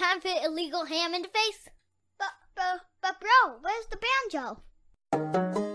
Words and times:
time 0.00 0.20
for 0.20 0.30
illegal 0.42 0.86
ham 0.86 1.14
in 1.14 1.22
the 1.22 1.28
face. 1.28 1.68
But, 2.18 2.32
but, 2.56 2.80
but, 3.02 3.16
bro, 3.20 3.58
where's 3.60 3.86
the 3.90 3.98
banjo? 5.12 5.69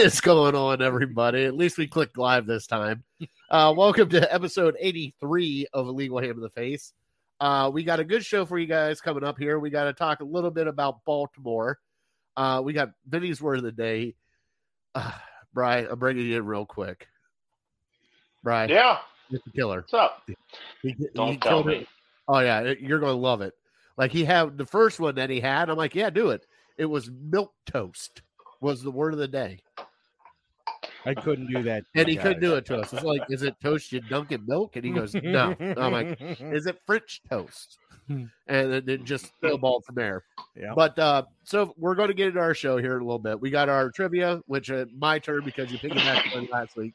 Is 0.00 0.20
going 0.22 0.54
on, 0.54 0.80
everybody? 0.80 1.44
At 1.44 1.54
least 1.56 1.76
we 1.76 1.86
clicked 1.86 2.16
live 2.16 2.46
this 2.46 2.66
time. 2.66 3.04
Uh, 3.50 3.74
welcome 3.76 4.08
to 4.08 4.32
episode 4.32 4.74
83 4.78 5.66
of 5.74 5.88
Illegal 5.88 6.20
Ham 6.20 6.30
in 6.32 6.40
the 6.40 6.48
Face. 6.48 6.92
Uh, 7.38 7.70
we 7.72 7.84
got 7.84 8.00
a 8.00 8.04
good 8.04 8.24
show 8.24 8.46
for 8.46 8.58
you 8.58 8.66
guys 8.66 9.00
coming 9.00 9.24
up 9.24 9.38
here. 9.38 9.58
We 9.58 9.68
got 9.68 9.84
to 9.84 9.92
talk 9.92 10.20
a 10.20 10.24
little 10.24 10.50
bit 10.50 10.66
about 10.66 11.04
Baltimore. 11.04 11.78
Uh, 12.36 12.62
we 12.64 12.72
got 12.72 12.92
Vinny's 13.08 13.42
word 13.42 13.58
of 13.58 13.64
the 13.64 13.72
day. 13.72 14.14
Uh, 14.94 15.12
Brian, 15.52 15.86
I'm 15.90 15.98
bringing 15.98 16.24
you 16.26 16.38
in 16.38 16.46
real 16.46 16.64
quick. 16.64 17.06
Brian, 18.42 18.70
Yeah, 18.70 18.98
It's 19.30 19.46
a 19.46 19.50
Killer. 19.50 19.80
what's 19.80 19.92
up? 19.92 20.22
He, 20.26 20.34
he 20.82 20.96
Don't 21.14 21.40
tell 21.42 21.62
me. 21.62 21.74
it. 21.76 21.88
Oh 22.26 22.38
yeah, 22.38 22.72
you're 22.80 23.00
going 23.00 23.12
to 23.12 23.20
love 23.20 23.42
it. 23.42 23.52
Like 23.98 24.12
he 24.12 24.24
had 24.24 24.56
the 24.56 24.64
first 24.64 24.98
one 24.98 25.16
that 25.16 25.28
he 25.28 25.40
had. 25.40 25.68
I'm 25.68 25.76
like, 25.76 25.94
yeah, 25.94 26.08
do 26.08 26.30
it. 26.30 26.46
It 26.78 26.86
was 26.86 27.10
milk 27.10 27.52
toast. 27.66 28.22
Was 28.62 28.82
the 28.82 28.90
word 28.90 29.12
of 29.12 29.18
the 29.18 29.28
day. 29.28 29.60
I 31.06 31.14
couldn't 31.14 31.46
do 31.46 31.62
that. 31.62 31.84
And 31.94 32.08
he 32.08 32.16
couldn't 32.16 32.40
do 32.40 32.54
it 32.56 32.66
to 32.66 32.78
us. 32.78 32.92
It's 32.92 33.02
like, 33.02 33.22
is 33.30 33.42
it 33.42 33.54
toast 33.62 33.92
you 33.92 34.00
dunk 34.00 34.32
in 34.32 34.44
milk? 34.46 34.76
And 34.76 34.84
he 34.84 34.90
goes, 34.90 35.14
no. 35.14 35.56
I'm 35.58 35.92
like, 35.92 36.20
is 36.20 36.66
it 36.66 36.78
French 36.86 37.22
toast? 37.28 37.78
Hmm. 38.06 38.24
And 38.48 38.72
then 38.72 38.88
it 38.88 39.04
just 39.04 39.32
snowballed 39.40 39.84
from 39.84 39.94
there. 39.94 40.24
Yeah. 40.56 40.72
But 40.74 40.98
uh, 40.98 41.22
so 41.44 41.74
we're 41.76 41.94
going 41.94 42.08
to 42.08 42.14
get 42.14 42.28
into 42.28 42.40
our 42.40 42.54
show 42.54 42.76
here 42.76 42.96
in 42.96 43.02
a 43.02 43.04
little 43.04 43.18
bit. 43.18 43.40
We 43.40 43.50
got 43.50 43.68
our 43.68 43.90
trivia, 43.90 44.40
which 44.46 44.70
uh, 44.70 44.86
my 44.96 45.18
turn 45.18 45.44
because 45.44 45.70
you 45.70 45.78
picked 45.78 45.96
it 45.96 46.02
back 46.02 46.26
on 46.34 46.48
last 46.50 46.76
week. 46.76 46.94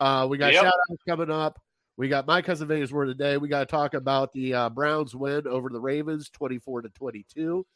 Uh, 0.00 0.26
we 0.30 0.38
got 0.38 0.52
Yep. 0.52 0.62
shout 0.62 0.74
outs 0.90 1.02
coming 1.06 1.30
up. 1.30 1.60
We 1.98 2.08
got 2.08 2.26
my 2.26 2.40
cousin 2.40 2.66
Vegas 2.68 2.90
word 2.90 3.06
today. 3.06 3.36
We 3.36 3.48
got 3.48 3.60
to 3.60 3.66
talk 3.66 3.92
about 3.92 4.32
the 4.32 4.54
uh, 4.54 4.70
Browns 4.70 5.14
win 5.14 5.46
over 5.46 5.68
the 5.68 5.80
Ravens, 5.80 6.30
twenty-four 6.30 6.80
to 6.80 6.88
twenty-two. 6.88 7.66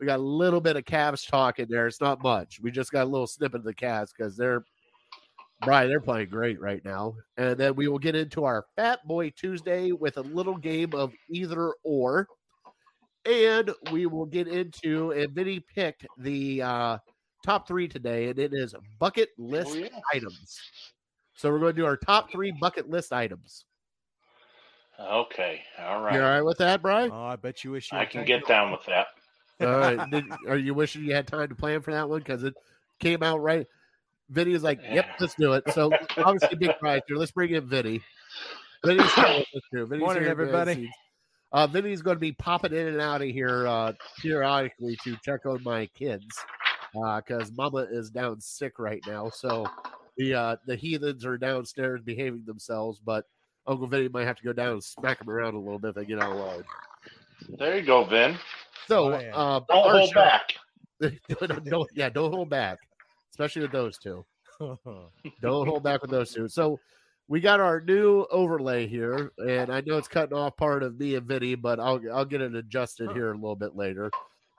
We 0.00 0.06
got 0.06 0.18
a 0.18 0.22
little 0.22 0.60
bit 0.60 0.76
of 0.76 0.84
Cavs 0.84 1.28
talk 1.28 1.60
in 1.60 1.68
there. 1.68 1.86
It's 1.86 2.00
not 2.00 2.20
much. 2.20 2.58
We 2.60 2.72
just 2.72 2.90
got 2.90 3.04
a 3.04 3.10
little 3.10 3.28
snippet 3.28 3.60
of 3.60 3.64
the 3.64 3.74
Cavs 3.74 4.08
because 4.16 4.36
they're 4.36 4.64
Brian, 5.62 5.88
they're 5.88 6.00
playing 6.00 6.28
great 6.28 6.60
right 6.60 6.84
now. 6.84 7.14
And 7.36 7.58
then 7.58 7.74
we 7.74 7.88
will 7.88 7.98
get 7.98 8.14
into 8.14 8.44
our 8.44 8.64
Fat 8.76 9.00
Boy 9.06 9.30
Tuesday 9.30 9.90
with 9.92 10.16
a 10.16 10.22
little 10.22 10.56
game 10.56 10.94
of 10.94 11.12
either 11.30 11.72
or. 11.84 12.28
And 13.26 13.70
we 13.90 14.06
will 14.06 14.24
get 14.24 14.46
into, 14.48 15.10
and 15.10 15.32
Vinny 15.32 15.60
picked 15.60 16.06
the 16.16 16.62
uh, 16.62 16.98
top 17.44 17.66
three 17.66 17.88
today, 17.88 18.28
and 18.30 18.38
it 18.38 18.52
is 18.54 18.74
bucket 18.98 19.30
list 19.36 19.70
Oh, 19.72 19.74
yeah. 19.74 19.88
items. 20.14 20.58
So 21.36 21.50
we're 21.50 21.58
going 21.58 21.74
to 21.74 21.80
do 21.82 21.86
our 21.86 21.96
top 21.96 22.30
three 22.30 22.52
bucket 22.52 22.88
list 22.88 23.12
items. 23.12 23.64
Okay, 25.00 25.60
All 25.80 26.00
right. 26.02 26.14
You 26.14 26.20
all 26.22 26.26
right 26.28 26.44
with 26.44 26.58
that, 26.58 26.82
Brian? 26.82 27.10
Oh, 27.12 27.22
I 27.26 27.36
bet 27.36 27.62
you 27.62 27.70
wish 27.70 27.92
you 27.92 27.98
I 27.98 28.04
can 28.04 28.24
get 28.24 28.40
to- 28.42 28.46
down 28.48 28.72
with 28.72 28.84
that. 28.86 29.06
All 29.60 29.78
right. 29.78 30.10
Did, 30.10 30.24
are 30.48 30.56
you 30.56 30.74
wishing 30.74 31.04
you 31.04 31.14
had 31.14 31.26
time 31.28 31.48
to 31.48 31.54
plan 31.54 31.82
for 31.82 31.92
that 31.92 32.08
one? 32.08 32.18
Because 32.18 32.42
it 32.42 32.54
came 32.98 33.22
out 33.22 33.38
right. 33.40 33.66
Vinny 34.30 34.52
was 34.52 34.62
like, 34.62 34.80
yep, 34.82 35.06
let's 35.20 35.34
do 35.34 35.52
it. 35.54 35.64
So 35.72 35.90
obviously, 36.18 36.56
big 36.56 36.78
prize 36.78 37.02
here. 37.08 37.16
Let's 37.16 37.30
bring 37.32 37.52
in 37.54 37.66
Vinny. 37.68 38.00
Vinny's 38.84 39.12
here 39.14 39.24
with 39.26 39.46
us 39.56 39.62
too. 39.72 39.86
Vinny's 39.86 40.00
Morning, 40.02 40.22
here 40.22 40.30
everybody. 40.30 40.74
scenes. 40.74 40.90
Uh, 41.50 41.66
Vinny's 41.66 42.02
going 42.02 42.16
to 42.16 42.20
be 42.20 42.32
popping 42.32 42.72
in 42.74 42.88
and 42.88 43.00
out 43.00 43.22
of 43.22 43.28
here 43.28 43.66
uh, 43.66 43.92
periodically 44.20 44.98
to 45.04 45.16
check 45.24 45.46
on 45.46 45.62
my 45.64 45.86
kids 45.94 46.26
because 47.16 47.50
Mama 47.56 47.86
is 47.90 48.10
down 48.10 48.38
sick 48.40 48.78
right 48.78 49.00
now. 49.06 49.30
So 49.30 49.66
the 50.18 50.34
uh, 50.34 50.56
the 50.66 50.76
heathens 50.76 51.24
are 51.24 51.38
downstairs 51.38 52.02
behaving 52.04 52.42
themselves, 52.46 53.00
but 53.02 53.24
Uncle 53.66 53.86
Vinny 53.86 54.08
might 54.08 54.26
have 54.26 54.36
to 54.36 54.44
go 54.44 54.52
down 54.52 54.72
and 54.72 54.84
smack 54.84 55.18
them 55.20 55.30
around 55.30 55.54
a 55.54 55.58
little 55.58 55.78
bit 55.78 55.88
if 55.90 55.94
they 55.96 56.04
get 56.04 56.20
out 56.22 56.32
of 56.32 56.38
line. 56.38 56.64
There 57.58 57.78
you 57.78 57.82
go, 57.86 58.04
Vin. 58.04 58.36
So 58.86 59.14
Oh, 59.14 59.18
yeah. 59.18 59.34
uh, 59.34 59.60
Don't 59.68 59.90
hold 59.90 60.10
show- 60.10 60.14
back. 60.20 60.54
don't, 61.00 61.64
don't- 61.64 61.90
yeah, 61.94 62.08
don't 62.10 62.32
hold 62.32 62.50
back, 62.50 62.78
especially 63.38 63.62
with 63.62 63.72
those 63.72 63.98
two. 63.98 64.24
Don't 64.60 65.68
hold 65.68 65.84
back 65.84 66.02
with 66.02 66.10
those 66.10 66.32
two. 66.32 66.48
So 66.48 66.80
we 67.28 67.40
got 67.40 67.60
our 67.60 67.80
new 67.80 68.26
overlay 68.30 68.88
here, 68.88 69.32
and 69.38 69.70
I 69.70 69.80
know 69.82 69.96
it's 69.96 70.08
cutting 70.08 70.36
off 70.36 70.56
part 70.56 70.82
of 70.82 70.98
me 70.98 71.14
and 71.14 71.26
Vinny, 71.26 71.54
but 71.54 71.78
I'll 71.78 72.00
I'll 72.12 72.24
get 72.24 72.40
it 72.40 72.56
adjusted 72.56 73.12
here 73.12 73.30
a 73.30 73.34
little 73.34 73.54
bit 73.54 73.76
later. 73.76 74.10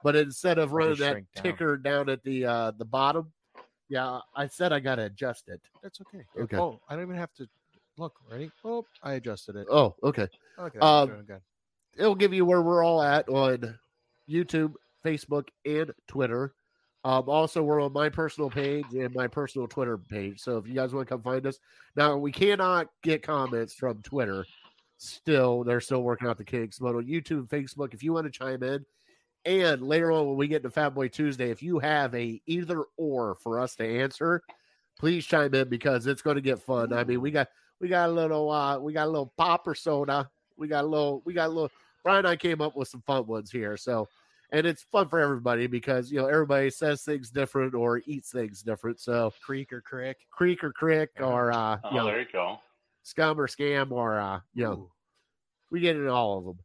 But 0.02 0.16
instead 0.16 0.58
of 0.58 0.72
running 0.72 0.96
that 0.98 1.14
down. 1.34 1.42
ticker 1.42 1.76
down 1.76 2.08
at 2.08 2.22
the 2.24 2.46
uh 2.46 2.72
the 2.78 2.86
bottom, 2.86 3.32
yeah, 3.90 4.20
I 4.34 4.46
said 4.46 4.72
I 4.72 4.80
gotta 4.80 5.02
adjust 5.02 5.48
it. 5.48 5.60
That's 5.82 6.00
okay. 6.00 6.24
Okay. 6.38 6.56
Oh, 6.56 6.80
I 6.88 6.94
don't 6.94 7.04
even 7.04 7.16
have 7.16 7.34
to 7.34 7.46
look. 7.98 8.14
Ready? 8.30 8.50
Oh, 8.64 8.86
I 9.02 9.14
adjusted 9.14 9.56
it. 9.56 9.66
Oh, 9.70 9.94
okay. 10.02 10.28
Okay. 10.58 10.78
um, 10.78 11.26
it'll 11.98 12.14
give 12.14 12.32
you 12.32 12.46
where 12.46 12.62
we're 12.62 12.82
all 12.82 13.02
at 13.02 13.28
on 13.28 13.78
YouTube, 14.28 14.72
Facebook, 15.04 15.48
and 15.66 15.92
Twitter. 16.08 16.54
Um, 17.02 17.28
also, 17.28 17.62
we're 17.62 17.80
on 17.80 17.92
my 17.92 18.08
personal 18.08 18.50
page 18.50 18.84
and 18.92 19.14
my 19.14 19.26
personal 19.26 19.66
Twitter 19.66 19.96
page. 19.96 20.40
So 20.40 20.58
if 20.58 20.66
you 20.66 20.74
guys 20.74 20.92
want 20.92 21.08
to 21.08 21.14
come 21.14 21.22
find 21.22 21.46
us, 21.46 21.58
now 21.96 22.16
we 22.16 22.30
cannot 22.30 22.88
get 23.02 23.22
comments 23.22 23.72
from 23.72 24.02
Twitter. 24.02 24.44
Still, 24.98 25.64
they're 25.64 25.80
still 25.80 26.02
working 26.02 26.28
out 26.28 26.36
the 26.36 26.44
kinks. 26.44 26.78
But 26.78 26.94
on 26.94 27.06
YouTube 27.06 27.48
Facebook, 27.48 27.94
if 27.94 28.02
you 28.02 28.12
want 28.12 28.26
to 28.26 28.30
chime 28.30 28.62
in, 28.62 28.84
and 29.46 29.80
later 29.80 30.12
on 30.12 30.26
when 30.26 30.36
we 30.36 30.48
get 30.48 30.62
to 30.62 30.70
Fat 30.70 30.90
Boy 30.90 31.08
Tuesday, 31.08 31.50
if 31.50 31.62
you 31.62 31.78
have 31.78 32.14
a 32.14 32.40
either 32.46 32.84
or 32.98 33.34
for 33.36 33.58
us 33.58 33.74
to 33.76 33.84
answer, 33.86 34.42
please 34.98 35.24
chime 35.24 35.54
in 35.54 35.70
because 35.70 36.06
it's 36.06 36.20
going 36.20 36.36
to 36.36 36.42
get 36.42 36.58
fun. 36.62 36.92
I 36.92 37.04
mean, 37.04 37.22
we 37.22 37.30
got 37.30 37.48
we 37.80 37.88
got 37.88 38.10
a 38.10 38.12
little 38.12 38.50
uh 38.50 38.78
we 38.78 38.92
got 38.92 39.06
a 39.06 39.10
little 39.10 39.32
popper 39.38 39.74
soda. 39.74 40.28
We 40.58 40.68
got 40.68 40.84
a 40.84 40.86
little 40.86 41.22
we 41.24 41.32
got 41.32 41.46
a 41.46 41.52
little 41.52 41.70
Brian 42.02 42.20
and 42.20 42.28
I 42.28 42.36
came 42.36 42.60
up 42.60 42.76
with 42.76 42.88
some 42.88 43.02
fun 43.06 43.26
ones 43.26 43.50
here. 43.50 43.78
So, 43.78 44.08
and 44.52 44.66
it's 44.66 44.82
fun 44.82 45.08
for 45.08 45.18
everybody 45.20 45.66
because 45.66 46.10
you 46.10 46.18
know 46.20 46.26
everybody 46.26 46.70
says 46.70 47.02
things 47.02 47.30
different 47.30 47.74
or 47.74 48.02
eats 48.06 48.30
things 48.32 48.62
different. 48.62 49.00
So, 49.00 49.32
Creek 49.42 49.72
or 49.72 49.80
crick? 49.80 50.18
creek 50.30 50.62
or 50.64 50.72
crick 50.72 51.10
Yeah. 51.18 51.26
or 51.26 51.52
uh, 51.52 51.78
Oh, 51.84 51.90
you 51.90 51.96
know, 51.96 52.04
there 52.06 52.20
you 52.20 52.26
go. 52.32 52.58
scum 53.02 53.40
or 53.40 53.46
scam 53.46 53.90
or 53.92 54.18
uh, 54.18 54.40
you 54.54 54.64
know, 54.64 54.72
Ooh. 54.72 54.90
we 55.70 55.80
get 55.80 55.96
into 55.96 56.10
all 56.10 56.38
of 56.38 56.44
them. 56.44 56.58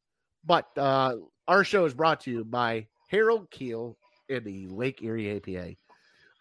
But 0.45 0.67
uh, 0.77 1.15
our 1.47 1.63
show 1.63 1.85
is 1.85 1.93
brought 1.93 2.21
to 2.21 2.31
you 2.31 2.43
by 2.45 2.87
Harold 3.09 3.49
Keel 3.51 3.97
and 4.29 4.43
the 4.43 4.67
Lake 4.67 5.01
Erie 5.01 5.37
APA. 5.37 5.75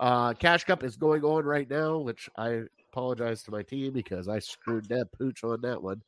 Uh, 0.01 0.35
Cash 0.35 0.65
Cup 0.65 0.83
is 0.83 0.97
going 0.97 1.23
on 1.25 1.45
right 1.45 1.69
now, 1.71 1.99
which 1.99 2.29
I 2.37 2.63
apologize 2.93 3.43
to 3.45 3.51
my 3.51 3.63
team 3.63 3.93
because 3.93 4.29
I 4.29 4.39
screwed 4.41 4.87
that 4.89 5.13
pooch 5.13 5.45
on 5.45 5.61
that 5.63 5.83
one. 5.83 6.03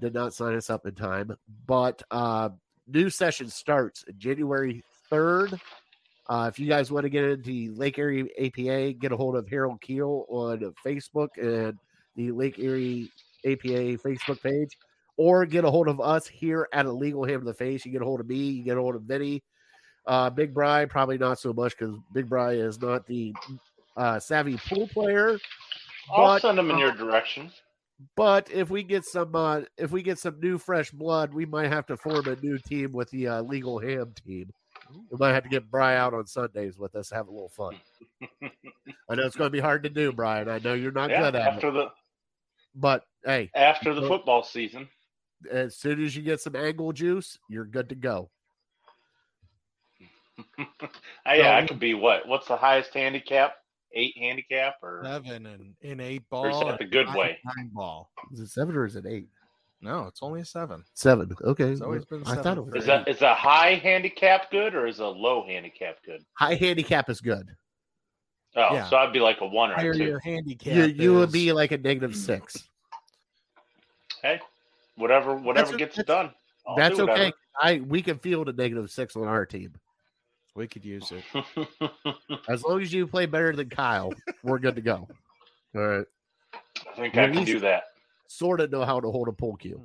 Did 0.00 0.14
not 0.14 0.32
sign 0.34 0.54
us 0.54 0.70
up 0.70 0.86
in 0.86 0.94
time. 0.94 1.36
But 1.66 2.02
uh, 2.10 2.50
new 2.88 3.10
session 3.10 3.48
starts 3.48 4.04
January 4.16 4.82
3rd. 5.10 5.60
Uh, 6.28 6.50
if 6.52 6.58
you 6.58 6.68
guys 6.68 6.90
want 6.90 7.04
to 7.04 7.10
get 7.10 7.24
into 7.24 7.72
Lake 7.74 7.98
Erie 7.98 8.28
APA, 8.38 8.92
get 8.98 9.12
a 9.12 9.16
hold 9.16 9.36
of 9.36 9.48
Harold 9.48 9.80
Keel 9.80 10.26
on 10.28 10.74
Facebook 10.84 11.28
and 11.40 11.78
the 12.16 12.32
Lake 12.32 12.58
Erie 12.58 13.10
APA 13.46 13.96
Facebook 13.98 14.42
page, 14.42 14.76
or 15.16 15.46
get 15.46 15.64
a 15.64 15.70
hold 15.70 15.88
of 15.88 16.00
us 16.00 16.26
here 16.26 16.68
at 16.72 16.84
Illegal 16.86 17.24
Ham 17.24 17.40
in 17.40 17.46
the 17.46 17.54
Face. 17.54 17.86
You 17.86 17.92
get 17.92 18.02
a 18.02 18.04
hold 18.04 18.20
of 18.20 18.28
me, 18.28 18.36
you 18.36 18.64
get 18.64 18.76
a 18.76 18.80
hold 18.80 18.96
of 18.96 19.02
Vinny. 19.02 19.42
Uh, 20.06 20.28
Big 20.30 20.52
Bry, 20.54 20.84
probably 20.84 21.18
not 21.18 21.38
so 21.38 21.52
much 21.52 21.76
because 21.78 21.96
Big 22.12 22.28
Bry 22.28 22.52
is 22.52 22.80
not 22.80 23.06
the 23.06 23.32
uh, 23.96 24.18
savvy 24.18 24.58
pool 24.68 24.88
player. 24.88 25.38
I'll 26.10 26.26
But, 26.34 26.42
send 26.42 26.58
them 26.58 26.70
in 26.70 26.76
uh, 26.76 26.80
your 26.80 26.92
direction. 26.92 27.50
But 28.16 28.50
if 28.52 28.70
we 28.70 28.84
get 28.84 29.04
some, 29.04 29.34
uh, 29.34 29.62
if 29.76 29.90
we 29.90 30.02
get 30.02 30.18
some 30.18 30.38
new 30.40 30.56
fresh 30.58 30.90
blood, 30.90 31.34
we 31.34 31.44
might 31.46 31.68
have 31.68 31.86
to 31.86 31.96
form 31.96 32.28
a 32.28 32.36
new 32.36 32.58
team 32.58 32.92
with 32.92 33.10
the 33.10 33.26
uh, 33.26 33.42
legal 33.42 33.78
ham 33.78 34.14
team. 34.24 34.50
We 35.10 35.18
might 35.18 35.32
have 35.32 35.42
to 35.42 35.48
get 35.48 35.70
Bry 35.70 35.96
out 35.96 36.14
on 36.14 36.26
Sundays 36.26 36.78
with 36.78 36.94
us, 36.94 37.10
have 37.10 37.28
a 37.28 37.30
little 37.30 37.48
fun. 37.48 37.76
I 38.42 39.14
know 39.14 39.26
it's 39.26 39.36
going 39.36 39.48
to 39.48 39.56
be 39.56 39.60
hard 39.60 39.82
to 39.82 39.88
do, 39.88 40.12
Brian. 40.12 40.48
I 40.48 40.58
know 40.58 40.74
you're 40.74 40.92
not 40.92 41.10
yeah, 41.10 41.22
good 41.22 41.34
at 41.34 41.46
it, 41.46 41.54
after 41.54 41.70
the 41.70 41.88
but 42.74 43.04
hey, 43.24 43.50
after 43.54 43.92
the 43.92 44.06
football 44.06 44.42
season. 44.42 44.88
as 45.50 45.76
soon 45.76 46.02
as 46.02 46.14
you 46.14 46.22
get 46.22 46.40
some 46.40 46.54
angle 46.54 46.92
juice, 46.92 47.38
you're 47.48 47.64
good 47.64 47.88
to 47.88 47.94
go. 47.94 48.30
Uh, 51.26 51.32
yeah, 51.34 51.56
I 51.56 51.66
could 51.66 51.80
be 51.80 51.92
what? 51.92 52.26
What's 52.26 52.48
the 52.48 52.56
highest 52.56 52.94
handicap? 52.94 53.56
Eight 53.94 54.16
handicap 54.18 54.74
or 54.82 55.02
Seven 55.04 55.46
and 55.46 55.74
in 55.80 56.00
eight 56.00 56.22
Or 56.30 56.48
is 56.50 56.56
ball. 56.56 56.66
that 56.66 56.78
the 56.78 56.84
good 56.84 57.06
nine- 57.06 57.16
way? 57.16 57.38
Nine 57.56 57.70
ball. 57.72 58.10
Is 58.32 58.40
it 58.40 58.48
seven 58.48 58.76
or 58.76 58.84
is 58.84 58.96
it 58.96 59.06
eight? 59.06 59.28
No, 59.80 60.06
it's 60.06 60.22
only 60.22 60.40
a 60.40 60.44
seven. 60.44 60.84
Seven. 60.94 61.34
Okay. 61.42 61.64
It's 61.70 61.80
always 61.80 62.04
been 62.04 62.24
seven. 62.24 62.38
I 62.38 62.42
thought 62.42 62.58
it 62.58 62.66
was 62.66 62.74
is 62.74 62.86
that 62.86 63.08
is 63.08 63.22
a 63.22 63.34
high 63.34 63.76
handicap 63.76 64.50
good 64.50 64.74
or 64.74 64.86
is 64.86 64.98
a 64.98 65.06
low 65.06 65.44
handicap 65.46 65.98
good? 66.04 66.24
high 66.34 66.54
handicap 66.54 67.08
is 67.08 67.20
good. 67.20 67.48
Oh, 68.56 68.74
Yeah. 68.74 68.84
so 68.88 68.96
I'd 68.96 69.12
be 69.12 69.20
like 69.20 69.40
a 69.40 69.46
one 69.46 69.70
or 69.70 69.74
Higher 69.74 69.92
a 69.92 69.96
two. 69.96 70.04
your 70.04 70.18
handicap. 70.20 70.74
You 70.74 70.84
you 70.86 71.14
would 71.14 71.30
be 71.32 71.52
like 71.52 71.70
a 71.72 71.78
negative 71.78 72.12
hmm. 72.12 72.16
six. 72.18 72.68
Hey, 74.22 74.40
whatever 74.96 75.34
whatever 75.34 75.70
That's- 75.72 75.78
gets 75.78 75.96
that's- 75.96 76.24
done. 76.26 76.34
I'll 76.66 76.76
That's 76.76 76.96
do 76.96 77.08
okay. 77.08 77.32
I 77.62 77.76
we 77.86 78.02
can 78.02 78.18
field 78.18 78.48
a 78.48 78.52
negative 78.52 78.90
six 78.90 79.16
on 79.16 79.24
our 79.26 79.46
team 79.46 79.72
We 80.58 80.66
could 80.66 80.84
use 80.84 81.12
it. 81.12 81.22
as 82.48 82.64
long 82.64 82.82
as 82.82 82.92
you 82.92 83.06
play 83.06 83.26
better 83.26 83.54
than 83.54 83.70
Kyle. 83.70 84.12
we're 84.42 84.58
good 84.58 84.74
to 84.74 84.80
go. 84.80 85.06
All 85.76 85.80
right. 85.86 86.04
I 86.52 86.96
think 87.00 87.14
Well, 87.14 87.28
I 87.30 87.32
can 87.32 87.44
do 87.44 87.60
that. 87.60 87.84
Sort 88.26 88.60
of 88.60 88.72
know 88.72 88.84
how 88.84 88.98
to 88.98 89.08
hold 89.10 89.28
a 89.28 89.32
pull 89.32 89.54
cue. 89.56 89.80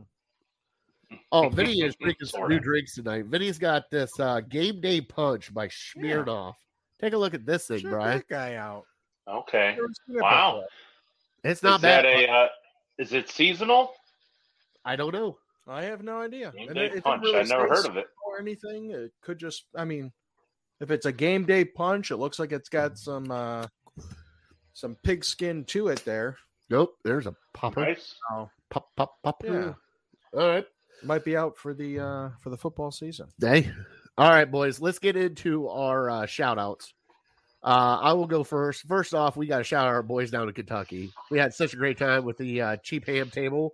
Oh, 1.32 1.48
Vinny 1.52 1.82
is 1.82 1.96
drinking 1.96 2.28
some 2.28 2.48
new 2.50 2.60
drinks 2.60 2.96
tonight. 2.96 3.26
Vinny's 3.26 3.60
got 3.60 3.92
this 3.92 4.20
uh, 4.20 4.40
game 4.42 4.82
day 4.82 5.00
punch 5.00 5.54
by 5.54 5.68
Smirnoff. 5.68 6.56
Take 7.00 7.14
a 7.14 7.18
look 7.18 7.36
at 7.36 7.46
this 7.46 7.68
thing, 7.68 7.80
Check 7.82 7.92
Brian. 7.92 8.18
that 8.18 8.28
guy 8.28 8.56
out. 8.56 8.86
Okay. 9.28 9.76
Never 9.76 9.88
seen 10.08 10.16
it 10.18 10.22
Wow. 10.24 10.64
It's 11.44 11.62
not 11.62 11.76
is 11.76 11.82
bad. 11.84 12.06
that 12.06 12.10
a 12.10 12.28
uh, 12.32 12.48
is 12.98 13.14
it 13.14 13.30
seasonal? 13.30 13.94
I 14.84 14.96
don't 14.96 15.14
know. 15.14 15.38
I 15.68 15.84
have 15.84 16.02
no 16.04 16.20
idea. 16.22 16.52
Game 16.52 16.70
And 16.70 16.76
day 16.78 16.86
it- 16.86 16.96
it 16.96 17.04
punch. 17.04 17.22
really 17.22 17.40
I 17.40 17.44
never 17.44 17.68
heard 17.68 17.86
of 17.86 17.96
it. 17.98 18.08
or 18.26 18.40
anything. 18.42 18.90
It 18.92 19.12
could 19.22 19.38
just, 19.38 19.66
I 19.76 19.86
mean, 19.86 20.12
if 20.84 20.92
it's 20.92 21.06
a 21.06 21.12
game 21.12 21.46
day 21.46 21.64
punch, 21.64 22.12
it 22.12 22.18
looks 22.18 22.38
like 22.38 22.52
it's 22.52 22.70
got 22.70 22.98
some 22.98 23.32
uh 23.32 23.66
some 24.74 24.96
pigskin 25.04 25.64
to 25.66 25.88
it 25.88 26.04
there. 26.04 26.38
Nope. 26.70 26.96
There's 27.04 27.26
a 27.26 27.36
popper. 27.54 27.82
Nice. 27.82 28.16
Oh, 28.32 28.50
Pop, 28.70 28.90
pop, 28.98 29.16
pop. 29.24 29.44
Yeah. 29.46 29.74
All 30.34 30.48
right. 30.50 30.66
might 31.04 31.24
be 31.24 31.38
out 31.38 31.58
for 31.58 31.74
the 31.74 32.00
uh 32.00 32.30
for 32.42 32.50
the 32.50 32.58
football 32.58 32.92
season. 32.92 33.30
Day. 33.40 33.72
All 34.18 34.30
right, 34.30 34.50
boys. 34.50 34.80
Let's 34.82 35.00
get 35.00 35.16
into 35.16 35.68
our 35.70 36.10
uh, 36.10 36.26
shout 36.26 36.60
outs. 36.60 36.94
Uh, 37.64 37.98
I 38.02 38.14
will 38.14 38.28
go 38.28 38.44
first. 38.44 38.86
First 38.86 39.14
off, 39.14 39.38
we 39.38 39.48
got 39.48 39.60
to 39.60 39.64
shout 39.64 39.88
out 39.88 39.94
our 39.94 40.04
boys 40.04 40.30
down 40.30 40.48
in 40.50 40.54
Kentucky. 40.54 41.12
We 41.32 41.40
had 41.40 41.54
such 41.54 41.74
a 41.74 41.78
great 41.78 41.98
time 41.98 42.26
with 42.26 42.38
the 42.38 42.62
uh, 42.62 42.78
cheap 42.84 43.08
ham 43.08 43.30
table 43.30 43.74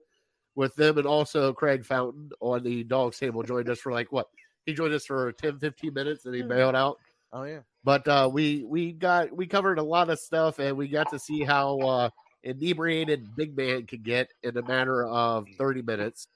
with 0.56 0.76
them 0.76 0.98
and 0.98 1.08
also 1.08 1.54
Craig 1.54 1.86
Fountain 1.86 2.30
on 2.40 2.64
the 2.64 2.84
dogs 2.84 3.18
table 3.18 3.42
joined 3.44 3.70
us 3.70 3.80
for 3.80 3.92
like 3.92 4.12
what? 4.12 4.28
He 4.66 4.74
joined 4.74 4.94
us 4.94 5.06
for 5.06 5.32
10, 5.32 5.60
15 5.60 5.94
minutes 5.94 6.26
and 6.26 6.36
he 6.36 6.42
Yeah. 6.42 6.48
bailed 6.48 6.76
out. 6.76 6.98
Oh 7.32 7.44
yeah. 7.44 7.60
But 7.84 8.08
uh, 8.08 8.30
we 8.32 8.64
we 8.66 8.92
got 8.92 9.36
we 9.36 9.46
covered 9.48 9.80
a 9.80 9.84
lot 9.84 10.10
of 10.10 10.20
stuff 10.20 10.60
and 10.60 10.76
we 10.76 10.88
got 10.88 11.10
to 11.12 11.20
see 11.20 11.44
how 11.44 11.78
uh, 11.80 12.10
inebriated 12.44 13.36
Big 13.36 13.56
Man 13.56 13.86
could 13.86 14.04
get 14.04 14.30
in 14.44 14.58
a 14.58 14.62
matter 14.64 15.06
of 15.06 15.46
30 15.58 15.82
minutes. 15.84 16.28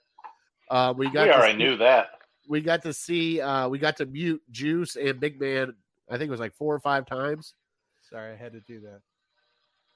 Uh, 0.70 0.94
we 0.96 1.10
got 1.10 1.28
We 1.28 1.34
already 1.34 1.54
see- 1.54 1.58
knew 1.58 1.78
that. 1.78 2.08
we 2.48 2.62
got 2.62 2.82
to 2.84 2.94
see 2.94 3.40
uh 3.42 3.68
we 3.70 3.78
got 3.80 3.98
to 3.98 4.06
mute 4.06 4.42
Juice 4.52 4.96
and 4.96 5.20
Big 5.20 5.40
Man. 5.40 5.74
I 6.10 6.18
think 6.18 6.28
it 6.28 6.32
was 6.32 6.40
like 6.40 6.54
four 6.56 6.74
or 6.76 6.80
five 6.80 7.06
times. 7.06 7.54
Sorry, 8.10 8.34
I 8.34 8.36
had 8.36 8.54
to 8.54 8.60
do 8.62 8.80
that. 8.82 9.02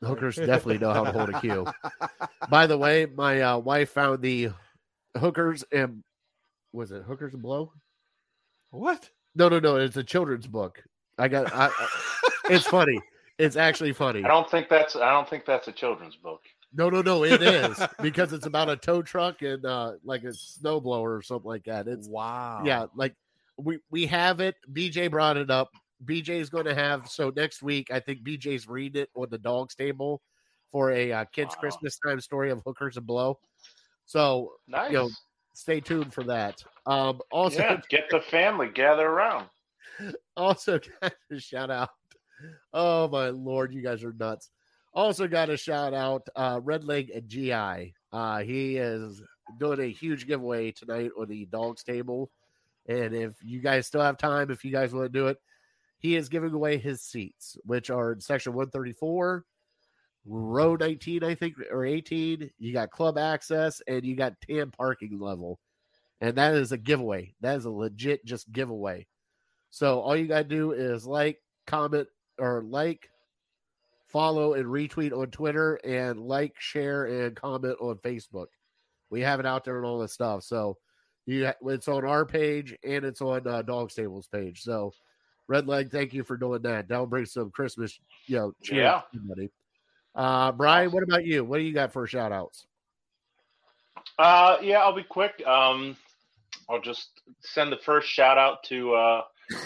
Hookers 0.08 0.36
definitely 0.38 0.78
know 0.78 0.94
how 0.94 1.04
to 1.04 1.12
hold 1.12 1.30
a 1.30 1.40
cue. 1.42 1.66
By 2.50 2.68
the 2.68 2.78
way, 2.78 3.06
my 3.06 3.42
uh, 3.42 3.58
wife 3.58 3.90
found 3.92 4.22
the 4.22 4.50
hookers 5.18 5.64
and 5.72 6.04
was 6.72 6.92
it 6.92 7.04
hookers 7.04 7.34
and 7.34 7.42
blow? 7.42 7.72
What? 8.72 9.10
No, 9.36 9.50
no, 9.50 9.60
no. 9.60 9.76
It's 9.78 9.98
a 9.98 10.04
children's 10.04 10.48
book. 10.48 10.84
I 11.18 11.28
got. 11.28 11.54
I, 11.54 11.68
I- 11.68 11.88
it's 12.50 12.66
funny. 12.68 13.00
It's 13.38 13.56
actually 13.56 13.94
funny. 13.94 14.24
I 14.24 14.28
don't 14.28 14.50
think 14.50 14.68
that's 14.70 14.96
I 14.96 15.12
don't 15.12 15.30
think 15.30 15.46
that's 15.46 15.68
a 15.68 15.72
children's 15.72 16.16
book. 16.16 16.42
No, 16.74 16.90
no, 16.90 17.02
no. 17.02 17.24
It 17.24 17.42
is 17.42 17.80
because 18.02 18.34
it's 18.34 18.46
about 18.46 18.70
a 18.70 18.76
tow 18.76 19.02
truck 19.02 19.42
and 19.42 19.66
uh 19.66 19.94
like 20.04 20.24
a 20.24 20.28
snowblower 20.28 21.18
or 21.18 21.22
something 21.22 21.48
like 21.48 21.66
that. 21.66 21.88
It's 21.88 22.08
wow. 22.08 22.64
yeah 22.66 22.88
like 22.96 23.14
we 23.58 23.80
we 23.90 24.06
have 24.06 24.40
it 24.40 24.56
bj 24.72 25.10
brought 25.10 25.36
it 25.36 25.50
up 25.50 25.72
bj 26.06 26.30
is 26.30 26.50
going 26.52 26.66
to 26.66 26.76
have 26.76 27.10
so 27.10 27.32
next 27.36 27.64
week 27.64 27.90
i 27.92 28.00
think 28.00 28.22
bj's 28.22 28.68
reading 28.68 29.02
it 29.02 29.10
on 29.16 29.28
the 29.32 29.38
dogs 29.40 29.74
table 29.74 30.22
for 30.72 30.92
a 30.92 31.12
uh, 31.12 31.26
kids 31.32 31.56
Wow. 31.56 31.62
christmas 31.62 31.98
time 32.06 32.22
story 32.22 32.52
of 32.52 32.62
hookers 32.64 32.98
and 32.98 33.08
blow 33.08 33.40
so 34.06 34.52
Nice. 34.68 34.92
know, 34.92 35.10
stay 35.58 35.80
tuned 35.80 36.14
for 36.14 36.24
that. 36.24 36.64
Um 36.86 37.20
also 37.32 37.60
yeah, 37.60 37.82
get 37.90 38.10
the 38.10 38.22
family 38.22 38.70
gather 38.74 39.08
around. 39.08 39.48
also 40.38 40.80
got 41.02 41.14
a 41.32 41.40
shout 41.40 41.72
out. 41.72 41.90
Oh 42.74 43.08
my 43.08 43.30
lord 43.30 43.74
you 43.74 43.82
guys 43.82 44.04
are 44.04 44.14
nuts. 44.14 44.52
Also 44.94 45.28
got 45.28 45.50
a 45.50 45.58
shout 45.58 45.94
out 45.94 46.28
uh 46.36 46.62
red 46.64 46.84
leg 46.84 47.10
and 47.10 47.28
gi 47.28 47.52
uh 47.52 48.40
he 48.40 48.78
is 48.78 49.22
doing 49.60 49.80
a 49.80 49.92
huge 49.92 50.28
giveaway 50.28 50.72
tonight 50.72 51.12
on 51.20 51.28
the 51.28 51.46
dogs 51.48 51.84
table. 51.84 52.30
And 52.88 53.14
if 53.14 53.34
you 53.44 53.60
guys 53.60 53.88
still 53.88 54.02
have 54.02 54.18
time 54.18 54.52
if 54.52 54.64
you 54.64 54.72
guys 54.72 54.94
want 54.94 55.12
to 55.12 55.20
do 55.20 55.28
it 55.28 55.38
he 56.00 56.16
is 56.16 56.30
giving 56.30 56.54
away 56.54 56.78
his 56.78 57.02
seats 57.02 57.58
which 57.66 57.90
are 57.90 58.12
in 58.12 58.20
section 58.20 58.54
134 58.54 59.44
row 60.28 60.76
19 60.76 61.24
i 61.24 61.34
think 61.34 61.56
or 61.72 61.86
18 61.86 62.50
you 62.60 62.74
got 62.74 62.92
club 62.92 63.18
access 63.18 63.82
and 63.88 64.04
you 64.06 64.16
got 64.16 64.34
tan 64.42 64.70
parking 64.72 65.20
level 65.20 65.60
and 66.22 66.36
that 66.36 66.54
is 66.54 66.72
a 66.72 66.78
giveaway 66.78 67.34
that 67.42 67.56
is 67.58 67.66
a 67.66 67.70
legit 67.72 68.24
just 68.26 68.52
giveaway 68.52 69.06
so 69.70 70.00
all 70.00 70.16
you 70.16 70.28
got 70.28 70.38
to 70.38 70.44
do 70.56 70.72
is 70.72 71.06
like, 71.06 71.40
comment, 71.68 72.08
or 72.40 72.64
like, 72.64 73.10
follow, 74.08 74.54
and 74.54 74.66
retweet 74.66 75.12
on 75.16 75.28
Twitter, 75.30 75.76
and 75.84 76.20
like, 76.20 76.56
share, 76.58 77.06
and 77.06 77.36
comment 77.36 77.76
on 77.82 77.98
Facebook. 77.98 78.48
We 79.10 79.22
have 79.22 79.40
it 79.40 79.46
out 79.46 79.66
there 79.66 79.78
and 79.78 79.86
all 79.86 80.00
this 80.00 80.14
stuff. 80.14 80.44
So 80.44 80.78
you, 81.26 81.52
it's 81.66 81.88
on 81.88 82.06
our 82.06 82.26
page 82.26 82.76
and 82.84 83.04
it's 83.06 83.22
on 83.22 83.46
uh, 83.48 83.62
Dogs 83.62 83.94
Table's 83.94 84.28
page. 84.28 84.62
So 84.64 84.94
Red 85.48 85.68
Leg, 85.68 85.92
thank 85.92 86.14
you 86.14 86.24
for 86.24 86.38
doing 86.38 86.62
that. 86.64 86.88
That'll 86.88 87.06
bring 87.06 87.26
some 87.26 87.52
Christmas, 87.52 88.00
you 88.26 88.38
know, 88.38 88.54
cheer 88.64 88.84
Yeah. 88.84 89.02
to 89.02 89.18
everybody. 89.18 89.50
Uh, 90.18 90.52
Brian, 90.52 90.92
what 90.92 91.04
about 91.04 91.26
you? 91.26 91.44
What 91.46 91.58
do 91.58 91.64
you 91.64 91.74
got 91.74 91.94
for 91.94 92.08
shout 92.08 92.32
outs? 92.32 92.66
Uh, 94.18 94.58
yeah, 94.64 94.80
I'll 94.80 94.96
be 94.96 95.04
quick. 95.04 95.46
Um, 95.46 95.96
I'll 96.68 96.82
just 96.82 97.22
send 97.42 97.72
the 97.72 97.78
first 97.78 98.10
shout 98.10 98.40
out 98.40 98.64
to 98.64 98.96
uh, 98.96 99.22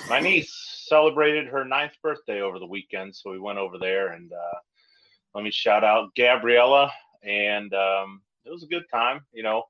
my 0.09 0.19
niece. 0.21 0.53
Celebrated 0.87 1.47
her 1.47 1.63
ninth 1.63 1.93
birthday 2.03 2.41
over 2.41 2.59
the 2.59 2.65
weekend, 2.65 3.15
so 3.15 3.31
we 3.31 3.39
went 3.39 3.59
over 3.59 3.77
there 3.77 4.09
and 4.09 4.33
uh, 4.33 4.57
let 5.33 5.45
me 5.45 5.51
shout 5.51 5.85
out 5.85 6.13
Gabriella, 6.15 6.91
and 7.23 7.73
um, 7.73 8.21
it 8.43 8.51
was 8.51 8.63
a 8.63 8.67
good 8.67 8.83
time. 8.93 9.21
You 9.31 9.43
know, 9.43 9.63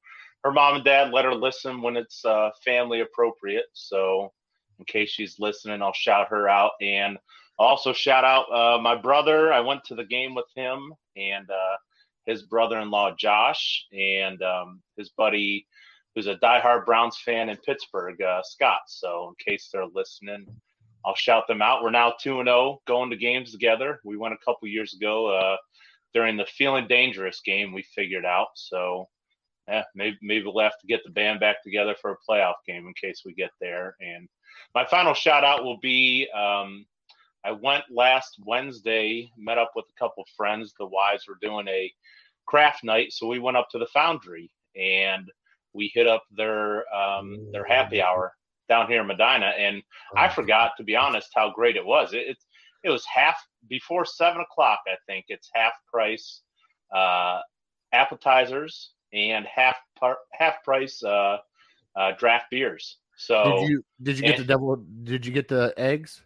her 0.44 0.52
mom 0.52 0.78
and 0.78 0.84
dad 0.84 1.14
let 1.14 1.26
her 1.26 1.36
listen 1.36 1.84
when 1.84 1.96
it's 1.96 2.26
uh, 2.26 2.50
family 2.66 3.02
appropriate. 3.02 3.66
So, 3.74 4.34
in 4.80 4.86
case 4.86 5.12
she's 5.12 5.38
listening, 5.38 5.84
I'll 5.84 5.94
shout 5.94 6.30
her 6.30 6.50
out 6.50 6.72
and 6.82 7.20
also 7.62 7.94
shout 7.94 8.24
out 8.24 8.46
uh, 8.52 8.82
my 8.82 8.96
brother. 8.96 9.54
I 9.54 9.60
went 9.62 9.84
to 9.86 9.96
the 9.96 10.06
game 10.06 10.36
with 10.36 10.48
him 10.56 10.94
and. 11.16 11.50
Uh, 11.50 11.78
his 12.26 12.44
brother-in-law 12.44 13.16
Josh 13.18 13.86
and 13.92 14.42
um, 14.42 14.82
his 14.98 15.10
buddy, 15.10 15.68
who's 16.14 16.28
a 16.28 16.36
diehard 16.36 16.86
Browns 16.86 17.18
fan 17.24 17.50
in 17.50 17.58
Pittsburgh, 17.58 18.22
uh, 18.22 18.42
Scott. 18.44 18.82
So 18.88 19.30
in 19.30 19.54
case 19.54 19.70
they're 19.72 19.86
listening, 19.94 20.46
I'll 21.06 21.16
shout 21.16 21.48
them 21.48 21.62
out. 21.62 21.84
We're 21.84 21.90
now 21.90 22.14
two 22.20 22.40
and 22.40 22.48
zero, 22.48 22.82
going 22.86 23.10
to 23.10 23.18
games 23.18 23.52
together. 23.52 24.00
We 24.04 24.18
went 24.18 24.36
a 24.36 24.46
couple 24.46 24.68
years 24.68 24.94
ago 24.94 25.28
uh, 25.36 25.58
during 26.14 26.38
the 26.38 26.46
Feeling 26.46 26.88
Dangerous 26.88 27.42
game. 27.44 27.74
We 27.74 27.84
figured 27.96 28.26
out. 28.26 28.50
So 28.56 29.10
yeah, 29.68 29.84
maybe 29.96 30.18
maybe 30.22 30.46
we'll 30.46 30.64
have 30.64 30.80
to 30.80 30.88
get 30.88 31.02
the 31.04 31.12
band 31.12 31.40
back 31.40 31.64
together 31.64 31.96
for 32.02 32.12
a 32.12 32.32
playoff 32.32 32.56
game 32.68 32.86
in 32.86 32.94
case 32.94 33.24
we 33.26 33.34
get 33.34 33.52
there. 33.60 33.96
And 34.00 34.28
my 34.76 34.86
final 34.86 35.14
shout 35.14 35.44
out 35.44 35.64
will 35.64 35.80
be. 35.80 36.30
Um, 36.36 36.86
I 37.46 37.52
went 37.52 37.84
last 37.90 38.38
Wednesday, 38.46 39.32
met 39.38 39.58
up 39.58 39.72
with 39.76 39.86
a 39.90 40.00
couple 40.00 40.24
friends. 40.38 40.74
The 40.78 40.86
wives 40.86 41.26
were 41.28 41.38
doing 41.42 41.68
a 41.68 41.92
craft 42.46 42.84
night, 42.84 43.12
so 43.14 43.28
we 43.28 43.40
went 43.40 43.58
up 43.58 43.68
to 43.72 43.80
the 43.80 43.88
foundry 43.88 44.52
and 44.76 45.30
we 45.74 45.92
hit 45.94 46.08
up 46.08 46.24
their 46.36 46.84
um, 46.94 47.50
their 47.52 47.66
happy 47.66 48.02
hour 48.02 48.34
down 48.70 48.88
here 48.88 49.02
in 49.02 49.08
Medina. 49.08 49.54
And 49.58 49.82
I 50.16 50.30
forgot, 50.30 50.74
to 50.78 50.84
be 50.84 50.96
honest, 50.96 51.30
how 51.36 51.52
great 51.52 51.76
it 51.76 51.86
was. 51.86 52.14
It 52.14 52.28
it, 52.28 52.38
it 52.84 52.90
was 52.90 53.06
half 53.06 53.38
before 53.70 54.06
seven 54.06 54.42
o'clock. 54.42 54.80
I 54.88 54.96
think 55.08 55.26
it's 55.30 55.50
half 55.54 55.74
price. 55.92 56.42
Uh, 56.94 57.40
appetizers 57.94 58.92
and 59.14 59.46
half 59.46 59.76
par- 59.98 60.18
half 60.34 60.64
price 60.64 61.02
uh, 61.04 61.38
uh, 61.96 62.12
draft 62.18 62.46
beers. 62.52 62.98
So 63.18 63.44
Did 63.62 63.70
you 63.70 63.84
did 64.02 64.18
you 64.18 64.24
get 64.24 64.36
the 64.36 64.42
and- 64.42 64.48
double? 64.48 64.76
Did 65.04 65.26
you 65.26 65.32
get 65.32 65.48
the 65.48 65.74
eggs? 65.78 66.22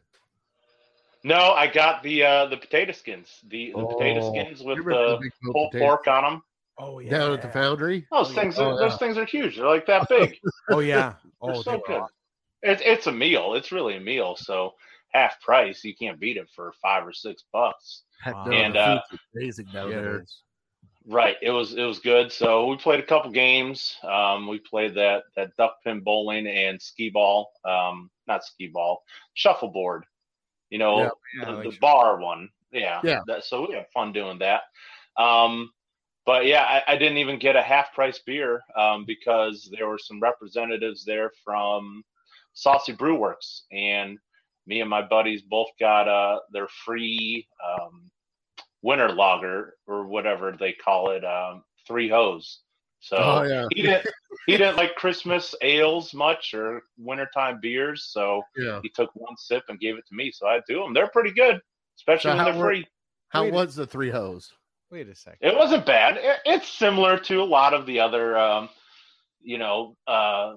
No, 1.26 1.52
I 1.54 1.68
got 1.68 2.04
the 2.04 2.24
uh, 2.24 2.46
the 2.46 2.58
potato 2.58 2.92
skins, 2.92 3.42
the, 3.50 3.72
the 3.72 3.84
potato 3.86 4.20
Oh, 4.22 4.32
skins 4.32 4.64
with 4.64 4.78
the 4.78 5.18
big 5.20 5.32
smoked 5.42 5.54
pulled 5.54 5.72
pork 5.74 6.08
on 6.08 6.24
them. 6.24 6.44
Oh 6.78 7.00
yeah. 7.00 7.10
down 7.12 7.34
at 7.34 7.42
the 7.42 7.50
foundry. 7.50 8.06
Those 8.12 8.32
Oh, 8.32 8.34
things, 8.36 8.60
Oh, 8.60 8.70
are, 8.72 8.78
those 8.78 8.98
things 8.98 9.18
are 9.18 9.26
huge. 9.26 9.58
They're 9.58 9.66
like 9.66 9.88
that 9.88 10.08
big. 10.10 10.38
Oh 10.70 10.80
yeah. 10.80 11.14
They're 11.42 11.56
Oh, 11.56 11.62
so 11.62 11.72
they 11.72 11.94
good. 11.94 12.02
It's 12.62 12.82
it's 12.86 13.08
a 13.08 13.12
meal. 13.12 13.56
It's 13.56 13.72
really 13.72 13.98
a 13.98 14.00
meal. 14.00 14.36
So 14.36 14.74
half 15.14 15.42
price, 15.42 15.84
you 15.84 15.96
can't 15.96 16.20
beat 16.20 16.38
it 16.38 16.50
for 16.56 16.74
five 16.82 17.06
or 17.08 17.14
six 17.14 17.44
bucks. 17.52 18.04
Wow. 18.26 18.52
And, 18.52 18.76
uh, 18.78 19.02
amazing 19.36 19.68
down 19.74 19.92
Yeah, 19.92 20.16
it 20.18 20.30
Right. 21.08 21.36
It 21.42 21.52
was 21.52 21.74
it 21.74 21.84
was 21.84 22.00
good. 22.00 22.32
So 22.32 22.68
we 22.68 22.78
played 22.78 23.00
a 23.00 23.06
couple 23.06 23.32
games. 23.32 23.96
Um, 24.04 24.48
we 24.48 24.60
played 24.60 24.96
that 24.96 25.24
that 25.36 25.56
duck 25.58 25.78
pin 25.84 26.02
bowling 26.02 26.48
and 26.48 26.82
skee 26.82 27.10
ball. 27.10 27.52
Um, 27.64 28.10
not 28.28 28.44
skee 28.44 28.68
ball, 28.68 29.04
shuffleboard. 29.36 30.06
You 30.70 30.80
know, 30.80 31.00
Yeah, 31.00 31.10
yeah, 31.40 31.46
the, 31.46 31.52
like 31.52 31.70
the 31.72 31.78
bar 31.80 32.20
one. 32.20 32.50
Yeah. 32.72 33.00
Yeah. 33.04 33.22
That, 33.28 33.44
so 33.44 33.68
we 33.68 33.76
had 33.76 33.88
fun 33.94 34.12
doing 34.12 34.40
that. 34.40 34.62
Um, 35.18 35.72
but 36.26 36.46
yeah, 36.46 36.64
I, 36.64 36.94
I 36.94 36.98
didn't 36.98 37.20
even 37.20 37.40
get 37.40 37.56
a 37.56 37.62
half 37.62 37.94
price 37.94 38.20
beer 38.26 38.62
um, 38.78 39.06
because 39.06 39.70
there 39.72 39.88
were 39.88 40.00
some 40.00 40.20
representatives 40.20 41.06
there 41.06 41.32
from 41.44 42.04
Saucy 42.54 42.94
Brew 42.94 43.16
Works, 43.16 43.66
and 43.72 44.18
me 44.66 44.82
and 44.82 44.90
my 44.90 45.02
buddies 45.02 45.44
both 45.44 45.68
got 45.80 46.08
uh, 46.08 46.40
their 46.52 46.68
free 46.84 47.48
um, 47.64 48.10
winter 48.82 49.10
lager 49.10 49.76
or 49.88 50.06
whatever 50.06 50.56
they 50.60 50.74
call 50.74 51.12
it, 51.12 51.24
um, 51.24 51.64
three 51.88 52.10
hose. 52.10 52.60
So 53.06 53.18
Oh 53.18 53.44
yeah, 53.44 53.66
he 53.74 53.84
didn't 53.84 54.08
he 54.48 54.58
didn't 54.58 54.78
like 54.78 54.96
Christmas 54.96 55.54
ales 55.62 56.14
much 56.14 56.54
or 56.56 56.82
wintertime 56.98 57.60
beers, 57.62 58.06
so 58.12 58.42
yeah. 58.58 58.80
he 58.82 58.90
took 58.90 59.12
one 59.16 59.38
sip 59.38 59.64
and 59.70 59.80
gave 59.80 59.96
it 59.98 60.08
to 60.08 60.16
me. 60.16 60.32
So 60.32 60.48
I 60.48 60.60
do 60.68 60.80
them. 60.82 60.94
They're 60.94 61.10
pretty 61.10 61.32
good, 61.32 61.62
especially 62.00 62.32
So 62.32 62.36
when 62.38 62.46
they're 62.46 62.54
were- 62.56 62.66
free. 62.66 62.88
How 63.30 63.44
Wait 63.44 63.50
a- 63.50 63.54
was 63.54 63.76
the 63.76 63.86
three 63.86 64.10
hose? 64.10 64.52
Wait 64.92 65.08
a 65.10 65.16
second. 65.16 65.38
It 65.48 65.56
wasn't 65.56 65.86
bad. 65.86 66.18
It, 66.18 66.38
it's 66.46 66.68
similar 66.70 67.18
to 67.20 67.42
a 67.42 67.44
lot 67.44 67.74
of 67.74 67.86
the 67.86 68.00
other, 68.00 68.38
um, 68.38 68.70
you 69.42 69.58
know, 69.58 69.96
uh, 70.08 70.54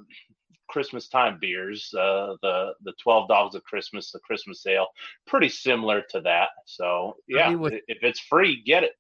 Christmas 0.69 1.09
time 1.09 1.39
beers. 1.41 1.93
Uh, 1.95 2.35
the 2.43 2.73
the 2.85 2.93
Twelve 3.03 3.29
Dogs 3.29 3.55
of 3.55 3.65
Christmas, 3.65 4.11
the 4.13 4.21
Christmas 4.21 4.65
ale, 4.67 4.87
pretty 5.27 5.49
similar 5.49 6.03
to 6.11 6.21
that. 6.23 6.51
So 6.67 7.17
yeah, 7.27 7.51
mean, 7.51 7.61
with- 7.61 7.75
if 7.89 7.99
it's 8.03 8.21
free, 8.21 8.63
get 8.65 8.85
it. 8.85 8.93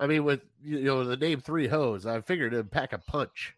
I 0.00 0.06
mean, 0.06 0.24
with 0.24 0.40
you 0.64 0.82
know 0.82 1.04
the 1.04 1.16
name 1.16 1.40
three 1.40 1.68
hose, 1.68 2.06
I 2.06 2.22
figured 2.22 2.54
it'd 2.54 2.72
pack 2.72 2.94
a 2.94 2.98
punch. 2.98 3.54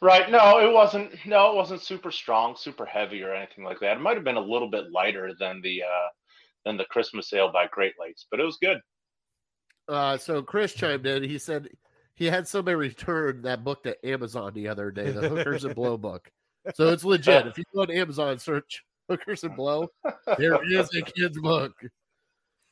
Right? 0.00 0.30
No, 0.30 0.58
it 0.60 0.72
wasn't. 0.72 1.10
No, 1.26 1.50
it 1.50 1.56
wasn't 1.56 1.82
super 1.82 2.12
strong, 2.12 2.54
super 2.56 2.86
heavy, 2.86 3.22
or 3.24 3.34
anything 3.34 3.64
like 3.64 3.80
that. 3.80 3.96
It 3.96 4.00
might 4.00 4.14
have 4.14 4.24
been 4.24 4.36
a 4.36 4.40
little 4.40 4.70
bit 4.70 4.92
lighter 4.92 5.32
than 5.38 5.60
the 5.60 5.82
uh, 5.82 6.08
than 6.64 6.76
the 6.76 6.84
Christmas 6.84 7.32
ale 7.32 7.50
by 7.50 7.66
Great 7.66 7.94
Lakes, 8.00 8.26
but 8.30 8.38
it 8.38 8.44
was 8.44 8.56
good. 8.62 8.78
Uh, 9.88 10.16
so 10.16 10.42
Chris 10.42 10.74
chimed 10.74 11.06
in. 11.06 11.24
He 11.24 11.38
said 11.38 11.68
he 12.14 12.26
had 12.26 12.46
somebody 12.46 12.76
return 12.76 13.42
that 13.42 13.64
book 13.64 13.82
to 13.82 14.06
Amazon 14.06 14.52
the 14.54 14.68
other 14.68 14.92
day, 14.92 15.10
the 15.10 15.28
Hookers 15.28 15.64
and 15.64 15.74
Blow 15.74 15.96
book. 15.96 16.30
So 16.76 16.90
it's 16.90 17.04
legit. 17.04 17.48
If 17.48 17.58
you 17.58 17.64
go 17.74 17.82
on 17.82 17.90
Amazon 17.90 18.38
search 18.38 18.84
Hookers 19.10 19.42
and 19.42 19.56
Blow, 19.56 19.88
there 20.38 20.60
is 20.72 20.88
a 20.94 21.02
kid's 21.02 21.40
book 21.40 21.72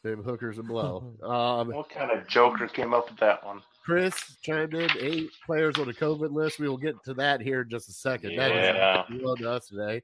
named 0.05 0.25
Hookers 0.25 0.59
and 0.59 0.67
Blow. 0.69 1.15
Um, 1.23 1.69
What 1.69 1.91
kind 1.91 2.11
of 2.11 2.27
joker 2.27 2.67
came 2.67 2.95
up 2.95 3.11
with 3.11 3.19
that 3.21 3.45
one? 3.45 3.63
Chris 3.85 4.15
chimed 4.43 4.75
in 4.75 4.91
eight 4.99 5.31
players 5.45 5.77
on 5.79 5.87
the 5.87 5.95
COVID 5.95 6.33
list. 6.33 6.59
We 6.59 6.69
will 6.69 6.77
get 6.77 7.03
to 7.05 7.15
that 7.15 7.41
here 7.41 7.63
in 7.63 7.69
just 7.71 7.89
a 7.89 7.93
second. 7.93 8.37
That 8.37 8.51
Yeah. 8.55 9.05
is 9.11 9.23
on 9.25 9.37
to 9.39 9.51
us 9.51 9.69
today. 9.69 10.03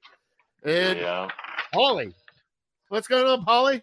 And 0.65 0.99
Yeah. 0.99 1.29
Polly, 1.73 2.13
what's 2.89 3.07
going 3.07 3.27
on, 3.27 3.45
Polly? 3.45 3.83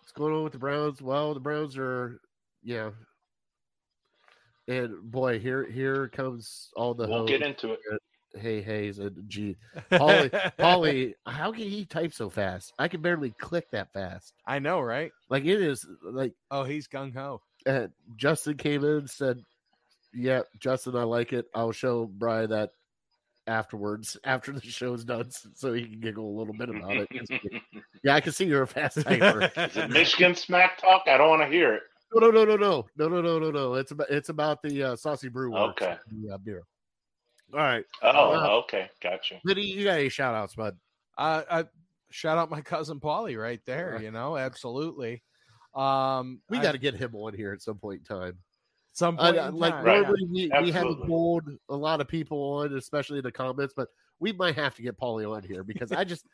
What's 0.00 0.12
going 0.12 0.34
on 0.34 0.44
with 0.44 0.52
the 0.52 0.58
Browns? 0.58 1.00
Well, 1.02 1.34
the 1.34 1.40
Browns 1.40 1.76
are, 1.76 2.20
yeah. 2.62 2.90
And 4.66 5.10
boy, 5.10 5.38
here 5.38 5.64
here 5.70 6.08
comes 6.08 6.70
all 6.76 6.94
the 6.94 7.06
We'll 7.06 7.18
hoes. 7.20 7.28
get 7.28 7.42
into 7.42 7.72
it. 7.72 7.80
Hey 8.34 8.62
Hayes 8.62 8.98
and 8.98 9.28
G. 9.28 9.56
Polly, 9.90 10.30
Polly, 10.58 11.14
how 11.26 11.50
can 11.52 11.62
he 11.68 11.84
type 11.84 12.12
so 12.12 12.30
fast? 12.30 12.72
I 12.78 12.86
can 12.88 13.02
barely 13.02 13.30
click 13.30 13.70
that 13.72 13.92
fast. 13.92 14.34
I 14.46 14.58
know, 14.60 14.80
right? 14.80 15.10
Like 15.28 15.44
it 15.44 15.60
is 15.60 15.84
like 16.02 16.34
Oh, 16.50 16.62
he's 16.64 16.86
gung 16.86 17.12
ho. 17.14 17.42
uh, 17.66 17.88
Justin 18.16 18.56
came 18.56 18.84
in 18.84 18.98
and 18.98 19.10
said, 19.10 19.42
"Yeah, 20.14 20.42
Justin, 20.58 20.96
I 20.96 21.02
like 21.02 21.32
it. 21.32 21.46
I'll 21.54 21.72
show 21.72 22.06
Brian 22.06 22.50
that 22.50 22.70
afterwards, 23.46 24.16
after 24.24 24.52
the 24.52 24.60
show's 24.60 25.04
done, 25.04 25.30
so 25.54 25.72
he 25.72 25.84
can 25.86 26.00
giggle 26.00 26.26
a 26.28 26.36
little 26.38 26.54
bit 26.54 26.68
about 26.68 26.98
it." 26.98 27.08
'Cause, 27.10 27.30
yeah, 28.04 28.14
I 28.14 28.20
can 28.20 28.32
see 28.32 28.46
you're 28.46 28.62
a 28.62 28.66
fast 28.66 28.98
typer. 28.98 29.50
Is 29.68 29.76
it 29.76 29.90
Michigan 29.90 30.34
smack 30.36 30.78
talk? 30.78 31.02
I 31.08 31.16
don't 31.18 31.30
want 31.30 31.42
to 31.42 31.48
hear 31.48 31.74
it. 31.74 31.82
No, 32.14 32.28
no, 32.30 32.44
no, 32.44 32.56
no, 32.56 32.56
no, 32.56 32.88
no, 32.96 33.08
no, 33.08 33.20
no, 33.22 33.38
no, 33.38 33.50
no. 33.50 33.74
It's 33.74 33.90
about 33.90 34.10
it's 34.10 34.28
about 34.28 34.62
the 34.62 34.82
uh, 34.84 34.96
saucy 34.96 35.28
brew. 35.28 35.54
Okay. 35.56 35.96
the, 36.08 36.34
uh, 36.34 36.38
beer. 36.38 36.62
All 37.52 37.58
right, 37.58 37.84
Oh, 38.02 38.30
Wow. 38.30 38.50
okay, 38.60 38.88
gotcha. 39.02 39.40
Liddy, 39.44 39.62
you 39.62 39.84
got 39.84 39.98
any 39.98 40.08
shout 40.08 40.34
outs, 40.34 40.54
bud? 40.54 40.76
Uh, 41.18 41.42
I 41.50 41.64
shout 42.10 42.38
out 42.38 42.50
my 42.50 42.60
cousin 42.60 43.00
Paulie 43.00 43.40
right 43.40 43.60
there. 43.66 44.00
You 44.00 44.10
know, 44.10 44.36
absolutely. 44.36 45.22
Um, 45.74 46.40
We 46.48 46.58
got 46.58 46.72
to 46.72 46.78
get 46.78 46.94
him 46.94 47.14
on 47.14 47.34
here 47.34 47.52
at 47.52 47.62
some 47.62 47.76
point 47.78 48.00
in 48.00 48.04
time. 48.16 48.38
some 48.92 49.16
I, 49.18 49.26
point 49.32 49.38
I- 49.38 49.48
in 49.48 49.54
like 49.56 49.72
time. 49.74 49.84
Right. 49.84 50.02
normally 50.02 50.26
we, 50.26 50.50
we 50.62 50.70
haven't 50.72 51.06
pulled 51.06 51.44
a 51.68 51.76
lot 51.76 52.00
of 52.00 52.08
people 52.08 52.38
on, 52.54 52.76
especially 52.76 53.18
in 53.18 53.24
the 53.24 53.32
comments, 53.32 53.74
but 53.76 53.88
we 54.18 54.32
might 54.32 54.54
have 54.56 54.74
to 54.76 54.82
get 54.82 54.98
Paulie 54.98 55.30
on 55.30 55.42
here 55.42 55.62
because 55.64 55.92
I 55.92 56.04
just 56.04 56.26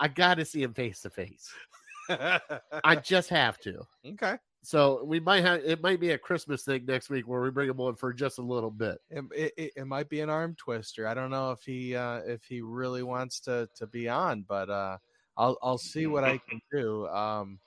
I 0.00 0.08
got 0.08 0.34
to 0.36 0.44
see 0.44 0.62
him 0.62 0.74
face 0.74 1.00
to 1.02 1.10
face. 1.10 1.50
I 2.08 2.96
just 3.02 3.28
have 3.30 3.58
to. 3.60 3.82
okay. 4.06 4.36
So 4.68 5.02
we 5.02 5.18
might 5.18 5.40
have 5.44 5.62
it 5.64 5.82
might 5.82 5.98
be 5.98 6.10
a 6.10 6.18
Christmas 6.18 6.62
thing 6.62 6.84
next 6.84 7.08
week 7.08 7.26
where 7.26 7.40
we 7.40 7.48
bring 7.50 7.70
him 7.70 7.80
on 7.80 7.94
for 7.94 8.12
just 8.12 8.36
a 8.36 8.42
little 8.42 8.70
bit. 8.70 8.98
It, 9.08 9.24
it, 9.56 9.72
it- 9.76 9.86
might 9.86 10.10
be 10.10 10.20
an 10.20 10.28
arm 10.28 10.54
twister. 10.58 11.08
I 11.08 11.14
don't 11.14 11.30
know 11.30 11.52
if 11.52 11.62
he 11.62 11.96
uh, 11.96 12.18
if 12.26 12.44
he 12.44 12.60
really 12.60 13.02
wants 13.02 13.40
to 13.40 13.66
to 13.76 13.86
be 13.86 14.10
on, 14.10 14.44
but 14.46 14.68
uh, 14.68 14.98
I'll 15.38 15.56
I'll 15.62 15.78
see 15.78 16.06
what 16.06 16.22
I 16.22 16.36
can 16.36 16.60
do. 16.70 17.06
Um, 17.08 17.58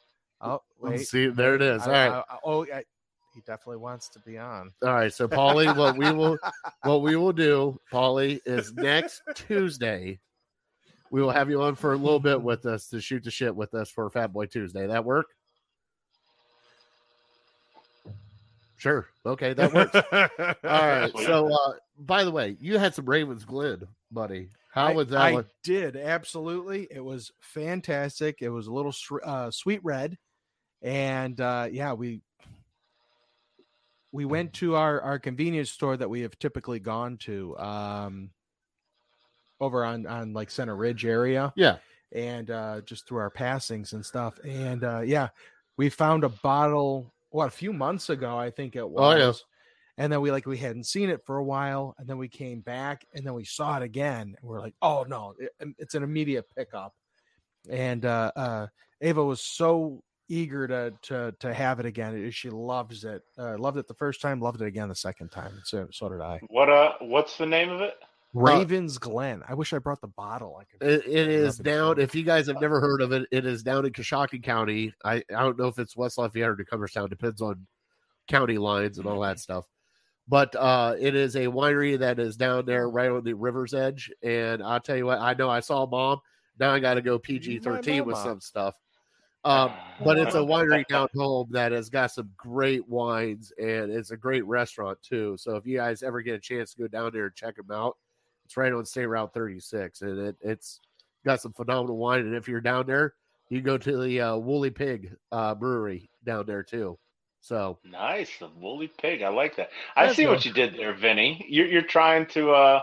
oh 0.42 0.62
wait, 0.80 1.08
See, 1.08 1.26
there 1.30 1.56
it 1.56 1.64
is. 1.64 1.82
I- 1.82 1.86
All 1.86 1.92
right. 1.92 2.24
I- 2.30 2.34
I- 2.36 2.40
oh, 2.46 2.64
he 3.34 3.42
definitely 3.48 3.78
wants 3.78 4.08
to 4.10 4.20
be 4.20 4.38
on. 4.38 4.72
All 4.84 4.94
right. 4.94 5.12
So 5.12 5.28
Paulie, 5.28 5.76
what 5.76 5.98
we 5.98 6.12
will 6.12 6.38
what 6.84 7.02
we 7.02 7.16
will 7.16 7.34
do, 7.34 7.80
Paulie, 7.92 8.42
is 8.46 8.74
next 8.76 9.24
Tuesday. 9.34 10.20
We 11.10 11.24
will 11.24 11.32
have 11.32 11.50
you 11.50 11.64
on 11.64 11.74
for 11.74 11.94
a 11.94 11.98
little 11.98 12.20
bit 12.20 12.40
with 12.40 12.68
us 12.68 12.90
to 12.90 13.02
shoot 13.02 13.24
the 13.24 13.32
shit 13.32 13.56
with 13.56 13.74
us 13.74 13.90
for 13.90 14.08
Fat 14.12 14.32
Boy 14.32 14.46
Tuesday. 14.46 14.86
That 14.86 15.04
work? 15.04 15.26
Sure. 18.82 19.06
Okay, 19.28 19.54
that 19.54 19.72
works. 19.74 19.94
All 19.96 20.56
right. 20.64 21.12
So, 21.20 21.54
uh, 21.54 21.74
by 22.00 22.24
the 22.24 22.32
way, 22.32 22.58
you 22.60 22.80
had 22.80 22.96
some 22.96 23.06
Ravens 23.06 23.46
Glen, 23.46 23.84
buddy. 24.10 24.50
How 24.74 24.88
I, 24.88 24.94
was 24.94 25.10
that 25.10 25.22
I 25.22 25.34
one? 25.34 25.46
did 25.64 25.96
absolutely. 25.96 26.88
It 26.90 27.04
was 27.06 27.32
fantastic. 27.42 28.38
It 28.42 28.50
was 28.50 28.66
a 28.66 28.74
little 28.74 28.92
uh, 29.24 29.52
sweet 29.52 29.82
red, 29.84 30.18
and 30.82 31.40
uh, 31.40 31.68
yeah, 31.72 31.94
we 31.94 32.22
we 34.12 34.26
went 34.26 34.52
to 34.54 34.76
our 34.76 35.00
our 35.02 35.20
convenience 35.20 35.70
store 35.70 35.96
that 35.98 36.10
we 36.10 36.22
have 36.22 36.40
typically 36.40 36.80
gone 36.80 37.18
to 37.18 37.56
um, 37.60 38.32
over 39.60 39.86
on 39.86 40.08
on 40.08 40.34
like 40.34 40.50
Center 40.50 40.76
Ridge 40.76 41.06
area, 41.06 41.54
Yeah. 41.56 41.78
and 42.12 42.50
uh, 42.50 42.82
just 42.82 43.08
through 43.08 43.20
our 43.20 43.30
passings 43.30 43.94
and 43.94 44.04
stuff. 44.04 44.40
And 44.44 44.84
uh, 44.84 45.02
yeah, 45.02 45.28
we 45.78 45.90
found 45.90 46.24
a 46.24 46.30
bottle. 46.30 47.14
What 47.32 47.48
a 47.48 47.52
few 47.52 47.74
months 47.74 48.10
ago, 48.10 48.38
I 48.38 48.52
think 48.52 48.76
it 48.76 48.88
was. 48.88 49.16
Oh, 49.16 49.18
yeah. 49.18 49.34
And 49.98 50.12
then 50.12 50.22
we 50.22 50.32
like 50.32 50.46
we 50.46 50.58
hadn't 50.58 50.86
seen 50.86 51.10
it 51.10 51.26
for 51.26 51.38
a 51.38 51.44
while, 51.44 51.96
and 51.98 52.08
then 52.08 52.18
we 52.18 52.28
came 52.30 52.62
back, 52.62 53.06
and 53.14 53.26
then 53.26 53.34
we 53.34 53.44
saw 53.44 53.78
it 53.78 53.84
again, 53.84 54.36
and 54.40 54.50
we're 54.50 54.60
like, 54.60 54.74
"Oh 54.82 55.04
no, 55.08 55.34
it- 55.38 55.76
it's 55.78 55.96
an 55.96 56.04
immediate 56.04 56.46
pickup." 56.56 56.94
And 57.70 58.06
uh, 58.06 58.32
uh, 58.36 58.68
Ava 59.02 59.24
was 59.24 59.42
so 59.42 60.02
eager 60.30 60.66
to 60.68 60.94
to 61.04 61.36
to 61.40 61.54
have 61.54 61.80
it 61.80 61.86
again. 61.86 62.32
She 62.32 62.50
loves 62.50 63.04
it. 63.04 63.22
Uh, 63.38 63.58
loved 63.58 63.78
it 63.78 63.88
the 63.88 63.94
first 63.94 64.22
time, 64.22 64.40
loved 64.40 64.62
it 64.62 64.66
again 64.66 64.88
the 64.90 64.96
second 64.96 65.30
time. 65.30 65.62
So 65.66 65.88
so 65.92 66.10
did 66.10 66.22
I. 66.22 66.40
What 66.48 66.70
uh? 66.70 66.94
What's 67.02 67.38
the 67.38 67.46
name 67.46 67.70
of 67.70 67.82
it? 67.82 67.96
Ravens 68.34 68.98
Glen. 68.98 69.44
I 69.48 69.54
wish 69.54 69.74
I 69.74 69.80
brought 69.80 70.02
the 70.02 70.08
bottle. 70.08 70.60
I 70.60 70.64
could. 70.64 70.88
It, 70.88 71.06
it 71.06 71.28
is 71.28 71.58
down. 71.58 72.00
If 72.00 72.16
you 72.16 72.24
guys 72.24 72.48
have 72.48 72.62
never 72.62 72.80
heard 72.80 73.02
of 73.02 73.12
it, 73.12 73.28
it 73.32 73.46
is 73.46 73.62
down 73.62 73.86
in 73.86 73.92
Coshocton 73.92 74.42
County. 74.42 74.94
I, 75.04 75.16
I 75.36 75.42
don't 75.42 75.60
know 75.60 75.68
if 75.68 75.80
it's 75.80 75.98
West 75.98 76.18
Lafayette 76.18 76.50
or 76.50 76.56
Cumberstown. 76.56 77.10
Depends 77.10 77.42
on 77.42 77.68
county 78.28 78.58
lines 78.58 78.98
and 78.98 79.08
all 79.08 79.20
that 79.22 79.40
stuff. 79.40 79.66
But 80.28 80.56
uh, 80.56 80.96
it 80.98 81.14
is 81.14 81.36
a 81.36 81.48
winery 81.48 82.00
that 82.00 82.20
is 82.20 82.38
down 82.38 82.66
there 82.66 82.90
right 82.90 83.10
on 83.10 83.24
the 83.24 83.34
river's 83.34 83.74
edge. 83.74 84.10
And 84.24 84.64
I'll 84.64 84.80
tell 84.80 84.96
you 84.96 85.08
what, 85.08 85.20
I 85.20 85.34
know 85.34 85.50
I 85.50 85.60
saw 85.60 85.86
mom. 85.86 86.20
Now 86.58 86.72
I 86.72 86.80
got 86.80 86.94
to 86.94 87.02
go 87.02 87.20
PG 87.20 87.60
thirteen 87.60 88.06
with 88.06 88.18
some 88.18 88.40
stuff. 88.40 88.76
Um, 89.44 89.72
but 90.04 90.18
it's 90.18 90.36
a 90.36 90.38
winery 90.40 90.88
down 90.88 91.10
home 91.16 91.50
that 91.52 91.72
has 91.72 91.90
got 91.90 92.12
some 92.12 92.30
great 92.38 92.88
wines 92.88 93.52
and 93.58 93.92
it's 93.92 94.12
a 94.12 94.18
great 94.18 94.46
restaurant 94.46 95.00
too. 95.02 95.36
So 95.38 95.56
if 95.56 95.66
you 95.66 95.78
guys 95.78 96.04
ever 96.04 96.22
get 96.22 96.36
a 96.36 96.40
chance 96.40 96.74
to 96.74 96.84
go 96.84 96.88
down 96.88 97.12
there 97.12 97.26
and 97.26 97.36
check 97.36 97.56
them 97.56 97.72
out, 97.72 97.98
it's 98.52 98.58
right 98.58 98.74
on 98.74 98.84
State 98.84 99.06
Route 99.06 99.34
36 99.34 100.02
and 100.02 100.20
it, 100.20 100.36
it's 100.42 100.82
got 101.26 101.40
some 101.40 101.54
phenomenal 101.54 101.96
wine. 101.96 102.20
And 102.20 102.36
if 102.36 102.50
you're 102.50 102.60
down 102.60 102.86
there, 102.86 103.14
you 103.48 103.62
go 103.62 103.78
to 103.78 104.02
the 104.04 104.20
uh, 104.20 104.36
Woolly 104.36 104.72
Pig 104.72 105.16
uh, 105.32 105.56
Brewery 105.56 106.10
down 106.26 106.46
there 106.46 106.62
too. 106.62 107.00
So 107.40 107.80
Nice, 107.86 108.30
the 108.40 108.50
woolly 108.60 108.92
pig. 109.02 109.22
I 109.24 109.30
like 109.30 109.56
that. 109.56 109.70
I 109.96 110.06
That's 110.08 110.18
see 110.18 110.28
what 110.28 110.46
you 110.46 110.52
did 110.54 110.76
there, 110.78 110.94
Vinny. 110.94 111.44
You're 111.50 111.66
you're 111.66 111.82
trying 111.82 112.26
to 112.28 112.52
uh 112.52 112.82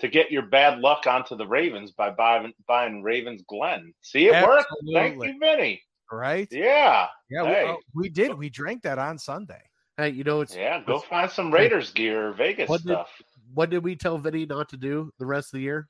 to 0.00 0.08
get 0.08 0.30
your 0.30 0.42
bad 0.42 0.80
luck 0.80 1.06
onto 1.06 1.34
the 1.36 1.46
Ravens 1.46 1.92
by 1.92 2.10
buying 2.10 2.52
buying 2.68 3.02
Ravens 3.02 3.42
Glen. 3.48 3.94
See, 4.02 4.26
it 4.26 4.44
worked. 4.46 4.66
Thank 4.92 5.22
you, 5.24 5.38
Vinny. 5.40 5.80
Right? 6.12 6.46
Yeah, 6.50 7.06
Yeah, 7.30 7.42
we, 7.44 7.48
Hey. 7.48 7.64
uh, 7.68 7.74
we 7.94 8.08
did. 8.10 8.34
We 8.34 8.50
drank 8.50 8.82
that 8.82 8.98
on 8.98 9.16
Sunday. 9.18 9.62
hey, 9.96 10.10
you 10.10 10.24
know 10.24 10.42
it's 10.42 10.54
yeah. 10.54 10.82
Go 10.86 10.98
find 10.98 11.30
some 11.30 11.50
Raiders 11.50 11.90
gear, 11.92 12.28
or 12.28 12.32
Vegas 12.32 12.68
What 12.68 12.82
did- 12.82 12.88
stuff. 12.92 13.08
What 13.56 13.70
did 13.70 13.82
we 13.82 13.96
tell 13.96 14.18
Vinny 14.18 14.44
not 14.44 14.68
to 14.68 14.76
do 14.76 15.10
the 15.18 15.24
rest 15.26 15.48
of 15.48 15.58
the 15.58 15.62
year? 15.64 15.88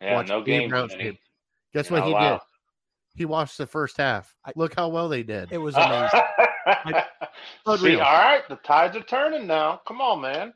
Yeah, 0.00 0.16
Watch 0.16 0.28
no 0.28 0.42
Dave 0.42 0.70
games, 0.70 0.92
Vinny. 0.92 1.04
game. 1.04 1.18
Guess 1.72 1.88
You're 1.88 2.00
what 2.00 2.06
he 2.08 2.12
not 2.14 2.30
did? 2.32 2.40
He 3.16 3.24
watched 3.26 3.58
the 3.58 3.66
first 3.66 3.96
half. 3.96 4.34
Look 4.56 4.74
how 4.74 4.88
well 4.88 5.08
they 5.08 5.22
did. 5.22 5.52
It 5.52 5.58
was 5.58 5.74
amazing. 5.76 6.20
See, 7.78 7.94
all 7.96 8.12
right, 8.12 8.42
the 8.48 8.56
tides 8.64 8.96
are 8.96 9.02
turning 9.02 9.46
now. 9.46 9.80
Come 9.86 10.00
on, 10.00 10.20
man. 10.20 10.52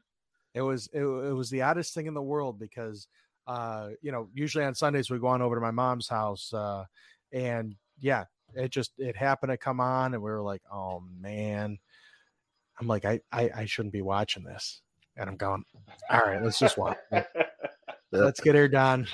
it 0.54 0.62
was 0.62 0.88
it, 0.92 1.00
it 1.02 1.32
was 1.34 1.50
the 1.50 1.62
oddest 1.62 1.94
thing 1.94 2.06
in 2.06 2.14
the 2.14 2.22
world 2.22 2.58
because 2.58 3.06
uh 3.46 3.90
you 4.02 4.10
know 4.12 4.28
usually 4.34 4.64
on 4.64 4.74
sundays 4.74 5.08
we 5.10 5.18
go 5.18 5.26
on 5.28 5.40
over 5.40 5.54
to 5.54 5.60
my 5.60 5.70
mom's 5.70 6.08
house 6.08 6.52
uh 6.52 6.84
and 7.32 7.74
yeah 8.00 8.24
it 8.54 8.70
just 8.70 8.92
it 8.98 9.16
happened 9.16 9.50
to 9.50 9.56
come 9.56 9.80
on 9.80 10.12
and 10.14 10.22
we 10.22 10.30
were 10.30 10.42
like 10.42 10.60
oh 10.70 11.02
man 11.20 11.78
i'm 12.78 12.86
like 12.86 13.04
i 13.06 13.18
i, 13.32 13.50
I 13.56 13.64
shouldn't 13.64 13.92
be 13.94 14.02
watching 14.02 14.42
this 14.44 14.82
and 15.18 15.28
i'm 15.28 15.36
going 15.36 15.64
all 16.10 16.20
right 16.20 16.42
let's 16.42 16.58
just 16.58 16.78
watch 16.78 16.96
let's 18.12 18.40
get 18.40 18.54
her 18.54 18.68
done 18.68 19.06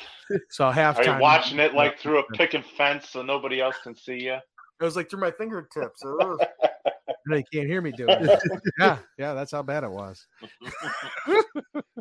so 0.51 0.71
half. 0.71 0.99
Are 0.99 1.03
halftime 1.03 1.17
you 1.17 1.21
watching 1.23 1.59
it 1.59 1.75
like 1.75 1.99
through 2.01 2.21
a 2.21 2.25
picket 2.35 2.65
fence 2.77 3.09
so 3.11 3.23
nobody 3.23 3.61
else 3.61 3.77
can 3.83 3.95
see 3.95 4.23
you? 4.25 4.35
it 4.35 4.85
was 4.85 4.97
like 4.97 5.11
through 5.11 5.21
my 5.21 5.31
fingertips 5.33 6.03
Ugh. 6.05 6.39
no, 7.27 7.37
you 7.37 7.45
can't 7.53 7.67
hear 7.67 7.81
me 7.81 7.91
do 7.93 8.09
it 8.09 8.31
yeah 8.79 8.99
yeah 9.19 9.35
that's 9.35 9.53
how 9.53 9.63
bad 9.63 9.85
it 9.85 9.91
was 9.91 10.27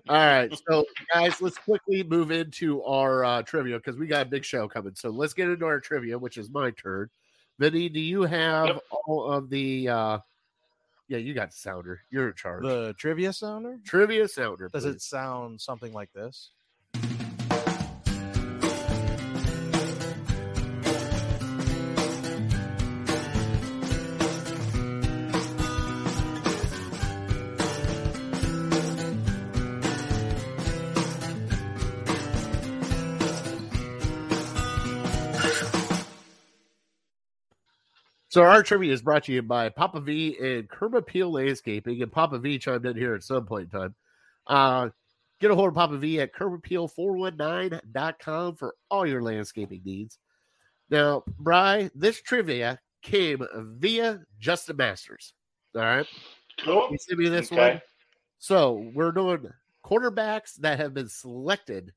All 0.10 0.17
right, 0.17 0.53
so 0.67 0.83
guys, 1.13 1.41
let's 1.41 1.57
quickly 1.57 2.03
move 2.03 2.29
into 2.29 2.83
our 2.83 3.24
uh, 3.24 3.41
trivia 3.41 3.77
because 3.77 3.95
we 3.98 4.05
got 4.05 4.27
a 4.27 4.29
big 4.29 4.43
show 4.43 4.67
coming. 4.67 4.93
So 4.95 5.10
let's 5.10 5.33
get 5.33 5.48
into 5.48 5.65
our 5.65 5.79
trivia, 5.79 6.19
which 6.19 6.38
is 6.38 6.50
my 6.50 6.72
turn. 6.72 7.10
Vinny, 7.57 7.88
do 7.88 8.01
you 8.01 8.24
have 8.24 8.67
Yep. 8.67 8.81
all 9.07 9.31
of 9.31 9.50
the? 9.50 9.88
uh 9.88 10.17
Yeah, 11.07 11.17
you 11.17 11.33
got 11.33 11.51
the 11.51 11.57
sounder. 11.57 12.01
You're 12.10 12.29
in 12.29 12.36
charge. 12.36 12.63
the 12.63 12.93
trivia 12.98 13.33
sounder 13.33 13.77
trivia 13.86 14.27
sounder. 14.27 14.69
does 14.74 14.83
please. 14.83 14.95
it 14.95 15.01
sound 15.01 15.60
something 15.60 15.93
like 15.93 16.12
this 16.13 16.51
So 38.33 38.41
our 38.41 38.63
trivia 38.63 38.91
is 38.91 39.03
brought 39.03 39.25
to 39.25 39.31
you 39.31 39.43
by 39.43 39.69
Papa 39.69 39.99
V 39.99 40.35
and 40.41 40.67
Curb 40.67 40.95
Appeal 40.95 41.31
Landscaping, 41.31 42.01
and 42.01 42.11
Papa 42.11 42.39
V 42.39 42.57
chimed 42.57 42.87
in 42.87 42.97
here 42.97 43.13
at 43.13 43.21
some 43.21 43.45
point 43.45 43.71
in 43.71 43.79
time. 43.79 43.93
Uh, 44.47 44.89
get 45.39 45.51
a 45.51 45.55
hold 45.55 45.67
of 45.67 45.75
Papa 45.75 45.97
V 45.97 46.19
at 46.19 46.34
CurbAppeal419.com 46.34 48.55
for 48.55 48.73
all 48.89 49.05
your 49.05 49.21
landscaping 49.21 49.84
needs. 49.86 50.17
Now, 50.89 51.23
Bry, 51.38 51.91
this 51.93 52.23
trivia 52.23 52.79
came 53.03 53.45
via 53.77 54.23
Justin 54.39 54.77
Masters. 54.77 55.36
All 55.75 55.84
right. 55.84 56.08
Cool. 56.65 56.88
You 56.89 56.97
sent 56.97 57.19
me 57.19 57.29
this 57.29 57.51
Okay. 57.51 57.73
one. 57.73 57.81
So 58.39 58.89
we're 58.95 59.12
doing 59.12 59.47
quarterbacks 59.86 60.55
that 60.55 60.79
have 60.79 60.95
been 60.95 61.08
selected 61.08 61.93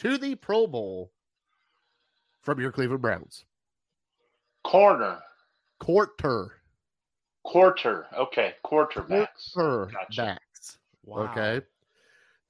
to 0.00 0.18
the 0.18 0.34
Pro 0.34 0.66
Bowl 0.66 1.12
from 2.42 2.60
your 2.60 2.72
Cleveland 2.72 3.00
Browns. 3.00 3.46
Corner. 4.64 5.22
Quarter. 5.80 6.52
Quarter. 7.44 8.06
Okay. 8.16 8.54
Quarterbacks. 8.64 9.54
Quarterbacks. 9.56 9.92
Gotcha. 9.92 10.38
Wow. 11.04 11.30
Okay. 11.32 11.64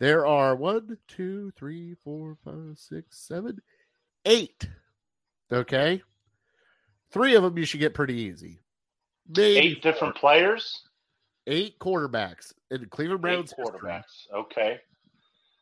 There 0.01 0.27
are 0.27 0.55
one, 0.57 0.97
two, 1.09 1.53
three, 1.57 1.95
four, 2.05 2.37
five, 2.45 2.77
six, 2.79 3.19
seven, 3.19 3.59
eight. 4.25 4.69
Okay. 5.53 6.03
Three 7.11 7.35
of 7.35 7.43
them 7.43 7.57
you 7.59 7.65
should 7.65 7.81
get 7.81 7.95
pretty 7.95 8.15
easy. 8.15 8.61
Maybe 9.29 9.59
Eight 9.59 9.83
different 9.83 10.15
players. 10.17 10.83
eight 11.47 11.79
quarterbacks 11.79 12.53
in 12.71 12.81
the 12.83 12.87
Cleveland 12.87 13.21
Browns 13.23 13.53
Eight 13.53 13.57
history 13.65 13.81
quarterbacks. 13.81 14.27
Okay. 14.35 14.81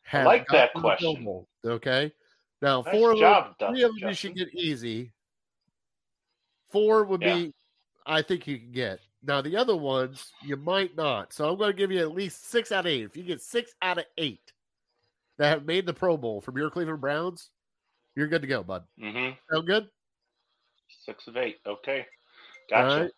have 0.03 0.25
like 0.25 0.45
that 0.51 0.73
gotten 0.73 0.73
to 0.73 0.73
the 0.75 0.81
Pro 0.81 0.89
question. 1.13 1.23
Bowl, 1.25 1.47
Okay. 1.65 2.11
Now, 2.61 2.81
Nice 2.81 2.95
four 2.95 3.11
of 3.11 3.19
them, 3.19 3.55
three 3.59 3.83
of 3.83 3.91
them 3.99 4.09
you 4.09 4.13
should 4.15 4.35
get 4.35 4.53
easy. 4.53 5.11
Four 6.69 7.03
would 7.05 7.21
Yeah. 7.21 7.35
be, 7.35 7.53
I 8.05 8.21
think 8.21 8.47
you 8.47 8.57
can 8.59 8.71
get. 8.71 8.99
Now, 9.23 9.41
the 9.41 9.57
other 9.57 9.75
ones, 9.75 10.31
you 10.43 10.55
might 10.55 10.95
not. 10.95 11.33
So 11.33 11.49
I'm 11.49 11.57
going 11.57 11.71
to 11.71 11.77
give 11.77 11.91
you 11.91 11.99
at 11.99 12.11
least 12.13 12.45
six 12.45 12.71
out 12.71 12.85
of 12.85 12.91
eight. 12.91 13.03
If 13.03 13.17
you 13.17 13.23
get 13.23 13.41
six 13.41 13.73
out 13.81 13.97
of 13.97 14.05
eight 14.17 14.53
that 15.37 15.49
have 15.49 15.65
made 15.65 15.85
the 15.85 15.93
Pro 15.93 16.17
Bowl 16.17 16.39
from 16.41 16.57
your 16.57 16.69
Cleveland 16.69 17.01
Browns, 17.01 17.49
you're 18.15 18.27
good 18.27 18.41
to 18.41 18.47
go, 18.47 18.63
bud. 18.63 18.83
Mm-hmm. 19.01 19.35
Sound 19.51 19.67
good? 19.67 19.87
Six 21.05 21.27
of 21.27 21.37
eight. 21.37 21.57
Okay. 21.65 22.05
Gotcha. 22.69 23.01
right. 23.03 23.11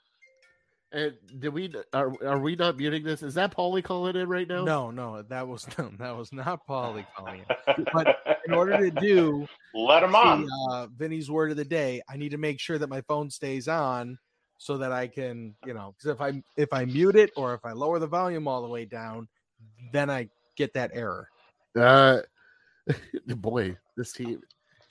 And 0.92 1.14
did 1.38 1.54
we 1.54 1.72
are 1.94 2.12
are 2.26 2.40
we 2.40 2.56
not 2.56 2.78
muting 2.78 3.04
this? 3.04 3.22
Is 3.22 3.36
that 3.36 3.56
Paulie 3.56 3.84
calling 3.84 4.16
in 4.16 4.28
right 4.28 4.48
now? 4.48 4.64
No, 4.64 4.90
no, 4.90 5.22
that 5.22 5.48
was 5.48 5.68
no, 5.78 5.92
that 6.00 6.18
was 6.18 6.34
not 6.34 6.66
Paulie 6.68 7.06
calling 7.16 7.42
it. 7.48 7.88
But 7.94 8.18
In 8.48 8.54
order 8.54 8.78
to 8.78 8.90
do 8.90 9.48
Let 9.76 10.02
him 10.02 10.16
on. 10.16 10.46
the, 10.46 10.68
uh, 10.72 10.88
Vinny's 10.88 11.30
word 11.30 11.52
of 11.52 11.58
the 11.58 11.66
day, 11.66 12.02
I 12.10 12.18
need 12.18 12.32
to 12.32 12.40
make 12.40 12.60
sure 12.60 12.80
that 12.80 12.90
my 12.90 13.02
phone 13.02 13.30
stays 13.30 13.68
on 13.68 14.18
so 14.58 14.78
that 14.80 14.92
I 14.92 15.08
can, 15.08 15.56
you 15.66 15.76
know, 15.76 15.94
because 15.96 16.16
if 16.16 16.22
I 16.22 16.42
if 16.58 16.74
I 16.74 16.86
mute 16.86 17.16
it 17.16 17.32
or 17.36 17.54
if 17.54 17.64
I 17.64 17.74
lower 17.74 18.00
the 18.00 18.08
volume 18.08 18.48
all 18.48 18.64
the 18.64 18.68
way 18.68 18.86
down, 18.86 19.28
then 19.94 20.10
I 20.10 20.30
get 20.58 20.74
that 20.74 20.90
error. 20.96 21.30
Uh, 21.78 22.22
boy, 23.28 23.78
this 23.96 24.14
team. 24.14 24.42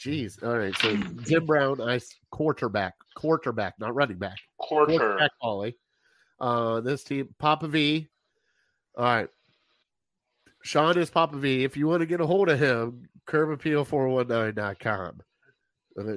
Jeez. 0.00 0.42
All 0.44 0.56
right. 0.56 0.76
So 0.76 0.94
Jim 1.24 1.44
Brown, 1.44 1.80
I 1.80 1.98
quarterback, 2.30 2.94
quarterback, 3.16 3.74
not 3.80 3.96
running 3.96 4.18
back. 4.18 4.36
Quarter. 4.58 4.96
Quarterback, 4.96 5.30
Paulie. 5.42 5.74
Uh, 6.40 6.80
this 6.80 7.04
team, 7.04 7.34
Papa 7.38 7.68
V. 7.68 8.08
All 8.96 9.04
right. 9.04 9.28
Sean 10.62 10.98
is 10.98 11.10
Papa 11.10 11.36
V. 11.36 11.64
If 11.64 11.76
you 11.76 11.86
want 11.86 12.00
to 12.00 12.06
get 12.06 12.20
a 12.20 12.26
hold 12.26 12.48
of 12.48 12.58
him, 12.58 13.08
curbappeal419.com. 13.28 15.20
Uh, 15.98 16.14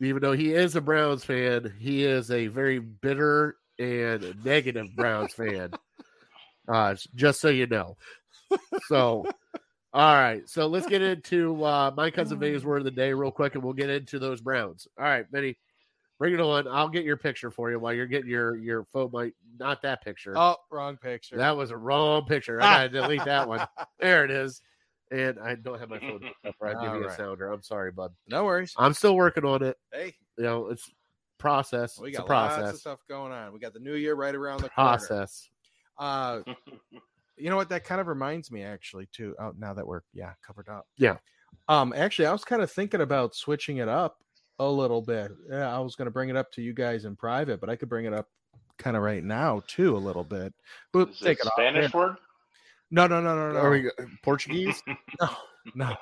Even 0.00 0.22
though 0.22 0.32
he 0.32 0.52
is 0.52 0.76
a 0.76 0.80
Browns 0.80 1.24
fan, 1.24 1.72
he 1.78 2.04
is 2.04 2.30
a 2.30 2.46
very 2.48 2.78
bitter 2.78 3.56
and 3.78 4.44
negative 4.44 4.94
Browns 4.96 5.34
fan. 5.34 5.70
Uh, 6.68 6.96
just 7.14 7.40
so 7.40 7.48
you 7.48 7.64
know. 7.68 7.96
So, 8.88 9.24
all 9.92 10.14
right. 10.14 10.42
So 10.48 10.66
let's 10.66 10.88
get 10.88 11.00
into 11.00 11.64
uh, 11.64 11.92
my 11.96 12.10
cousin 12.10 12.40
Vinny's 12.40 12.64
word 12.64 12.78
of 12.78 12.84
the 12.86 12.90
day 12.90 13.12
real 13.12 13.30
quick, 13.30 13.54
and 13.54 13.62
we'll 13.62 13.72
get 13.72 13.88
into 13.88 14.18
those 14.18 14.40
Browns. 14.40 14.88
All 14.98 15.04
right, 15.04 15.26
Vinny, 15.30 15.56
bring 16.18 16.34
it 16.34 16.40
on. 16.40 16.66
I'll 16.68 16.88
get 16.88 17.04
your 17.04 17.16
picture 17.16 17.50
for 17.50 17.70
you 17.70 17.78
while 17.78 17.92
you're 17.92 18.06
getting 18.06 18.30
your 18.30 18.56
your 18.56 18.84
phone. 18.84 19.10
Mic, 19.12 19.34
not 19.58 19.82
that 19.82 20.02
picture. 20.02 20.34
Oh, 20.36 20.56
wrong 20.70 20.96
picture. 20.96 21.36
That 21.36 21.56
was 21.56 21.70
a 21.70 21.76
wrong 21.76 22.24
picture. 22.26 22.60
I 22.60 22.64
gotta 22.64 22.88
delete 22.88 23.24
that 23.24 23.48
one. 23.48 23.66
There 24.00 24.24
it 24.24 24.30
is. 24.30 24.60
And 25.10 25.38
I 25.38 25.54
don't 25.54 25.78
have 25.78 25.88
my 25.88 26.00
phone 26.00 26.20
up 26.44 26.54
where 26.58 26.70
I 26.76 26.82
give 26.82 26.90
All 26.92 26.96
you 26.98 27.04
a 27.04 27.08
right. 27.08 27.16
sounder. 27.16 27.52
I'm 27.52 27.62
sorry, 27.62 27.92
bud. 27.92 28.12
no 28.28 28.44
worries. 28.44 28.74
I'm 28.76 28.92
still 28.92 29.14
working 29.16 29.44
on 29.44 29.62
it. 29.62 29.76
Hey, 29.92 30.14
You 30.36 30.44
know, 30.44 30.66
it's 30.68 30.90
process. 31.38 31.98
we 31.98 32.08
it's 32.08 32.18
got 32.18 32.28
a 32.28 32.32
lots 32.32 32.56
of 32.72 32.76
stuff 32.80 33.00
going 33.08 33.32
on. 33.32 33.52
We 33.52 33.60
got 33.60 33.72
the 33.72 33.78
new 33.80 33.94
year 33.94 34.14
right 34.14 34.34
around 34.34 34.62
the 34.62 34.68
corner. 34.70 34.90
Process. 34.98 35.48
Uh, 35.98 36.40
you 37.36 37.50
know 37.50 37.56
what? 37.56 37.68
That 37.68 37.84
kind 37.84 38.00
of 38.00 38.06
reminds 38.08 38.50
me, 38.50 38.62
actually, 38.62 39.06
too. 39.12 39.34
Oh, 39.38 39.52
now 39.56 39.74
that 39.74 39.86
we're 39.86 40.00
yeah 40.12 40.32
covered 40.44 40.68
up. 40.68 40.86
Yeah. 40.98 41.18
Um, 41.68 41.92
actually, 41.96 42.26
I 42.26 42.32
was 42.32 42.44
kind 42.44 42.62
of 42.62 42.70
thinking 42.70 43.00
about 43.00 43.34
switching 43.34 43.78
it 43.78 43.88
up 43.88 44.18
a 44.58 44.66
little 44.66 45.02
bit. 45.02 45.32
Yeah, 45.50 45.74
I 45.74 45.80
was 45.80 45.94
going 45.96 46.06
to 46.06 46.10
bring 46.10 46.28
it 46.28 46.36
up 46.36 46.50
to 46.52 46.62
you 46.62 46.72
guys 46.72 47.04
in 47.04 47.16
private, 47.16 47.60
but 47.60 47.68
I 47.70 47.76
could 47.76 47.88
bring 47.88 48.06
it 48.06 48.12
up 48.12 48.28
kind 48.78 48.96
of 48.96 49.02
right 49.02 49.24
now 49.24 49.62
too, 49.66 49.96
a 49.96 49.98
little 49.98 50.24
bit. 50.24 50.52
But 50.92 51.10
Is 51.10 51.20
take 51.20 51.38
it 51.38 51.42
it 51.42 51.46
off. 51.46 51.52
Spanish 51.56 51.92
word? 51.92 52.16
No, 52.90 53.06
no, 53.06 53.20
no, 53.20 53.34
no, 53.34 53.52
no. 53.52 53.58
Are 53.58 53.70
we 53.70 53.90
Portuguese? 54.22 54.82
no, 55.20 55.28
no, 55.74 55.96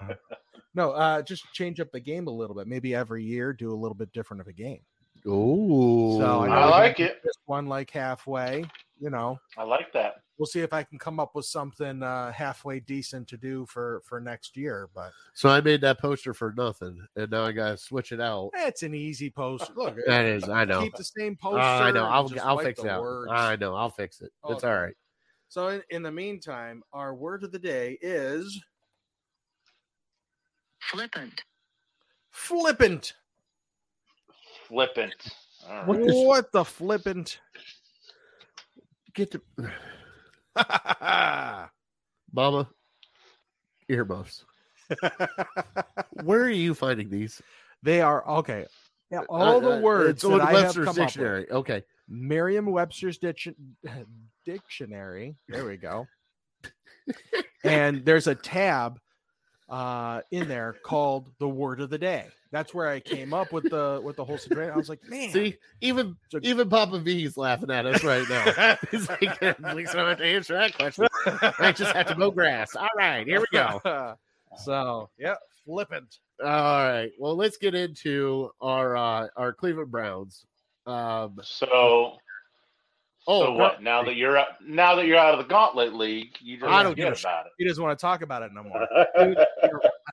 no. 0.75 0.91
Uh, 0.93 1.23
just 1.23 1.45
change 1.55 1.81
up 1.81 1.91
the 1.93 2.01
game 2.01 2.27
a 2.27 2.31
little 2.31 2.55
bit. 2.55 2.67
Maybe 2.67 2.95
every 2.95 3.25
year 3.25 3.53
do 3.53 3.73
a 3.73 3.75
little 3.75 3.95
bit 3.95 4.13
different 4.13 4.41
of 4.41 4.49
a 4.49 4.53
game. 4.53 4.81
Oh, 5.27 6.19
So 6.19 6.41
I, 6.43 6.49
I 6.49 6.65
like 6.69 7.01
it. 7.01 7.21
This 7.25 7.37
one 7.47 7.67
like 7.67 7.91
halfway. 7.91 8.65
You 9.01 9.11
know, 9.11 9.39
I 9.57 9.65
like 9.65 9.93
that. 9.95 10.17
We'll 10.39 10.47
see 10.47 10.61
if 10.61 10.73
I 10.73 10.83
can 10.83 10.99
come 10.99 11.21
up 11.21 11.35
with 11.35 11.45
something 11.47 12.03
uh, 12.03 12.33
halfway 12.33 12.81
decent 12.81 13.29
to 13.29 13.37
do 13.37 13.67
for 13.67 14.03
for 14.05 14.21
next 14.21 14.57
year. 14.57 14.89
But 14.95 15.13
So 15.35 15.49
I 15.49 15.61
made 15.61 15.81
that 15.83 15.99
poster 16.01 16.35
for 16.35 16.53
nothing, 16.57 17.07
and 17.17 17.31
now 17.31 17.45
I 17.45 17.53
gotta 17.53 17.77
switch 17.77 18.13
it 18.13 18.21
out. 18.21 18.51
it's 18.55 18.83
an 18.83 18.95
easy 18.95 19.31
post. 19.31 19.71
Look, 19.77 19.97
That 20.07 20.25
is, 20.25 20.49
I 20.49 20.65
know. 20.65 20.83
keep 20.83 20.95
the 20.97 21.05
same 21.05 21.37
poster. 21.37 21.61
I 21.61 21.91
know. 21.91 22.05
and 22.05 22.15
I'll 22.41 22.49
I'll 22.51 22.59
fix 22.59 22.81
the 22.81 22.87
it 22.87 22.91
out. 22.91 23.27
I 23.31 23.57
know. 23.57 23.75
I'll 23.75 23.91
fix 23.91 24.21
it. 24.21 24.33
It's 24.49 24.65
all 24.65 24.75
right. 24.77 24.95
So 25.49 25.69
in, 25.69 25.83
in 25.91 26.03
the 26.03 26.11
meantime, 26.11 26.83
our 26.93 27.15
word 27.15 27.45
of 27.45 27.53
the 27.53 27.59
day 27.61 27.97
is 28.01 28.61
Flippant. 30.91 31.43
flippant. 32.31 33.15
Flippant. 34.69 35.15
All 35.69 35.75
right. 35.77 35.87
What 35.87 35.99
the- 36.07 36.25
What 36.27 36.53
the 36.53 36.65
flippant? 36.65 37.39
Get 39.15 39.31
to 39.31 39.41
Mama 42.33 42.69
earmuffs. 43.89 44.45
Where 46.25 46.43
are 46.43 46.51
you 46.51 46.75
finding 46.75 47.09
these? 47.11 47.41
they 47.83 48.01
are 48.01 48.27
okay. 48.39 48.65
Yeah, 49.11 49.21
all 49.29 49.57
Uh, 49.57 49.61
the 49.61 49.77
uh, 49.79 49.81
words 49.81 50.11
It's 50.11 50.23
that 50.23 50.33
on 50.33 50.41
I 50.41 50.53
have 50.53 50.63
Webster's 50.65 50.85
come 50.87 50.93
up 50.93 50.97
with. 50.97 51.07
dictionary. 51.07 51.51
Okay. 51.51 51.83
Merriam-Webster's 52.09 53.19
diction- 53.19 53.77
dictionary. 54.47 55.37
There 55.49 55.67
we 55.67 55.77
go. 55.77 56.07
and 57.65 58.05
there's 58.05 58.27
a 58.27 58.35
tab 58.35 58.99
uh 59.69 60.21
in 60.31 60.47
there 60.49 60.77
called 60.83 61.31
the 61.39 61.49
word 61.49 61.81
of 61.81 61.91
the 61.91 61.99
day. 61.99 62.27
That's 62.53 62.73
where 62.75 62.87
I 62.87 63.01
came 63.01 63.33
up 63.35 63.51
with 63.53 63.65
the 63.71 64.01
with 64.05 64.17
the 64.17 64.25
whole 64.25 64.39
situation. 64.39 64.73
I 64.73 64.77
was 64.77 64.89
like, 64.89 65.01
man, 65.09 65.31
See, 65.31 65.57
even 65.81 66.17
So- 66.31 66.39
even 66.43 66.69
Papa 66.69 66.99
V 67.01 67.25
is 67.25 67.37
laughing 67.37 67.71
at 67.71 67.87
us 67.87 68.05
right 68.05 68.29
now. 68.29 68.77
He's 68.91 69.09
like, 69.09 69.43
at 69.43 69.75
least 69.75 69.95
I 69.95 69.99
don't 69.99 70.09
have 70.11 70.19
to 70.19 70.25
answer 70.27 70.55
that 70.55 70.75
question. 70.77 71.07
I 71.59 71.73
just 71.73 71.93
have 71.97 72.07
to 72.09 72.17
mow 72.17 72.31
grass. 72.31 72.77
All 72.77 72.89
right, 72.97 73.27
here 73.27 73.41
we 73.41 73.47
go. 73.53 74.15
so 74.65 75.09
yeah, 75.19 75.35
flippant. 75.65 76.19
All 76.43 76.49
right. 76.49 77.11
Well, 77.19 77.37
let's 77.37 77.57
get 77.57 77.75
into 77.75 78.51
our 78.61 78.97
uh 78.97 79.29
our 79.37 79.53
Cleveland 79.53 79.91
Browns. 79.91 80.45
Um 80.87 81.39
So, 81.43 82.19
Oh, 83.27 83.45
so 83.45 83.53
what? 83.53 83.83
Now 83.83 84.03
that 84.05 84.17
you're 84.17 84.37
out, 84.37 84.49
now 84.67 84.95
that 84.97 85.07
you're 85.07 85.17
out 85.19 85.33
of 85.33 85.39
the 85.39 85.49
Gauntlet 85.49 85.95
League, 85.95 86.37
you 86.41 86.59
just 86.59 86.71
I 86.71 86.83
don't 86.83 86.95
give 86.95 87.05
forget 87.05 87.13
a 87.13 87.17
sh- 87.17 87.25
about 87.25 87.47
He 87.59 87.67
doesn't 87.67 87.83
want 87.83 87.99
to 87.99 88.03
talk 88.03 88.21
about 88.23 88.43
it 88.43 88.53
no 88.53 88.63
more. 88.65 88.87
it. 89.15 89.49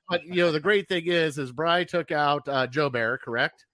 but 0.08 0.24
you 0.24 0.36
know 0.36 0.50
the 0.52 0.60
great 0.60 0.88
thing 0.88 1.06
is 1.06 1.36
is 1.38 1.52
Bry 1.52 1.84
took 1.84 2.10
out 2.10 2.48
uh 2.48 2.66
Joe 2.66 2.88
Bear, 2.90 3.18
correct? 3.18 3.66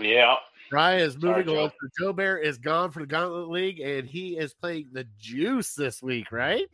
yeah. 0.00 0.34
Bry 0.70 0.96
is 0.96 1.12
Sorry, 1.20 1.44
moving 1.44 1.56
on. 1.58 1.68
Joe. 1.68 1.74
Joe 2.00 2.12
Bear 2.12 2.38
is 2.38 2.58
gone 2.58 2.90
for 2.90 3.00
the 3.00 3.06
Gauntlet 3.06 3.48
League, 3.50 3.80
and 3.80 4.08
he 4.08 4.36
is 4.38 4.54
playing 4.54 4.88
the 4.92 5.06
Juice 5.18 5.74
this 5.74 6.02
week, 6.02 6.32
right? 6.32 6.66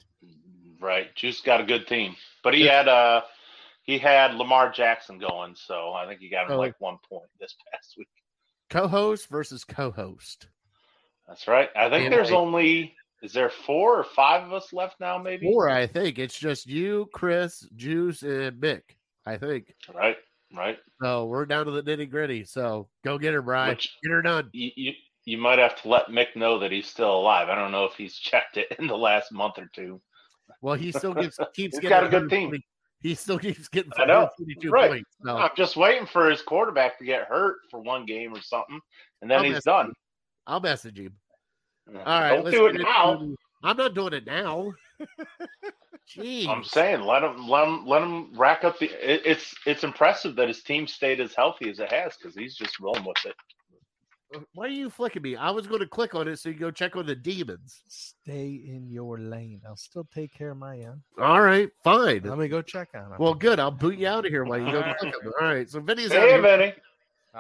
Right. 0.81 1.15
Juice 1.15 1.41
got 1.43 1.61
a 1.61 1.65
good 1.65 1.87
team, 1.87 2.17
but 2.43 2.55
he 2.55 2.63
had 2.67 2.89
uh 2.89 3.23
he 3.83 3.99
had 3.99 4.35
Lamar 4.37 4.71
Jackson 4.71 5.19
going, 5.19 5.55
so 5.57 5.93
I 5.93 6.07
think 6.07 6.21
he 6.21 6.31
got 6.31 6.47
him 6.47 6.53
Oh. 6.53 6.59
like 6.59 6.75
one 6.81 6.97
point 7.07 7.29
this 7.39 7.55
past 7.73 7.95
week. 7.99 8.09
Co-host 8.71 9.29
versus 9.29 9.65
co-host. 9.65 10.49
That's 11.31 11.47
right. 11.49 11.71
I 11.77 11.89
think 11.89 12.05
And 12.05 12.13
there's 12.13 12.33
I- 12.33 12.35
only 12.35 12.95
is 13.23 13.33
there 13.33 13.49
four 13.51 13.99
or 13.99 14.05
five 14.05 14.43
of 14.45 14.53
us 14.53 14.73
left 14.73 14.99
now, 15.01 15.17
maybe. 15.17 15.47
Four, 15.47 15.69
I 15.71 15.87
think. 15.87 16.19
It's 16.19 16.39
just 16.39 16.67
you, 16.67 17.09
Chris, 17.15 17.67
Juice, 17.77 18.23
and 18.23 18.61
Mick. 18.61 18.83
I 19.27 19.37
think. 19.39 19.75
Right. 19.95 20.17
Right. 20.57 20.79
So 21.01 21.27
we're 21.27 21.47
down 21.47 21.67
to 21.67 21.71
the 21.71 21.83
nitty 21.83 22.11
gritty. 22.11 22.45
So 22.45 22.89
go 23.05 23.17
get 23.19 23.33
her, 23.35 23.43
Bry. 23.43 23.69
Which 23.69 23.97
Get 24.03 24.11
her 24.11 24.23
done. 24.23 24.51
you, 24.53 24.71
you 24.75 24.93
you 25.27 25.39
might 25.39 25.59
have 25.61 25.81
to 25.83 25.89
let 25.89 26.07
Mick 26.07 26.35
know 26.35 26.59
that 26.59 26.73
he's 26.73 26.89
still 26.89 27.15
alive. 27.15 27.49
I 27.49 27.55
don't 27.55 27.71
know 27.71 27.85
if 27.85 27.93
he's 27.95 28.15
checked 28.19 28.57
it 28.57 28.67
in 28.81 28.89
the 28.89 28.99
last 28.99 29.31
month 29.31 29.59
or 29.59 29.71
two. 29.73 30.01
Well, 30.63 30.75
he 30.75 30.91
still 30.91 31.15
gets 31.15 31.37
keeps 31.55 31.77
He's 31.77 31.81
getting 31.81 31.91
got 31.91 32.05
a 32.05 32.09
good 32.09 32.29
team. 32.29 32.53
He 33.03 33.15
still 33.15 33.39
keeps 33.39 33.69
getting 33.69 33.93
I 33.97 34.05
know. 34.07 34.29
Right. 34.71 34.91
points. 34.91 35.11
So 35.25 35.37
I'm 35.37 35.51
just 35.57 35.77
waiting 35.77 36.07
for 36.07 36.29
his 36.29 36.43
quarterback 36.43 36.99
to 36.99 37.05
get 37.05 37.25
hurt 37.29 37.59
for 37.71 37.81
one 37.81 38.05
game 38.05 38.35
or 38.35 38.41
something, 38.43 38.81
and 39.23 39.31
then 39.31 39.39
I'll 39.39 39.45
he's 39.45 39.63
done. 39.63 39.93
I'll 40.47 40.61
message 40.61 40.99
him. 40.99 41.15
All 41.95 42.03
right, 42.05 42.31
Don't 42.37 42.45
let's 42.45 42.57
do 42.57 42.67
it 42.67 42.75
now. 42.81 43.13
into- 43.21 43.37
I'm 43.63 43.77
not 43.77 43.95
doing 43.95 44.13
it 44.15 44.27
now. 44.27 44.73
Jeez. 46.09 46.49
I'm 46.49 46.65
saying 46.65 47.03
let 47.03 47.23
him 47.23 47.47
let 47.49 47.67
him 47.69 47.87
let 47.87 48.03
him 48.03 48.33
rack 48.35 48.65
up 48.65 48.79
the. 48.79 48.87
It, 48.87 49.23
it's 49.25 49.55
it's 49.67 49.85
impressive 49.85 50.35
that 50.37 50.49
his 50.49 50.63
team 50.63 50.87
stayed 50.87 51.21
as 51.21 51.35
healthy 51.35 51.71
as 51.71 51.79
it 51.79 51.91
has 51.93 52.17
because 52.17 52.35
he's 52.35 52.57
just 52.57 52.81
rolling 52.81 53.05
with 53.05 53.17
it. 53.27 53.35
Uh, 54.35 54.41
why 54.55 54.65
are 54.67 54.69
you 54.69 54.91
flicking 54.91 55.23
me? 55.23 55.37
I 55.37 55.51
was 55.51 55.67
going 55.67 55.81
to 55.81 55.87
click 55.87 56.15
on 56.15 56.27
it 56.29 56.39
so 56.39 56.49
you 56.49 56.57
go 56.57 56.71
check 56.71 56.97
on 56.97 57.07
the 57.07 57.15
demons. 57.15 57.83
Stay 57.89 58.63
in 58.67 58.89
your 58.89 59.19
lane. 59.19 59.61
I'll 59.67 59.77
still 59.77 60.07
take 60.13 60.33
care 60.33 60.51
of 60.51 60.57
my 60.57 60.77
end. 60.79 61.01
All 61.21 61.43
right, 61.43 61.69
fine. 61.85 62.23
Let 62.25 62.39
me 62.39 62.49
go 62.49 62.63
check 62.63 62.89
on 62.95 63.13
it. 63.13 63.19
Well, 63.21 63.35
good. 63.35 63.61
I'll 63.61 63.71
boot 63.71 63.97
you 63.99 64.07
out 64.09 64.25
of 64.25 64.31
here 64.33 64.45
while 64.45 64.59
you 64.59 64.71
go 64.73 64.83
click 64.99 65.15
them. 65.23 65.33
All 65.41 65.47
right. 65.49 65.69
So 65.69 65.81
Vinny's 65.81 66.11
out 66.13 66.19
Hey, 66.23 66.29
here. 66.31 66.43
Benny. 66.43 66.75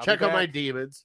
Check 0.02 0.22
on 0.22 0.32
my 0.32 0.46
demons. 0.46 1.04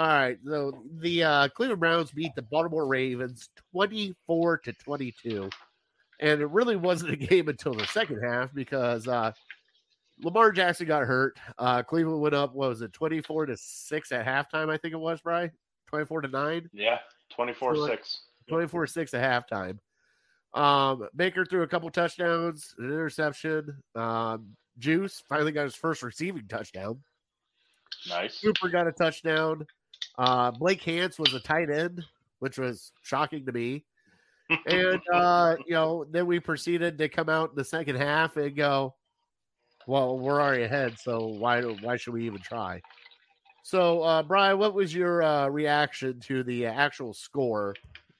All 0.00 0.06
right. 0.06 0.38
So 0.46 0.82
the 0.96 1.22
uh, 1.24 1.48
Cleveland 1.48 1.78
Browns 1.80 2.10
beat 2.10 2.34
the 2.34 2.40
Baltimore 2.40 2.86
Ravens 2.86 3.50
24 3.74 4.56
to 4.64 4.72
22. 4.72 5.50
And 6.20 6.40
it 6.40 6.46
really 6.46 6.76
wasn't 6.76 7.12
a 7.12 7.16
game 7.28 7.48
until 7.50 7.74
the 7.74 7.86
second 7.86 8.22
half 8.22 8.50
because 8.54 9.06
uh, 9.06 9.32
Lamar 10.22 10.52
Jackson 10.52 10.86
got 10.86 11.02
hurt. 11.02 11.38
Uh, 11.58 11.82
Cleveland 11.82 12.22
went 12.22 12.34
up, 12.34 12.54
what 12.54 12.70
was 12.70 12.80
it, 12.80 12.94
24 12.94 13.44
to 13.46 13.58
6 13.58 14.12
at 14.12 14.24
halftime, 14.24 14.70
I 14.70 14.78
think 14.78 14.94
it 14.94 15.00
was, 15.00 15.20
Bry? 15.20 15.50
24 15.88 16.22
to 16.22 16.28
9? 16.28 16.70
Yeah, 16.72 16.98
twenty 17.28 17.52
four 17.52 17.74
So, 17.74 17.86
six. 17.86 18.22
24 18.48 18.86
6 18.86 19.12
at 19.12 19.44
halftime. 19.50 19.78
Um, 20.58 21.08
Baker 21.14 21.44
threw 21.44 21.60
a 21.60 21.66
couple 21.66 21.90
touchdowns, 21.90 22.74
an 22.78 22.86
interception. 22.86 23.82
Um, 23.94 24.56
Juice 24.78 25.22
finally 25.28 25.52
got 25.52 25.64
his 25.64 25.74
first 25.74 26.02
receiving 26.02 26.48
touchdown. 26.48 27.02
Nice. 28.08 28.40
Cooper 28.40 28.70
got 28.70 28.86
a 28.86 28.92
touchdown. 28.92 29.66
Uh, 30.20 30.50
Blake 30.50 30.82
Hance 30.82 31.18
was 31.18 31.32
a 31.32 31.40
tight 31.40 31.70
end, 31.70 32.04
which 32.40 32.58
was 32.58 32.92
shocking 33.02 33.46
to 33.46 33.52
me. 33.52 33.84
And 34.66 35.00
uh, 35.12 35.54
you 35.64 35.74
know, 35.74 36.04
then 36.10 36.26
we 36.26 36.40
proceeded 36.40 36.98
to 36.98 37.08
come 37.08 37.28
out 37.28 37.50
in 37.50 37.56
the 37.56 37.64
second 37.64 37.94
half 37.94 38.36
and 38.36 38.56
go, 38.56 38.96
"Well, 39.86 40.18
we're 40.18 40.40
already 40.40 40.64
ahead, 40.64 40.98
so 40.98 41.28
why 41.28 41.62
why 41.62 41.96
should 41.96 42.14
we 42.14 42.26
even 42.26 42.40
try?" 42.40 42.82
So, 43.62 44.02
uh, 44.02 44.24
Brian, 44.24 44.58
what 44.58 44.74
was 44.74 44.92
your 44.92 45.22
uh, 45.22 45.46
reaction 45.46 46.18
to 46.22 46.42
the 46.42 46.66
actual 46.66 47.14
score 47.14 47.76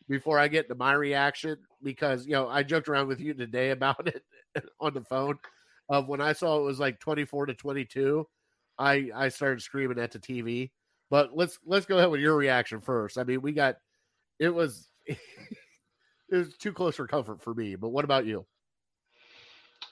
before 0.08 0.38
I 0.38 0.46
get 0.46 0.68
to 0.68 0.76
my 0.76 0.92
reaction? 0.92 1.56
Because 1.82 2.26
you 2.26 2.34
know, 2.34 2.48
I 2.48 2.62
joked 2.62 2.88
around 2.88 3.08
with 3.08 3.18
you 3.18 3.34
today 3.34 3.70
about 3.72 4.06
it 4.06 4.22
on 4.80 4.94
the 4.94 5.02
phone. 5.02 5.36
Of 5.88 6.06
when 6.06 6.20
I 6.20 6.32
saw 6.32 6.60
it 6.60 6.64
was 6.64 6.78
like 6.78 7.00
twenty 7.00 7.24
four 7.24 7.46
to 7.46 7.54
twenty 7.54 7.84
two, 7.84 8.28
I 8.78 9.10
I 9.12 9.30
started 9.30 9.62
screaming 9.62 9.98
at 9.98 10.12
the 10.12 10.20
TV. 10.20 10.70
But 11.10 11.36
let's 11.36 11.58
let's 11.64 11.86
go 11.86 11.98
ahead 11.98 12.10
with 12.10 12.20
your 12.20 12.36
reaction 12.36 12.80
first. 12.80 13.18
I 13.18 13.24
mean, 13.24 13.42
we 13.42 13.52
got 13.52 13.76
it 14.38 14.48
was 14.48 14.88
it 15.06 15.18
was 16.30 16.56
too 16.56 16.72
close 16.72 16.96
for 16.96 17.06
comfort 17.06 17.42
for 17.42 17.52
me. 17.52 17.74
But 17.74 17.90
what 17.90 18.04
about 18.04 18.26
you? 18.26 18.46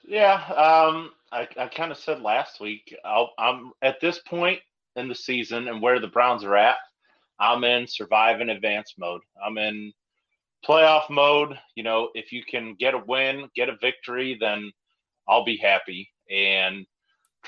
Yeah, 0.04 0.34
um, 0.34 1.10
I, 1.32 1.46
I 1.58 1.68
kind 1.68 1.92
of 1.92 1.98
said 1.98 2.22
last 2.22 2.60
week. 2.60 2.94
I'll, 3.04 3.32
I'm 3.38 3.72
at 3.82 4.00
this 4.00 4.20
point 4.20 4.60
in 4.96 5.08
the 5.08 5.14
season 5.14 5.68
and 5.68 5.82
where 5.82 6.00
the 6.00 6.06
Browns 6.08 6.44
are 6.44 6.56
at. 6.56 6.76
I'm 7.38 7.62
in 7.64 7.86
survive 7.86 8.40
and 8.40 8.50
advance 8.50 8.94
mode. 8.98 9.20
I'm 9.44 9.58
in 9.58 9.92
playoff 10.66 11.10
mode. 11.10 11.58
You 11.74 11.82
know, 11.82 12.08
if 12.14 12.32
you 12.32 12.42
can 12.42 12.74
get 12.78 12.94
a 12.94 13.02
win, 13.06 13.48
get 13.54 13.68
a 13.68 13.76
victory, 13.80 14.36
then 14.40 14.72
I'll 15.28 15.44
be 15.44 15.56
happy. 15.56 16.08
And 16.30 16.86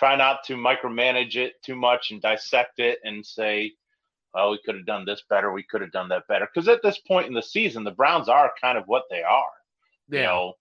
try 0.01 0.17
not 0.17 0.43
to 0.45 0.55
micromanage 0.55 1.37
it 1.37 1.63
too 1.63 1.77
much 1.77 2.11
and 2.11 2.23
dissect 2.23 2.79
it 2.79 2.99
and 3.05 3.25
say, 3.25 3.71
well, 4.33 4.51
we 4.51 4.59
could 4.65 4.75
have 4.75 4.87
done 4.87 5.05
this 5.05 5.23
better. 5.29 5.53
We 5.53 5.63
could 5.63 5.83
have 5.83 5.93
done 5.93 6.09
that 6.09 6.27
better. 6.27 6.49
Because 6.53 6.69
at 6.69 6.83
this 6.83 6.99
point 6.99 7.27
in 7.27 7.35
the 7.35 7.43
season, 7.43 7.85
the 7.85 7.91
Browns 7.91 8.27
are 8.27 8.51
kind 8.59 8.79
of 8.79 8.85
what 8.87 9.03
they 9.11 9.23
are. 9.23 9.53
You 10.21 10.27
know, 10.27 10.55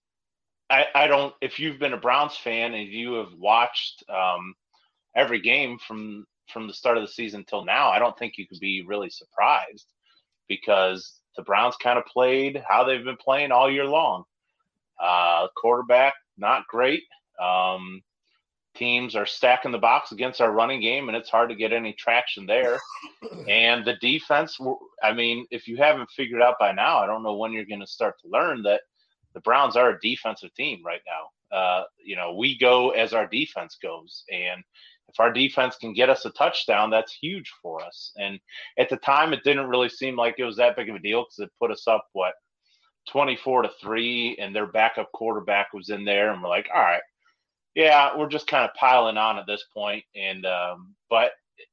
I, 0.69 0.87
I 0.93 1.07
don't, 1.07 1.33
if 1.39 1.57
you've 1.57 1.79
been 1.79 1.93
a 1.93 1.97
Browns 1.97 2.35
fan 2.35 2.73
and 2.73 2.89
you 2.89 3.13
have 3.13 3.31
watched 3.37 4.03
um, 4.09 4.55
every 5.15 5.39
game 5.39 5.79
from, 5.87 6.25
from 6.51 6.67
the 6.67 6.73
start 6.73 6.97
of 6.97 7.03
the 7.03 7.07
season 7.07 7.45
till 7.45 7.63
now, 7.63 7.87
I 7.91 7.97
don't 7.97 8.17
think 8.19 8.37
you 8.37 8.45
could 8.45 8.59
be 8.59 8.83
really 8.85 9.09
surprised 9.09 9.87
because 10.49 11.13
the 11.37 11.43
Browns 11.43 11.77
kind 11.81 11.97
of 11.97 12.05
played 12.07 12.61
how 12.67 12.83
they've 12.83 13.05
been 13.05 13.15
playing 13.15 13.53
all 13.53 13.71
year 13.71 13.85
long. 13.85 14.25
Uh, 15.01 15.47
quarterback, 15.55 16.15
not 16.37 16.67
great. 16.67 17.03
Um, 17.41 18.01
teams 18.79 19.15
are 19.15 19.25
stacking 19.25 19.71
the 19.71 19.77
box 19.77 20.13
against 20.13 20.39
our 20.39 20.51
running 20.51 20.81
game, 20.81 21.09
and 21.09 21.17
it's 21.17 21.29
hard 21.29 21.49
to 21.49 21.55
get 21.55 21.73
any 21.73 21.93
traction 21.93 22.45
there. 22.45 22.79
and 23.49 23.85
the 23.85 23.97
defense, 24.01 24.57
I 25.03 25.13
mean, 25.13 25.45
if 25.51 25.67
you 25.67 25.77
haven't 25.77 26.09
figured 26.09 26.41
out 26.41 26.55
by 26.59 26.71
now, 26.71 26.99
I 26.99 27.05
don't 27.05 27.21
know 27.21 27.35
when 27.35 27.51
you're 27.51 27.65
going 27.65 27.81
to 27.81 27.87
start 27.87 28.15
to 28.21 28.29
learn 28.29 28.63
that 28.63 28.81
the 29.33 29.41
Browns 29.41 29.75
are 29.75 29.89
a 29.89 29.99
defensive 29.99 30.53
team 30.55 30.81
right 30.83 31.01
now. 31.05 31.55
Uh, 31.55 31.83
you 32.03 32.15
know, 32.15 32.33
we 32.33 32.57
go 32.57 32.91
as 32.91 33.13
our 33.13 33.27
defense 33.27 33.77
goes, 33.83 34.23
and 34.31 34.63
if 35.09 35.19
our 35.19 35.31
defense 35.31 35.75
can 35.75 35.93
get 35.93 36.09
us 36.09 36.25
a 36.25 36.31
touchdown, 36.31 36.89
that's 36.89 37.13
huge 37.13 37.51
for 37.61 37.83
us. 37.83 38.11
And 38.17 38.39
at 38.77 38.89
the 38.89 38.97
time, 38.97 39.33
it 39.33 39.43
didn't 39.43 39.67
really 39.67 39.89
seem 39.89 40.15
like 40.15 40.35
it 40.37 40.45
was 40.45 40.57
that 40.57 40.75
big 40.75 40.89
of 40.89 40.95
a 40.95 40.99
deal 40.99 41.23
because 41.23 41.39
it 41.39 41.51
put 41.59 41.71
us 41.71 41.87
up 41.87 42.07
what 42.13 42.33
24 43.11 43.63
to 43.63 43.71
three, 43.81 44.37
and 44.39 44.55
their 44.55 44.67
backup 44.67 45.11
quarterback 45.13 45.73
was 45.73 45.89
in 45.89 46.05
there, 46.05 46.31
and 46.31 46.41
we're 46.41 46.49
like, 46.49 46.69
all 46.73 46.81
right, 46.81 47.01
yeah, 47.79 48.09
we're 48.17 48.27
just 48.27 48.47
kind 48.47 48.65
of 48.65 48.75
piling 48.75 49.15
on 49.15 49.39
at 49.39 49.47
this 49.47 49.63
point. 49.73 50.03
And 50.13 50.45
um, 50.45 50.95
but 51.09 51.31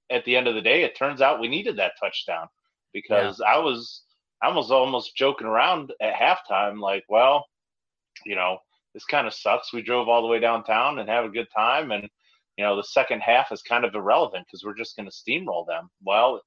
at 0.09 0.25
the 0.25 0.37
end 0.37 0.47
of 0.47 0.55
the 0.55 0.62
day, 0.62 0.85
it 0.85 0.97
turns 0.97 1.21
out 1.21 1.40
we 1.40 1.49
needed 1.49 1.77
that 1.79 1.95
touchdown 2.01 2.47
because 2.95 3.40
yeah. 3.40 3.55
I 3.55 3.59
was 3.59 4.05
I 4.40 4.53
was 4.53 4.71
almost 4.71 5.16
joking 5.16 5.49
around 5.49 5.92
at 6.01 6.14
halftime, 6.14 6.79
like, 6.79 7.03
well, 7.09 7.45
you 8.25 8.37
know, 8.37 8.59
this 8.95 9.05
kind 9.05 9.27
of 9.27 9.35
sucks. 9.35 9.73
We 9.73 9.83
drove 9.83 10.09
all 10.09 10.23
the 10.23 10.29
way 10.29 10.38
downtown 10.38 11.01
and 11.01 11.09
have 11.09 11.25
a 11.25 11.29
good 11.29 11.49
time, 11.55 11.90
and 11.90 12.09
you 12.57 12.64
know, 12.64 12.77
the 12.77 12.85
second 12.85 13.21
half 13.21 13.51
is 13.51 13.62
kind 13.62 13.85
of 13.85 13.92
irrelevant 13.92 14.47
because 14.47 14.62
we're 14.64 14.77
just 14.77 14.97
going 14.97 15.11
to 15.11 15.12
steamroll 15.12 15.66
them. 15.66 15.88
Well, 16.05 16.40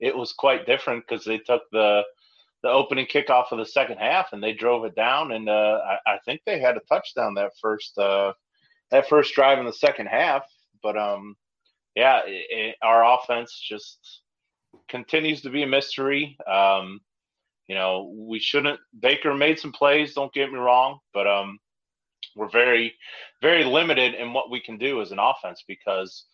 it 0.00 0.14
was 0.14 0.34
quite 0.34 0.66
different 0.66 1.04
because 1.08 1.24
they 1.24 1.38
took 1.38 1.62
the 1.72 2.02
the 2.62 2.68
opening 2.68 3.06
kickoff 3.06 3.52
of 3.52 3.58
the 3.58 3.64
second 3.64 3.96
half 3.98 4.32
and 4.32 4.42
they 4.42 4.52
drove 4.52 4.84
it 4.84 4.94
down, 4.96 5.32
and 5.32 5.48
uh, 5.48 5.78
I, 6.06 6.12
I, 6.12 6.18
think 6.26 6.42
they 6.44 6.60
had 6.60 6.76
a 6.76 6.80
touchdown 6.92 7.34
that 7.34 7.52
first 7.62 7.96
uh, 7.96 8.32
that 8.90 9.08
first 9.08 9.34
drive 9.34 9.58
in 9.58 9.66
the 9.66 9.72
second 9.72 10.06
half. 10.06 10.42
But 10.82 10.96
um, 10.96 11.36
yeah, 11.94 12.20
it, 12.26 12.46
it, 12.50 12.76
our 12.82 13.18
offense 13.18 13.58
just 13.58 14.20
continues 14.88 15.42
to 15.42 15.50
be 15.50 15.62
a 15.62 15.66
mystery. 15.66 16.36
Um, 16.46 17.00
you 17.68 17.74
know, 17.74 18.12
we 18.16 18.38
shouldn't. 18.38 18.78
Baker 19.00 19.34
made 19.34 19.58
some 19.58 19.72
plays. 19.72 20.14
Don't 20.14 20.32
get 20.32 20.52
me 20.52 20.58
wrong, 20.58 21.00
but 21.12 21.26
um, 21.26 21.58
we're 22.36 22.50
very, 22.50 22.94
very 23.42 23.64
limited 23.64 24.14
in 24.14 24.32
what 24.32 24.50
we 24.50 24.60
can 24.60 24.78
do 24.78 25.00
as 25.00 25.10
an 25.10 25.18
offense 25.18 25.64
because 25.66 26.26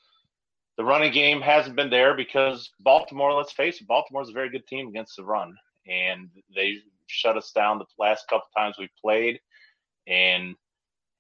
the 0.77 0.85
running 0.85 1.13
game 1.13 1.41
hasn't 1.41 1.77
been 1.77 1.91
there 1.91 2.15
because 2.15 2.71
Baltimore. 2.81 3.33
Let's 3.33 3.53
face 3.53 3.81
it, 3.81 3.87
Baltimore's 3.87 4.29
a 4.29 4.35
very 4.35 4.51
good 4.51 4.67
team 4.67 4.89
against 4.89 5.17
the 5.17 5.25
run, 5.25 5.55
and 5.87 6.29
they 6.55 6.79
shut 7.07 7.37
us 7.37 7.51
down 7.53 7.79
the 7.79 7.85
last 7.99 8.29
couple 8.29 8.49
times 8.57 8.77
we 8.79 8.89
played. 9.01 9.41
And 10.07 10.57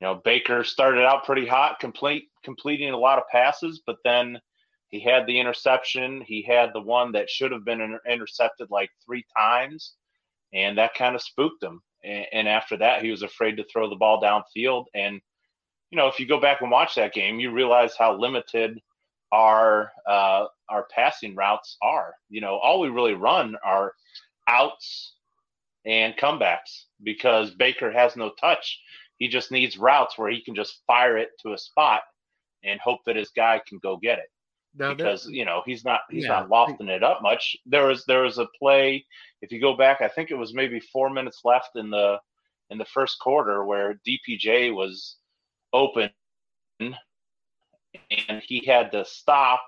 you 0.02 0.08
know, 0.08 0.20
Baker 0.24 0.64
started 0.64 1.04
out 1.04 1.24
pretty 1.24 1.46
hot, 1.46 1.78
complete 1.78 2.24
completing 2.42 2.90
a 2.90 2.98
lot 2.98 3.18
of 3.18 3.28
passes, 3.30 3.82
but 3.86 3.98
then 4.04 4.36
he 4.88 4.98
had 4.98 5.28
the 5.28 5.38
interception. 5.38 6.22
He 6.22 6.42
had 6.42 6.70
the 6.74 6.80
one 6.80 7.12
that 7.12 7.30
should 7.30 7.52
have 7.52 7.64
been 7.64 7.80
inter- 7.80 8.00
intercepted 8.10 8.68
like 8.68 8.90
three 9.06 9.24
times, 9.36 9.92
and 10.52 10.76
that 10.76 10.94
kind 10.94 11.14
of 11.14 11.22
spooked 11.22 11.62
him. 11.62 11.80
And, 12.02 12.26
and, 12.32 12.48
after 12.48 12.76
that, 12.78 13.04
he 13.04 13.12
was 13.12 13.22
afraid 13.22 13.56
to 13.58 13.64
throw 13.64 13.88
the 13.88 13.94
ball 13.94 14.20
downfield. 14.20 14.86
And 14.92 15.20
you 15.92 15.96
know, 15.98 16.08
if 16.08 16.18
you 16.18 16.26
go 16.26 16.40
back 16.40 16.62
and 16.62 16.70
watch 16.72 16.96
that 16.96 17.14
game, 17.14 17.38
you 17.38 17.52
realize 17.52 17.94
how 17.96 18.18
limited 18.18 18.80
our 19.30 19.92
uh, 20.04 20.46
our 20.68 20.88
passing 20.92 21.36
routes 21.36 21.76
are. 21.80 22.14
You 22.28 22.40
know, 22.40 22.56
all 22.56 22.80
we 22.80 22.88
really 22.88 23.14
run 23.14 23.54
are 23.64 23.92
outs 24.48 25.14
and 25.84 26.16
comebacks 26.16 26.86
because 27.04 27.52
Baker 27.52 27.92
has 27.92 28.16
no 28.16 28.32
touch. 28.40 28.80
He 29.22 29.28
just 29.28 29.52
needs 29.52 29.78
routes 29.78 30.18
where 30.18 30.32
he 30.32 30.42
can 30.42 30.52
just 30.52 30.82
fire 30.84 31.16
it 31.16 31.30
to 31.42 31.52
a 31.52 31.58
spot 31.58 32.00
and 32.64 32.80
hope 32.80 32.98
that 33.06 33.14
his 33.14 33.30
guy 33.30 33.62
can 33.68 33.78
go 33.80 33.96
get 33.96 34.18
it. 34.18 34.26
Now 34.74 34.94
because 34.94 35.28
you 35.28 35.44
know 35.44 35.62
he's 35.64 35.84
not 35.84 36.00
he's 36.10 36.24
yeah. 36.24 36.30
not 36.30 36.48
lofting 36.48 36.88
it 36.88 37.04
up 37.04 37.22
much. 37.22 37.56
There 37.64 37.86
was 37.86 38.04
there 38.06 38.22
was 38.22 38.38
a 38.38 38.48
play. 38.58 39.06
If 39.40 39.52
you 39.52 39.60
go 39.60 39.76
back, 39.76 40.00
I 40.00 40.08
think 40.08 40.32
it 40.32 40.34
was 40.34 40.54
maybe 40.54 40.80
four 40.80 41.08
minutes 41.08 41.42
left 41.44 41.76
in 41.76 41.88
the 41.88 42.18
in 42.70 42.78
the 42.78 42.84
first 42.86 43.20
quarter 43.20 43.64
where 43.64 44.00
DPJ 44.04 44.74
was 44.74 45.18
open 45.72 46.10
and 46.80 46.96
he 48.42 48.64
had 48.66 48.90
to 48.90 49.04
stop 49.04 49.62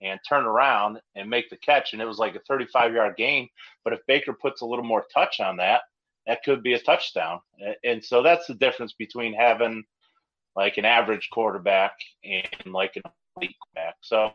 and 0.00 0.20
turn 0.28 0.44
around 0.44 1.00
and 1.16 1.28
make 1.28 1.50
the 1.50 1.56
catch 1.56 1.92
and 1.92 2.00
it 2.00 2.06
was 2.06 2.18
like 2.18 2.36
a 2.36 2.40
35 2.46 2.92
yard 2.92 3.16
gain 3.16 3.48
but 3.82 3.94
if 3.94 4.00
baker 4.06 4.34
puts 4.34 4.60
a 4.60 4.66
little 4.66 4.84
more 4.84 5.06
touch 5.12 5.40
on 5.40 5.56
that 5.56 5.80
that 6.26 6.42
could 6.44 6.62
be 6.62 6.74
a 6.74 6.78
touchdown 6.78 7.40
and 7.84 8.04
so 8.04 8.22
that's 8.22 8.46
the 8.46 8.54
difference 8.54 8.94
between 8.98 9.32
having 9.32 9.84
like 10.54 10.76
an 10.78 10.84
average 10.84 11.28
quarterback 11.32 11.92
and 12.24 12.72
like 12.72 12.96
an 12.96 13.02
elite 13.36 13.54
quarterback 13.60 13.96
so 14.00 14.32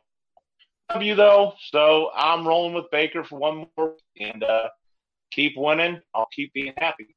W 0.93 1.15
though, 1.15 1.53
so 1.69 2.09
I'm 2.13 2.45
rolling 2.45 2.73
with 2.73 2.91
Baker 2.91 3.23
for 3.23 3.39
one 3.39 3.65
more 3.77 3.95
and 4.19 4.43
uh, 4.43 4.67
keep 5.31 5.53
winning. 5.55 6.01
I'll 6.13 6.27
keep 6.33 6.51
being 6.53 6.73
happy. 6.77 7.15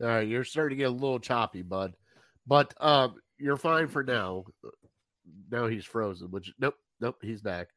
All 0.00 0.06
right, 0.06 0.28
you're 0.28 0.44
starting 0.44 0.78
to 0.78 0.82
get 0.84 0.90
a 0.90 0.94
little 0.94 1.18
choppy, 1.18 1.62
bud, 1.62 1.94
but 2.46 2.72
um, 2.80 3.16
you're 3.38 3.56
fine 3.56 3.88
for 3.88 4.04
now. 4.04 4.44
Now 5.50 5.66
he's 5.66 5.84
frozen, 5.84 6.30
which 6.30 6.52
nope, 6.60 6.76
nope, 7.00 7.16
he's 7.22 7.42
back. 7.42 7.68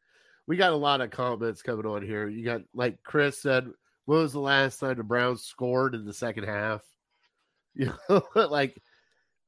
We 0.46 0.58
got 0.58 0.74
a 0.74 0.76
lot 0.76 1.02
of 1.02 1.10
comments 1.10 1.64
coming 1.64 1.88
on 1.88 2.04
here. 2.04 2.28
You 2.28 2.46
got 2.46 2.62
like 2.76 3.02
Chris 3.04 3.42
said, 3.42 3.68
when 4.12 4.24
was 4.24 4.34
the 4.34 4.42
last 4.42 4.78
time 4.78 4.98
the 4.98 5.04
Browns 5.04 5.42
scored 5.42 5.96
in 5.96 6.04
the 6.04 6.14
second 6.14 6.44
half? 6.44 6.82
You 7.74 7.94
know, 8.10 8.22
like 8.36 8.82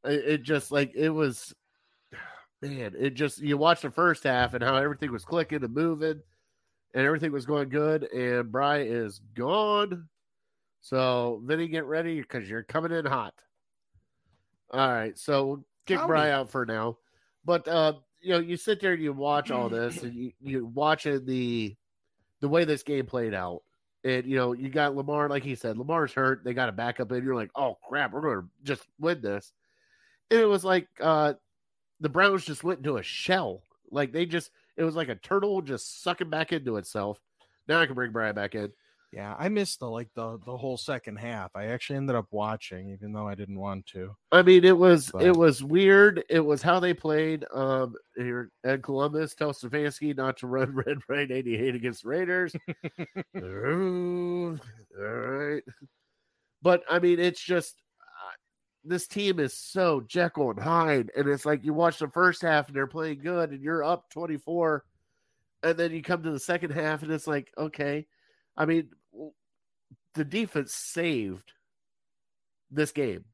it 0.05 0.43
just 0.43 0.71
like 0.71 0.93
it 0.95 1.09
was 1.09 1.53
man, 2.61 2.95
it 2.97 3.15
just 3.15 3.39
you 3.39 3.57
watch 3.57 3.81
the 3.81 3.91
first 3.91 4.23
half 4.23 4.53
and 4.53 4.63
how 4.63 4.77
everything 4.77 5.11
was 5.11 5.25
clicking 5.25 5.61
and 5.61 5.73
moving 5.73 6.21
and 6.93 7.05
everything 7.05 7.33
was 7.33 7.45
going 7.45 7.67
good, 7.67 8.03
and 8.13 8.49
Bry 8.49 8.83
is 8.83 9.19
gone. 9.35 10.07
So 10.79 11.41
Vinny, 11.43 11.67
get 11.67 11.83
ready 11.83 12.21
because 12.21 12.49
you're 12.49 12.63
coming 12.63 12.93
in 12.93 13.05
hot. 13.05 13.33
All 14.71 14.87
right, 14.87 15.19
so 15.19 15.45
we'll 15.45 15.65
kick 15.85 15.97
Howdy. 15.97 16.07
Bry 16.07 16.31
out 16.31 16.49
for 16.49 16.65
now. 16.65 16.97
But 17.43 17.67
uh, 17.67 17.95
you 18.21 18.29
know, 18.29 18.39
you 18.39 18.55
sit 18.55 18.79
there 18.79 18.93
and 18.93 19.03
you 19.03 19.11
watch 19.11 19.51
all 19.51 19.67
this, 19.67 20.01
and 20.01 20.13
you 20.13 20.31
you 20.39 20.65
watching 20.65 21.25
the 21.25 21.75
the 22.39 22.47
way 22.47 22.63
this 22.63 22.83
game 22.83 23.05
played 23.05 23.33
out. 23.33 23.63
And 24.03 24.25
you 24.25 24.35
know, 24.35 24.53
you 24.53 24.69
got 24.69 24.95
Lamar, 24.95 25.29
like 25.29 25.43
he 25.43 25.55
said, 25.55 25.77
Lamar's 25.77 26.13
hurt. 26.13 26.43
They 26.43 26.53
got 26.53 26.69
a 26.69 26.73
backup 26.73 27.11
in. 27.11 27.23
You're 27.23 27.35
like, 27.35 27.51
oh 27.55 27.77
crap, 27.87 28.11
we're 28.11 28.21
gonna 28.21 28.47
just 28.63 28.85
win 28.99 29.21
this. 29.21 29.53
And 30.29 30.39
it 30.39 30.47
was 30.47 30.65
like 30.65 30.87
uh 30.99 31.33
the 31.99 32.09
Browns 32.09 32.45
just 32.45 32.63
went 32.63 32.79
into 32.79 32.97
a 32.97 33.03
shell. 33.03 33.63
Like 33.89 34.11
they 34.11 34.25
just, 34.25 34.51
it 34.75 34.83
was 34.83 34.95
like 34.95 35.07
a 35.07 35.15
turtle 35.15 35.61
just 35.61 36.03
sucking 36.03 36.29
back 36.29 36.51
into 36.51 36.75
itself. 36.75 37.19
Now 37.67 37.79
I 37.79 37.85
can 37.85 37.95
bring 37.95 38.11
Brian 38.11 38.35
back 38.35 38.55
in. 38.55 38.73
Yeah, 39.13 39.35
I 39.37 39.47
missed 39.47 39.79
the 39.79 39.87
like 39.87 40.09
the 40.15 40.39
the 40.43 40.57
whole 40.57 40.75
second 40.75 41.17
half. 41.17 41.51
I 41.55 41.65
actually 41.65 41.97
ended 41.97 42.15
up 42.15 42.25
watching, 42.31 42.89
even 42.89 43.13
though 43.13 43.27
I 43.27 43.35
didn't 43.35 43.59
want 43.59 43.85
to. 43.87 44.15
I 44.31 44.41
mean, 44.41 44.63
it 44.63 44.75
was 44.75 45.11
but... 45.11 45.21
it 45.21 45.35
was 45.35 45.63
weird. 45.63 46.23
It 46.29 46.39
was 46.39 46.63
how 46.63 46.79
they 46.79 46.95
played. 46.95 47.45
Um, 47.53 47.93
here 48.15 48.49
Ed 48.65 48.81
Columbus 48.81 49.35
tells 49.35 49.61
Stefanski 49.61 50.17
not 50.17 50.37
to 50.37 50.47
run 50.47 50.73
red 50.87 50.97
right 51.07 51.29
eighty 51.29 51.55
eight 51.55 51.75
against 51.75 52.05
Raiders. 52.05 52.55
All 53.35 54.57
right, 54.99 55.63
but 56.63 56.81
I 56.89 56.97
mean, 56.97 57.19
it's 57.19 57.41
just 57.41 57.75
this 58.83 59.05
team 59.05 59.39
is 59.39 59.53
so 59.53 60.01
Jekyll 60.07 60.49
and 60.49 60.59
Hyde, 60.59 61.11
and 61.15 61.27
it's 61.27 61.45
like 61.45 61.63
you 61.63 61.75
watch 61.75 61.99
the 61.99 62.09
first 62.09 62.41
half 62.41 62.67
and 62.67 62.75
they're 62.75 62.87
playing 62.87 63.19
good, 63.19 63.51
and 63.51 63.61
you're 63.61 63.83
up 63.83 64.09
twenty 64.09 64.37
four, 64.37 64.85
and 65.61 65.77
then 65.77 65.91
you 65.91 66.01
come 66.01 66.23
to 66.23 66.31
the 66.31 66.39
second 66.39 66.71
half 66.71 67.03
and 67.03 67.11
it's 67.11 67.27
like 67.27 67.51
okay, 67.59 68.07
I 68.57 68.65
mean, 68.65 68.89
the 70.13 70.25
defense 70.25 70.73
saved 70.73 71.51
this 72.71 72.91
game, 72.91 73.25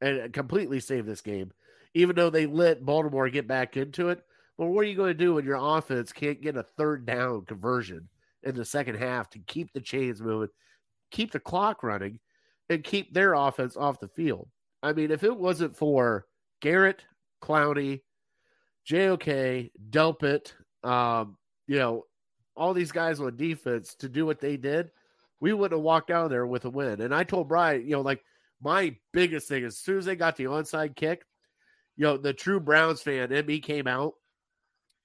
and 0.00 0.32
completely 0.32 0.80
saved 0.80 1.06
this 1.06 1.20
game, 1.20 1.52
even 1.94 2.16
though 2.16 2.30
they 2.30 2.46
let 2.46 2.84
Baltimore 2.84 3.28
get 3.28 3.48
back 3.48 3.76
into 3.76 4.08
it. 4.08 4.22
But 4.56 4.66
what 4.66 4.80
are 4.80 4.88
you 4.88 4.96
going 4.96 5.08
to 5.08 5.14
do 5.14 5.34
when 5.34 5.44
your 5.44 5.58
offense 5.60 6.12
can't 6.12 6.40
get 6.40 6.56
a 6.56 6.62
third 6.62 7.06
down 7.06 7.44
conversion 7.44 8.08
in 8.42 8.54
the 8.54 8.64
second 8.64 8.96
half 8.96 9.30
to 9.30 9.38
keep 9.40 9.72
the 9.72 9.80
chains 9.80 10.20
moving, 10.20 10.50
keep 11.10 11.32
the 11.32 11.40
clock 11.40 11.82
running, 11.82 12.20
and 12.68 12.84
keep 12.84 13.12
their 13.12 13.34
offense 13.34 13.76
off 13.76 14.00
the 14.00 14.08
field? 14.08 14.48
I 14.82 14.92
mean, 14.92 15.10
if 15.10 15.24
it 15.24 15.36
wasn't 15.36 15.76
for 15.76 16.26
Garrett, 16.60 17.04
Clowney, 17.42 18.02
JOK, 18.86 19.70
Delpit, 19.90 20.52
um, 20.82 21.36
you 21.66 21.78
know, 21.78 22.04
all 22.56 22.74
these 22.74 22.92
guys 22.92 23.20
on 23.20 23.36
defense 23.36 23.94
to 23.96 24.08
do 24.08 24.26
what 24.26 24.40
they 24.40 24.56
did, 24.56 24.90
we 25.44 25.52
wouldn't 25.52 25.78
have 25.78 25.84
walked 25.84 26.08
down 26.08 26.30
there 26.30 26.46
with 26.46 26.64
a 26.64 26.70
win. 26.70 27.02
And 27.02 27.14
I 27.14 27.22
told 27.22 27.48
Brian, 27.48 27.82
you 27.82 27.90
know, 27.90 28.00
like 28.00 28.24
my 28.62 28.96
biggest 29.12 29.46
thing 29.46 29.62
as 29.62 29.76
soon 29.76 29.98
as 29.98 30.06
they 30.06 30.16
got 30.16 30.36
the 30.36 30.44
onside 30.44 30.96
kick, 30.96 31.22
you 31.98 32.04
know, 32.04 32.16
the 32.16 32.32
true 32.32 32.58
Browns 32.58 33.02
fan 33.02 33.30
in 33.30 33.44
me 33.44 33.60
came 33.60 33.86
out. 33.86 34.14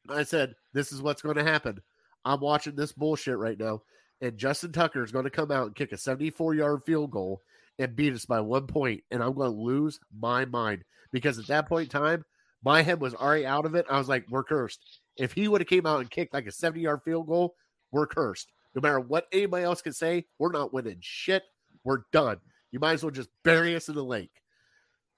I 0.07 0.23
said, 0.23 0.55
This 0.71 0.93
is 0.93 1.01
what's 1.01 1.21
going 1.21 1.35
to 1.35 1.43
happen. 1.43 1.81
I'm 2.23 2.39
watching 2.39 2.73
this 2.73 2.93
bullshit 2.93 3.37
right 3.37 3.59
now. 3.59 3.81
And 4.21 4.37
Justin 4.37 4.71
Tucker 4.71 5.03
is 5.03 5.11
going 5.11 5.25
to 5.25 5.29
come 5.29 5.51
out 5.51 5.67
and 5.67 5.75
kick 5.75 5.91
a 5.91 5.97
74 5.97 6.55
yard 6.55 6.83
field 6.85 7.11
goal 7.11 7.41
and 7.77 7.93
beat 7.97 8.13
us 8.13 8.25
by 8.25 8.39
one 8.39 8.65
point, 8.65 9.03
and 9.11 9.21
I'm 9.21 9.33
going 9.33 9.51
to 9.51 9.57
lose 9.57 9.99
my 10.17 10.45
mind 10.45 10.85
because 11.11 11.37
at 11.37 11.47
that 11.47 11.67
point 11.67 11.93
in 11.93 11.99
time, 11.99 12.23
my 12.63 12.81
head 12.81 13.01
was 13.01 13.13
already 13.13 13.45
out 13.45 13.65
of 13.65 13.75
it. 13.75 13.87
I 13.89 13.97
was 13.97 14.07
like, 14.07 14.23
we're 14.29 14.45
cursed. 14.45 15.01
If 15.17 15.33
he 15.33 15.49
would 15.49 15.59
have 15.59 15.67
came 15.67 15.85
out 15.85 15.99
and 15.99 16.09
kicked 16.09 16.33
like 16.33 16.47
a 16.47 16.51
70 16.53 16.79
yard 16.79 17.01
field 17.03 17.27
goal, 17.27 17.55
we're 17.91 18.07
cursed. 18.07 18.47
No 18.79 18.87
matter 18.87 19.01
what 19.01 19.27
anybody 19.33 19.65
else 19.65 19.81
can 19.81 19.91
say, 19.91 20.25
we're 20.37 20.53
not 20.53 20.71
winning 20.71 20.99
shit. 21.01 21.43
We're 21.83 22.03
done. 22.13 22.37
You 22.71 22.79
might 22.79 22.93
as 22.93 23.03
well 23.03 23.11
just 23.11 23.27
bury 23.43 23.75
us 23.75 23.89
in 23.89 23.95
the 23.95 24.03
lake. 24.03 24.31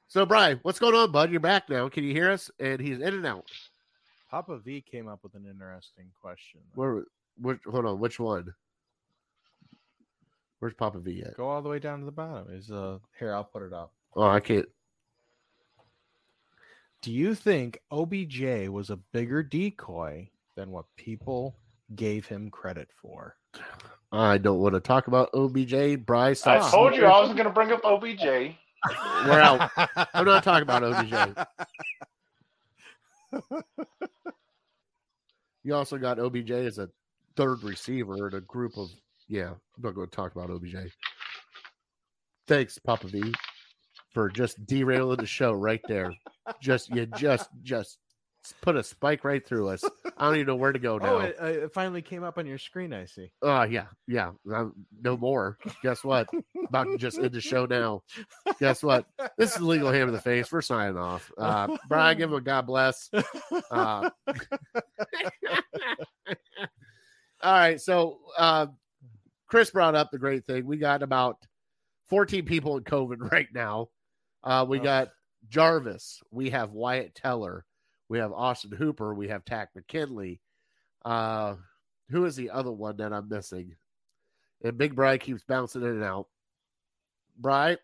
So, 0.07 0.25
Brian, 0.25 0.59
what's 0.63 0.79
going 0.79 0.95
on, 0.95 1.11
bud? 1.11 1.29
You're 1.29 1.39
back 1.39 1.69
now. 1.69 1.87
Can 1.87 2.03
you 2.03 2.11
hear 2.11 2.31
us? 2.31 2.49
And 2.59 2.81
he's 2.81 2.97
in 2.97 3.13
and 3.13 3.25
out. 3.25 3.51
Papa 4.31 4.57
V 4.57 4.81
came 4.81 5.07
up 5.07 5.19
with 5.21 5.35
an 5.35 5.45
interesting 5.45 6.07
question. 6.19 6.61
Where? 6.73 7.03
Which? 7.39 7.59
Hold 7.69 7.85
on. 7.85 7.99
Which 7.99 8.19
one? 8.19 8.51
Where's 10.57 10.73
Papa 10.73 10.97
V 10.97 11.21
at? 11.21 11.37
Go 11.37 11.47
all 11.47 11.61
the 11.61 11.69
way 11.69 11.77
down 11.77 11.99
to 11.99 12.05
the 12.05 12.11
bottom. 12.11 12.47
Is 12.51 12.71
uh 12.71 12.97
here? 13.19 13.35
I'll 13.35 13.43
put 13.43 13.61
it 13.61 13.73
up. 13.73 13.93
Oh, 14.15 14.23
I 14.23 14.39
can't. 14.39 14.65
Do 17.03 17.11
you 17.11 17.35
think 17.35 17.77
OBJ 17.91 18.69
was 18.69 18.89
a 18.89 18.97
bigger 18.97 19.43
decoy 19.43 20.31
than 20.55 20.71
what 20.71 20.85
people 20.97 21.57
gave 21.95 22.25
him 22.25 22.49
credit 22.49 22.89
for? 23.01 23.35
I 24.11 24.37
don't 24.37 24.59
want 24.59 24.75
to 24.75 24.81
talk 24.81 25.07
about 25.07 25.29
OBJ. 25.33 26.05
Bryce, 26.05 26.45
I 26.45 26.57
ah, 26.57 26.69
told 26.69 26.95
you. 26.95 27.05
I 27.05 27.19
wasn't 27.19 27.37
going 27.37 27.47
to 27.47 27.53
bring 27.53 27.71
up 27.71 27.83
OBJ. 27.83 28.55
We're 29.25 29.39
out. 29.39 29.69
I'm 30.13 30.25
not 30.25 30.43
talking 30.43 30.63
about 30.63 30.83
OBJ. 30.83 31.37
You 35.63 35.75
also 35.75 35.97
got 35.97 36.19
OBJ 36.19 36.51
as 36.51 36.79
a 36.79 36.89
third 37.35 37.63
receiver 37.63 38.27
in 38.27 38.35
a 38.35 38.41
group 38.41 38.77
of 38.77 38.89
yeah. 39.27 39.49
I'm 39.49 39.83
not 39.83 39.95
going 39.95 40.09
to 40.09 40.15
talk 40.15 40.35
about 40.35 40.49
OBJ. 40.49 40.75
Thanks, 42.47 42.77
Papa 42.79 43.07
V, 43.07 43.33
for 44.13 44.29
just 44.29 44.65
derailing 44.65 45.17
the 45.17 45.25
show 45.25 45.53
right 45.53 45.81
there. 45.87 46.13
Just 46.61 46.89
you 46.89 47.05
just 47.05 47.49
just 47.63 47.99
put 48.61 48.75
a 48.75 48.83
spike 48.83 49.23
right 49.23 49.45
through 49.45 49.69
us. 49.69 49.83
I 50.21 50.25
don't 50.25 50.35
even 50.35 50.45
know 50.47 50.55
where 50.55 50.71
to 50.71 50.77
go 50.77 50.99
now. 50.99 51.15
Oh, 51.15 51.17
it, 51.19 51.35
uh, 51.41 51.45
it 51.47 51.73
finally 51.73 52.03
came 52.03 52.23
up 52.23 52.37
on 52.37 52.45
your 52.45 52.59
screen. 52.59 52.93
I 52.93 53.05
see. 53.05 53.31
Oh 53.41 53.63
yeah, 53.63 53.87
yeah. 54.07 54.31
Um, 54.53 54.73
no 55.01 55.17
more. 55.17 55.57
Guess 55.81 56.03
what? 56.03 56.29
About 56.67 56.83
to 56.83 56.97
just 56.99 57.17
end 57.17 57.31
the 57.31 57.41
show 57.41 57.65
now. 57.65 58.03
Guess 58.59 58.83
what? 58.83 59.07
This 59.39 59.55
is 59.55 59.61
legal 59.63 59.91
ham 59.91 60.09
in 60.09 60.13
the 60.13 60.21
face. 60.21 60.51
We're 60.51 60.61
signing 60.61 60.95
off. 60.95 61.31
Uh, 61.39 61.75
Brian, 61.89 62.19
give 62.19 62.29
him 62.29 62.35
a 62.37 62.41
God 62.41 62.67
bless. 62.67 63.09
Uh, 63.71 64.11
all 67.41 67.53
right. 67.53 67.81
So 67.81 68.19
uh, 68.37 68.67
Chris 69.47 69.71
brought 69.71 69.95
up 69.95 70.11
the 70.11 70.19
great 70.19 70.45
thing. 70.45 70.65
We 70.65 70.77
got 70.77 71.01
about 71.03 71.37
14 72.09 72.45
people 72.45 72.77
in 72.77 72.83
COVID 72.83 73.17
right 73.31 73.47
now. 73.53 73.89
Uh, 74.43 74.65
we 74.67 74.79
Oh. 74.79 74.83
got 74.83 75.09
Jarvis. 75.49 76.21
We 76.31 76.51
have 76.51 76.71
Wyatt 76.71 77.15
Teller. 77.15 77.65
We 78.11 78.19
have 78.19 78.33
Austin 78.33 78.73
Hooper. 78.73 79.13
We 79.13 79.29
have 79.29 79.45
Takk 79.45 79.69
McKinley. 79.73 80.41
Uh, 81.05 81.55
who 82.09 82.25
is 82.25 82.35
the 82.35 82.49
other 82.49 82.69
one 82.73 82.97
that 82.97 83.13
I'm 83.13 83.29
missing? 83.29 83.73
And 84.61 84.77
Big 84.77 84.95
Bry 84.95 85.17
keeps 85.17 85.45
bouncing 85.45 85.81
in 85.81 85.87
and 85.87 86.03
out. 86.03 86.27
Bry, 87.37 87.77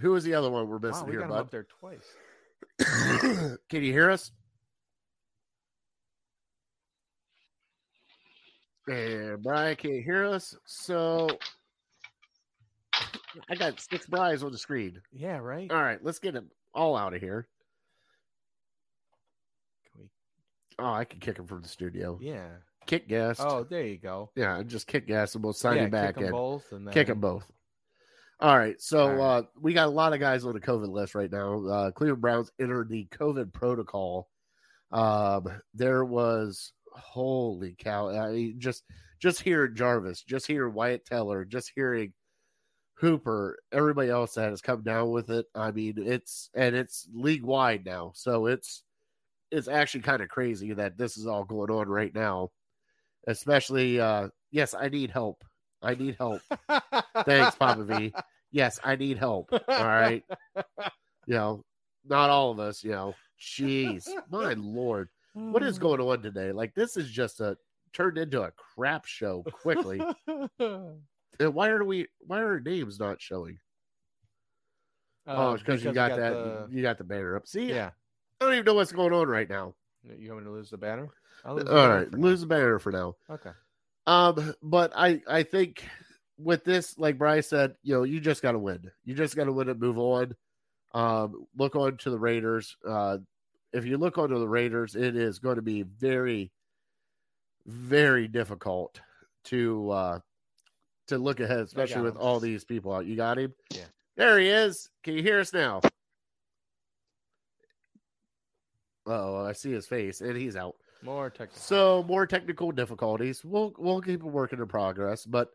who 0.00 0.14
is 0.14 0.24
the 0.24 0.36
other 0.36 0.50
one 0.50 0.68
we're 0.68 0.78
Wow, 0.78 0.88
missing 0.88 1.04
we 1.04 1.12
here, 1.12 1.20
got 1.20 1.26
him 1.26 1.30
bud? 1.32 1.40
up 1.40 1.50
there 1.50 1.66
twice. 1.80 3.58
Can 3.68 3.82
you 3.84 3.92
hear 3.92 4.10
us? 4.10 4.30
And 8.88 9.42
Brian 9.42 9.76
can't 9.76 10.02
hear 10.02 10.24
us, 10.24 10.56
so 10.64 11.28
I 13.50 13.54
got 13.54 13.78
six 13.80 14.06
Bry's 14.06 14.42
on 14.42 14.50
the 14.50 14.56
screen. 14.58 15.02
Yeah, 15.12 15.36
right. 15.36 15.70
All 15.70 15.82
right, 15.82 16.02
let's 16.02 16.20
get 16.20 16.32
them 16.32 16.50
all 16.74 16.96
out 16.96 17.12
of 17.14 17.20
here. 17.20 17.46
Can 19.92 20.02
we- 20.02 20.10
Oh, 20.78 20.92
I 20.92 21.04
can 21.04 21.20
kick 21.20 21.38
him 21.38 21.46
from 21.46 21.62
the 21.62 21.68
studio. 21.68 22.18
yeah. 22.20 22.48
Kick 22.86 23.08
guest. 23.08 23.40
Oh, 23.42 23.64
there 23.64 23.86
you 23.86 23.96
go. 23.96 24.30
yeah, 24.36 24.62
just 24.62 24.86
kick 24.86 25.06
gas 25.06 25.34
and 25.34 25.42
we'll 25.42 25.54
sign 25.54 25.76
yeah, 25.78 25.84
him 25.84 25.90
back 25.90 26.16
kick 26.16 26.18
'em 26.18 26.24
in. 26.26 26.32
both 26.32 26.70
and 26.70 26.86
then 26.86 26.92
Kick 26.92 27.06
them 27.06 27.18
both. 27.18 27.50
All 28.40 28.58
right. 28.58 28.78
So 28.78 29.04
All 29.04 29.08
right. 29.14 29.20
Uh, 29.38 29.42
we 29.58 29.72
got 29.72 29.86
a 29.86 29.90
lot 29.90 30.12
of 30.12 30.20
guys 30.20 30.44
on 30.44 30.52
the 30.52 30.60
COVID 30.60 30.88
list 30.90 31.14
right 31.14 31.32
now. 31.32 31.64
Uh, 31.66 31.90
Cleveland 31.92 32.20
Browns 32.20 32.50
entered 32.60 32.90
the 32.90 33.06
COVID 33.10 33.54
protocol. 33.54 34.28
Um, 34.92 35.46
there 35.72 36.04
was 36.04 36.72
holy 36.92 37.74
cow! 37.78 38.10
I 38.10 38.32
mean, 38.32 38.56
just 38.60 38.84
just 39.18 39.40
hearing 39.40 39.74
Jarvis, 39.74 40.22
just 40.22 40.46
hearing 40.46 40.74
Wyatt 40.74 41.06
Teller, 41.06 41.46
just 41.46 41.72
hearing 41.74 42.12
Hooper, 42.96 43.58
everybody 43.72 44.10
else 44.10 44.34
that 44.34 44.50
has 44.50 44.60
come 44.60 44.82
down 44.82 45.10
with 45.10 45.30
it. 45.30 45.46
I 45.54 45.70
mean, 45.70 45.94
it's 45.96 46.50
and 46.54 46.76
it's 46.76 47.08
league 47.14 47.44
wide 47.44 47.86
now, 47.86 48.12
so 48.14 48.44
it's 48.44 48.82
it's 49.54 49.68
actually 49.68 50.02
kind 50.02 50.22
of 50.22 50.28
crazy 50.28 50.72
that 50.74 50.98
this 50.98 51.16
is 51.16 51.26
all 51.26 51.44
going 51.44 51.70
on 51.70 51.88
right 51.88 52.14
now. 52.14 52.50
Especially, 53.26 54.00
uh, 54.00 54.28
yes, 54.50 54.74
I 54.74 54.88
need 54.88 55.10
help. 55.10 55.44
I 55.80 55.94
need 55.94 56.16
help. 56.18 56.42
Thanks, 57.24 57.54
Papa 57.56 57.84
V. 57.84 58.12
Yes, 58.50 58.78
I 58.84 58.96
need 58.96 59.18
help. 59.18 59.50
All 59.52 59.60
right. 59.68 60.22
You 61.26 61.34
know, 61.36 61.64
not 62.04 62.28
all 62.28 62.50
of 62.50 62.60
us, 62.60 62.84
you 62.84 62.90
know. 62.90 63.14
Jeez, 63.40 64.06
my 64.30 64.52
lord. 64.58 65.08
What 65.32 65.62
is 65.62 65.78
going 65.86 66.02
on 66.02 66.20
today? 66.20 66.52
Like 66.52 66.74
this 66.74 66.98
is 66.98 67.10
just 67.10 67.40
a 67.40 67.56
turned 67.94 68.18
into 68.18 68.42
a 68.42 68.50
crap 68.50 69.06
show 69.06 69.42
quickly. 69.62 70.02
and 70.58 71.54
why 71.54 71.68
are 71.70 71.82
we 71.82 72.08
why 72.20 72.40
are 72.40 72.48
our 72.48 72.60
names 72.60 73.00
not 73.00 73.22
showing? 73.22 73.58
oh, 75.26 75.48
Uh, 75.50 75.54
it's 75.54 75.62
because 75.62 75.82
you 75.82 75.88
we 75.90 75.94
got, 75.94 76.10
that 76.16 76.32
the- 76.34 76.68
you 76.70 76.82
got 76.82 76.98
the 76.98 77.04
banner 77.04 77.36
up. 77.36 77.46
See, 77.46 77.70
yeah. 77.70 77.92
I 78.40 78.44
don't 78.44 78.54
even 78.54 78.64
know 78.64 78.74
what's 78.74 78.92
going 78.92 79.12
on 79.12 79.28
right 79.28 79.48
now. 79.48 79.74
You 80.18 80.30
want 80.32 80.44
me 80.44 80.50
to 80.50 80.52
lose 80.52 80.70
the 80.70 80.76
banner? 80.76 81.08
I'll 81.44 81.54
lose 81.54 81.64
the 81.64 81.70
All 81.70 81.76
banner 81.76 81.94
right, 82.00 82.10
for 82.10 82.16
now. 82.18 82.36
the 82.36 82.46
banner 82.46 82.78
for 82.78 82.92
now. 82.92 83.16
Okay. 83.30 83.50
Um, 84.06 84.54
but 84.62 84.92
I 84.94 85.22
I 85.28 85.42
think 85.44 85.84
with 86.38 86.64
this, 86.64 86.98
like 86.98 87.16
Bryce 87.16 87.48
said, 87.48 87.74
you 87.82 87.94
know, 87.94 88.02
you 88.02 88.20
just 88.20 88.42
got 88.42 88.52
to 88.52 88.58
win. 88.58 88.90
You 89.04 89.14
just 89.14 89.36
got 89.36 89.44
to 89.44 89.52
win 89.52 89.68
and 89.68 89.80
move 89.80 89.98
on. 89.98 90.34
Um, 90.92 91.46
look 91.56 91.74
on 91.76 91.96
to 91.98 92.10
the 92.10 92.18
Raiders. 92.18 92.76
Uh, 92.86 93.18
if 93.72 93.86
you 93.86 93.96
look 93.98 94.18
onto 94.18 94.38
the 94.38 94.48
Raiders, 94.48 94.94
it 94.94 95.16
is 95.16 95.38
going 95.38 95.56
to 95.56 95.62
be 95.62 95.82
very, 95.82 96.52
very 97.66 98.28
difficult 98.28 99.00
to 99.44 99.90
uh 99.90 100.18
to 101.08 101.18
look 101.18 101.40
ahead, 101.40 101.60
especially 101.60 102.02
with 102.02 102.16
all 102.16 102.40
these 102.40 102.64
people 102.64 102.92
out. 102.92 103.06
You 103.06 103.16
got 103.16 103.38
him? 103.38 103.54
Yeah. 103.70 103.84
There 104.16 104.38
he 104.38 104.48
is. 104.48 104.88
Can 105.02 105.14
you 105.14 105.22
hear 105.22 105.40
us 105.40 105.52
now? 105.52 105.80
Oh, 109.06 109.44
I 109.44 109.52
see 109.52 109.72
his 109.72 109.86
face, 109.86 110.20
and 110.20 110.36
he's 110.36 110.56
out. 110.56 110.76
More 111.02 111.28
technical. 111.28 111.60
So 111.60 112.04
more 112.08 112.26
technical 112.26 112.72
difficulties. 112.72 113.44
We'll 113.44 113.74
we'll 113.78 114.00
keep 114.00 114.22
a 114.22 114.26
work 114.26 114.52
in 114.52 114.66
progress, 114.66 115.26
but 115.26 115.50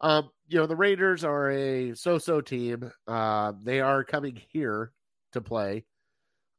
um, 0.00 0.30
you 0.48 0.58
know 0.58 0.66
the 0.66 0.76
Raiders 0.76 1.22
are 1.24 1.50
a 1.50 1.94
so-so 1.94 2.40
team. 2.40 2.90
Uh, 3.06 3.52
they 3.62 3.80
are 3.80 4.04
coming 4.04 4.40
here 4.48 4.92
to 5.32 5.40
play, 5.42 5.84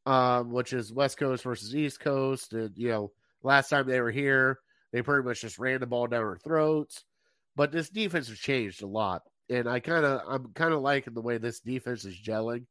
um, 0.06 0.52
which 0.52 0.74
is 0.74 0.94
West 0.94 1.18
Coast 1.18 1.44
versus 1.44 1.76
East 1.76 2.00
Coast, 2.00 2.54
and 2.54 2.78
you 2.78 2.90
know 2.90 3.12
last 3.42 3.70
time 3.70 3.88
they 3.88 4.02
were 4.02 4.12
here, 4.12 4.60
they 4.92 5.02
pretty 5.02 5.28
much 5.28 5.42
just 5.42 5.58
ran 5.58 5.80
the 5.80 5.88
ball 5.88 6.06
down 6.08 6.24
our 6.24 6.38
throats. 6.38 7.04
But 7.56 7.72
this 7.72 7.90
defense 7.90 8.28
has 8.28 8.38
changed 8.38 8.84
a 8.84 8.88
lot, 8.88 9.24
and 9.50 9.68
I 9.68 9.80
kind 9.80 10.06
of 10.06 10.22
I'm 10.28 10.54
kind 10.54 10.74
of 10.74 10.82
liking 10.82 11.16
the 11.16 11.22
way 11.22 11.40
this 11.40 11.60
defense 11.60 12.06
is 12.06 12.16
gelling 12.16 12.66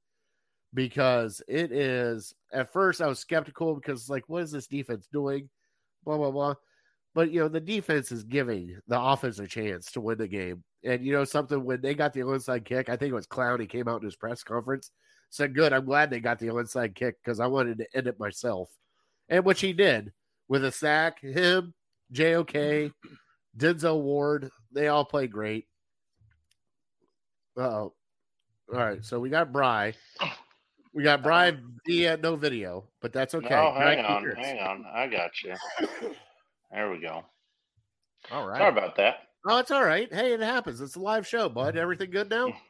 because 0.74 1.42
it 1.48 1.72
is 1.72 2.34
at 2.56 2.72
first 2.72 3.00
I 3.00 3.06
was 3.06 3.18
skeptical 3.18 3.74
because 3.74 4.08
like 4.08 4.24
what 4.28 4.42
is 4.42 4.50
this 4.50 4.66
defense 4.66 5.06
doing? 5.12 5.48
Blah 6.04 6.16
blah 6.16 6.30
blah. 6.30 6.54
But 7.14 7.30
you 7.30 7.40
know, 7.40 7.48
the 7.48 7.60
defense 7.60 8.10
is 8.12 8.24
giving 8.24 8.78
the 8.88 9.00
offense 9.00 9.38
a 9.38 9.46
chance 9.46 9.92
to 9.92 10.00
win 10.00 10.18
the 10.18 10.28
game. 10.28 10.64
And 10.84 11.04
you 11.04 11.12
know 11.12 11.24
something 11.24 11.64
when 11.64 11.80
they 11.80 11.94
got 11.94 12.12
the 12.12 12.20
onside 12.20 12.64
kick, 12.64 12.88
I 12.88 12.96
think 12.96 13.10
it 13.10 13.14
was 13.14 13.26
Clowney 13.26 13.68
came 13.68 13.88
out 13.88 14.00
in 14.00 14.06
his 14.06 14.16
press 14.16 14.42
conference, 14.42 14.90
said, 15.30 15.54
Good, 15.54 15.72
I'm 15.72 15.84
glad 15.84 16.10
they 16.10 16.20
got 16.20 16.38
the 16.38 16.48
onside 16.48 16.94
kick 16.94 17.16
because 17.22 17.40
I 17.40 17.46
wanted 17.46 17.78
to 17.78 17.86
end 17.94 18.06
it 18.06 18.20
myself. 18.20 18.70
And 19.28 19.44
which 19.44 19.60
he 19.60 19.72
did 19.72 20.12
with 20.48 20.64
a 20.64 20.72
sack, 20.72 21.20
him, 21.20 21.74
JOK, 22.12 22.92
Denzel 23.56 24.02
Ward, 24.02 24.50
they 24.72 24.88
all 24.88 25.04
played 25.04 25.32
great. 25.32 25.66
Uh 27.58 27.62
oh. 27.62 27.94
All 28.72 28.80
right, 28.80 29.04
so 29.04 29.20
we 29.20 29.30
got 29.30 29.52
Bry. 29.52 29.94
We 30.96 31.02
got 31.02 31.22
Bry 31.22 31.54
via 31.86 32.16
no 32.16 32.36
video, 32.36 32.84
but 33.02 33.12
that's 33.12 33.34
okay. 33.34 33.54
Oh, 33.54 33.74
hang 33.74 34.02
on, 34.02 34.22
yours. 34.22 34.38
hang 34.38 34.58
on. 34.60 34.86
I 34.90 35.06
got 35.06 35.30
you. 35.44 35.54
There 36.72 36.90
we 36.90 37.00
go. 37.00 37.22
All 38.32 38.48
right. 38.48 38.56
Sorry 38.56 38.70
about 38.70 38.96
that. 38.96 39.18
Oh, 39.46 39.58
it's 39.58 39.70
all 39.70 39.84
right. 39.84 40.12
Hey, 40.12 40.32
it 40.32 40.40
happens. 40.40 40.80
It's 40.80 40.96
a 40.96 41.00
live 41.00 41.26
show, 41.26 41.50
bud. 41.50 41.76
Everything 41.76 42.10
good 42.10 42.30
now? 42.30 42.52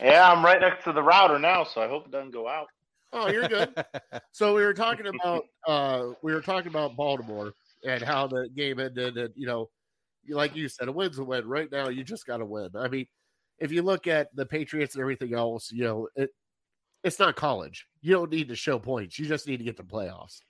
Yeah, 0.00 0.32
I'm 0.32 0.42
right 0.42 0.58
next 0.58 0.84
to 0.84 0.92
the 0.94 1.02
router 1.02 1.38
now, 1.38 1.62
so 1.62 1.82
I 1.82 1.86
hope 1.86 2.06
it 2.06 2.10
doesn't 2.10 2.30
go 2.30 2.48
out. 2.48 2.66
Oh, 3.12 3.28
you're 3.28 3.46
good. 3.46 3.74
so 4.32 4.54
we 4.54 4.64
were 4.64 4.72
talking 4.72 5.06
about 5.06 5.44
uh 5.68 6.12
we 6.22 6.32
were 6.32 6.40
talking 6.40 6.68
about 6.68 6.96
Baltimore 6.96 7.52
and 7.86 8.02
how 8.02 8.26
the 8.26 8.48
game 8.56 8.80
ended 8.80 9.18
and 9.18 9.34
you 9.36 9.46
know, 9.46 9.68
like 10.30 10.56
you 10.56 10.70
said, 10.70 10.88
a 10.88 10.92
win's 10.92 11.18
a 11.18 11.24
win. 11.24 11.46
Right 11.46 11.70
now 11.70 11.90
you 11.90 12.04
just 12.04 12.26
gotta 12.26 12.46
win. 12.46 12.70
I 12.74 12.88
mean, 12.88 13.06
if 13.58 13.70
you 13.70 13.82
look 13.82 14.06
at 14.06 14.34
the 14.34 14.46
Patriots 14.46 14.94
and 14.94 15.02
everything 15.02 15.34
else, 15.34 15.70
you 15.70 15.84
know, 15.84 16.08
it 16.16 16.30
it's 17.06 17.20
not 17.20 17.36
college. 17.36 17.86
You 18.02 18.14
don't 18.14 18.32
need 18.32 18.48
to 18.48 18.56
show 18.56 18.80
points. 18.80 19.16
You 19.16 19.26
just 19.26 19.46
need 19.46 19.58
to 19.58 19.64
get 19.64 19.76
the 19.76 19.84
playoffs. 19.84 20.40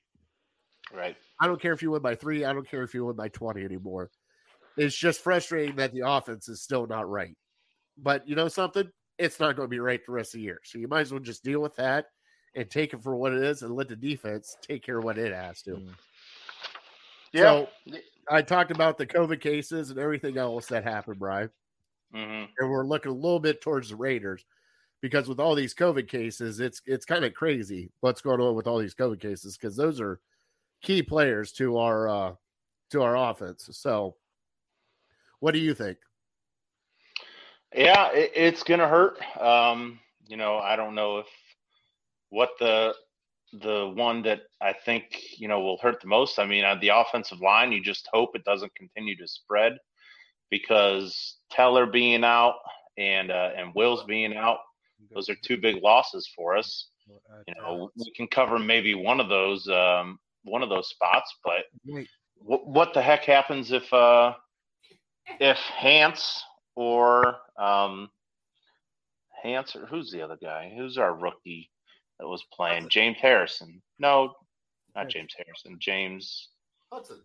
Right. 0.90 1.14
I 1.38 1.46
don't 1.46 1.61
care 1.61 1.74
if 1.74 1.82
you 1.82 1.90
win 1.90 2.00
by 2.00 2.14
three. 2.14 2.46
I 2.46 2.54
don't 2.54 2.68
care 2.68 2.82
if 2.82 2.94
you 2.94 3.04
win 3.04 3.14
by 3.14 3.28
20 3.28 3.62
anymore. 3.62 4.11
It's 4.78 4.96
just 4.96 5.22
frustrating 5.22 5.76
that 5.76 5.92
the 5.92 6.09
offense 6.09 6.48
is 6.48 6.62
still 6.62 6.86
not 6.86 7.11
right. 7.11 7.36
But 7.98 8.26
you 8.26 8.36
know 8.36 8.48
something? 8.48 8.88
It's 9.18 9.38
not 9.38 9.57
going 9.57 9.66
to 9.66 9.70
be 9.70 9.80
right 9.80 10.00
the 10.07 10.12
rest 10.12 10.34
of 10.34 10.38
the 10.38 10.44
year. 10.44 10.61
So 10.64 10.78
you 10.78 10.88
might 10.88 11.02
as 11.02 11.12
well 11.12 11.20
just 11.20 11.44
deal 11.44 11.61
with 11.61 11.76
that 11.76 12.07
and 12.54 12.70
take 12.70 12.94
it 12.94 13.02
for 13.02 13.16
what 13.16 13.34
it 13.34 13.42
is 13.42 13.61
and 13.61 13.74
let 13.74 13.88
the 13.88 13.96
defense 13.96 14.57
take 14.62 14.82
care 14.82 14.98
of 14.98 15.04
what 15.04 15.18
it 15.18 15.34
has 15.34 15.61
to. 15.62 15.72
Mm. 15.72 15.90
So 17.34 17.68
I 18.30 18.40
talked 18.40 18.70
about 18.70 18.96
the 18.96 19.07
COVID 19.07 19.42
cases 19.42 19.90
and 19.90 19.98
everything 19.98 20.38
else 20.38 20.66
that 20.68 20.84
happened, 20.84 21.18
Brian. 21.18 21.50
hmm 22.14 22.44
and 22.59 22.70
we're 22.70 22.86
looking 22.86 23.12
a 23.12 23.14
little 23.14 23.40
bit 23.40 23.61
towards 23.61 23.90
the 23.90 23.96
Raiders 23.96 24.42
because 25.03 25.28
with 25.28 25.40
all 25.40 25.55
these 25.55 25.74
COVID 25.74 26.09
cases, 26.09 26.61
it's 26.61 26.80
it's 26.86 27.05
kind 27.05 27.24
of 27.24 27.34
crazy 27.34 27.90
what's 28.01 28.20
going 28.20 28.40
on 28.40 28.55
with 28.55 28.66
all 28.66 28.78
these 28.78 28.94
COVID 28.94 29.20
cases 29.20 29.57
because 29.57 29.76
those 29.76 30.01
are 30.01 30.20
key 30.82 31.03
players 31.03 31.53
to 31.53 31.78
our 31.78 32.09
uh 32.09 32.32
to 32.90 33.03
our 33.03 33.16
offense. 33.16 33.68
So, 33.72 34.16
what 35.40 35.53
do 35.53 35.61
you 35.61 35.74
think? 35.74 35.99
Yeah, 37.74 38.11
it, 38.12 38.32
it's 38.34 38.62
gonna 38.62 38.88
hurt. 38.88 39.18
Um, 39.40 39.99
you 40.26 40.36
know, 40.36 40.59
I 40.59 40.76
don't 40.76 40.94
know 40.94 41.18
if 41.18 41.26
what 42.30 42.51
the 42.59 42.94
the 43.53 43.92
one 43.94 44.22
that 44.22 44.42
I 44.61 44.72
think 44.72 45.22
you 45.38 45.49
know 45.49 45.61
will 45.61 45.78
hurt 45.78 46.01
the 46.01 46.09
most. 46.09 46.38
I 46.38 46.47
mean, 46.47 46.64
on 46.64 46.80
the 46.80 46.88
offensive 46.88 47.40
line, 47.40 47.72
you 47.72 47.82
just 47.82 48.09
hope 48.12 48.30
it 48.34 48.44
doesn't 48.44 48.74
continue 48.74 49.16
to 49.16 49.28
spread 49.28 49.78
because 50.51 51.36
Teller 51.51 51.86
being 51.86 52.24
out 52.24 52.55
and 52.99 53.30
uh, 53.30 53.51
and 53.57 53.74
Wills 53.74 54.05
being 54.05 54.36
out, 54.36 54.59
those 55.14 55.28
are 55.28 55.36
two 55.42 55.57
big 55.57 55.82
losses 55.82 56.28
for 56.34 56.57
us. 56.57 56.88
You 57.47 57.55
know, 57.61 57.90
we 57.97 58.11
can 58.16 58.26
cover 58.26 58.59
maybe 58.59 58.94
one 58.94 59.20
of 59.20 59.28
those 59.28 59.68
um, 59.68 60.18
one 60.44 60.62
of 60.62 60.68
those 60.68 60.88
spots, 60.88 61.34
but 61.44 61.64
Wait, 61.84 62.09
what, 62.36 62.66
what 62.66 62.94
the 62.94 63.03
heck 63.03 63.24
happens 63.24 63.72
if 63.72 63.92
uh 63.92 64.34
if 65.40 65.59
Hance 65.59 66.42
or 66.74 67.36
um 67.59 68.11
Hance 69.42 69.76
or 69.76 69.86
who's 69.86 70.11
the 70.11 70.22
other 70.22 70.38
guy? 70.40 70.72
Who's 70.76 70.99
our 70.99 71.14
rookie 71.14 71.70
that 72.18 72.26
was 72.26 72.44
playing? 72.53 72.88
James 72.88 73.18
Harrison. 73.20 73.82
No, 73.99 74.34
not 74.94 75.09
James 75.09 75.34
Harrison. 75.36 75.76
James 75.78 76.49
Hudson. 76.92 77.20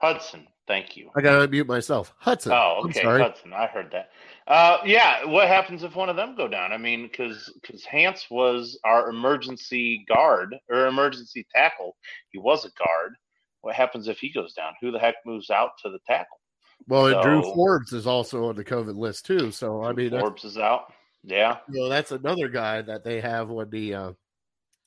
Hudson. 0.00 0.46
Thank 0.66 0.96
you. 0.96 1.10
I 1.16 1.22
gotta 1.22 1.48
unmute 1.48 1.66
myself. 1.66 2.14
Hudson. 2.18 2.52
Oh, 2.52 2.82
okay. 2.84 3.02
Hudson. 3.02 3.52
I 3.54 3.66
heard 3.66 3.90
that. 3.92 4.10
Uh, 4.46 4.78
yeah. 4.84 5.24
What 5.24 5.48
happens 5.48 5.82
if 5.82 5.96
one 5.96 6.10
of 6.10 6.16
them 6.16 6.36
go 6.36 6.46
down? 6.46 6.72
I 6.72 6.76
mean, 6.76 7.02
because 7.02 7.50
because 7.60 7.84
Hance 7.84 8.26
was 8.30 8.78
our 8.84 9.08
emergency 9.08 10.04
guard 10.06 10.54
or 10.68 10.86
emergency 10.86 11.46
tackle. 11.54 11.96
He 12.30 12.38
was 12.38 12.66
a 12.66 12.70
guard. 12.78 13.14
What 13.62 13.74
happens 13.74 14.08
if 14.08 14.18
he 14.18 14.30
goes 14.30 14.52
down? 14.52 14.74
Who 14.80 14.90
the 14.92 14.98
heck 14.98 15.16
moves 15.24 15.50
out 15.50 15.70
to 15.82 15.90
the 15.90 15.98
tackle? 16.06 16.38
Well, 16.86 17.06
and 17.06 17.22
Drew 17.22 17.42
Forbes 17.54 17.92
is 17.92 18.06
also 18.06 18.44
on 18.48 18.56
the 18.56 18.64
COVID 18.64 18.96
list 18.96 19.26
too. 19.26 19.50
So 19.50 19.82
I 19.82 19.92
mean, 19.92 20.10
Forbes 20.10 20.44
is 20.44 20.58
out. 20.58 20.92
Yeah. 21.24 21.58
you 21.70 21.80
know, 21.80 21.88
that's 21.88 22.12
another 22.12 22.48
guy 22.48 22.82
that 22.82 23.04
they 23.04 23.20
have 23.20 23.50
on 23.50 23.70
the 23.70 23.94
uh 23.94 24.12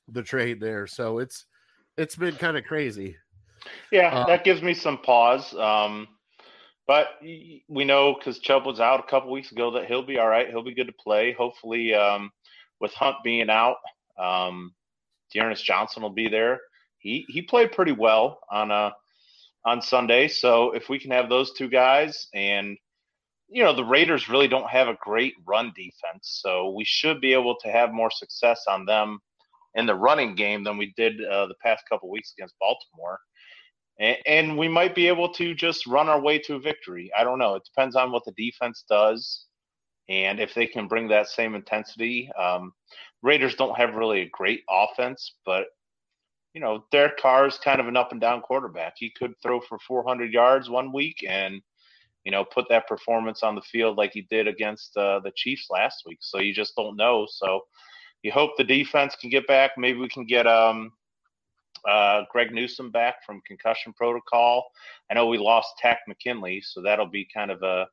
the 0.08 0.22
trade 0.22 0.60
there. 0.60 0.86
So 0.86 1.18
it's 1.18 1.44
it's 1.96 2.16
been 2.16 2.36
kind 2.36 2.56
of 2.56 2.64
crazy. 2.64 3.16
Yeah, 3.90 4.14
Uh, 4.14 4.26
that 4.26 4.44
gives 4.44 4.62
me 4.62 4.74
some 4.74 4.98
pause. 4.98 5.54
Um, 5.54 6.08
but 6.86 7.08
we 7.22 7.84
know 7.84 8.14
because 8.14 8.38
Chubb 8.40 8.66
was 8.66 8.80
out 8.80 9.00
a 9.00 9.04
couple 9.04 9.30
weeks 9.30 9.52
ago 9.52 9.70
that 9.72 9.86
he'll 9.86 10.04
be 10.04 10.18
all 10.18 10.28
right. 10.28 10.48
He'll 10.48 10.64
be 10.64 10.74
good 10.74 10.88
to 10.88 10.92
play. 10.92 11.32
Hopefully, 11.32 11.94
um, 11.94 12.30
with 12.80 12.92
Hunt 12.94 13.16
being 13.22 13.50
out, 13.50 13.76
um, 14.18 14.74
D'Ernest 15.32 15.64
Johnson 15.64 16.02
will 16.02 16.10
be 16.10 16.28
there. 16.28 16.60
He 16.98 17.24
he 17.28 17.42
played 17.42 17.72
pretty 17.72 17.92
well 17.92 18.40
on 18.50 18.70
uh 18.70 18.90
on 19.64 19.80
Sunday. 19.80 20.28
So 20.28 20.72
if 20.72 20.88
we 20.88 20.98
can 20.98 21.10
have 21.12 21.28
those 21.28 21.52
two 21.52 21.68
guys, 21.68 22.28
and 22.34 22.76
you 23.48 23.62
know 23.62 23.74
the 23.74 23.84
Raiders 23.84 24.28
really 24.28 24.48
don't 24.48 24.68
have 24.68 24.88
a 24.88 24.98
great 25.00 25.34
run 25.46 25.72
defense, 25.76 26.40
so 26.42 26.70
we 26.70 26.84
should 26.84 27.20
be 27.20 27.32
able 27.32 27.56
to 27.60 27.70
have 27.70 27.92
more 27.92 28.10
success 28.10 28.64
on 28.68 28.84
them 28.86 29.18
in 29.74 29.86
the 29.86 29.94
running 29.94 30.34
game 30.34 30.64
than 30.64 30.76
we 30.76 30.92
did 30.96 31.24
uh, 31.24 31.46
the 31.46 31.54
past 31.62 31.84
couple 31.88 32.10
weeks 32.10 32.34
against 32.36 32.54
Baltimore 32.60 33.18
and, 34.00 34.56
we 34.58 34.68
might 34.68 34.94
be 34.94 35.08
able 35.08 35.28
to 35.34 35.54
just 35.54 35.86
run 35.86 36.08
our 36.08 36.20
way 36.20 36.38
to 36.40 36.54
a 36.54 36.60
victory. 36.60 37.10
I 37.16 37.24
don't 37.24 37.38
know. 37.38 37.54
It 37.54 37.64
depends 37.64 37.94
on 37.96 38.10
what 38.10 38.24
the 38.24 38.32
defense 38.32 38.84
does, 38.88 39.46
and 40.08 40.40
if 40.40 40.54
they 40.54 40.66
can 40.66 40.88
bring 40.88 41.08
that 41.08 41.28
same 41.28 41.54
intensity. 41.54 42.30
Um, 42.38 42.72
Raiders 43.22 43.54
don't 43.54 43.76
have 43.76 43.94
really 43.94 44.22
a 44.22 44.30
great 44.30 44.62
offense, 44.68 45.34
but 45.46 45.66
you 46.54 46.60
know 46.60 46.84
Derek 46.90 47.16
Carr 47.18 47.46
is 47.46 47.58
kind 47.58 47.80
of 47.80 47.88
an 47.88 47.96
up 47.96 48.12
and 48.12 48.20
down 48.20 48.40
quarterback. 48.40 48.94
He 48.96 49.10
could 49.10 49.34
throw 49.42 49.60
for 49.60 49.78
400 49.86 50.32
yards 50.32 50.68
one 50.68 50.92
week 50.92 51.24
and 51.26 51.62
you 52.24 52.32
know 52.32 52.44
put 52.44 52.68
that 52.68 52.88
performance 52.88 53.42
on 53.42 53.54
the 53.54 53.62
field 53.62 53.96
like 53.96 54.12
he 54.12 54.22
did 54.22 54.48
against 54.48 54.96
uh, 54.96 55.20
the 55.20 55.32
Chiefs 55.36 55.68
last 55.70 56.02
week. 56.06 56.18
So 56.20 56.40
you 56.40 56.52
just 56.52 56.74
don't 56.76 56.96
know. 56.96 57.26
So 57.30 57.60
you 58.22 58.32
hope 58.32 58.52
the 58.56 58.64
defense 58.64 59.16
can 59.16 59.30
get 59.30 59.46
back. 59.46 59.72
Maybe 59.76 59.98
we 59.98 60.08
can 60.08 60.26
get 60.26 60.46
um 60.46 60.92
uh, 61.88 62.22
Greg 62.30 62.52
Newsome 62.52 62.90
back 62.90 63.24
from 63.24 63.40
concussion 63.46 63.92
protocol. 63.92 64.64
I 65.10 65.14
know 65.14 65.26
we 65.26 65.38
lost 65.38 65.74
Takk 65.78 65.98
McKinley, 66.06 66.60
so 66.60 66.82
that'll 66.82 67.06
be 67.06 67.26
kind 67.32 67.50
of 67.50 67.62
a 67.62 67.86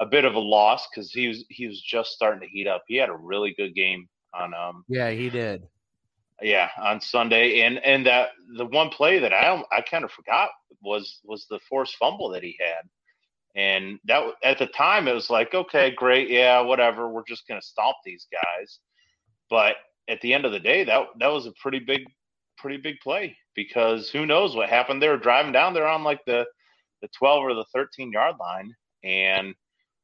a 0.00 0.06
bit 0.06 0.24
of 0.24 0.34
a 0.34 0.40
loss 0.40 0.88
because 0.88 1.12
he 1.12 1.28
was 1.28 1.44
he 1.48 1.66
was 1.66 1.80
just 1.80 2.10
starting 2.12 2.40
to 2.40 2.46
heat 2.48 2.66
up. 2.66 2.82
He 2.88 2.96
had 2.96 3.08
a 3.08 3.14
really 3.16 3.54
good 3.56 3.74
game 3.74 4.08
on 4.34 4.52
um 4.54 4.84
Yeah, 4.88 5.10
he 5.10 5.30
did. 5.30 5.66
yeah 6.40 6.70
on 6.80 7.00
Sunday, 7.00 7.60
and 7.60 7.78
and 7.78 8.04
that 8.06 8.30
the 8.56 8.66
one 8.66 8.90
play 8.90 9.18
that 9.18 9.32
I 9.32 9.62
I 9.70 9.80
kind 9.82 10.04
of 10.04 10.10
forgot 10.10 10.50
was 10.82 11.20
was 11.24 11.46
the 11.48 11.60
forced 11.68 11.96
fumble 11.96 12.30
that 12.30 12.42
he 12.42 12.58
had. 12.60 12.88
And 13.54 13.98
that 14.06 14.22
at 14.42 14.58
the 14.58 14.66
time 14.66 15.06
it 15.08 15.14
was 15.14 15.28
like, 15.28 15.54
okay, 15.54 15.90
great, 15.94 16.30
yeah, 16.30 16.60
whatever. 16.60 17.08
We're 17.08 17.24
just 17.28 17.46
gonna 17.46 17.62
stomp 17.62 17.96
these 18.04 18.26
guys. 18.32 18.78
But 19.50 19.76
at 20.08 20.20
the 20.22 20.32
end 20.34 20.44
of 20.46 20.52
the 20.52 20.58
day, 20.60 20.84
that 20.84 21.06
that 21.20 21.28
was 21.28 21.46
a 21.46 21.52
pretty 21.60 21.78
big 21.78 22.04
pretty 22.62 22.78
big 22.78 23.00
play 23.00 23.36
because 23.54 24.08
who 24.08 24.24
knows 24.24 24.56
what 24.56 24.70
happened. 24.70 25.02
They 25.02 25.08
were 25.08 25.18
driving 25.18 25.52
down, 25.52 25.74
they're 25.74 25.86
on 25.86 26.04
like 26.04 26.24
the 26.24 26.46
the 27.02 27.08
12 27.18 27.42
or 27.42 27.54
the 27.54 27.64
13 27.74 28.12
yard 28.12 28.36
line, 28.38 28.74
and 29.02 29.48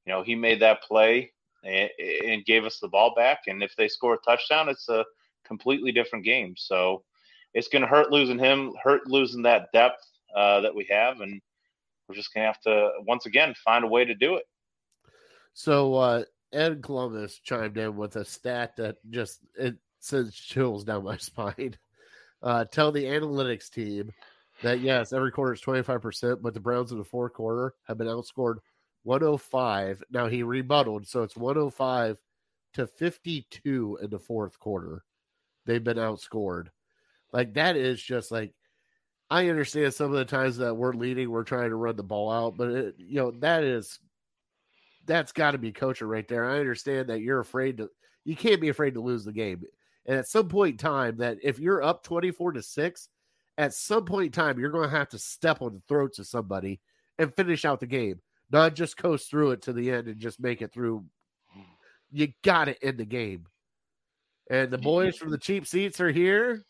you 0.04 0.12
know 0.12 0.22
he 0.22 0.34
made 0.34 0.60
that 0.60 0.82
play 0.82 1.32
and, 1.64 1.88
and 2.26 2.44
gave 2.44 2.64
us 2.64 2.80
the 2.80 2.88
ball 2.88 3.14
back. 3.14 3.42
And 3.46 3.62
if 3.62 3.74
they 3.76 3.88
score 3.88 4.14
a 4.14 4.18
touchdown, 4.26 4.68
it's 4.68 4.88
a 4.88 5.04
completely 5.46 5.92
different 5.92 6.24
game. 6.24 6.54
So 6.56 7.04
it's 7.54 7.68
going 7.68 7.82
to 7.82 7.88
hurt 7.88 8.10
losing 8.10 8.38
him, 8.38 8.74
hurt 8.82 9.06
losing 9.06 9.42
that 9.42 9.68
depth 9.72 10.02
uh, 10.36 10.60
that 10.60 10.74
we 10.74 10.86
have, 10.90 11.20
and 11.20 11.40
we're 12.08 12.16
just 12.16 12.34
going 12.34 12.42
to 12.42 12.46
have 12.48 12.60
to 12.62 12.90
once 13.06 13.26
again 13.26 13.54
find 13.64 13.84
a 13.84 13.88
way 13.88 14.04
to 14.04 14.14
do 14.14 14.34
it. 14.34 14.44
So 15.54 15.94
uh 15.94 16.24
Ed 16.52 16.82
Columbus 16.82 17.40
chimed 17.40 17.76
in 17.76 17.96
with 17.96 18.16
a 18.16 18.24
stat 18.24 18.76
that 18.76 18.96
just 19.10 19.40
it 19.58 19.76
sends 19.98 20.34
chills 20.34 20.84
down 20.84 21.04
my 21.04 21.16
spine. 21.18 21.76
Uh 22.42 22.64
tell 22.64 22.92
the 22.92 23.04
analytics 23.04 23.70
team 23.70 24.12
that 24.62 24.80
yes, 24.80 25.12
every 25.12 25.30
quarter 25.30 25.52
is 25.52 25.60
25%, 25.60 26.42
but 26.42 26.54
the 26.54 26.60
Browns 26.60 26.92
in 26.92 26.98
the 26.98 27.04
fourth 27.04 27.32
quarter 27.32 27.74
have 27.86 27.98
been 27.98 28.08
outscored 28.08 28.56
105. 29.04 30.02
Now 30.10 30.26
he 30.26 30.42
rebutted, 30.42 31.06
so 31.06 31.22
it's 31.22 31.36
105 31.36 32.18
to 32.74 32.86
52 32.86 33.98
in 34.02 34.10
the 34.10 34.18
fourth 34.18 34.58
quarter. 34.58 35.04
They've 35.66 35.82
been 35.82 35.96
outscored. 35.96 36.68
Like 37.32 37.54
that 37.54 37.76
is 37.76 38.02
just 38.02 38.30
like 38.30 38.54
I 39.30 39.48
understand 39.48 39.92
some 39.92 40.10
of 40.10 40.18
the 40.18 40.24
times 40.24 40.56
that 40.58 40.74
we're 40.74 40.94
leading, 40.94 41.30
we're 41.30 41.44
trying 41.44 41.70
to 41.70 41.76
run 41.76 41.96
the 41.96 42.02
ball 42.02 42.30
out, 42.30 42.56
but 42.56 42.70
it, 42.70 42.94
you 42.98 43.16
know 43.16 43.30
that 43.40 43.62
is 43.62 43.98
that's 45.06 45.32
got 45.32 45.52
to 45.52 45.58
be 45.58 45.72
coaching 45.72 46.06
right 46.06 46.26
there. 46.28 46.48
I 46.48 46.58
understand 46.58 47.08
that 47.08 47.20
you're 47.20 47.40
afraid 47.40 47.78
to, 47.78 47.90
you 48.24 48.36
can't 48.36 48.60
be 48.60 48.68
afraid 48.68 48.94
to 48.94 49.00
lose 49.00 49.24
the 49.24 49.32
game. 49.32 49.62
And 50.08 50.16
at 50.16 50.26
some 50.26 50.48
point 50.48 50.72
in 50.72 50.78
time, 50.78 51.18
that 51.18 51.36
if 51.42 51.60
you're 51.60 51.82
up 51.82 52.02
24 52.02 52.52
to 52.52 52.62
six, 52.62 53.08
at 53.58 53.74
some 53.74 54.06
point 54.06 54.26
in 54.26 54.32
time, 54.32 54.58
you're 54.58 54.70
going 54.70 54.88
to 54.88 54.96
have 54.96 55.10
to 55.10 55.18
step 55.18 55.60
on 55.60 55.74
the 55.74 55.82
throats 55.86 56.18
of 56.18 56.26
somebody 56.26 56.80
and 57.18 57.34
finish 57.36 57.66
out 57.66 57.78
the 57.78 57.86
game, 57.86 58.20
not 58.50 58.74
just 58.74 58.96
coast 58.96 59.28
through 59.28 59.50
it 59.50 59.62
to 59.62 59.72
the 59.74 59.90
end 59.90 60.08
and 60.08 60.18
just 60.18 60.40
make 60.40 60.62
it 60.62 60.72
through. 60.72 61.04
You 62.10 62.28
got 62.42 62.64
to 62.64 62.84
end 62.84 62.96
the 62.96 63.04
game. 63.04 63.46
And 64.50 64.70
the 64.70 64.78
boys 64.78 65.18
from 65.18 65.30
the 65.30 65.36
cheap 65.36 65.66
seats 65.66 66.00
are 66.00 66.10
here. 66.10 66.64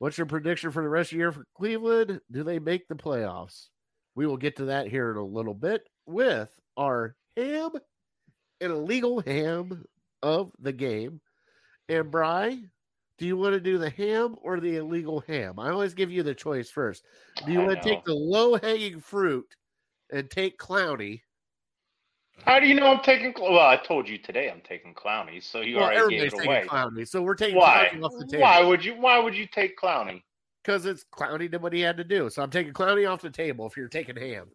What's 0.00 0.18
your 0.18 0.26
prediction 0.26 0.72
for 0.72 0.82
the 0.82 0.88
rest 0.88 1.12
of 1.12 1.16
the 1.16 1.18
year 1.18 1.30
for 1.30 1.46
Cleveland? 1.56 2.20
Do 2.32 2.42
they 2.42 2.58
make 2.58 2.88
the 2.88 2.96
playoffs? 2.96 3.68
We 4.16 4.26
will 4.26 4.38
get 4.38 4.56
to 4.56 4.64
that 4.64 4.88
here 4.88 5.12
in 5.12 5.18
a 5.18 5.24
little 5.24 5.54
bit 5.54 5.86
with 6.06 6.50
our 6.76 7.14
ham 7.36 7.70
and 8.60 8.72
illegal 8.72 9.20
ham 9.20 9.84
of 10.20 10.50
the 10.58 10.72
game. 10.72 11.20
And 11.90 12.08
Bry, 12.08 12.56
do 13.18 13.26
you 13.26 13.36
want 13.36 13.54
to 13.54 13.60
do 13.60 13.76
the 13.76 13.90
ham 13.90 14.36
or 14.42 14.60
the 14.60 14.76
illegal 14.76 15.24
ham? 15.26 15.58
I 15.58 15.70
always 15.70 15.92
give 15.92 16.08
you 16.08 16.22
the 16.22 16.34
choice 16.34 16.70
first. 16.70 17.04
Do 17.44 17.52
you 17.52 17.62
I 17.62 17.66
want 17.66 17.82
to 17.82 17.88
take 17.88 18.04
the 18.04 18.14
low 18.14 18.56
hanging 18.56 19.00
fruit 19.00 19.56
and 20.12 20.30
take 20.30 20.56
Clowney? 20.56 21.22
How 22.46 22.60
do 22.60 22.68
you 22.68 22.74
know 22.74 22.86
I'm 22.86 23.02
taking? 23.02 23.34
Well, 23.38 23.58
I 23.58 23.76
told 23.76 24.08
you 24.08 24.18
today 24.18 24.48
I'm 24.50 24.60
taking 24.62 24.94
Clowney, 24.94 25.42
so 25.42 25.62
you 25.62 25.76
Well, 25.76 25.86
already 25.86 26.16
gave 26.16 26.26
it 26.28 26.30
taking 26.30 26.46
away. 26.46 26.64
Clowney, 26.68 27.08
so 27.08 27.22
we're 27.22 27.34
taking 27.34 27.56
Why? 27.56 27.90
Clowney 27.92 28.04
off 28.04 28.12
the 28.30 28.38
Why 28.38 28.62
would 28.62 28.84
you? 28.84 28.94
Why 28.94 29.18
would 29.18 29.36
you 29.36 29.46
take 29.46 29.76
Clowney? 29.76 30.22
because 30.62 30.86
it's 30.86 31.04
Clowney 31.12 31.50
did 31.50 31.60
what 31.60 31.72
he 31.72 31.80
had 31.80 31.96
to 31.96 32.04
do. 32.04 32.30
So 32.30 32.40
I'm 32.40 32.50
taking 32.50 32.72
Clowney 32.72 33.10
off 33.10 33.20
the 33.20 33.30
table. 33.30 33.66
If 33.66 33.76
you're 33.76 33.88
taking 33.88 34.16
ham, 34.16 34.46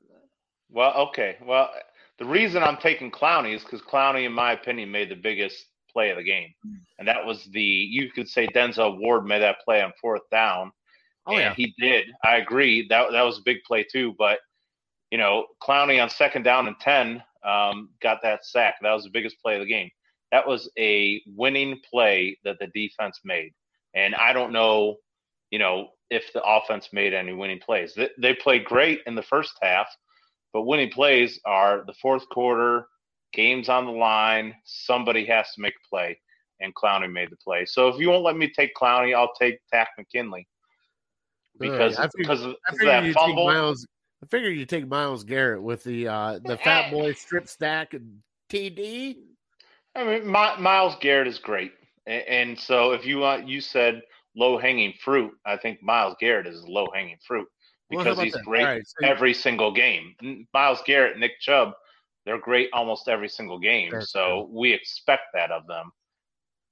Well, 0.71 0.93
okay. 1.09 1.37
Well, 1.43 1.69
the 2.17 2.25
reason 2.25 2.63
I'm 2.63 2.77
taking 2.77 3.11
Clowney 3.11 3.53
is 3.55 3.63
because 3.63 3.81
Clowney, 3.81 4.25
in 4.25 4.31
my 4.31 4.53
opinion, 4.53 4.89
made 4.89 5.09
the 5.09 5.15
biggest 5.15 5.65
play 5.95 6.09
of 6.09 6.17
the 6.17 6.23
game, 6.23 6.53
and 6.99 7.07
that 7.07 7.25
was 7.25 7.45
the 7.53 7.61
you 7.61 8.11
could 8.11 8.27
say 8.27 8.47
Denzel 8.47 8.99
Ward 8.99 9.25
made 9.25 9.41
that 9.41 9.61
play 9.63 9.81
on 9.81 9.93
fourth 10.01 10.23
down, 10.31 10.71
Oh 11.27 11.33
and 11.33 11.39
yeah. 11.41 11.53
he 11.55 11.73
did. 11.79 12.07
I 12.23 12.37
agree. 12.37 12.87
That 12.89 13.11
that 13.11 13.23
was 13.23 13.39
a 13.39 13.43
big 13.45 13.57
play 13.65 13.83
too. 13.83 14.13
But 14.17 14.39
you 15.11 15.17
know, 15.17 15.45
Clowney 15.61 16.01
on 16.01 16.09
second 16.09 16.43
down 16.43 16.67
and 16.67 16.79
ten 16.79 17.23
um, 17.45 17.89
got 18.01 18.21
that 18.23 18.45
sack. 18.45 18.75
That 18.81 18.93
was 18.93 19.03
the 19.03 19.09
biggest 19.09 19.41
play 19.41 19.55
of 19.55 19.61
the 19.61 19.67
game. 19.67 19.89
That 20.31 20.47
was 20.47 20.69
a 20.77 21.21
winning 21.27 21.79
play 21.89 22.37
that 22.43 22.57
the 22.59 22.67
defense 22.67 23.21
made. 23.23 23.53
And 23.93 24.13
I 24.15 24.33
don't 24.33 24.51
know, 24.51 24.97
you 25.51 25.59
know, 25.59 25.89
if 26.09 26.33
the 26.33 26.43
offense 26.43 26.89
made 26.91 27.13
any 27.13 27.33
winning 27.33 27.59
plays. 27.59 27.93
They, 27.95 28.09
they 28.19 28.33
played 28.33 28.65
great 28.65 29.01
in 29.07 29.15
the 29.15 29.23
first 29.23 29.53
half, 29.61 29.87
but 30.53 30.63
winning 30.63 30.91
plays 30.91 31.39
are 31.45 31.83
the 31.87 31.93
fourth 32.01 32.27
quarter, 32.29 32.87
games 33.35 33.69
on 33.69 33.85
the 33.85 33.91
line. 33.91 34.55
Somebody 34.63 35.25
has 35.25 35.51
to 35.53 35.61
make 35.61 35.73
a 35.73 35.89
play, 35.89 36.19
and 36.59 36.73
Clowney 36.73 37.11
made 37.11 37.29
the 37.29 37.37
play. 37.37 37.65
So 37.65 37.87
if 37.89 37.99
you 37.99 38.09
won't 38.09 38.23
let 38.23 38.37
me 38.37 38.49
take 38.49 38.73
Clowney, 38.75 39.15
I'll 39.15 39.33
take 39.39 39.59
Takk 39.71 39.89
McKinley 39.97 40.47
because 41.59 41.97
right, 41.97 42.05
I 42.05 42.07
fig- 42.07 42.11
because 42.17 42.41
of, 42.43 42.51
I 42.67 42.71
because 42.71 42.73
of 42.73 42.79
figure 42.79 42.91
that 42.91 43.03
you 43.05 43.13
fumble. 43.13 43.47
take 43.47 43.53
Myles. 43.55 43.87
I 44.23 44.27
figure 44.27 44.49
you 44.49 44.65
take 44.65 44.87
Myles 44.87 45.23
Garrett 45.23 45.61
with 45.61 45.83
the 45.83 46.07
uh 46.07 46.39
the 46.43 46.57
Fat 46.57 46.91
Boy 46.91 47.13
strip 47.13 47.47
stack 47.47 47.93
and 47.93 48.19
TD. 48.49 49.17
I 49.95 50.03
mean, 50.03 50.27
My, 50.27 50.57
Myles 50.59 50.95
Garrett 50.99 51.27
is 51.27 51.37
great, 51.39 51.71
and, 52.05 52.23
and 52.27 52.59
so 52.59 52.91
if 52.91 53.05
you 53.05 53.19
want, 53.19 53.47
you 53.47 53.61
said 53.61 54.01
low 54.35 54.57
hanging 54.57 54.93
fruit. 55.03 55.31
I 55.45 55.57
think 55.57 55.81
Myles 55.83 56.15
Garrett 56.19 56.47
is 56.47 56.63
low 56.67 56.87
hanging 56.93 57.17
fruit 57.25 57.47
because 57.89 58.13
about 58.17 58.23
he's 58.25 58.33
that? 58.33 58.43
great 58.43 58.63
right, 58.65 58.81
so- 58.85 59.07
every 59.07 59.33
single 59.33 59.71
game. 59.73 60.15
Myles 60.53 60.81
Garrett, 60.85 61.17
Nick 61.19 61.39
Chubb, 61.39 61.73
they're 62.25 62.39
great 62.39 62.69
almost 62.73 63.07
every 63.07 63.29
single 63.29 63.59
game. 63.59 63.91
That's 63.91 64.11
so 64.11 64.49
we 64.51 64.73
expect 64.73 65.23
that 65.33 65.51
of 65.51 65.67
them. 65.67 65.91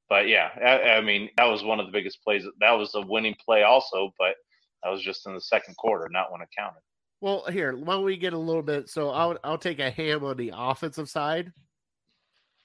But 0.10 0.28
yeah, 0.28 0.50
I, 0.64 0.98
I 0.98 1.02
mean, 1.02 1.30
that 1.38 1.46
was 1.46 1.64
one 1.64 1.80
of 1.80 1.86
the 1.86 1.92
biggest 1.92 2.24
plays. 2.24 2.44
That 2.60 2.72
was 2.72 2.94
a 2.96 3.02
winning 3.02 3.36
play 3.44 3.64
also, 3.64 4.12
but 4.20 4.36
that 4.84 4.90
was 4.90 5.02
just 5.02 5.26
in 5.26 5.34
the 5.34 5.42
second 5.42 5.76
quarter, 5.78 6.08
not 6.10 6.32
when 6.32 6.42
it 6.42 6.50
counted. 6.58 6.82
Well, 7.22 7.46
here, 7.50 7.76
why 7.76 7.94
don't 7.94 8.04
we 8.04 8.18
get 8.18 8.34
a 8.34 8.38
little 8.38 8.62
bit? 8.62 8.90
So 8.90 9.10
I'll 9.10 9.38
I'll 9.44 9.58
take 9.58 9.80
a 9.80 9.90
ham 9.90 10.24
on 10.26 10.38
the 10.38 10.52
offensive 10.56 11.10
side. 11.10 11.52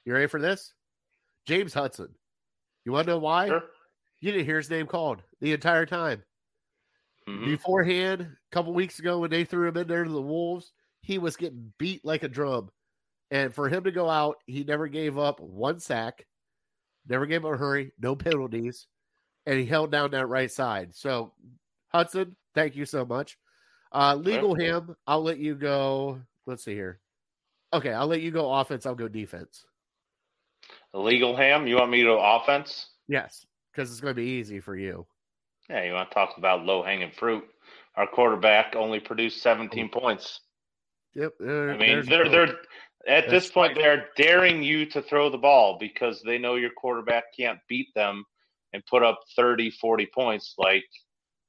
You 0.04 0.14
ready 0.14 0.26
for 0.26 0.40
this? 0.40 0.74
James 1.46 1.72
Hudson. 1.72 2.08
You 2.84 2.92
want 2.92 3.06
to 3.06 3.12
know 3.12 3.18
why? 3.18 3.48
Sure. 3.48 3.62
You 4.20 4.32
didn't 4.32 4.46
hear 4.46 4.56
his 4.56 4.70
name 4.70 4.86
called 4.86 5.22
the 5.40 5.52
entire 5.52 5.86
time. 5.86 6.22
Mhm. 7.28 7.44
Beforehand, 7.44 8.22
a 8.22 8.36
couple 8.50 8.72
weeks 8.72 8.98
ago 8.98 9.18
when 9.20 9.30
they 9.30 9.44
threw 9.44 9.68
him 9.68 9.76
in 9.76 9.86
there 9.86 10.04
to 10.04 10.10
the 10.10 10.20
Wolves, 10.20 10.72
he 11.02 11.18
was 11.18 11.36
getting 11.36 11.72
beat 11.78 12.04
like 12.04 12.22
a 12.22 12.28
drum. 12.28 12.70
And 13.30 13.54
for 13.54 13.68
him 13.68 13.84
to 13.84 13.90
go 13.90 14.08
out, 14.08 14.36
he 14.46 14.64
never 14.64 14.88
gave 14.88 15.18
up 15.18 15.40
one 15.40 15.80
sack, 15.80 16.26
never 17.08 17.26
gave 17.26 17.44
up 17.44 17.54
a 17.54 17.56
hurry, 17.56 17.92
no 18.00 18.16
penalties, 18.16 18.86
and 19.46 19.58
he 19.58 19.66
held 19.66 19.90
down 19.92 20.12
that 20.12 20.26
right 20.26 20.50
side. 20.50 20.94
So, 20.94 21.32
Hudson, 21.88 22.36
thank 22.54 22.74
you 22.76 22.86
so 22.86 23.04
much. 23.04 23.36
Uh, 23.92 24.14
legal 24.14 24.54
him, 24.54 24.94
I'll 25.06 25.22
let 25.22 25.38
you 25.38 25.54
go. 25.54 26.20
Let's 26.46 26.64
see 26.64 26.74
here. 26.74 27.00
Okay, 27.72 27.92
I'll 27.92 28.06
let 28.06 28.22
you 28.22 28.30
go 28.30 28.52
offense. 28.52 28.86
I'll 28.86 28.94
go 28.94 29.08
defense. 29.08 29.64
Legal 30.94 31.36
ham. 31.36 31.66
You 31.66 31.76
want 31.76 31.90
me 31.90 31.98
to 31.98 32.04
go 32.04 32.20
offense? 32.20 32.88
Yes, 33.08 33.46
because 33.72 33.90
it's 33.90 34.00
going 34.00 34.14
to 34.14 34.20
be 34.20 34.28
easy 34.28 34.60
for 34.60 34.76
you. 34.76 35.06
Yeah, 35.68 35.84
you 35.84 35.92
want 35.92 36.10
to 36.10 36.14
talk 36.14 36.34
about 36.38 36.64
low 36.64 36.82
hanging 36.82 37.10
fruit? 37.10 37.44
Our 37.96 38.06
quarterback 38.06 38.74
only 38.74 39.00
produced 39.00 39.42
17 39.42 39.90
points. 39.90 40.40
Yep. 41.14 41.32
I 41.40 41.76
mean, 41.76 42.04
they're 42.06 42.28
they're 42.28 42.54
at 43.08 43.28
this 43.28 43.50
point 43.50 43.74
they're 43.74 44.08
daring 44.16 44.62
you 44.62 44.86
to 44.86 45.02
throw 45.02 45.30
the 45.30 45.38
ball 45.38 45.76
because 45.78 46.22
they 46.22 46.38
know 46.38 46.56
your 46.56 46.70
quarterback 46.70 47.24
can't 47.36 47.58
beat 47.68 47.88
them 47.94 48.24
and 48.72 48.84
put 48.86 49.02
up 49.02 49.20
30, 49.34 49.70
40 49.70 50.06
points 50.14 50.54
like 50.58 50.84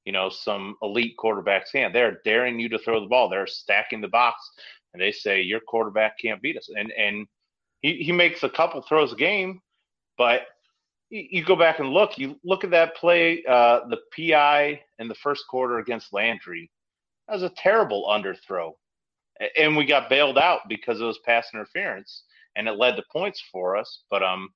you 0.06 0.12
know 0.14 0.30
some 0.30 0.76
elite 0.82 1.16
quarterbacks 1.20 1.72
can. 1.72 1.92
They're 1.92 2.20
daring 2.26 2.60
you 2.60 2.70
to 2.70 2.80
throw 2.80 3.00
the 3.00 3.08
ball. 3.08 3.30
They're 3.30 3.48
stacking 3.48 4.02
the 4.02 4.08
box 4.08 4.38
and 4.94 5.02
they 5.02 5.12
say 5.12 5.42
your 5.42 5.60
quarterback 5.60 6.18
can't 6.20 6.42
beat 6.42 6.58
us. 6.58 6.70
And 6.76 6.92
and 6.92 7.28
he, 7.82 7.96
he 7.96 8.12
makes 8.12 8.44
a 8.44 8.50
couple 8.50 8.82
throws 8.82 9.14
a 9.14 9.16
game, 9.16 9.62
but 10.18 10.42
you, 11.10 11.44
go 11.44 11.56
back 11.56 11.80
and 11.80 11.90
look, 11.90 12.18
you 12.18 12.40
look 12.44 12.64
at 12.64 12.70
that 12.72 12.96
play, 12.96 13.44
uh, 13.48 13.82
the 13.90 13.98
PI 14.16 14.80
in 15.00 15.08
the 15.08 15.16
first 15.16 15.46
quarter 15.50 15.80
against 15.80 16.14
Landry. 16.14 16.70
That 17.28 17.36
was 17.36 17.44
a 17.44 17.50
terrible 17.50 18.08
underthrow 18.08 18.74
and 19.58 19.76
we 19.76 19.86
got 19.86 20.10
bailed 20.10 20.38
out 20.38 20.62
because 20.68 21.00
it 21.00 21.06
was 21.06 21.20
pass 21.26 21.48
interference, 21.54 22.24
and 22.56 22.68
it 22.68 22.78
led 22.78 22.96
to 22.96 23.04
points 23.12 23.42
for 23.52 23.78
us. 23.78 24.04
But 24.10 24.24
um, 24.24 24.50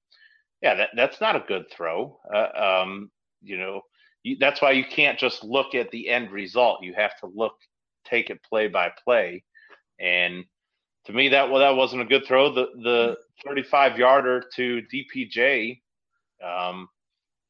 yeah, 0.62 0.76
that 0.76 0.90
that's 0.96 1.22
not 1.22 1.36
a 1.36 1.46
good 1.48 1.66
throw. 1.72 2.20
Uh, 2.34 2.82
um, 2.84 3.12
you 3.42 3.58
know, 3.58 3.82
you, 4.24 4.38
that's 4.40 4.62
why 4.62 4.72
you 4.72 4.86
can't 4.86 5.20
just 5.20 5.44
look 5.44 5.76
at 5.76 5.92
the 5.92 6.10
end 6.10 6.32
result. 6.32 6.84
You 6.84 6.94
have 6.94 7.18
to 7.20 7.28
look, 7.28 7.56
take 8.06 8.30
it 8.30 8.44
play 8.44 8.68
by 8.68 8.92
play, 9.04 9.44
and 10.00 10.46
to 11.06 11.14
me, 11.14 11.30
that 11.30 11.50
well, 11.50 11.60
that 11.60 11.76
wasn't 11.76 12.02
a 12.02 12.06
good 12.06 12.26
throw. 12.26 12.54
The 12.54 12.68
the 12.84 13.18
35 13.46 13.98
yarder 13.98 14.44
to 14.56 14.82
DPJ, 14.94 15.82
um, 16.44 16.88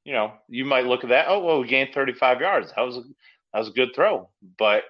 you 0.06 0.14
know, 0.14 0.34
you 0.50 0.66
might 0.66 0.86
look 0.86 1.04
at 1.04 1.10
that. 1.10 1.26
Oh 1.30 1.44
well, 1.44 1.62
we 1.62 1.68
gained 1.68 1.94
35 1.94 2.42
yards. 2.42 2.74
That 2.76 2.82
was 2.82 2.98
a, 2.98 3.02
that 3.54 3.60
was 3.60 3.70
a 3.70 3.74
good 3.74 3.90
throw, 3.96 4.30
but 4.58 4.84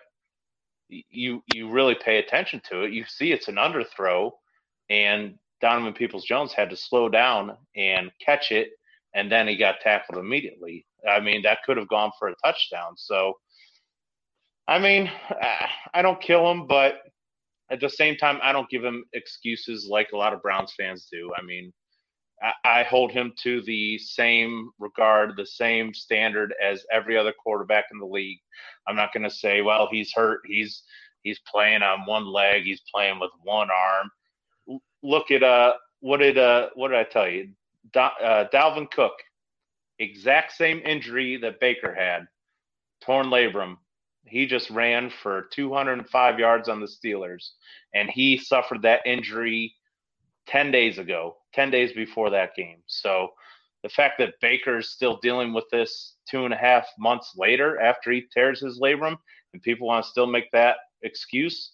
you 1.10 1.44
you 1.54 1.70
really 1.70 1.96
pay 1.96 2.20
attention 2.20 2.62
to 2.70 2.84
it, 2.84 2.94
you 2.94 3.06
see 3.08 3.32
it's 3.32 3.48
an 3.48 3.56
underthrow, 3.56 4.32
and 4.90 5.36
Donovan 5.62 5.94
Peoples 5.94 6.26
Jones 6.26 6.54
had 6.54 6.70
to 6.70 6.76
slow 6.76 7.10
down 7.10 7.58
and 7.76 8.12
catch 8.24 8.52
it, 8.52 8.72
and 9.16 9.32
then 9.32 9.48
he 9.48 9.56
got 9.58 9.80
tackled 9.82 10.20
immediately. 10.20 10.86
I 11.10 11.20
mean, 11.20 11.42
that 11.44 11.60
could 11.66 11.78
have 11.78 11.88
gone 11.88 12.12
for 12.18 12.30
a 12.30 12.36
touchdown. 12.44 12.94
So, 12.98 13.34
I 14.68 14.80
mean, 14.80 15.12
I 15.94 16.02
don't 16.02 16.22
kill 16.22 16.50
him, 16.50 16.68
but 16.68 17.02
at 17.70 17.80
the 17.80 17.90
same 17.90 18.16
time, 18.18 18.40
I 18.44 18.52
don't 18.52 18.70
give 18.70 18.84
him 18.84 19.06
excuses 19.14 19.88
like 19.90 20.12
a 20.14 20.18
lot 20.18 20.34
of 20.34 20.42
Browns 20.42 20.74
fans 20.78 21.08
do. 21.12 21.32
I 21.38 21.42
mean, 21.42 21.74
I, 22.44 22.54
hold 22.84 23.12
him 23.12 23.34
to 23.44 23.62
the 23.64 23.98
same 24.00 24.70
regard, 24.80 25.38
the 25.38 25.46
same 25.46 25.94
standard 25.94 26.54
as 26.64 26.86
every 26.92 27.18
other 27.18 27.34
quarterback 27.34 27.86
in 27.92 28.00
the 28.00 28.06
league. 28.06 28.40
I'm 28.88 28.96
not 28.96 29.14
going 29.14 29.24
to 29.24 29.32
say, 29.32 29.62
well, 29.62 29.88
he's 29.92 30.12
hurt. 30.14 30.42
He's 30.46 30.84
he's 31.24 31.40
playing 31.52 31.84
on 31.84 32.06
one 32.06 32.26
leg. 32.26 32.64
He's 32.64 32.82
playing 32.94 33.20
with 33.20 33.32
one 33.44 33.70
arm. 33.72 34.12
L- 34.70 34.84
Look 35.04 35.32
at 35.32 35.44
uh, 35.44 35.74
what 36.02 36.18
did 36.20 36.38
uh, 36.38 36.70
what 36.76 36.90
did 36.90 36.98
I 37.00 37.04
tell 37.06 37.30
you? 37.30 37.50
Do, 37.94 38.00
uh, 38.02 38.50
Dalvin 38.54 38.92
Cook, 38.92 39.14
exact 40.00 40.54
same 40.54 40.82
injury 40.86 41.38
that 41.38 41.60
Baker 41.62 41.94
had, 41.94 42.28
torn 43.04 43.28
labrum. 43.28 43.78
He 44.28 44.46
just 44.48 44.70
ran 44.70 45.12
for 45.24 45.50
205 45.54 46.40
yards 46.40 46.70
on 46.70 46.82
the 46.82 46.88
Steelers, 46.88 47.52
and 47.94 48.10
he 48.10 48.38
suffered 48.38 48.84
that 48.84 49.02
injury 49.06 49.76
10 50.48 50.72
days 50.72 50.98
ago, 50.98 51.38
10 51.54 51.72
days 51.72 51.94
before 51.94 52.30
that 52.30 52.56
game. 52.56 52.78
So 52.88 53.30
the 53.84 53.90
fact 53.90 54.16
that 54.20 54.40
Baker's 54.42 54.90
still 54.90 55.18
dealing 55.22 55.54
with 55.54 55.66
this 55.72 56.16
two 56.30 56.46
and 56.46 56.54
a 56.54 56.58
half 56.58 56.88
months 56.98 57.34
later 57.36 57.80
after 57.80 58.12
he 58.12 58.26
tears 58.34 58.62
his 58.62 58.80
labrum 58.80 59.18
and 59.54 59.62
people 59.62 59.88
want 59.88 60.06
to 60.06 60.10
still 60.10 60.28
make 60.28 60.50
that 60.52 60.78
excuse, 61.04 61.74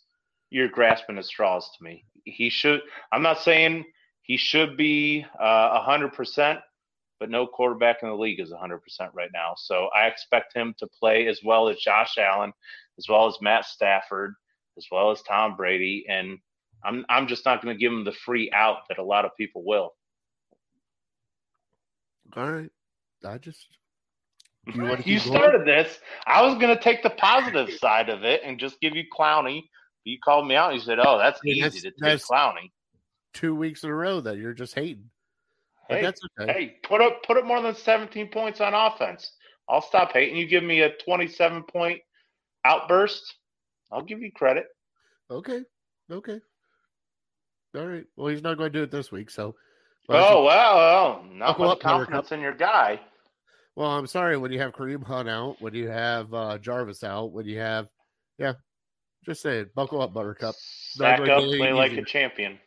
you're 0.49 0.67
grasping 0.67 1.17
at 1.17 1.25
straws 1.25 1.69
to 1.77 1.83
me. 1.83 2.03
He 2.25 2.49
should, 2.49 2.81
I'm 3.11 3.21
not 3.21 3.39
saying 3.39 3.85
he 4.23 4.37
should 4.37 4.75
be 4.75 5.25
uh, 5.39 5.87
100%, 5.87 6.59
but 7.19 7.29
no 7.29 7.45
quarterback 7.45 7.97
in 8.01 8.09
the 8.09 8.15
league 8.15 8.39
is 8.39 8.51
100% 8.51 8.79
right 9.13 9.29
now. 9.33 9.53
So 9.57 9.89
I 9.95 10.07
expect 10.07 10.55
him 10.55 10.73
to 10.79 10.87
play 10.99 11.27
as 11.27 11.41
well 11.43 11.69
as 11.69 11.77
Josh 11.77 12.17
Allen, 12.17 12.53
as 12.97 13.07
well 13.07 13.27
as 13.27 13.37
Matt 13.41 13.65
Stafford, 13.65 14.33
as 14.77 14.85
well 14.91 15.11
as 15.11 15.21
Tom 15.23 15.55
Brady. 15.55 16.05
And 16.09 16.39
I'm 16.83 17.05
I'm 17.09 17.27
just 17.27 17.45
not 17.45 17.61
going 17.61 17.75
to 17.75 17.79
give 17.79 17.91
him 17.91 18.03
the 18.03 18.11
free 18.11 18.51
out 18.53 18.79
that 18.89 18.97
a 18.97 19.03
lot 19.03 19.25
of 19.25 19.31
people 19.37 19.63
will. 19.65 19.93
All 22.35 22.51
right. 22.51 22.71
I 23.25 23.37
just 23.37 23.67
you, 24.73 24.95
You 25.03 25.19
started 25.19 25.65
this. 25.65 25.99
I 26.25 26.41
was 26.43 26.55
going 26.55 26.75
to 26.75 26.81
take 26.81 27.03
the 27.03 27.09
positive 27.09 27.71
side 27.73 28.09
of 28.09 28.23
it 28.23 28.41
and 28.43 28.59
just 28.59 28.79
give 28.79 28.95
you 28.95 29.03
Clowney. 29.17 29.63
You 30.03 30.17
called 30.23 30.47
me 30.47 30.55
out. 30.55 30.71
and 30.71 30.79
You 30.79 30.85
said, 30.85 30.99
"Oh, 30.99 31.17
that's 31.17 31.39
easy 31.45 31.81
to 31.81 31.91
take 32.01 32.21
Clowney." 32.21 32.71
two 33.33 33.55
weeks 33.55 33.83
in 33.83 33.89
a 33.89 33.95
row 33.95 34.19
that 34.21 34.37
you're 34.37 34.53
just 34.53 34.73
hating. 34.73 35.09
But 35.87 35.95
Hey, 35.95 36.01
that's 36.01 36.21
okay. 36.39 36.51
hey, 36.51 36.75
put 36.83 37.01
up 37.01 37.23
put 37.23 37.37
up 37.37 37.45
more 37.45 37.61
than 37.61 37.75
17 37.75 38.29
points 38.29 38.61
on 38.61 38.73
offense. 38.73 39.31
I'll 39.67 39.81
stop 39.81 40.11
hating. 40.13 40.35
You 40.35 40.47
give 40.47 40.63
me 40.63 40.81
a 40.81 40.95
27 41.05 41.63
point 41.63 42.01
outburst. 42.65 43.35
I'll 43.91 44.03
give 44.03 44.21
you 44.21 44.31
credit. 44.31 44.65
Okay. 45.29 45.61
Okay. 46.11 46.39
All 47.75 47.85
right. 47.85 48.05
Well, 48.15 48.27
he's 48.27 48.41
not 48.41 48.57
going 48.57 48.71
to 48.71 48.77
do 48.79 48.83
it 48.83 48.91
this 48.91 49.11
week, 49.11 49.29
so. 49.29 49.55
Oh 50.11 50.43
well, 50.43 50.75
well 50.75 51.25
not 51.31 51.49
Buckle 51.49 51.65
much 51.65 51.75
up, 51.75 51.81
confidence 51.81 52.31
in 52.31 52.41
your 52.41 52.55
guy. 52.55 52.99
Well, 53.75 53.91
I'm 53.91 54.07
sorry 54.07 54.37
when 54.37 54.51
you 54.51 54.59
have 54.59 54.73
Kareem 54.73 55.03
Hunt 55.03 55.29
out, 55.29 55.57
when 55.59 55.75
you 55.75 55.87
have 55.87 56.33
uh, 56.33 56.57
Jarvis 56.57 57.03
out, 57.03 57.31
when 57.31 57.45
you 57.45 57.59
have, 57.59 57.87
yeah, 58.39 58.53
just 59.23 59.41
saying, 59.41 59.67
buckle 59.75 60.01
up, 60.01 60.13
Buttercup. 60.13 60.55
Not 60.97 61.19
Back 61.19 61.29
up, 61.29 61.43
play 61.43 61.71
like 61.73 61.93
a 61.93 62.03
champion. 62.03 62.59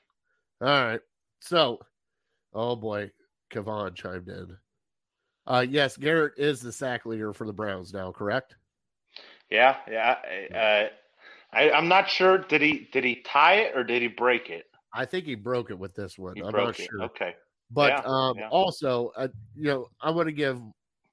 All 0.61 0.69
right. 0.69 1.01
So, 1.41 1.81
oh 2.55 2.77
boy, 2.77 3.11
Kevon 3.53 3.97
chimed 3.97 4.29
in. 4.29 4.57
Uh, 5.47 5.67
yes, 5.69 5.97
Garrett 5.97 6.35
is 6.37 6.61
the 6.61 6.73
sack 6.73 7.05
leader 7.05 7.33
for 7.33 7.47
the 7.47 7.53
Browns 7.53 7.93
now, 7.93 8.13
correct? 8.13 8.55
Yeah, 9.51 9.77
yeah. 9.91 10.17
Uh, 10.55 11.57
I, 11.57 11.73
I'm 11.73 11.89
not 11.89 12.09
sure. 12.09 12.39
Did 12.39 12.63
he 12.63 12.89
did 12.93 13.05
he 13.05 13.17
tie 13.17 13.57
it 13.57 13.77
or 13.77 13.83
did 13.83 14.01
he 14.01 14.09
break 14.09 14.49
it? 14.49 14.67
I 14.93 15.05
think 15.05 15.25
he 15.25 15.35
broke 15.35 15.71
it 15.71 15.79
with 15.79 15.95
this 15.95 16.19
one. 16.19 16.37
He 16.37 16.43
I'm 16.43 16.53
not 16.53 16.79
it. 16.79 16.89
sure. 16.91 17.03
Okay. 17.05 17.35
But 17.71 17.89
Yeah, 17.91 18.03
um, 18.05 18.39
yeah. 18.39 18.49
also, 18.51 19.13
uh, 19.17 19.29
you 19.55 19.65
know, 19.65 19.89
I'm 20.01 20.15
going 20.15 20.27
to 20.27 20.33
give 20.33 20.61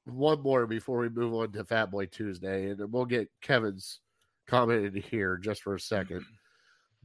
one 0.06 0.42
more 0.42 0.68
before 0.68 1.00
we 1.00 1.10
move 1.10 1.34
on 1.34 1.52
to 1.54 1.64
Fat 1.64 1.92
Boy 1.92 2.06
Tuesday, 2.08 2.70
and 2.70 2.92
we'll 2.92 3.06
get 3.06 3.30
Kevin's 3.42 4.02
comment 4.48 4.86
in 4.86 5.02
here 5.02 5.38
just 5.38 5.64
for 5.64 5.76
a 5.76 5.80
second. 5.80 6.24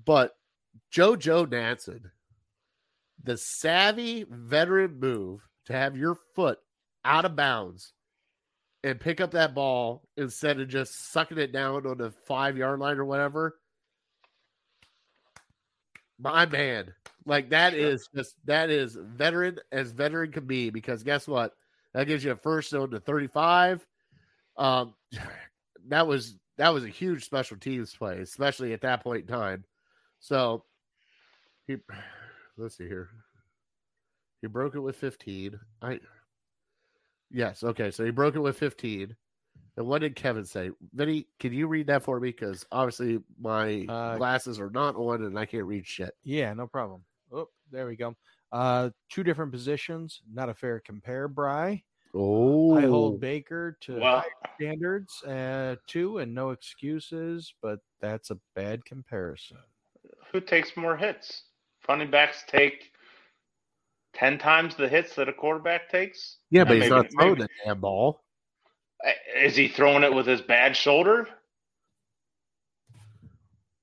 But 0.04 0.32
JoJo 0.92 1.46
Natson, 1.46 2.00
the 3.22 3.38
savvy 3.38 4.26
veteran 4.28 4.98
move 4.98 5.40
to 5.66 5.72
have 5.72 5.96
your 5.96 6.16
foot 6.34 6.58
out 7.04 7.24
of 7.24 7.36
bounds 7.36 7.92
and 8.82 9.00
pick 9.00 9.20
up 9.20 9.30
that 9.30 9.54
ball 9.54 10.02
instead 10.16 10.60
of 10.60 10.68
just 10.68 11.12
sucking 11.12 11.38
it 11.38 11.52
down 11.52 11.86
on 11.86 11.98
the 11.98 12.10
five 12.26 12.56
yard 12.56 12.80
line 12.80 12.98
or 12.98 13.04
whatever. 13.04 13.56
My 16.24 16.46
man, 16.46 16.94
like 17.26 17.50
that 17.50 17.74
is 17.74 18.08
just 18.14 18.36
that 18.46 18.70
is 18.70 18.96
veteran 18.98 19.58
as 19.70 19.90
veteran 19.90 20.32
can 20.32 20.46
be 20.46 20.70
because 20.70 21.02
guess 21.02 21.28
what? 21.28 21.52
That 21.92 22.06
gives 22.06 22.24
you 22.24 22.32
a 22.32 22.36
first 22.36 22.70
zone 22.70 22.90
to 22.92 22.98
35. 23.00 23.86
Um 24.56 24.94
that 25.88 26.06
was 26.06 26.36
that 26.56 26.72
was 26.72 26.82
a 26.82 26.88
huge 26.88 27.26
special 27.26 27.58
teams 27.58 27.94
play, 27.94 28.20
especially 28.20 28.72
at 28.72 28.80
that 28.80 29.02
point 29.04 29.28
in 29.28 29.34
time. 29.34 29.64
So 30.18 30.64
he 31.66 31.76
let's 32.56 32.78
see 32.78 32.88
here. 32.88 33.10
He 34.40 34.46
broke 34.46 34.74
it 34.76 34.80
with 34.80 34.96
15. 34.96 35.60
I 35.82 36.00
Yes, 37.30 37.62
okay. 37.62 37.90
So 37.90 38.02
he 38.02 38.10
broke 38.10 38.34
it 38.34 38.40
with 38.40 38.56
15. 38.56 39.14
And 39.76 39.86
what 39.86 40.00
did 40.02 40.14
Kevin 40.14 40.44
say? 40.44 40.70
Vinny, 40.92 41.26
can 41.40 41.52
you 41.52 41.66
read 41.66 41.88
that 41.88 42.02
for 42.04 42.20
me? 42.20 42.28
Because 42.30 42.64
obviously 42.70 43.20
my 43.40 43.84
Uh, 43.88 44.16
glasses 44.16 44.60
are 44.60 44.70
not 44.70 44.94
on 44.96 45.24
and 45.24 45.38
I 45.38 45.46
can't 45.46 45.64
read 45.64 45.86
shit. 45.86 46.14
Yeah, 46.22 46.52
no 46.54 46.66
problem. 46.66 47.04
Oh, 47.32 47.48
there 47.70 47.86
we 47.86 47.96
go. 47.96 48.14
Uh, 48.52 48.90
two 49.10 49.24
different 49.24 49.50
positions, 49.50 50.22
not 50.32 50.48
a 50.48 50.54
fair 50.54 50.78
compare, 50.78 51.26
Bry. 51.26 51.82
Oh, 52.16 52.76
I 52.76 52.82
hold 52.82 53.20
Baker 53.20 53.76
to 53.80 53.98
Well, 53.98 54.20
higher 54.20 54.30
standards, 54.54 55.20
uh, 55.24 55.74
two, 55.88 56.18
and 56.18 56.32
no 56.32 56.50
excuses, 56.50 57.52
but 57.60 57.80
that's 58.00 58.30
a 58.30 58.38
bad 58.54 58.84
comparison. 58.84 59.58
who 60.30 60.40
takes 60.40 60.76
more 60.76 60.96
hits? 60.96 61.44
Funny 61.80 62.06
backs 62.06 62.44
take 62.46 62.92
ten 64.12 64.36
times 64.38 64.74
the 64.76 64.88
hits 64.88 65.14
that 65.16 65.28
a 65.28 65.32
quarterback 65.32 65.88
takes. 65.88 66.38
yeah, 66.50 66.62
but 66.64 66.74
he's 66.74 66.82
maybe- 66.82 66.90
not 66.94 67.10
throwing 67.12 67.32
maybe- 67.34 67.42
the 67.42 67.48
damn 67.64 67.80
ball. 67.80 68.23
Is 69.36 69.56
he 69.56 69.68
throwing 69.68 70.02
it 70.02 70.14
with 70.14 70.26
his 70.26 70.40
bad 70.40 70.76
shoulder? 70.76 71.28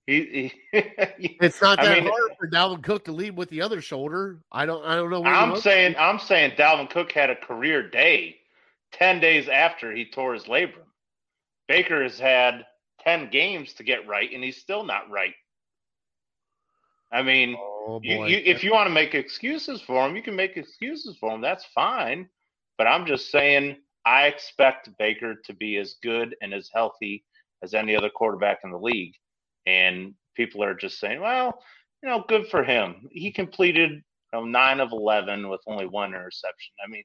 He, 0.07 0.51
he 0.71 1.37
It's 1.41 1.61
not 1.61 1.79
I 1.79 1.85
that 1.85 2.03
mean- 2.03 2.11
hard 2.11 2.31
for 2.39 2.47
Dalvin 2.47 2.81
Cook 2.83 3.05
to 3.05 3.11
lead 3.11 3.35
with 3.37 3.49
the 3.49 3.61
other 3.61 3.81
shoulder. 3.81 4.39
I 4.51 4.65
don't. 4.65 4.83
I 4.85 4.95
don't 4.95 5.09
know. 5.09 5.21
Where 5.21 5.33
I'm 5.33 5.55
saying 5.59 5.95
I'm 5.97 6.19
saying 6.19 6.51
Dalvin 6.57 6.89
Cook 6.89 7.11
had 7.11 7.29
a 7.29 7.35
career 7.35 7.87
day 7.87 8.37
ten 8.91 9.19
days 9.19 9.47
after 9.47 9.91
he 9.91 10.05
tore 10.05 10.33
his 10.33 10.45
labrum. 10.45 10.87
Baker 11.67 12.01
has 12.03 12.19
had 12.19 12.65
ten 12.99 13.29
games 13.29 13.73
to 13.73 13.83
get 13.83 14.07
right, 14.07 14.29
and 14.33 14.43
he's 14.43 14.57
still 14.57 14.83
not 14.83 15.09
right. 15.09 15.35
I 17.11 17.21
mean, 17.21 17.55
Oh 17.59 17.99
you, 18.03 18.25
you, 18.25 18.41
if 18.43 18.63
you 18.63 18.71
want 18.71 18.87
to 18.87 18.93
make 18.93 19.13
excuses 19.13 19.81
for 19.81 20.05
him, 20.07 20.15
you 20.15 20.23
can 20.23 20.35
make 20.35 20.57
excuses 20.57 21.17
for 21.19 21.31
him. 21.31 21.41
That's 21.41 21.65
fine. 21.75 22.27
But 22.77 22.87
I'm 22.87 23.05
just 23.05 23.29
saying, 23.29 23.77
I 24.05 24.27
expect 24.27 24.89
Baker 24.97 25.35
to 25.45 25.53
be 25.53 25.77
as 25.77 25.95
good 26.01 26.35
and 26.41 26.53
as 26.53 26.69
healthy 26.73 27.23
as 27.63 27.73
any 27.73 27.95
other 27.95 28.09
quarterback 28.09 28.59
in 28.63 28.71
the 28.71 28.77
league. 28.77 29.13
And 29.65 30.13
people 30.35 30.63
are 30.63 30.73
just 30.73 30.99
saying, 30.99 31.21
well, 31.21 31.61
you 32.01 32.09
know, 32.09 32.25
good 32.27 32.47
for 32.47 32.63
him. 32.63 33.07
He 33.11 33.31
completed 33.31 33.91
you 33.91 34.01
know, 34.33 34.45
nine 34.45 34.79
of 34.79 34.91
11 34.91 35.47
with 35.49 35.61
only 35.67 35.85
one 35.85 36.09
interception. 36.09 36.73
I 36.83 36.89
mean, 36.89 37.03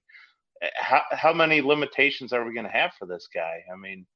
eh, 0.62 0.70
how, 0.76 1.02
how 1.12 1.32
many 1.32 1.60
limitations 1.60 2.32
are 2.32 2.44
we 2.44 2.54
going 2.54 2.66
to 2.66 2.72
have 2.72 2.92
for 2.98 3.06
this 3.06 3.28
guy? 3.32 3.62
I 3.72 3.76
mean, 3.76 4.06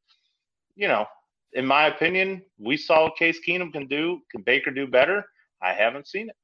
you 0.75 0.89
know, 0.89 1.07
in 1.53 1.67
my 1.67 1.89
opinion, 1.89 2.43
we 2.59 2.77
saw 2.77 3.05
what 3.05 3.17
Case 3.17 3.41
Keenum 3.47 3.73
can 3.73 3.87
do. 3.87 4.21
Can 4.31 4.43
Baker 4.43 4.71
do 4.71 4.87
better? 4.87 5.25
I 5.63 5.73
haven't 5.75 6.09
seen 6.09 6.29
it. 6.31 6.37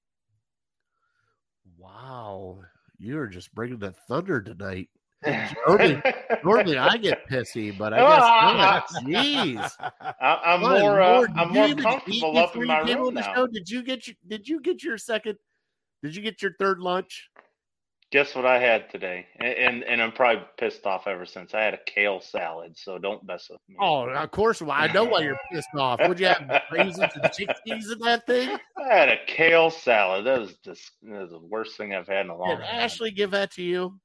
wow, 1.79 2.59
you're 2.99 3.27
just 3.27 3.55
bringing 3.55 3.79
the 3.79 3.93
thunder 4.09 4.41
tonight. 4.41 4.89
Normally- 5.67 6.03
Normally, 6.45 6.79
I 6.79 6.97
get 6.97 7.29
pissy, 7.29 7.77
but 7.77 7.93
I 7.93 7.99
guess 7.99 8.19
not. 8.21 8.89
Jeez. 9.05 9.71
I, 10.21 10.41
I'm 10.45 10.61
more, 10.61 11.01
uh, 11.01 11.13
Lord, 11.17 11.31
I'm 11.37 11.53
more 11.53 11.67
eat 11.69 11.79
comfortable 11.79 12.39
up 12.39 12.55
in 12.57 12.67
my 12.67 12.81
room 12.81 13.15
now. 13.15 13.35
show? 13.35 13.47
Did 13.47 13.69
you 13.69 13.83
get 13.83 14.07
your 14.07 14.17
Did 14.27 14.49
you 14.49 14.61
get 14.61 14.83
your 14.83 14.99
second? 14.99 15.37
Did 16.03 16.15
you 16.15 16.23
get 16.23 16.43
your 16.43 16.53
third 16.59 16.79
lunch? 16.81 17.31
Guess 18.13 18.37
what 18.37 18.47
I 18.47 18.61
had 18.61 18.89
today, 18.89 19.27
and, 19.41 19.53
and 19.55 19.85
and 19.85 20.01
I'm 20.01 20.13
probably 20.13 20.45
pissed 20.59 20.87
off 20.87 21.09
ever 21.09 21.27
since. 21.27 21.55
I 21.55 21.63
had 21.63 21.75
a 21.75 21.81
kale 21.87 22.21
salad, 22.21 22.77
so 22.77 22.99
don't 22.99 23.25
mess 23.27 23.49
with 23.51 23.59
me. 23.69 23.75
Oh, 23.81 24.09
of 24.09 24.31
course. 24.31 24.63
Well, 24.63 24.71
I 24.71 24.87
know 24.93 25.03
why 25.03 25.23
you're 25.23 25.37
pissed 25.53 25.67
off. 25.77 25.99
Would 26.07 26.21
you 26.21 26.27
have 26.27 26.63
raisins 26.71 26.99
and 27.17 27.25
chickpeas 27.25 27.91
in 27.93 27.99
that 28.05 28.25
thing? 28.25 28.57
I 28.79 28.95
had 28.95 29.09
a 29.09 29.17
kale 29.27 29.71
salad. 29.71 30.25
That 30.25 30.39
was 30.39 30.55
just 30.65 30.93
that 31.03 31.23
was 31.23 31.31
the 31.33 31.41
worst 31.41 31.77
thing 31.77 31.95
I've 31.95 32.07
had 32.07 32.27
in 32.27 32.31
a 32.31 32.37
long 32.37 32.51
Did 32.51 32.59
time. 32.65 32.69
Ashley 32.77 33.11
give 33.11 33.33
that 33.33 33.51
to 33.55 33.63
you? 33.65 33.99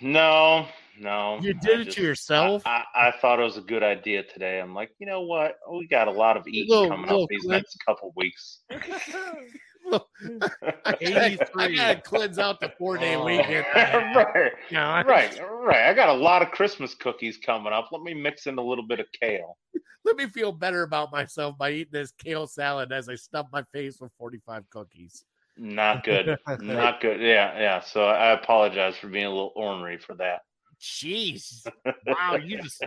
No, 0.00 0.66
no. 1.00 1.38
You 1.40 1.54
I 1.60 1.64
did 1.64 1.80
it 1.80 1.84
just- 1.86 1.96
to 1.98 2.02
yourself. 2.02 2.62
I, 2.66 2.82
I, 2.94 3.08
I 3.08 3.12
thought 3.20 3.40
it 3.40 3.44
was 3.44 3.56
a 3.56 3.62
good 3.62 3.82
idea 3.82 4.22
today. 4.24 4.60
I'm 4.60 4.74
like, 4.74 4.90
you 4.98 5.06
know 5.06 5.22
what? 5.22 5.56
We 5.70 5.86
got 5.88 6.08
a 6.08 6.12
lot 6.12 6.36
of 6.36 6.46
eating 6.48 6.70
Little- 6.70 6.88
coming 6.88 7.06
little 7.06 7.22
up 7.24 7.28
these 7.30 7.42
Clint. 7.42 7.62
next 7.64 7.78
couple 7.86 8.12
weeks. 8.16 8.60
I 9.92 11.36
gotta 11.76 12.00
cleanse 12.04 12.38
out 12.40 12.58
the 12.60 12.72
four 12.76 12.98
day 12.98 13.14
Oh. 13.14 13.24
weekend. 13.24 13.64
right, 13.74 14.52
You 14.70 14.78
I- 14.78 15.02
right, 15.04 15.40
right. 15.62 15.88
I 15.90 15.94
got 15.94 16.08
a 16.08 16.12
lot 16.14 16.42
of 16.42 16.50
Christmas 16.50 16.94
cookies 16.94 17.38
coming 17.38 17.72
up. 17.72 17.88
Let 17.92 18.02
me 18.02 18.12
mix 18.12 18.46
in 18.46 18.58
a 18.58 18.62
little 18.62 18.86
bit 18.86 18.98
of 19.00 19.06
kale. 19.20 19.56
Let 20.04 20.16
me 20.16 20.26
feel 20.26 20.52
better 20.52 20.82
about 20.82 21.12
myself 21.12 21.56
by 21.58 21.70
eating 21.70 21.92
this 21.92 22.12
kale 22.12 22.46
salad 22.46 22.90
as 22.92 23.08
I 23.08 23.14
stuff 23.14 23.46
my 23.52 23.62
face 23.72 23.98
with 24.00 24.12
45 24.18 24.68
cookies. 24.70 25.24
Not 25.58 26.04
good. 26.04 26.38
Not 26.60 27.00
good. 27.00 27.20
Yeah, 27.20 27.58
yeah. 27.58 27.80
So 27.80 28.04
I 28.04 28.32
apologize 28.32 28.96
for 28.96 29.08
being 29.08 29.24
a 29.24 29.30
little 29.30 29.52
ornery 29.56 29.98
for 29.98 30.14
that. 30.16 30.40
Jeez. 30.80 31.66
Wow, 32.06 32.36
you 32.36 32.60
just 32.62 32.84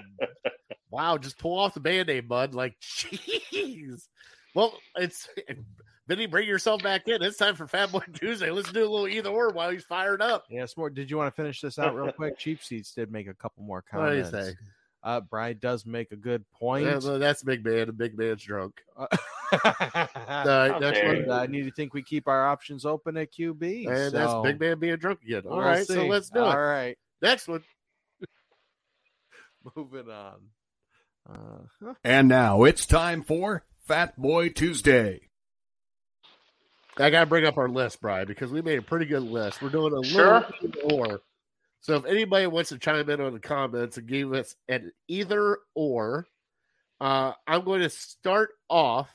wow, 0.91 1.17
just 1.17 1.37
pull 1.37 1.57
off 1.57 1.73
the 1.73 1.79
band-aid, 1.79 2.27
bud. 2.27 2.53
Like, 2.53 2.75
jeez. 2.81 4.07
Well, 4.55 4.73
it's 4.95 5.27
Vinny, 6.07 6.25
bring 6.25 6.47
yourself 6.47 6.81
back 6.81 7.07
in. 7.07 7.21
It's 7.21 7.37
time 7.37 7.55
for 7.55 7.67
Fat 7.67 7.91
Boy 7.91 8.01
Tuesday. 8.13 8.49
Let's 8.49 8.71
do 8.71 8.81
a 8.81 8.89
little 8.89 9.07
either 9.07 9.29
or 9.29 9.49
while 9.51 9.69
he's 9.69 9.83
fired 9.83 10.21
up. 10.21 10.45
Yeah, 10.49 10.63
it's 10.63 10.75
more. 10.77 10.89
Did 10.89 11.11
you 11.11 11.17
want 11.17 11.33
to 11.33 11.35
finish 11.39 11.61
this 11.61 11.77
out 11.77 11.95
real 11.95 12.11
quick? 12.11 12.37
Cheap 12.37 12.63
seats 12.63 12.93
did 12.93 13.11
make 13.11 13.27
a 13.27 13.33
couple 13.33 13.63
more 13.63 13.83
What 13.91 14.09
do 14.09 14.17
you 14.17 14.23
comments. 14.23 14.49
say? 14.49 14.55
Uh, 15.01 15.21
Bry 15.21 15.53
does 15.53 15.85
make 15.85 16.11
a 16.11 16.15
good 16.17 16.43
point. 16.51 16.85
Yeah, 16.85 17.17
that's 17.17 17.41
big 17.43 17.63
man. 17.65 17.87
A 17.89 17.93
big 17.93 18.17
man's 18.17 18.43
drunk. 18.43 18.75
Uh, 18.97 19.07
All 19.51 19.59
right, 19.63 20.71
How 20.71 20.79
next 20.79 21.03
one. 21.03 21.31
I 21.31 21.45
need 21.47 21.63
to 21.63 21.71
think 21.71 21.93
we 21.93 22.03
keep 22.03 22.27
our 22.27 22.47
options 22.47 22.85
open 22.85 23.15
at 23.17 23.33
QB. 23.33 23.87
And 23.87 24.13
that's 24.13 24.33
big 24.43 24.59
man 24.59 24.77
being 24.79 24.97
drunk 24.97 25.19
again. 25.23 25.43
All 25.45 25.57
we'll 25.57 25.65
right, 25.65 25.87
so 25.87 26.05
let's 26.05 26.29
do 26.29 26.39
All 26.39 26.51
it. 26.51 26.55
right, 26.55 26.97
Next 27.21 27.47
one. 27.47 27.63
moving 29.75 30.09
on. 30.09 30.35
Uh, 31.29 31.61
huh. 31.83 31.93
And 32.03 32.27
now 32.27 32.63
it's 32.63 32.85
time 32.85 33.23
for 33.23 33.63
Fat 33.87 34.19
Boy 34.19 34.49
Tuesday. 34.49 35.21
I 36.97 37.09
gotta 37.09 37.25
bring 37.27 37.45
up 37.45 37.57
our 37.57 37.69
list, 37.69 38.01
Brian, 38.01 38.27
because 38.27 38.51
we 38.51 38.61
made 38.61 38.79
a 38.79 38.81
pretty 38.81 39.05
good 39.05 39.23
list. 39.23 39.61
We're 39.61 39.69
doing 39.69 39.93
a 39.97 40.03
Sure. 40.05 40.45
little 40.61 40.89
either 40.89 40.95
or. 41.13 41.21
So 41.81 41.95
if 41.95 42.05
anybody 42.05 42.47
wants 42.47 42.69
to 42.69 42.77
chime 42.77 43.09
in 43.09 43.21
on 43.21 43.33
the 43.33 43.39
comments 43.39 43.97
and 43.97 44.07
give 44.07 44.33
us 44.33 44.55
an 44.67 44.91
either 45.07 45.59
or, 45.75 46.27
uh, 46.99 47.33
I'm 47.47 47.63
going 47.63 47.81
to 47.81 47.89
start 47.89 48.49
off 48.69 49.09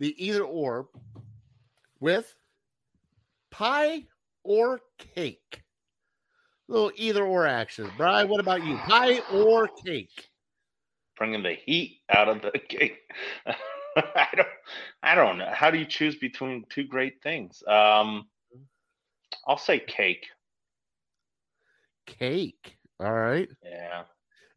the 0.00 0.14
either 0.24 0.42
or 0.42 0.88
with 2.00 2.34
pie 3.50 4.04
or 4.42 4.80
cake. 5.14 5.62
little 6.68 6.90
either 6.96 7.24
or 7.24 7.46
action. 7.46 7.90
Brian, 7.96 8.28
what 8.28 8.40
about 8.40 8.64
you? 8.64 8.76
Pie 8.78 9.20
or 9.32 9.68
cake? 9.68 10.28
Bringing 11.16 11.42
the 11.42 11.52
heat 11.54 12.00
out 12.10 12.28
of 12.28 12.40
the 12.42 12.58
cake. 12.68 12.98
I 13.46 14.28
don't. 14.34 14.48
I 15.02 15.14
don't 15.14 15.38
know. 15.38 15.50
How 15.52 15.70
do 15.70 15.78
you 15.78 15.84
choose 15.84 16.16
between 16.16 16.64
two 16.70 16.84
great 16.84 17.22
things? 17.22 17.62
Um, 17.68 18.26
I'll 19.46 19.58
say 19.58 19.78
cake. 19.80 20.26
Cake. 22.06 22.76
All 22.98 23.12
right. 23.12 23.48
Yeah. 23.64 24.02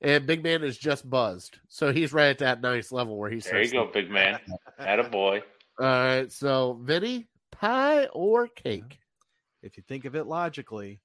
And 0.02 0.28
Big 0.28 0.44
Man 0.44 0.64
is 0.64 0.78
just 0.78 1.10
buzzed. 1.10 1.58
So 1.70 1.94
he's 1.94 2.12
right 2.12 2.28
at 2.28 2.40
that 2.40 2.62
nice 2.62 2.92
level 2.92 3.18
where 3.18 3.30
he 3.30 3.40
There 3.40 3.62
you 3.62 3.68
starts. 3.70 3.88
go, 3.88 3.92
big 3.94 4.10
man. 4.12 4.40
Had 4.78 5.00
a 5.00 5.08
boy. 5.10 5.42
All 5.80 5.86
right. 5.86 6.32
So, 6.32 6.80
Vinny, 6.84 7.30
pie 7.52 8.06
or 8.08 8.48
cake? 8.48 9.00
if 9.62 9.78
you 9.78 9.84
think 9.88 10.04
of 10.04 10.14
it 10.16 10.26
logically, 10.28 11.00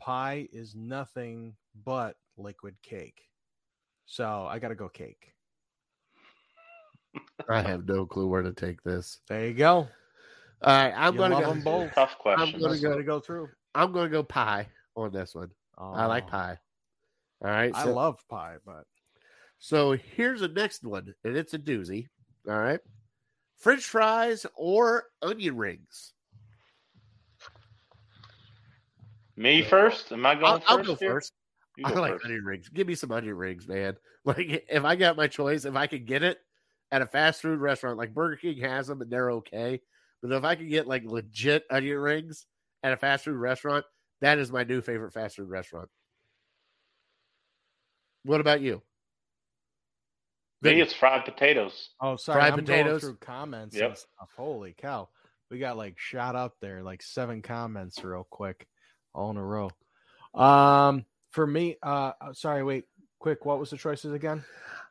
pie 0.00 0.48
is 0.52 0.74
nothing 0.74 1.54
but 1.84 2.16
liquid 2.36 2.74
cake. 2.82 3.22
So 4.06 4.46
I 4.50 4.58
got 4.58 4.68
to 4.68 4.74
go 4.74 4.88
cake. 4.88 5.32
I 7.48 7.62
have 7.62 7.86
no 7.86 8.04
clue 8.04 8.26
where 8.26 8.42
to 8.42 8.52
take 8.52 8.82
this. 8.82 9.20
There 9.28 9.46
you 9.46 9.54
go. 9.54 9.76
All 9.76 9.88
right, 10.64 10.92
I'm 10.96 11.12
You 11.14 11.18
gonna 11.20 11.34
love 11.34 11.44
go. 11.44 11.50
them 11.50 11.62
both. 11.62 11.94
Tough 11.94 12.18
questions. 12.18 12.54
I'm 12.54 12.60
gonna 12.60 12.78
go- 12.80 12.88
let 12.90 12.98
it 12.98 13.04
go 13.04 13.20
through. 13.20 13.48
I'm 13.74 13.92
gonna 13.92 14.08
go 14.08 14.22
pie 14.22 14.66
on 14.96 15.12
this 15.12 15.34
one. 15.34 15.50
I 15.78 16.06
like 16.06 16.24
Oh, 16.26 16.30
pie. 16.30 16.58
All 17.44 17.50
right, 17.50 17.72
I 17.74 17.84
love 17.84 18.18
pie, 18.30 18.56
but 18.64 18.84
so 19.58 19.92
here's 19.92 20.40
the 20.40 20.48
next 20.48 20.82
one, 20.84 21.14
and 21.22 21.36
it's 21.36 21.52
a 21.54 21.58
doozy. 21.58 22.08
All 22.48 22.58
right, 22.58 22.80
French 23.58 23.84
fries 23.84 24.46
or 24.56 25.04
onion 25.22 25.56
rings. 25.56 26.14
Me 29.36 29.62
first? 29.62 30.12
Am 30.12 30.24
I 30.24 30.34
going 30.34 30.46
I'll, 30.46 30.60
1st 30.60 30.64
I'll 30.68 30.84
go 30.84 30.94
here? 30.94 31.10
first. 31.10 31.32
You 31.76 31.84
I 31.84 31.90
like 31.92 32.12
first. 32.14 32.24
onion 32.24 32.44
rings. 32.44 32.68
Give 32.70 32.86
me 32.86 32.94
some 32.94 33.12
onion 33.12 33.34
rings, 33.36 33.68
man. 33.68 33.96
Like 34.24 34.64
if 34.68 34.84
I 34.84 34.96
got 34.96 35.16
my 35.16 35.28
choice, 35.28 35.64
if 35.66 35.76
I 35.76 35.86
could 35.86 36.04
get 36.04 36.24
it 36.24 36.38
at 36.90 37.00
a 37.00 37.06
fast 37.06 37.42
food 37.42 37.60
restaurant, 37.60 37.96
like 37.96 38.12
Burger 38.12 38.34
King 38.34 38.58
has 38.58 38.88
them 38.88 39.00
and 39.00 39.08
they're 39.08 39.30
okay. 39.30 39.80
But 40.20 40.32
if 40.32 40.42
I 40.42 40.56
could 40.56 40.68
get 40.68 40.88
like 40.88 41.04
legit 41.04 41.62
onion 41.70 41.98
rings 41.98 42.44
at 42.82 42.92
a 42.92 42.96
fast 42.96 43.24
food 43.24 43.36
restaurant, 43.36 43.84
that 44.20 44.38
is 44.38 44.50
my 44.52 44.64
new 44.64 44.80
favorite 44.80 45.12
fast 45.12 45.36
food 45.36 45.48
restaurant. 45.48 45.88
What 48.24 48.40
about 48.40 48.60
you? 48.60 48.82
Me, 50.62 50.80
it's 50.80 50.94
fried 50.94 51.24
potatoes. 51.24 51.90
oh, 52.00 52.16
sorry, 52.16 52.40
Fried 52.40 52.52
I'm 52.54 52.60
potatoes? 52.60 53.02
going 53.02 53.14
through 53.14 53.26
comments 53.26 53.76
Yep. 53.76 53.88
and 53.88 53.96
stuff. 53.98 54.30
Holy 54.36 54.74
cow, 54.76 55.08
we 55.50 55.58
got 55.58 55.76
like 55.76 55.94
shot 55.98 56.34
up 56.34 56.54
there, 56.60 56.82
like 56.82 57.02
seven 57.02 57.42
comments 57.42 58.02
real 58.02 58.26
quick, 58.28 58.66
all 59.14 59.30
in 59.30 59.36
a 59.36 59.44
row. 59.44 59.70
Um, 60.34 61.04
for 61.30 61.46
me, 61.46 61.76
uh, 61.82 62.12
uh, 62.20 62.32
sorry, 62.32 62.64
wait, 62.64 62.84
quick, 63.20 63.44
what 63.44 63.60
was 63.60 63.70
the 63.70 63.76
choices 63.76 64.12
again? 64.12 64.44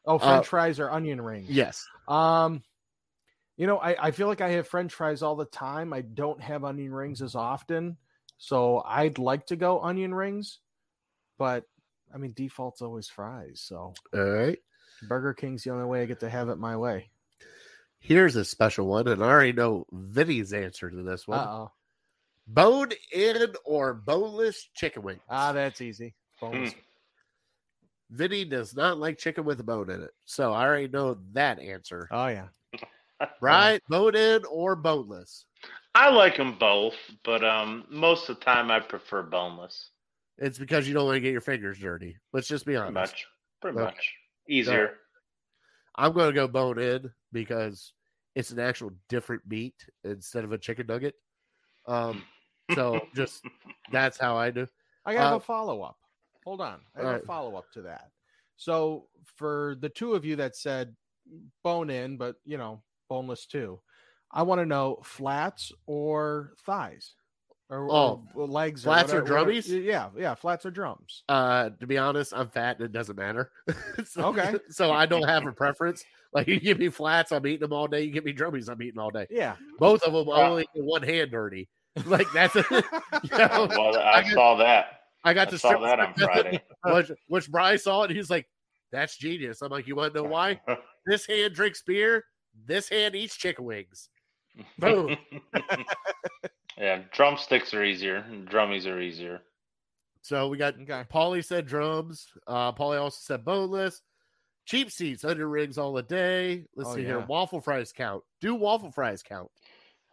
Oh, 0.05 0.17
French 0.17 0.45
Uh, 0.45 0.49
fries 0.49 0.79
or 0.79 0.89
onion 0.91 1.19
rings? 1.19 1.49
Yes. 1.49 1.85
Um, 2.07 2.63
you 3.57 3.67
know, 3.67 3.77
I, 3.79 4.07
I 4.07 4.11
feel 4.11 4.27
like 4.27 4.41
I 4.41 4.51
have 4.51 4.67
French 4.67 4.93
fries 4.93 5.23
all 5.23 5.35
the 5.35 5.45
time. 5.45 5.93
I 5.93 6.01
don't 6.01 6.41
have 6.41 6.63
onion 6.63 6.93
rings 6.93 7.21
as 7.21 7.35
often, 7.35 7.97
so 8.37 8.83
I'd 8.85 9.17
like 9.17 9.47
to 9.47 9.55
go 9.55 9.81
onion 9.81 10.13
rings, 10.13 10.59
but 11.37 11.63
I 12.13 12.17
mean, 12.17 12.33
default's 12.33 12.81
always 12.81 13.07
fries. 13.07 13.61
So 13.65 13.93
All 14.13 14.19
right. 14.19 14.59
Burger 15.07 15.33
King's 15.33 15.63
the 15.63 15.71
only 15.71 15.85
way 15.85 16.01
I 16.01 16.05
get 16.05 16.21
to 16.21 16.29
have 16.29 16.49
it 16.49 16.57
my 16.57 16.77
way. 16.77 17.09
Here's 17.99 18.35
a 18.35 18.45
special 18.45 18.87
one, 18.87 19.07
and 19.07 19.23
I 19.23 19.27
already 19.27 19.53
know 19.53 19.85
Vinny's 19.91 20.53
answer 20.53 20.89
to 20.89 21.03
this 21.03 21.27
one. 21.27 21.39
Uh 21.39 21.43
oh. 21.43 21.71
Bone 22.47 22.91
in 23.11 23.55
or 23.65 23.93
boneless 23.95 24.69
chicken 24.75 25.01
wings. 25.01 25.21
Ah, 25.27 25.51
that's 25.51 25.81
easy. 25.81 26.13
Bonus. 26.39 26.73
Hmm. 26.73 26.79
Vinny 28.11 28.45
does 28.45 28.75
not 28.75 28.99
like 28.99 29.17
chicken 29.17 29.45
with 29.45 29.59
a 29.59 29.63
bone 29.63 29.89
in 29.89 30.03
it. 30.03 30.11
So 30.25 30.53
I 30.53 30.63
already 30.65 30.87
know 30.87 31.17
that 31.33 31.59
answer. 31.59 32.07
Oh 32.11 32.27
yeah. 32.27 32.47
Right? 33.41 33.81
Bone 33.89 34.15
in 34.15 34.43
or 34.45 34.75
boneless. 34.75 35.45
I 35.95 36.09
like 36.09 36.35
them 36.35 36.57
both, 36.59 36.95
but 37.23 37.43
um, 37.43 37.85
most 37.89 38.29
of 38.29 38.37
the 38.37 38.45
time 38.45 38.69
I 38.69 38.81
prefer 38.81 39.23
boneless. 39.23 39.91
It's 40.37 40.57
because 40.59 40.87
you 40.87 40.93
don't 40.93 41.05
want 41.05 41.15
to 41.15 41.21
get 41.21 41.31
your 41.31 41.39
fingers 41.41 41.79
dirty. 41.79 42.17
Let's 42.33 42.47
just 42.49 42.65
be 42.65 42.73
Pretty 42.73 42.89
honest. 42.89 43.13
much. 43.13 43.25
Pretty 43.61 43.77
Okay. 43.77 43.85
much. 43.85 44.13
Easier. 44.49 44.91
I'm 45.95 46.11
going 46.11 46.27
to 46.27 46.33
go 46.33 46.47
bone 46.49 46.77
in 46.79 47.09
because 47.31 47.93
it's 48.35 48.51
an 48.51 48.59
actual 48.59 48.91
different 49.07 49.43
meat 49.47 49.75
instead 50.03 50.43
of 50.43 50.51
a 50.51 50.57
chicken 50.57 50.87
nugget. 50.87 51.15
Um, 51.87 52.25
so 52.73 53.07
just 53.15 53.43
that's 53.93 54.17
how 54.19 54.35
I 54.35 54.51
do. 54.51 54.67
I 55.05 55.13
have 55.13 55.31
Uh, 55.31 55.37
a 55.37 55.39
follow 55.39 55.81
up. 55.81 55.97
Hold 56.43 56.59
on. 56.59 56.81
I 56.95 56.99
have 56.99 57.07
alright. 57.07 57.23
a 57.23 57.25
follow 57.25 57.55
up 57.55 57.71
to 57.73 57.81
that. 57.83 58.09
So 58.57 59.07
for 59.37 59.77
the 59.79 59.89
two 59.89 60.13
of 60.13 60.25
you 60.25 60.35
that 60.35 60.57
said 60.57 60.93
bone 61.63 61.89
in, 61.89 62.17
but 62.17 62.35
you 62.43 62.57
know, 62.57 62.83
boneless 63.09 63.45
too, 63.45 63.79
I 64.35 64.43
want 64.43 64.59
to 64.61 64.65
know 64.65 64.99
flats 65.03 65.71
or 65.87 66.53
thighs. 66.65 67.13
Or, 67.67 67.89
Oh, 67.91 68.23
or 68.35 68.45
legs 68.45 68.83
flats 68.83 69.11
or 69.11 69.23
whatever- 69.23 69.45
drummies? 69.51 69.83
Yeah, 69.83 70.09
yeah, 70.15 70.35
flats 70.35 70.67
or 70.67 70.71
drums. 70.71 71.23
Uh, 71.27 71.71
to 71.79 71.87
be 71.87 71.97
honest, 71.97 72.31
I'm 72.35 72.47
fat 72.49 72.75
and 72.77 72.85
it 72.85 72.91
doesn't 72.91 73.15
matter. 73.17 73.49
so, 74.05 74.25
Okay. 74.25 74.53
So 74.69 74.91
I 74.91 75.07
don't 75.07 75.27
have 75.27 75.47
a 75.47 75.51
preference. 75.51 76.03
Like 76.31 76.47
you 76.47 76.59
give 76.59 76.77
me 76.77 76.89
flats, 76.89 77.31
I'm 77.31 77.47
eating 77.47 77.61
them 77.61 77.73
all 77.73 77.87
day. 77.87 78.03
You 78.03 78.11
give 78.11 78.23
me 78.25 78.33
drummies, 78.33 78.69
I'm 78.69 78.79
eating 78.83 78.99
all 78.99 79.09
day. 79.09 79.25
Yeah. 79.31 79.55
Both 79.79 80.03
of 80.03 80.13
them 80.13 80.27
Right. 80.29 80.47
only 80.47 80.67
get 80.75 80.83
one 80.83 81.01
hand 81.01 81.31
dirty. 81.31 81.67
Like 82.05 82.27
that's 82.33 82.53
you 82.55 82.61
know, 82.71 83.67
Well, 83.69 83.97
I 83.97 84.11
I 84.17 84.21
got- 84.23 84.31
saw 84.33 84.55
that. 84.57 84.99
I 85.23 85.33
got 85.33 85.47
I 85.47 85.51
to 85.51 85.57
saw 85.57 85.79
that 85.79 85.99
on 85.99 86.13
Friday. 86.13 86.61
which, 86.83 87.11
which 87.29 87.49
Bryce 87.49 87.85
saw 87.85 88.03
it. 88.03 88.11
He's 88.11 88.29
like, 88.29 88.45
"That's 88.91 89.17
genius." 89.17 89.61
I'm 89.63 89.71
like, 89.71 89.87
"You 89.87 89.95
want 89.95 90.13
to 90.13 90.21
know 90.21 90.27
why? 90.29 90.61
This 91.07 91.25
hand 91.25 91.55
drinks 91.55 91.81
beer. 91.81 92.25
This 92.67 92.89
hand 92.89 93.15
eats 93.15 93.35
chicken 93.37 93.63
wings." 93.65 94.09
Boom. 94.79 95.17
yeah, 96.77 97.01
drumsticks 97.11 97.73
are 97.73 97.83
easier. 97.83 98.25
Drummies 98.49 98.85
are 98.87 98.99
easier. 99.01 99.41
So 100.21 100.47
we 100.47 100.57
got 100.57 100.75
Okay. 100.75 101.03
Paulie 101.13 101.43
said 101.45 101.67
drums. 101.67 102.27
Uh, 102.47 102.71
Paulie 102.71 102.99
also 102.99 103.17
said 103.21 103.45
boneless. 103.45 104.01
Cheap 104.65 104.89
seats, 104.91 105.23
under 105.23 105.47
rings 105.47 105.77
all 105.77 105.93
the 105.93 106.01
day. 106.01 106.65
Let's 106.75 106.89
Oh, 106.89 106.95
see 106.95 107.03
here. 107.03 107.19
Waffle 107.19 107.61
fries 107.61 107.91
count. 107.91 108.23
Do 108.41 108.55
waffle 108.55 108.91
fries 108.91 109.21
count? 109.21 109.51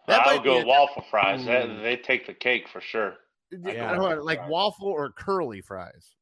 That 0.06 0.20
I'll 0.26 0.34
might 0.36 0.42
be 0.42 0.50
go 0.50 0.60
a- 0.60 0.66
waffle 0.66 1.04
fries. 1.10 1.44
That, 1.46 1.82
they 1.82 1.96
take 1.96 2.26
the 2.26 2.34
cake 2.34 2.68
for 2.68 2.80
sure. 2.82 3.14
Yeah. 3.50 3.96
Hold 3.96 4.12
on, 4.12 4.24
like 4.24 4.46
waffle 4.48 4.88
or 4.88 5.10
curly 5.12 5.60
fries. 5.62 6.14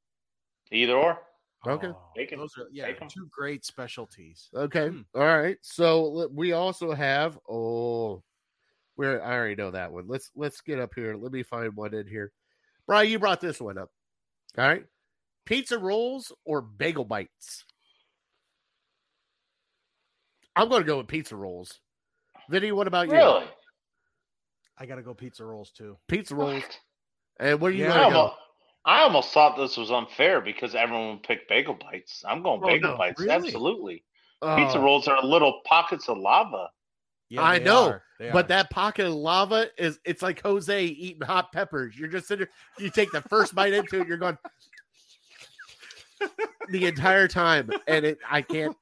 Either 0.70 0.94
or. 0.94 1.18
Okay. 1.66 1.88
Oh, 1.88 2.10
Take 2.16 2.32
'em. 2.32 2.38
those 2.38 2.56
are 2.56 2.66
yeah, 2.72 2.86
Take 2.86 3.02
'em. 3.02 3.08
two 3.08 3.28
great 3.30 3.64
specialties. 3.64 4.48
Okay. 4.54 4.88
Hmm. 4.88 5.00
All 5.14 5.22
right. 5.26 5.58
So 5.62 6.28
we 6.32 6.52
also 6.52 6.92
have 6.92 7.38
oh 7.48 8.22
where 8.96 9.22
I 9.22 9.34
already 9.36 9.56
know 9.56 9.70
that 9.70 9.92
one. 9.92 10.06
Let's 10.08 10.30
let's 10.34 10.60
get 10.62 10.78
up 10.80 10.92
here. 10.94 11.16
Let 11.16 11.32
me 11.32 11.42
find 11.42 11.74
one 11.76 11.92
in 11.94 12.06
here. 12.06 12.32
Brian, 12.86 13.10
you 13.10 13.18
brought 13.18 13.40
this 13.40 13.60
one 13.60 13.76
up. 13.78 13.90
All 14.56 14.66
right. 14.66 14.84
Pizza 15.44 15.78
rolls 15.78 16.32
or 16.44 16.60
bagel 16.62 17.04
bites? 17.04 17.64
I'm 20.56 20.68
gonna 20.68 20.84
go 20.84 20.98
with 20.98 21.08
pizza 21.08 21.36
rolls. 21.36 21.78
Vinny, 22.48 22.72
what 22.72 22.86
about 22.86 23.06
you? 23.08 23.14
Really? 23.14 23.46
I 24.78 24.86
gotta 24.86 25.02
go 25.02 25.14
pizza 25.14 25.44
rolls 25.44 25.70
too. 25.70 25.96
Pizza 26.08 26.34
rolls. 26.34 26.62
And 27.38 27.60
where 27.60 27.70
do 27.70 27.78
you 27.78 27.84
Yeah. 27.84 27.94
Gonna 28.10 28.10
go? 28.14 28.34
Almost, 28.98 29.00
I 29.00 29.02
almost 29.02 29.32
thought 29.32 29.56
this 29.56 29.76
was 29.76 29.90
unfair 29.90 30.40
because 30.40 30.74
everyone 30.74 31.10
would 31.10 31.22
pick 31.22 31.48
bagel 31.48 31.74
bites. 31.74 32.24
I'm 32.26 32.42
going 32.42 32.60
Oh, 32.62 32.66
bagel 32.66 32.92
no, 32.92 32.96
bites. 32.96 33.20
really? 33.20 33.32
Absolutely. 33.48 34.04
Pizza 34.42 34.78
Oh, 34.78 34.82
rolls 34.82 35.06
are 35.08 35.22
little 35.22 35.60
pockets 35.66 36.08
of 36.08 36.18
lava. 36.18 36.70
Yeah, 37.28 37.42
I 37.42 37.58
know, 37.58 37.98
But 38.32 38.48
that 38.48 38.70
pocket 38.70 39.06
of 39.06 39.12
lava 39.14 39.68
is 39.78 40.00
it's 40.04 40.20
like 40.22 40.42
Jose 40.42 40.84
eating 40.84 41.22
hot 41.22 41.52
peppers. 41.52 41.96
You're 41.96 42.08
just 42.08 42.26
sitting 42.26 42.46
there, 42.76 42.84
you 42.84 42.90
take 42.90 43.12
the 43.12 43.20
first 43.22 43.54
bite 43.54 43.72
into 43.72 44.00
it, 44.00 44.08
you're 44.08 44.16
going 44.16 44.36
the 46.70 46.86
entire 46.86 47.28
time. 47.28 47.70
And 47.86 48.04
it 48.04 48.18
I 48.28 48.42
can't 48.42 48.76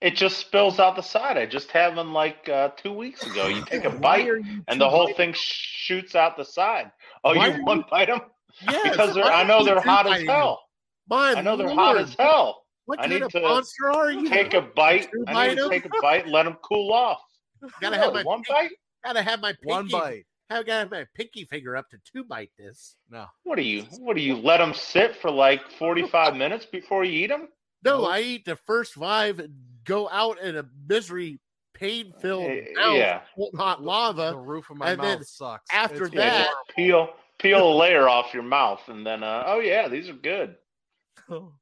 It 0.00 0.16
just 0.16 0.38
spills 0.38 0.78
out 0.78 0.96
the 0.96 1.02
side. 1.02 1.38
I 1.38 1.46
just 1.46 1.70
had 1.70 1.96
one 1.96 2.12
like 2.12 2.48
uh, 2.48 2.68
two 2.76 2.92
weeks 2.92 3.24
ago. 3.24 3.46
You 3.46 3.64
take 3.64 3.84
a 3.84 3.90
bite 3.90 4.28
and 4.68 4.80
the 4.80 4.88
whole 4.88 5.06
biting? 5.06 5.16
thing 5.16 5.34
shoots 5.34 6.14
out 6.14 6.36
the 6.36 6.44
side. 6.44 6.92
Oh, 7.24 7.34
Why 7.34 7.46
you 7.48 7.54
are 7.54 7.62
one 7.64 7.84
bite 7.90 8.08
them 8.08 8.20
yes, 8.62 8.90
because 8.90 9.14
they're, 9.14 9.24
I 9.24 9.44
know 9.44 9.64
they're 9.64 9.80
hot 9.80 10.06
as 10.06 10.22
hell. 10.24 10.60
My 11.08 11.34
I 11.34 11.40
know 11.40 11.56
they're 11.56 11.68
hot 11.74 11.96
as 11.98 12.14
hell. 12.18 12.64
What 12.86 13.00
I 13.00 13.06
need 13.06 13.22
of 13.22 13.30
to 13.32 13.40
monster 13.40 13.90
are 13.90 14.10
you? 14.10 14.28
Take 14.28 14.54
a 14.54 14.62
bite. 14.62 15.08
I 15.26 15.32
bite 15.32 15.48
need 15.50 15.56
to 15.56 15.64
'em? 15.64 15.70
take 15.70 15.84
a 15.84 15.90
bite. 16.02 16.26
Let 16.28 16.44
them 16.44 16.56
cool 16.62 16.92
off. 16.92 17.20
gotta 17.80 17.96
have 17.98 18.14
my 18.14 18.22
one 18.22 18.42
bite. 18.48 18.70
gotta 19.04 19.22
have 19.22 19.40
my 19.40 19.52
pinky, 19.52 19.66
one 19.66 19.88
bite. 19.88 20.24
I 20.50 20.62
gotta 20.62 20.72
have 20.72 20.90
my 20.90 21.04
pinky 21.14 21.44
finger 21.44 21.76
up 21.76 21.90
to 21.90 21.98
two 22.10 22.24
bite 22.24 22.50
this. 22.58 22.96
No. 23.10 23.26
What 23.42 23.56
do 23.56 23.62
you? 23.62 23.82
What 23.98 24.16
do 24.16 24.22
you? 24.22 24.36
Let 24.36 24.58
them 24.58 24.72
sit 24.74 25.16
for 25.16 25.30
like 25.30 25.70
forty-five 25.72 26.34
minutes 26.42 26.64
before 26.66 27.04
you 27.04 27.24
eat 27.24 27.28
them? 27.28 27.48
No, 27.84 27.98
Nope. 28.00 28.10
I 28.10 28.20
eat 28.20 28.44
the 28.44 28.56
first 28.56 28.94
five 28.94 29.38
and 29.38 29.52
go 29.84 30.08
out 30.10 30.40
in 30.40 30.56
a 30.56 30.64
misery, 30.88 31.40
pain 31.74 32.12
filled 32.20 32.50
Eh, 32.50 32.64
mouth, 32.74 32.96
yeah. 32.96 33.20
molten 33.36 33.58
hot 33.58 34.16
The 34.16 34.36
roof 34.36 34.70
of 34.70 34.78
my 34.78 34.90
and 34.92 35.00
then 35.02 35.18
mouth 35.18 35.26
sucks. 35.28 35.64
after 35.70 36.06
It's 36.06 36.14
that- 36.14 36.48
Peel 36.74 37.08
peel 37.38 37.72
a 37.72 37.74
layer 37.76 38.08
off 38.08 38.34
your 38.34 38.42
mouth, 38.42 38.80
and 38.88 39.06
then 39.06 39.22
uh, 39.22 39.44
oh 39.46 39.60
yeah, 39.60 39.88
these 39.88 40.08
are 40.08 40.14
good. 40.14 40.56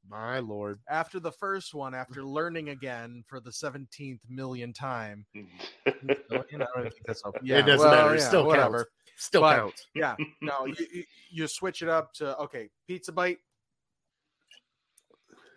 My 0.09 0.39
lord. 0.39 0.79
after 0.89 1.19
the 1.19 1.31
first 1.31 1.73
one, 1.73 1.93
after 1.93 2.23
learning 2.23 2.69
again 2.69 3.23
for 3.27 3.41
the 3.41 3.51
seventeenth 3.51 4.21
million 4.29 4.71
time, 4.71 5.25
you 5.33 5.43
know, 5.83 6.65
I 6.75 6.81
don't 6.81 6.83
think 6.83 7.05
that's 7.05 7.25
okay. 7.25 7.39
Yeah, 7.43 7.59
it 7.59 7.63
doesn't 7.63 7.85
well, 7.85 7.95
matter. 7.95 8.15
It 8.15 8.19
yeah, 8.21 8.27
still 8.27 8.45
whatever. 8.45 8.77
counts. 8.77 8.91
Still 9.17 9.41
But- 9.41 9.57
counts. 9.57 9.87
Yeah, 9.93 10.15
no, 10.41 10.65
you, 10.67 10.75
you, 10.93 11.03
you 11.31 11.47
switch 11.47 11.81
it 11.81 11.89
up 11.89 12.13
to 12.15 12.37
okay, 12.37 12.69
pizza 12.87 13.11
bite 13.11 13.39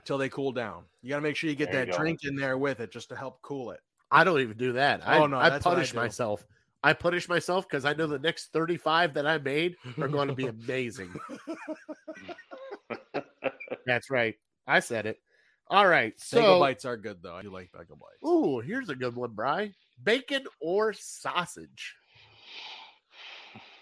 till 0.04 0.18
they 0.18 0.28
cool 0.28 0.50
down. 0.50 0.84
You 1.02 1.10
got 1.10 1.16
to 1.16 1.22
make 1.22 1.36
sure 1.36 1.48
you 1.50 1.54
get 1.56 1.70
There 1.70 1.84
that 1.84 1.92
go. 1.92 1.98
drink 1.98 2.20
in 2.24 2.34
there 2.34 2.58
with 2.58 2.80
it 2.80 2.90
just 2.90 3.10
to 3.10 3.16
help 3.16 3.40
cool 3.42 3.70
it. 3.70 3.80
I 4.10 4.24
don't 4.24 4.40
even 4.40 4.56
do 4.56 4.72
that. 4.72 5.06
I, 5.06 5.18
Oh, 5.18 5.26
no, 5.26 5.38
I 5.38 5.50
that's 5.50 5.64
I 5.66 5.70
punish 5.70 5.92
do. 5.92 5.98
myself. 5.98 6.44
I 6.82 6.92
punish 6.94 7.28
myself 7.28 7.68
because 7.68 7.84
I 7.84 7.92
know 7.92 8.06
the 8.06 8.18
next 8.18 8.52
35 8.52 9.14
that 9.14 9.26
I 9.26 9.38
made 9.38 9.76
are 9.98 10.08
going 10.08 10.28
to 10.28 10.34
be 10.34 10.46
amazing. 10.68 11.12
That's 13.86 14.10
right. 14.10 14.34
I 14.66 14.80
said 14.80 15.06
it. 15.06 15.18
All 15.68 15.86
right. 15.86 16.14
Bagel 16.32 16.58
bites 16.58 16.84
are 16.84 16.96
good 16.96 17.22
though. 17.22 17.34
I 17.36 17.42
do 17.42 17.50
like 17.50 17.70
bagel 17.72 17.96
bites. 17.96 18.22
ooh, 18.26 18.60
here's 18.60 18.88
a 18.88 18.94
good 18.94 19.14
one, 19.14 19.32
Bry. 19.32 19.72
Bacon 20.02 20.44
or 20.60 20.92
sausage? 20.92 21.94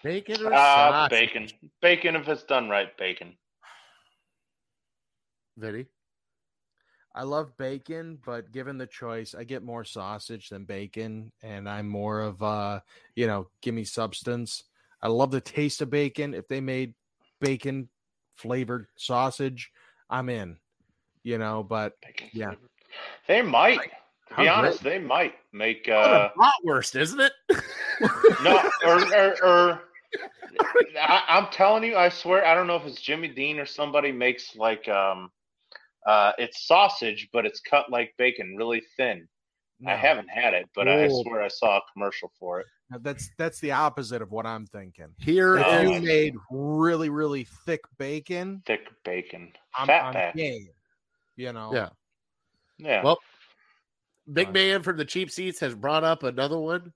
Bacon 0.03 0.45
or 0.45 0.53
Uh, 0.53 0.57
sausage? 0.57 1.11
bacon. 1.11 1.49
Bacon 1.81 2.17
if 2.17 2.29
it's 2.29 2.43
done 2.45 2.69
right, 2.69 2.97
bacon. 2.99 3.37
Vinny. 5.57 5.87
I 7.19 7.25
love 7.25 7.57
bacon, 7.57 8.21
but 8.25 8.53
given 8.53 8.79
the 8.79 8.87
choice, 8.87 9.35
I 9.35 9.43
get 9.43 9.65
more 9.65 9.83
sausage 9.83 10.51
than 10.51 10.67
bacon, 10.67 11.33
and 11.43 11.69
I'm 11.69 11.89
more 11.89 12.21
of 12.21 12.41
uh, 12.45 12.79
you 13.17 13.27
know, 13.27 13.49
give 13.61 13.75
me 13.75 13.83
substance. 13.83 14.63
I 15.03 15.09
love 15.09 15.33
the 15.33 15.41
taste 15.41 15.83
of 15.83 15.91
bacon. 15.91 16.33
If 16.33 16.47
they 16.47 16.61
made 16.61 16.95
bacon 17.41 17.89
flavored 18.37 18.87
sausage, 18.97 19.73
I'm 20.09 20.29
in. 20.29 20.59
You 21.25 21.39
know, 21.39 21.65
but 21.65 21.95
Bacon 22.07 22.29
Yeah. 22.33 22.47
flavored. 22.47 22.71
They 23.27 23.43
might. 23.43 23.81
To 24.29 24.37
be 24.37 24.49
honest, 24.49 24.85
they 24.85 25.01
might 25.01 25.35
make 25.53 25.89
uh 25.89 26.29
What 26.37 26.53
a 26.63 26.69
bratwurst, 26.69 27.01
isn't 27.01 27.19
it? 27.19 27.33
no 28.41 28.63
or 28.85 29.13
or, 29.13 29.45
or 29.45 29.81
I, 31.01 31.25
I'm 31.27 31.49
telling 31.51 31.83
you, 31.83 31.97
I 31.97 32.11
swear, 32.11 32.47
I 32.47 32.55
don't 32.55 32.69
know 32.69 32.77
if 32.77 32.87
it's 32.87 33.01
Jimmy 33.01 33.27
Dean 33.27 33.59
or 33.59 33.67
somebody 33.67 34.13
makes 34.13 34.55
like 34.55 34.87
um 34.89 35.33
uh 36.09 36.33
it's 36.39 36.67
sausage, 36.67 37.29
but 37.33 37.45
it's 37.47 37.61
cut 37.61 37.91
like 37.91 38.13
bacon, 38.19 38.57
really 38.57 38.83
thin. 38.97 39.29
I 39.87 39.95
haven't 39.95 40.29
had 40.29 40.55
it, 40.55 40.69
but 40.75 40.89
I 40.89 41.07
Oh. 41.07 41.23
swear 41.23 41.41
I 41.43 41.49
saw 41.49 41.77
a 41.79 41.83
commercial 41.93 42.33
for 42.41 42.59
it. 42.61 42.67
That's 43.03 43.31
that's 43.39 43.61
the 43.61 43.71
opposite 43.73 44.23
of 44.23 44.33
what 44.33 44.45
I'm 44.47 44.67
thinking. 44.67 45.15
Here 45.19 45.57
If 45.59 45.67
Oh. 45.67 45.81
you 45.83 45.93
is 45.93 46.03
made 46.03 46.35
really 46.51 47.11
really 47.11 47.45
thick 47.67 47.83
bacon, 47.99 48.63
Thick 48.67 48.89
bacon, 49.05 49.53
I'm, 49.77 49.87
fat 49.87 50.05
I'm 50.07 50.13
back. 50.15 50.35
game. 50.35 50.69
You 51.37 51.53
know, 51.53 51.73
Yeah. 51.73 51.89
Yeah. 52.79 53.03
Well, 53.05 53.19
Big 54.33 54.47
Fine. 54.49 54.53
Man 54.55 54.83
from 54.83 54.97
the 54.97 55.05
cheap 55.05 55.31
seats 55.31 55.61
has 55.61 55.75
brought 55.75 56.03
up 56.05 56.23
another 56.25 56.59
one. 56.59 56.93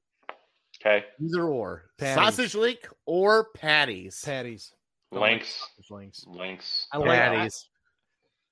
okay. 0.81 1.05
Either 1.21 1.45
or. 1.45 1.85
Patties. 1.99 2.15
Sausage 2.17 2.55
link 2.57 2.89
or 3.07 3.49
patties. 3.55 4.21
patties, 4.25 4.73
Don't 5.13 5.21
like 5.21 5.31
Links. 5.33 5.69
links. 5.91 6.25
Links. 6.27 6.87
I 6.93 6.99
like 6.99 7.09
patties. 7.11 7.69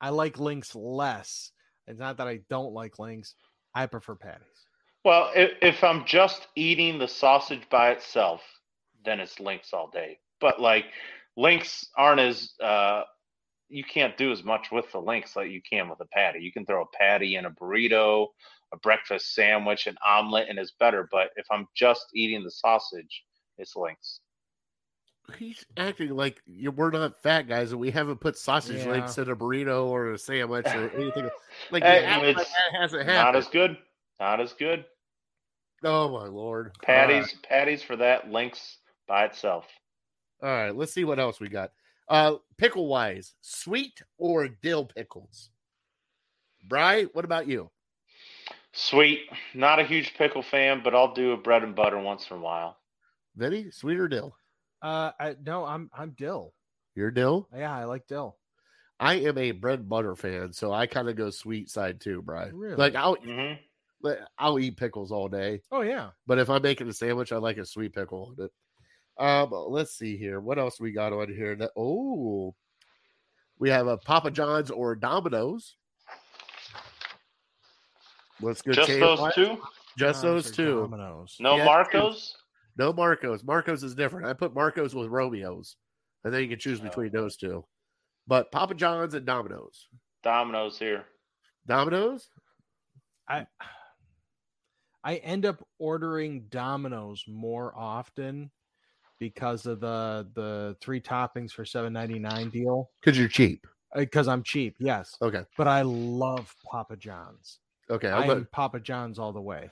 I 0.00 0.10
like 0.10 0.38
links 0.38 0.74
less. 0.74 1.52
It's 1.86 1.98
not 1.98 2.18
that 2.18 2.28
I 2.28 2.40
don't 2.48 2.72
like 2.72 2.98
links. 2.98 3.34
I 3.74 3.86
prefer 3.86 4.14
patties. 4.14 4.46
Well, 5.04 5.30
if, 5.34 5.52
if 5.62 5.84
I'm 5.84 6.04
just 6.04 6.48
eating 6.56 6.98
the 6.98 7.08
sausage 7.08 7.68
by 7.70 7.90
itself, 7.90 8.42
then 9.04 9.20
it's 9.20 9.40
links 9.40 9.72
all 9.72 9.90
day. 9.90 10.18
But 10.40 10.60
like 10.60 10.86
links 11.36 11.88
aren't 11.96 12.20
as 12.20 12.52
uh, 12.62 13.02
you 13.68 13.84
can't 13.84 14.16
do 14.16 14.32
as 14.32 14.42
much 14.42 14.68
with 14.70 14.90
the 14.92 15.00
links 15.00 15.36
like 15.36 15.50
you 15.50 15.62
can 15.68 15.88
with 15.88 16.00
a 16.00 16.06
patty. 16.06 16.40
You 16.40 16.52
can 16.52 16.66
throw 16.66 16.82
a 16.82 16.96
patty 16.96 17.36
in 17.36 17.46
a 17.46 17.50
burrito, 17.50 18.26
a 18.72 18.76
breakfast 18.78 19.34
sandwich, 19.34 19.86
an 19.86 19.96
omelet, 20.06 20.48
and 20.48 20.58
it's 20.58 20.72
better. 20.78 21.08
But 21.10 21.30
if 21.36 21.46
I'm 21.50 21.66
just 21.74 22.06
eating 22.14 22.44
the 22.44 22.50
sausage, 22.50 23.24
it's 23.58 23.76
links. 23.76 24.20
He's 25.36 25.64
acting 25.76 26.10
like 26.16 26.42
you, 26.46 26.70
we're 26.70 26.90
not 26.90 27.22
fat 27.22 27.48
guys 27.48 27.72
and 27.72 27.80
we 27.80 27.90
haven't 27.90 28.20
put 28.20 28.36
sausage 28.36 28.84
Yeah. 28.84 28.90
links 28.92 29.18
in 29.18 29.28
a 29.30 29.36
burrito 29.36 29.86
or 29.86 30.12
a 30.12 30.18
sandwich 30.18 30.66
or 30.66 30.90
anything. 30.96 31.28
Like, 31.70 31.82
Hey, 31.82 32.00
you 32.00 32.06
act 32.06 32.24
like 32.24 32.36
that 32.36 32.80
hasn't 32.80 33.02
happened. 33.06 33.34
Not 33.34 33.36
as 33.36 33.48
good. 33.48 33.76
Not 34.18 34.40
as 34.40 34.52
good. 34.52 34.84
Oh, 35.82 36.08
my 36.10 36.26
Lord. 36.26 36.72
Patties, 36.82 37.34
patties 37.42 37.82
for 37.82 37.96
that. 37.96 38.30
Links 38.30 38.78
by 39.08 39.24
itself. 39.24 39.66
All 40.42 40.48
right. 40.48 40.54
All 40.58 40.64
right. 40.66 40.76
Let's 40.76 40.92
see 40.92 41.04
what 41.04 41.18
else 41.18 41.40
we 41.40 41.48
got. 41.48 41.72
Uh, 42.08 42.34
pickle 42.58 42.86
wise, 42.88 43.34
sweet 43.40 44.02
or 44.18 44.48
dill 44.48 44.84
pickles? 44.84 45.50
Bry, 46.68 47.04
what 47.12 47.24
about 47.24 47.46
you? 47.46 47.70
Sweet. 48.72 49.20
Not 49.54 49.78
a 49.78 49.84
huge 49.84 50.14
pickle 50.14 50.42
fan, 50.42 50.80
but 50.84 50.94
I'll 50.94 51.14
do 51.14 51.32
a 51.32 51.36
bread 51.36 51.62
and 51.62 51.74
butter 51.74 51.98
once 51.98 52.30
in 52.30 52.36
a 52.36 52.40
while. 52.40 52.76
Vinny, 53.36 53.70
sweet 53.70 53.98
or 53.98 54.08
dill? 54.08 54.34
Uh, 54.82 55.12
I, 55.18 55.36
no, 55.44 55.64
I'm 55.64 55.90
I'm 55.92 56.10
dill. 56.10 56.54
You're 56.94 57.10
dill? 57.10 57.48
Yeah, 57.56 57.74
I 57.74 57.84
like 57.84 58.06
dill. 58.06 58.36
I 58.98 59.14
am 59.14 59.38
a 59.38 59.52
bread 59.52 59.80
and 59.80 59.88
butter 59.88 60.14
fan, 60.14 60.52
so 60.52 60.72
I 60.72 60.86
kind 60.86 61.08
of 61.08 61.16
go 61.16 61.30
sweet 61.30 61.70
side 61.70 62.00
too, 62.00 62.22
Bry. 62.22 62.50
Really? 62.52 62.76
Like 62.76 62.94
I'll 62.94 63.16
hmm 63.16 63.54
I'll 64.38 64.58
eat 64.58 64.78
pickles 64.78 65.12
all 65.12 65.28
day, 65.28 65.60
Oh 65.70 65.82
yeah, 65.82 66.10
but 66.26 66.38
if 66.38 66.48
I'm 66.48 66.62
making 66.62 66.88
a 66.88 66.92
sandwich, 66.92 67.32
I 67.32 67.36
like 67.36 67.58
a 67.58 67.66
sweet 67.66 67.94
pickle 67.94 68.34
on 68.38 68.44
it. 68.44 68.52
Um, 69.22 69.50
let's 69.68 69.92
see 69.92 70.16
here. 70.16 70.40
What 70.40 70.58
else 70.58 70.80
we 70.80 70.92
got 70.92 71.12
on 71.12 71.32
here? 71.32 71.54
That 71.54 71.72
oh, 71.76 72.54
we 73.58 73.68
have 73.68 73.86
a 73.86 73.98
Papa 73.98 74.30
John's 74.30 74.70
or 74.70 74.94
Domino's. 74.94 75.76
Let's 78.40 78.62
go. 78.62 78.72
Just 78.72 78.88
Jay, 78.88 79.00
those 79.00 79.34
two? 79.34 79.58
Just 79.98 80.22
Domino's 80.22 80.44
those 80.44 80.56
two. 80.56 80.80
Domino's. 80.80 81.36
No 81.40 81.56
Yeah, 81.56 81.64
Marcos? 81.66 82.36
No 82.76 82.92
Marcos. 82.92 83.42
Marcos 83.42 83.82
is 83.82 83.94
different. 83.94 84.26
I 84.26 84.32
put 84.32 84.54
Marcos 84.54 84.94
with 84.94 85.08
Romeos, 85.08 85.76
and 86.24 86.32
then 86.32 86.42
you 86.42 86.48
can 86.48 86.58
choose 86.58 86.80
Oh. 86.80 86.84
between 86.84 87.12
those 87.12 87.36
two. 87.36 87.64
But 88.26 88.52
Papa 88.52 88.74
John's 88.74 89.14
and 89.14 89.26
Domino's. 89.26 89.88
Domino's 90.22 90.78
here. 90.78 91.04
Domino's. 91.66 92.28
I 93.28 93.46
I 95.02 95.16
end 95.16 95.46
up 95.46 95.66
ordering 95.78 96.46
Domino's 96.50 97.24
more 97.26 97.76
often 97.76 98.50
because 99.18 99.66
of 99.66 99.80
the 99.80 100.28
the 100.34 100.76
three 100.80 101.00
toppings 101.00 101.52
for 101.52 101.64
seven 101.64 101.92
ninety 101.92 102.18
nine 102.18 102.50
deal. 102.50 102.90
Because 103.00 103.18
you're 103.18 103.28
cheap. 103.28 103.66
Uh, 103.94 104.00
because 104.00 104.28
I'm 104.28 104.42
cheap, 104.42 104.76
yes. 104.78 105.16
Okay. 105.20 105.42
But 105.56 105.68
I 105.68 105.82
love 105.82 106.54
Papa 106.70 106.96
John's. 106.96 107.58
Okay. 107.90 108.08
I 108.08 108.18
I'm, 108.20 108.26
gonna, 108.28 108.40
am 108.40 108.48
Papa 108.52 108.80
John's 108.80 109.18
all 109.18 109.32
the 109.32 109.40
way. 109.40 109.70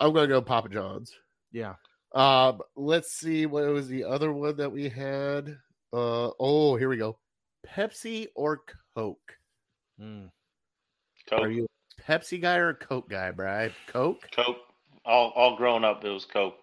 I'm 0.00 0.12
gonna 0.14 0.28
go 0.28 0.40
Papa 0.40 0.68
John's. 0.68 1.12
Yeah. 1.52 1.74
Um, 2.14 2.60
let's 2.76 3.12
see 3.12 3.46
what 3.46 3.66
was 3.66 3.88
the 3.88 4.04
other 4.04 4.32
one 4.32 4.56
that 4.56 4.72
we 4.72 4.88
had. 4.88 5.56
Uh 5.92 6.30
oh, 6.40 6.76
here 6.76 6.88
we 6.88 6.96
go. 6.96 7.18
Pepsi 7.66 8.26
or 8.34 8.62
Coke? 8.96 9.36
Mm. 10.00 10.30
Coke. 11.28 11.40
Are 11.40 11.50
you 11.50 11.66
a 11.66 12.02
Pepsi 12.02 12.40
guy 12.40 12.56
or 12.56 12.70
a 12.70 12.74
Coke 12.74 13.08
guy, 13.10 13.30
Brad? 13.30 13.72
Coke. 13.86 14.28
Coke. 14.34 14.58
All 15.04 15.30
all 15.30 15.56
grown 15.56 15.84
up, 15.84 16.04
it 16.04 16.10
was 16.10 16.24
Coke. 16.24 16.56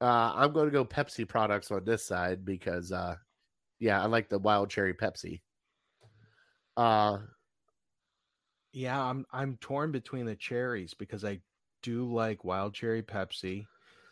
Uh, 0.00 0.32
I'm 0.34 0.52
going 0.52 0.66
to 0.66 0.72
go 0.72 0.84
Pepsi 0.84 1.26
products 1.26 1.70
on 1.70 1.84
this 1.84 2.04
side 2.06 2.44
because, 2.44 2.92
uh, 2.92 3.14
yeah, 3.78 4.02
I 4.02 4.06
like 4.06 4.28
the 4.28 4.38
wild 4.38 4.68
cherry 4.70 4.92
Pepsi. 4.92 5.40
Uh, 6.76 7.18
Yeah, 8.72 9.00
I'm 9.00 9.24
I'm 9.32 9.56
torn 9.60 9.92
between 9.92 10.26
the 10.26 10.34
cherries 10.34 10.94
because 10.94 11.24
I 11.24 11.40
do 11.82 12.12
like 12.12 12.44
wild 12.44 12.74
cherry 12.74 13.02
Pepsi 13.02 13.64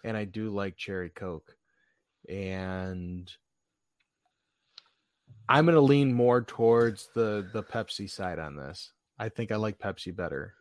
and 0.05 0.17
I 0.17 0.25
do 0.25 0.51
like 0.51 0.77
cherry 0.77 1.11
Coke. 1.11 1.57
And 2.29 3.31
I'm 5.49 5.65
going 5.65 5.75
to 5.75 5.81
lean 5.81 6.13
more 6.13 6.43
towards 6.43 7.09
the 7.15 7.49
the 7.53 7.63
Pepsi 7.63 8.09
side 8.09 8.39
on 8.39 8.57
this. 8.57 8.93
I 9.19 9.29
think 9.29 9.53
I 9.53 9.57
like 9.57 9.79
Pepsi 9.79 10.15
better. 10.15 10.55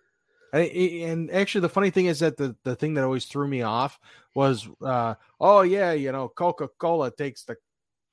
I, 0.54 0.60
and 1.06 1.32
actually, 1.32 1.62
the 1.62 1.70
funny 1.70 1.92
thing 1.92 2.08
is 2.08 2.20
that 2.20 2.36
the, 2.36 2.56
the 2.66 2.76
thing 2.76 2.96
that 2.96 3.06
always 3.06 3.26
threw 3.26 3.48
me 3.48 3.62
off 3.62 3.98
was, 4.36 4.68
uh, 4.84 5.16
oh 5.40 5.62
yeah, 5.62 5.94
you 5.94 6.12
know, 6.12 6.28
Coca 6.28 6.68
Cola 6.78 7.10
takes 7.10 7.44
the 7.44 7.56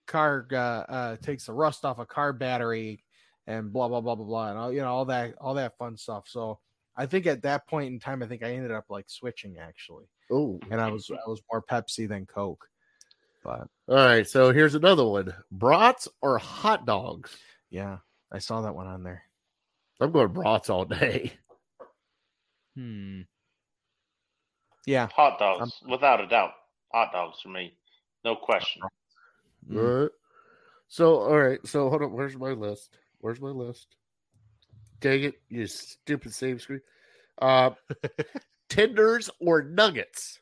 car 0.06 0.46
uh, 0.52 0.56
uh, 0.56 1.16
takes 1.16 1.46
the 1.46 1.52
rust 1.52 1.84
off 1.84 1.98
a 1.98 2.06
car 2.06 2.32
battery 2.32 3.04
and 3.46 3.72
blah 3.72 3.88
blah 3.88 4.00
blah 4.00 4.14
blah 4.14 4.24
blah 4.24 4.50
and 4.50 4.58
all 4.58 4.72
you 4.72 4.80
know 4.80 4.88
all 4.88 5.04
that 5.04 5.34
all 5.40 5.54
that 5.54 5.76
fun 5.78 5.96
stuff. 5.96 6.26
So 6.28 6.58
I 6.98 7.06
think 7.06 7.26
at 7.26 7.42
that 7.42 7.66
point 7.68 7.92
in 7.92 8.00
time, 8.00 8.22
I 8.22 8.26
think 8.26 8.42
I 8.42 8.52
ended 8.52 8.72
up 8.72 8.86
like 8.90 9.08
switching 9.08 9.58
actually, 9.58 10.06
oh, 10.32 10.58
and 10.70 10.80
I 10.80 10.90
was 10.90 11.08
I 11.10 11.30
was 11.30 11.40
more 11.50 11.62
Pepsi 11.62 12.08
than 12.08 12.26
Coke. 12.26 12.68
But 13.44 13.68
all 13.88 13.94
right. 13.94 14.28
So 14.28 14.52
here's 14.52 14.74
another 14.74 15.04
one: 15.06 15.32
brats 15.52 16.08
or 16.20 16.38
hot 16.38 16.86
dogs. 16.86 17.36
yeah, 17.70 17.98
I 18.32 18.40
saw 18.40 18.62
that 18.62 18.74
one 18.74 18.88
on 18.88 19.04
there. 19.04 19.22
I'm 20.00 20.10
going 20.10 20.28
brats 20.28 20.70
all 20.70 20.84
day. 20.84 21.32
Hmm. 22.76 23.22
Yeah. 24.86 25.08
Hot 25.14 25.38
dogs, 25.38 25.82
without 25.88 26.20
a 26.20 26.26
doubt. 26.26 26.52
Hot 26.92 27.12
dogs 27.12 27.40
for 27.40 27.48
me. 27.48 27.74
No 28.24 28.34
question. 28.34 28.82
Mm. 29.70 29.76
All 29.76 30.02
right. 30.02 30.10
So, 30.88 31.16
all 31.18 31.38
right. 31.38 31.66
So, 31.66 31.90
hold 31.90 32.02
on. 32.02 32.12
Where's 32.12 32.36
my 32.36 32.52
list? 32.52 32.96
Where's 33.20 33.40
my 33.40 33.50
list? 33.50 33.96
Dang 35.00 35.22
it, 35.24 35.40
you 35.48 35.66
stupid 35.66 36.34
save 36.34 36.60
screen. 36.62 36.80
Uh, 37.40 37.70
tenders 38.68 39.30
or 39.40 39.62
nuggets? 39.62 40.40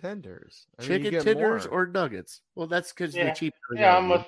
Tenders. 0.00 0.66
I 0.78 0.82
mean, 0.86 1.02
Chicken 1.02 1.24
tenders 1.24 1.66
more. 1.68 1.82
or 1.82 1.86
nuggets? 1.86 2.40
Well, 2.54 2.66
that's 2.66 2.92
because 2.92 3.14
Yeah. 3.14 3.24
they're 3.24 3.34
cheaper. 3.34 3.56
Yeah, 3.74 3.96
I'm 3.96 4.08
with 4.08 4.26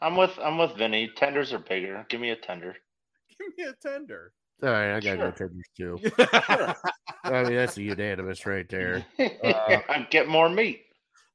I'm 0.00 0.16
with 0.16 0.38
I'm 0.42 0.58
with 0.58 0.76
Vinny. 0.76 1.10
Tenders 1.16 1.52
are 1.52 1.58
bigger. 1.58 2.06
Give 2.08 2.20
me 2.20 2.30
a 2.30 2.36
tender. 2.36 2.76
Give 3.38 3.48
me 3.58 3.64
a 3.64 3.72
tender. 3.74 4.32
All 4.62 4.68
right, 4.70 4.94
I 4.96 5.00
gotta 5.00 5.16
go 5.18 5.30
tenders 5.32 5.66
too. 5.76 5.98
I 7.24 7.42
mean, 7.42 7.54
that's 7.56 7.76
a 7.76 7.82
unanimous 7.82 8.46
right 8.46 8.68
there. 8.68 9.04
Get 10.10 10.28
more 10.28 10.48
meat. 10.48 10.82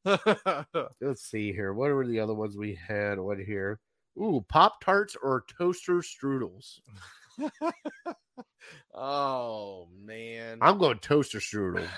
Let's 0.05 1.23
see 1.29 1.51
here. 1.51 1.73
What 1.73 1.91
were 1.91 2.07
the 2.07 2.19
other 2.21 2.33
ones 2.33 2.55
we 2.55 2.79
had 2.87 3.17
on 3.19 3.43
here? 3.45 3.79
Ooh, 4.17 4.45
Pop 4.47 4.83
Tarts 4.83 5.15
or 5.21 5.43
toaster 5.57 5.97
strudels? 5.97 6.79
oh 8.93 9.87
man. 10.03 10.59
I'm 10.61 10.77
going 10.77 10.99
toaster 10.99 11.39
strudel. 11.39 11.87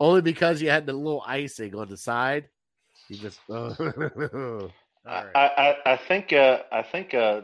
Only 0.00 0.22
because 0.22 0.62
you 0.62 0.70
had 0.70 0.86
the 0.86 0.92
little 0.92 1.24
icing 1.26 1.74
on 1.74 1.88
the 1.88 1.96
side. 1.96 2.48
You 3.08 3.16
just 3.16 3.40
uh, 3.50 3.74
all 3.78 4.70
I. 5.06 5.24
I, 5.34 5.92
I 5.92 5.96
think 5.96 6.32
uh, 6.32 6.60
I 6.70 6.82
think 6.82 7.14
uh, 7.14 7.42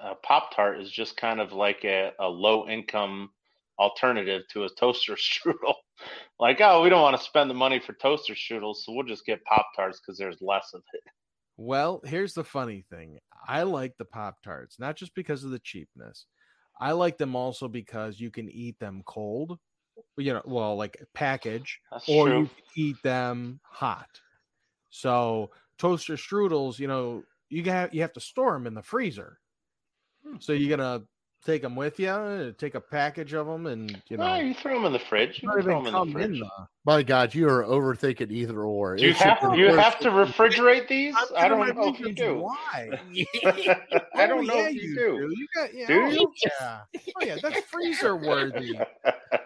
uh, 0.00 0.14
Pop 0.22 0.54
Tart 0.54 0.80
is 0.80 0.90
just 0.90 1.16
kind 1.16 1.40
of 1.40 1.52
like 1.52 1.84
a, 1.84 2.12
a 2.18 2.28
low 2.28 2.68
income 2.68 3.30
alternative 3.78 4.42
to 4.52 4.64
a 4.64 4.68
toaster 4.78 5.14
strudel. 5.14 5.74
like, 6.38 6.60
oh, 6.60 6.82
we 6.82 6.88
don't 6.88 7.02
want 7.02 7.16
to 7.16 7.22
spend 7.22 7.50
the 7.50 7.54
money 7.54 7.80
for 7.80 7.94
toaster 7.94 8.34
strudels, 8.34 8.76
so 8.76 8.92
we'll 8.92 9.06
just 9.06 9.26
get 9.26 9.44
Pop 9.44 9.66
Tarts 9.76 10.00
because 10.00 10.18
there's 10.18 10.40
less 10.40 10.70
of 10.74 10.82
it. 10.92 11.02
Well, 11.56 12.00
here's 12.04 12.34
the 12.34 12.44
funny 12.44 12.84
thing. 12.90 13.18
I 13.46 13.62
like 13.64 13.96
the 13.96 14.04
Pop 14.04 14.42
Tarts, 14.42 14.78
not 14.78 14.96
just 14.96 15.14
because 15.14 15.44
of 15.44 15.50
the 15.50 15.58
cheapness. 15.58 16.26
I 16.80 16.92
like 16.92 17.18
them 17.18 17.36
also 17.36 17.68
because 17.68 18.18
you 18.18 18.30
can 18.30 18.48
eat 18.50 18.78
them 18.78 19.02
cold, 19.04 19.58
you 20.16 20.32
know, 20.32 20.42
well, 20.44 20.76
like 20.76 20.96
package, 21.14 21.80
That's 21.90 22.08
or 22.08 22.28
true. 22.28 22.40
you 22.40 22.46
can 22.46 22.64
eat 22.76 22.96
them 23.02 23.60
hot. 23.64 24.20
So 24.90 25.50
toaster 25.78 26.14
strudels, 26.14 26.78
you 26.78 26.88
know, 26.88 27.24
you 27.48 27.62
got 27.62 27.94
you 27.94 28.02
have 28.02 28.14
to 28.14 28.20
store 28.20 28.52
them 28.54 28.66
in 28.66 28.74
the 28.74 28.82
freezer. 28.82 29.38
Hmm. 30.24 30.36
So 30.40 30.52
you're 30.52 30.76
gonna 30.76 31.04
take 31.44 31.62
them 31.62 31.74
with 31.76 31.98
you, 31.98 32.54
take 32.58 32.74
a 32.74 32.80
package 32.80 33.32
of 33.32 33.46
them, 33.46 33.66
and 33.66 34.00
you 34.08 34.16
know, 34.16 34.26
No, 34.36 34.40
you 34.40 34.54
throw 34.54 34.74
them 34.74 34.84
in 34.86 34.92
the 34.92 34.98
fridge. 34.98 35.40
You 35.42 35.50
can 35.50 35.62
throw 35.62 35.78
them 35.82 35.86
in 35.86 35.92
the 35.92 35.98
come 35.98 36.08
in 36.08 36.14
fridge. 36.14 36.38
the. 36.40 36.50
My 36.84 37.02
God, 37.02 37.34
you 37.34 37.48
are 37.48 37.62
overthinking 37.64 38.30
either 38.30 38.60
or. 38.62 38.96
Do 38.96 39.04
you 39.04 39.10
It 39.10 39.16
have 39.16 39.52
be 39.52 39.58
you 39.58 39.74
have 39.74 39.98
to 40.00 40.10
refrigerate 40.10 40.88
these? 40.88 41.14
I'm 41.16 41.26
I 41.36 41.48
giving 41.48 41.58
don't 41.66 41.76
know 41.76 41.88
if 41.88 42.00
you 42.00 42.12
do. 42.12 42.38
Why? 42.38 42.90
I 44.14 44.26
don't 44.26 44.40
Oh, 44.50 44.54
know 44.54 44.66
if 44.66 44.74
you 44.74 44.94
do. 44.94 45.32
You 45.36 45.46
got 45.54 45.74
yeah. 45.74 45.86
Do 45.86 46.02
oh, 46.02 46.08
you? 46.10 46.32
Yeah. 46.44 46.80
Oh 46.94 47.24
yeah, 47.24 47.36
that's 47.42 47.60
freezer 47.66 48.16
worthy. 48.16 48.78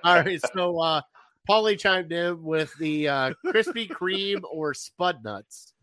All 0.05 0.15
right, 0.17 0.41
so 0.55 0.79
uh 0.81 1.01
Paulie 1.49 1.79
chimed 1.79 2.11
in 2.13 2.43
with 2.43 2.75
the 2.79 3.09
uh 3.09 3.33
Krispy 3.45 3.89
Kreme 3.89 4.43
or 4.51 4.75
Spud 4.75 5.23
Nuts. 5.23 5.75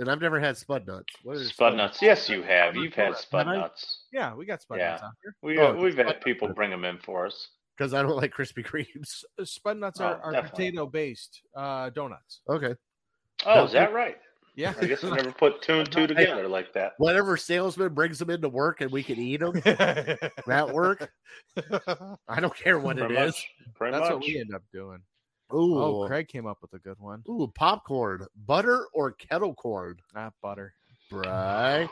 And 0.00 0.08
I've 0.10 0.20
never 0.20 0.38
had 0.38 0.56
Spud 0.56 0.86
Nuts. 0.86 1.12
What 1.24 1.36
is 1.36 1.48
Spud 1.48 1.74
nuts. 1.76 2.00
Yes, 2.00 2.28
you 2.28 2.42
have. 2.42 2.76
You've 2.76 2.94
had 2.94 3.16
spud 3.16 3.48
I? 3.48 3.56
nuts. 3.56 4.04
Yeah, 4.12 4.32
we 4.34 4.46
got 4.46 4.62
Spud 4.62 4.78
Yeah. 4.78 4.90
Nuts 4.92 5.02
out 5.02 5.10
here. 5.22 5.34
We, 5.42 5.58
Oh, 5.58 5.74
we've 5.74 5.96
had 5.96 6.20
people 6.20 6.46
Nuts. 6.48 6.56
bring 6.56 6.70
them 6.70 6.84
in 6.84 6.98
for 6.98 7.26
us. 7.26 7.48
Because 7.76 7.94
I 7.94 8.02
don't 8.02 8.16
like 8.16 8.32
Krispy 8.32 8.64
Kremes. 8.64 9.24
Uh, 9.40 9.44
Spud 9.44 9.76
Nuts 9.76 10.00
Oh, 10.00 10.04
are, 10.04 10.34
are 10.36 10.42
potato 10.42 10.86
based 10.86 11.42
uh, 11.56 11.90
donuts. 11.90 12.40
Okay. 12.48 12.74
Oh, 13.46 13.54
No, 13.56 13.64
is 13.64 13.72
that 13.72 13.92
right? 13.92 14.18
Yeah. 14.54 14.74
I 14.80 14.86
guess 14.86 15.02
I 15.04 15.10
never 15.14 15.30
put 15.32 15.62
two 15.62 15.80
and 15.80 15.90
two 15.90 16.06
together 16.08 16.46
like 16.48 16.72
that. 16.74 16.92
Whatever 16.98 17.36
salesman 17.36 17.92
brings 17.94 18.18
them 18.20 18.30
into 18.30 18.48
work 18.48 18.80
and 18.80 18.90
we 18.92 19.02
can 19.02 19.18
eat 19.18 19.38
them, 19.40 19.52
that 19.64 20.70
work. 20.72 21.10
I 22.28 22.40
don't 22.40 22.54
care 22.54 22.78
what 22.78 22.98
it 22.98 23.06
Pretty 23.06 23.14
is. 23.16 23.26
much. 23.26 23.48
Pretty 23.74 23.92
That's 23.92 24.04
much. 24.10 24.12
what 24.14 24.24
we 24.26 24.38
end 24.40 24.54
up 24.54 24.62
doing. 24.72 24.98
Ooh. 25.54 25.78
Oh, 25.78 26.06
Craig 26.06 26.28
came 26.28 26.46
up 26.46 26.58
with 26.60 26.74
a 26.74 26.78
good 26.78 26.98
one. 26.98 27.22
Ooh, 27.28 27.50
popcorn. 27.54 28.26
Butter 28.46 28.86
or 28.92 29.12
kettle 29.12 29.54
corn? 29.54 29.96
Not 30.14 30.34
butter. 30.42 30.74
Right. 31.10 31.88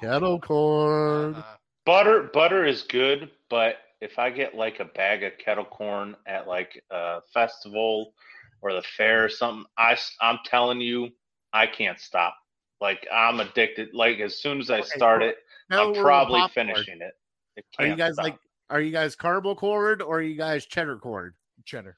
Kettle 0.00 0.40
corn. 0.40 1.34
Uh, 1.36 1.42
Butter 1.84 2.30
butter 2.32 2.64
is 2.64 2.82
good, 2.82 3.30
but 3.50 3.76
if 4.00 4.18
I 4.18 4.30
get 4.30 4.54
like 4.54 4.78
a 4.78 4.84
bag 4.84 5.24
of 5.24 5.32
kettle 5.38 5.64
corn 5.64 6.14
at 6.26 6.46
like 6.46 6.80
a 6.90 7.20
festival 7.34 8.14
or 8.60 8.72
the 8.72 8.82
fair 8.82 9.24
or 9.24 9.28
something, 9.28 9.64
I 9.78 9.96
I'm 10.20 10.38
telling 10.44 10.80
you, 10.80 11.08
I 11.52 11.66
can't 11.66 11.98
stop. 11.98 12.36
Like 12.80 13.04
I'm 13.12 13.40
addicted. 13.40 13.94
Like 13.94 14.20
as 14.20 14.40
soon 14.40 14.60
as 14.60 14.70
I 14.70 14.78
Okay, 14.80 14.88
start 14.94 15.22
it, 15.22 15.36
I'm 15.70 15.92
probably 15.94 16.42
finishing 16.54 17.00
it. 17.00 17.14
it 17.56 17.64
Are 17.78 17.86
you 17.86 17.96
guys 17.96 18.14
stop. 18.14 18.24
like 18.26 18.38
are 18.70 18.80
you 18.80 18.92
guys 18.92 19.16
caramel 19.16 19.56
corn 19.56 20.02
or 20.02 20.18
are 20.18 20.22
you 20.22 20.36
guys 20.36 20.66
cheddar 20.66 20.98
corn? 20.98 21.34
cheddar. 21.64 21.96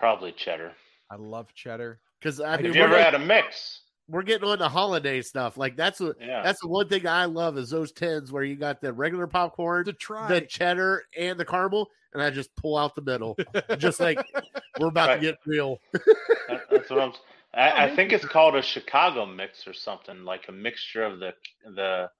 Probably 0.00 0.32
cheddar? 0.32 0.72
I 1.10 1.14
love 1.16 1.54
cheddar. 1.54 2.00
Because 2.18 2.40
I 2.40 2.50
Have 2.52 2.60
mean, 2.62 2.66
Have 2.68 2.76
you 2.76 2.80
we're, 2.82 2.86
ever 2.88 2.96
like- 2.96 3.04
had 3.04 3.14
a 3.14 3.18
mix? 3.24 3.82
we're 4.08 4.22
getting 4.22 4.48
on 4.48 4.58
the 4.58 4.68
holiday 4.68 5.22
stuff. 5.22 5.56
Like 5.56 5.76
that's 5.76 6.00
what 6.00 6.16
Yeah. 6.20 6.42
that's 6.42 6.60
the 6.60 6.66
one 6.66 6.88
thing 6.88 7.06
I 7.06 7.26
love 7.26 7.56
is 7.56 7.70
those 7.70 7.92
tins 7.92 8.32
where 8.32 8.42
you 8.42 8.56
got 8.56 8.80
the 8.80 8.92
regular 8.92 9.28
popcorn, 9.28 9.84
To 9.84 9.92
try. 9.92 10.26
the 10.26 10.40
cheddar, 10.40 11.04
and 11.16 11.38
the 11.38 11.44
caramel, 11.44 11.88
and 12.12 12.20
I 12.20 12.30
just 12.30 12.52
pull 12.56 12.76
out 12.76 12.96
the 12.96 13.02
middle, 13.02 13.36
just 13.78 14.00
like 14.00 14.18
we're 14.80 14.88
about 14.88 15.10
Right. 15.10 15.14
to 15.16 15.20
get 15.20 15.38
real. 15.46 15.78
That- 15.92 16.62
That's 16.70 16.90
what 16.90 17.00
I'm. 17.00 17.12
I, 17.54 17.84
I 17.86 17.96
think 17.96 18.12
it's 18.12 18.24
called 18.24 18.54
a 18.56 18.62
Chicago 18.62 19.26
mix 19.26 19.66
or 19.66 19.72
something 19.72 20.24
like 20.24 20.48
a 20.48 20.52
mixture 20.52 21.04
of 21.04 21.20
the 21.20 21.32
the 21.64 22.10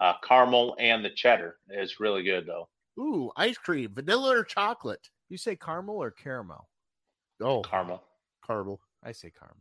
uh, 0.00 0.14
caramel 0.26 0.76
and 0.78 1.04
the 1.04 1.10
cheddar. 1.10 1.56
It's 1.68 1.98
really 2.00 2.22
good 2.22 2.46
though. 2.46 2.68
Ooh, 2.98 3.30
ice 3.36 3.58
cream, 3.58 3.92
vanilla 3.94 4.36
or 4.38 4.44
chocolate? 4.44 5.08
you 5.28 5.36
say 5.38 5.54
caramel 5.56 5.96
or 5.96 6.10
caramel? 6.12 6.68
Oh, 7.42 7.62
Caramel. 7.62 8.02
caramel. 8.46 8.80
I 9.04 9.12
say 9.12 9.30
caramel. 9.30 9.56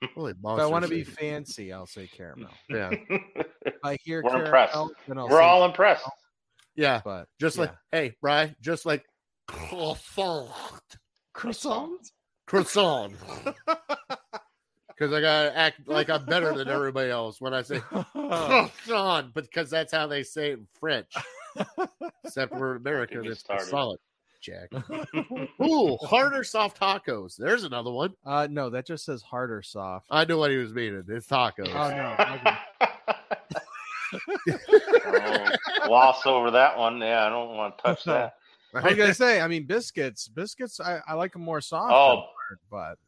Holy 0.14 0.32
If 0.32 0.38
I 0.60 0.66
want 0.66 0.84
to 0.84 0.90
be 0.90 1.04
fancy, 1.04 1.72
I'll 1.72 1.86
say 1.86 2.06
caramel. 2.06 2.50
yeah, 2.70 2.90
If 2.92 3.74
I 3.84 3.96
hear 4.04 4.22
We're 4.22 4.30
caramel, 4.30 4.46
impressed. 4.46 4.74
then 5.08 5.18
I'll 5.18 5.28
We're 5.28 5.38
say 5.38 5.44
all 5.44 5.64
impressed. 5.64 6.08
yeah. 6.76 7.00
but 7.04 7.26
Just 7.40 7.58
like 7.58 7.72
hey, 7.92 8.14
Bry, 8.20 8.54
just 8.60 8.86
like 8.86 9.04
croissant, 9.46 10.50
croissant. 11.34 12.10
croissant. 12.46 13.14
Because 14.88 15.12
I 15.12 15.20
gotta 15.20 15.56
act 15.56 15.86
like 15.86 16.10
I'm 16.10 16.24
better 16.26 16.52
than 16.56 16.68
everybody 16.68 17.10
else 17.10 17.40
when 17.40 17.54
I 17.54 17.62
say 17.62 17.80
croissant, 17.80 19.32
because 19.34 19.70
that's 19.70 19.92
how 19.92 20.06
they 20.08 20.22
say 20.24 20.50
it 20.50 20.58
in 20.58 20.66
French. 20.80 21.12
Except 22.24 22.52
we're 22.52 22.76
American, 22.76 23.22
me 23.22 23.28
it's 23.28 23.40
started. 23.40 23.68
solid. 23.68 23.98
Jack. 24.40 24.70
Ooh, 25.62 25.96
harder 26.02 26.44
soft 26.44 26.78
tacos. 26.80 27.36
There's 27.36 27.64
another 27.64 27.90
one. 27.90 28.14
uh, 28.24 28.46
no, 28.50 28.70
that 28.70 28.86
just 28.86 29.04
says 29.04 29.22
harder 29.22 29.62
soft. 29.62 30.06
I 30.10 30.24
knew 30.24 30.38
what 30.38 30.50
he 30.50 30.56
was 30.56 30.72
meaning. 30.72 31.04
It's 31.08 31.26
tacos. 31.26 31.68
Oh 31.74 31.90
no. 31.90 32.16
okay. 34.46 34.58
oh, 35.06 35.86
gloss 35.86 36.24
over 36.26 36.50
that 36.52 36.76
one. 36.78 36.98
Yeah, 36.98 37.26
I 37.26 37.28
don't 37.28 37.56
want 37.56 37.76
to 37.78 37.82
touch 37.84 38.04
that. 38.04 38.34
I 38.74 38.80
was 38.82 38.94
gonna 38.96 39.14
say, 39.14 39.40
I 39.40 39.48
mean, 39.48 39.66
biscuits. 39.66 40.28
Biscuits, 40.28 40.80
I, 40.80 41.00
I 41.06 41.14
like 41.14 41.32
them 41.32 41.42
more 41.42 41.60
soft. 41.60 41.92
Oh. 41.92 42.24
hard, 42.26 42.58
but 42.70 42.98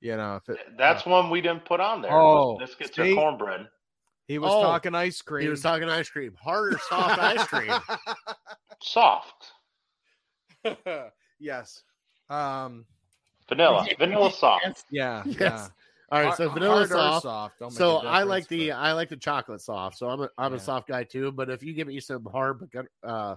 you 0.00 0.16
know, 0.16 0.36
if 0.36 0.48
it, 0.48 0.58
That's 0.76 1.06
one 1.06 1.30
we 1.30 1.40
didn't 1.40 1.64
put 1.64 1.80
on 1.80 2.02
there. 2.02 2.12
Oh, 2.12 2.58
biscuits 2.58 2.96
see? 2.96 3.12
or 3.12 3.14
cornbread. 3.14 3.68
he 4.26 4.38
was 4.38 4.50
Oh, 4.52 4.62
talking 4.62 4.94
ice 4.94 5.20
cream. 5.22 5.42
he 5.44 5.48
was 5.48 5.62
talking 5.62 5.88
ice 5.88 6.08
cream. 6.08 6.34
Hard 6.42 6.74
or 6.74 6.78
soft 6.78 7.18
ice 7.20 7.46
cream. 7.46 7.72
Soft. 8.82 9.52
yes. 11.38 11.82
Um. 12.30 12.84
Vanilla. 13.48 13.86
Vanilla 13.98 14.30
soft. 14.32 14.84
Yeah. 14.90 15.22
Yes. 15.26 15.38
Yeah. 15.40 15.68
All 16.12 16.22
right, 16.22 16.36
so 16.36 16.48
Har- 16.48 16.54
vanilla 16.54 16.74
hard 16.76 16.88
soft. 16.90 17.22
soft. 17.24 17.58
don't 17.58 17.72
make 17.72 17.78
So 17.78 17.96
a 17.98 18.04
I 18.06 18.22
like 18.22 18.44
difference, 18.48 18.60
the 18.66 18.72
I 18.72 18.92
like 18.92 19.08
the 19.08 19.16
chocolate 19.16 19.60
soft. 19.60 19.98
So 19.98 20.08
I'm 20.08 20.20
a 20.22 20.28
I'm 20.38 20.52
Yeah. 20.52 20.58
a 20.58 20.60
soft 20.60 20.86
guy 20.88 21.02
too. 21.04 21.32
But 21.32 21.50
if 21.50 21.62
you 21.62 21.72
give 21.74 21.88
me 21.88 21.98
some 22.00 22.24
hard 22.30 22.60
pecan, 22.60 22.86
uh, 23.02 23.36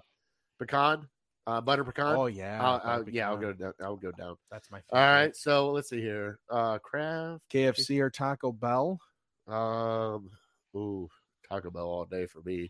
pecan, 0.59 1.07
uh, 1.47 1.61
butter 1.61 1.83
pecan, 1.83 2.15
Oh 2.15 2.25
yeah. 2.27 2.61
I'll, 2.63 2.81
I'll- 2.83 3.09
yeah, 3.09 3.29
I'll 3.29 3.37
go 3.37 3.53
down. 3.53 3.73
I'll 3.81 3.95
go 3.95 4.11
down. 4.11 4.35
That's 4.51 4.69
my 4.69 4.79
favorite. 4.81 4.99
All 5.01 5.13
right, 5.13 5.35
so 5.35 5.71
let's 5.71 5.89
see 5.89 6.01
here. 6.01 6.39
Uh, 6.51 6.77
Kraft. 6.79 7.41
KFC 7.51 7.99
or 7.99 8.09
Taco 8.09 8.51
Bell? 8.51 8.99
Um, 9.47 10.29
ooh, 10.75 11.09
Taco 11.49 11.71
Bell 11.71 11.87
all 11.87 12.05
day 12.05 12.25
for 12.27 12.41
me 12.41 12.69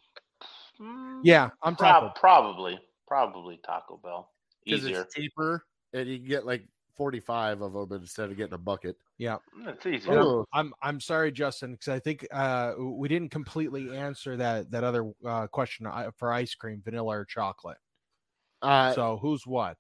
Mm, 0.79 1.21
Yeah, 1.23 1.49
I'm 1.63 1.75
prob- 1.75 2.03
Taco. 2.13 2.19
probably. 2.19 2.79
Probably 3.07 3.59
Taco 3.65 3.97
Bell. 3.97 4.29
Because 4.67 4.85
it's 4.85 5.13
cheaper 5.13 5.65
and 5.93 6.07
you 6.07 6.17
can 6.19 6.27
get 6.27 6.45
like 6.45 6.63
45 6.95 7.61
of 7.61 7.73
them 7.73 7.99
instead 8.01 8.29
of 8.31 8.37
getting 8.37 8.53
a 8.53 8.57
bucket. 8.57 8.97
Yeah. 9.17 9.37
It's 9.65 9.85
easier. 9.85 10.19
Ooh. 10.19 10.45
I'm 10.53 10.73
I'm 10.81 10.99
sorry, 10.99 11.31
Justin, 11.31 11.71
because 11.73 11.87
I 11.89 11.99
think 11.99 12.27
uh, 12.31 12.73
we 12.79 13.07
didn't 13.07 13.29
completely 13.29 13.95
answer 13.95 14.35
that 14.37 14.71
that 14.71 14.83
other 14.83 15.11
uh, 15.25 15.47
question 15.47 15.85
uh, 15.87 16.11
for 16.17 16.31
ice 16.31 16.55
cream, 16.55 16.81
vanilla 16.83 17.17
or 17.19 17.25
chocolate. 17.25 17.77
Uh, 18.61 18.93
so 18.93 19.17
who's 19.21 19.45
what? 19.45 19.77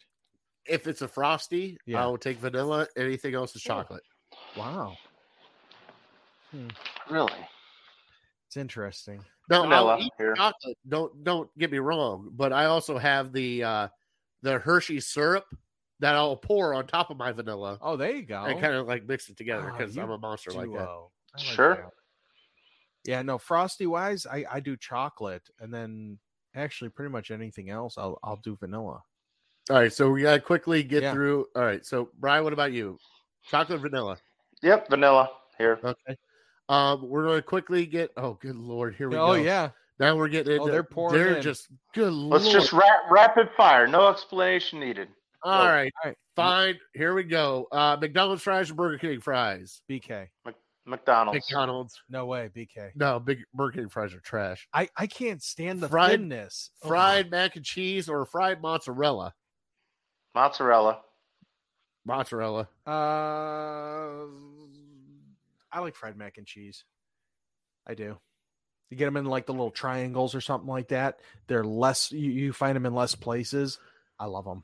if 0.69 0.85
it's 0.85 1.01
a 1.01 1.07
frosty, 1.07 1.77
Yeah. 1.85 2.03
I 2.03 2.07
will 2.07 2.17
take 2.17 2.39
vanilla. 2.39 2.87
Anything 2.97 3.33
else 3.35 3.55
is 3.55 3.61
chocolate. 3.61 4.03
Wow, 4.57 4.97
Really? 7.09 7.31
it's 8.47 8.57
interesting. 8.57 9.23
No, 9.49 9.61
Vanilla 9.61 9.93
I'll 9.95 10.01
eat 10.01 10.11
here. 10.17 10.35
chocolate. 10.35 10.77
Don't 10.89 11.23
don't 11.23 11.49
get 11.57 11.71
me 11.71 11.79
wrong, 11.79 12.29
but 12.33 12.51
I 12.51 12.65
also 12.65 12.97
have 12.97 13.31
the 13.31 13.63
uh 13.63 13.87
the 14.41 14.59
Hershey 14.59 14.99
syrup 14.99 15.45
that 15.99 16.15
I'll 16.15 16.35
pour 16.37 16.73
on 16.73 16.85
top 16.87 17.09
of 17.09 17.17
my 17.17 17.31
vanilla 17.31 17.77
Oh, 17.81 17.95
there 17.97 18.11
you 18.15 18.21
go. 18.23 18.43
and 18.43 18.59
kind 18.61 18.73
of 18.75 18.87
like 18.87 19.07
mix 19.07 19.29
it 19.29 19.37
together 19.37 19.71
Oh, 19.73 19.77
because 19.77 19.95
you 19.95 20.01
I'm 20.03 20.11
a 20.11 20.17
monster 20.17 20.51
like 20.51 20.65
that. 20.67 20.71
duo. 20.73 21.11
Like 21.35 21.43
Sure. 21.43 21.75
that. 21.75 21.89
Yeah, 23.03 23.21
no, 23.21 23.37
frosty 23.37 23.85
wise, 23.87 24.25
I 24.25 24.45
I 24.51 24.59
do 24.59 24.75
chocolate, 24.75 25.49
and 25.59 25.73
then 25.73 26.19
actually 26.55 26.89
pretty 26.89 27.11
much 27.11 27.31
anything 27.31 27.69
else, 27.69 27.97
I'll 27.97 28.19
I'll 28.23 28.39
do 28.43 28.55
vanilla. 28.57 29.01
All 29.69 29.77
right, 29.77 29.91
so 29.91 30.09
we 30.11 30.21
gotta 30.23 30.41
quickly 30.41 30.83
get 30.83 31.03
Yeah. 31.03 31.13
through. 31.13 31.47
All 31.55 31.63
right, 31.63 31.85
so 31.85 32.09
Brian, 32.19 32.43
what 32.43 32.53
about 32.53 32.73
you? 32.73 32.97
Chocolate 33.45 33.81
vanilla. 33.81 34.17
Yep, 34.61 34.89
vanilla 34.89 35.29
here. 35.57 35.79
Okay. 35.83 36.17
Um, 36.69 37.07
we're 37.07 37.23
going 37.23 37.37
to 37.37 37.41
quickly 37.43 37.85
get. 37.85 38.11
Oh, 38.17 38.33
good 38.33 38.57
lord! 38.57 38.95
Here 38.95 39.07
we 39.09 39.15
Oh 39.15 39.27
go. 39.27 39.31
Oh 39.31 39.35
yeah. 39.35 39.69
Now 39.99 40.15
we're 40.15 40.27
getting 40.29 40.53
into. 40.53 40.63
Oh, 40.65 40.71
they're 40.71 40.83
pouring 40.83 41.15
They're 41.17 41.35
in. 41.37 41.41
just 41.41 41.67
good. 41.93 42.13
Let's 42.13 42.45
lord. 42.45 42.53
just 42.53 42.71
ra- 42.73 43.07
rapid 43.09 43.49
fire. 43.57 43.87
No 43.87 44.07
explanation 44.07 44.79
needed. 44.79 45.07
All 45.43 45.65
right, 45.67 45.91
All 46.03 46.09
right. 46.09 46.17
fine. 46.35 46.79
Here 46.93 47.13
we 47.13 47.23
go. 47.23 47.67
Uh, 47.71 47.97
McDonald's 47.99 48.43
fries 48.43 48.69
or 48.71 48.73
Burger 48.75 48.97
King 48.97 49.21
fries? 49.21 49.81
BK. 49.89 50.27
McDonald's. 50.85 51.35
McDonald's. 51.49 52.01
No 52.09 52.25
way, 52.25 52.49
BK. 52.55 52.91
No, 52.95 53.19
big 53.19 53.39
Burger 53.53 53.79
King 53.81 53.89
fries 53.89 54.13
are 54.13 54.19
trash. 54.19 54.67
I, 54.73 54.87
I 54.97 55.05
can't 55.07 55.41
stand 55.43 55.79
the 55.81 55.89
Fried- 55.89 56.11
thinness. 56.11 56.71
Ugh. 56.83 56.87
Fried 56.89 57.29
mac 57.31 57.55
and 57.55 57.65
cheese 57.65 58.07
or 58.09 58.25
fried 58.25 58.61
mozzarella? 58.61 59.33
Mozzarella. 60.35 61.01
Mozzarella. 62.05 62.67
Uh, 62.85 64.25
I 65.71 65.79
like 65.79 65.95
fried 65.95 66.17
mac 66.17 66.37
and 66.37 66.47
cheese. 66.47 66.83
I 67.85 67.93
do. 67.93 68.17
You 68.89 68.97
get 68.97 69.05
them 69.05 69.17
in 69.17 69.25
like 69.25 69.45
the 69.45 69.51
little 69.53 69.71
triangles 69.71 70.33
or 70.33 70.41
something 70.41 70.69
like 70.69 70.87
that. 70.89 71.19
They're 71.47 71.63
less. 71.63 72.11
You, 72.11 72.31
you 72.31 72.53
find 72.53 72.75
them 72.75 72.85
in 72.85 72.93
less 72.95 73.15
places. 73.15 73.79
I 74.19 74.25
love 74.25 74.45
them. 74.45 74.63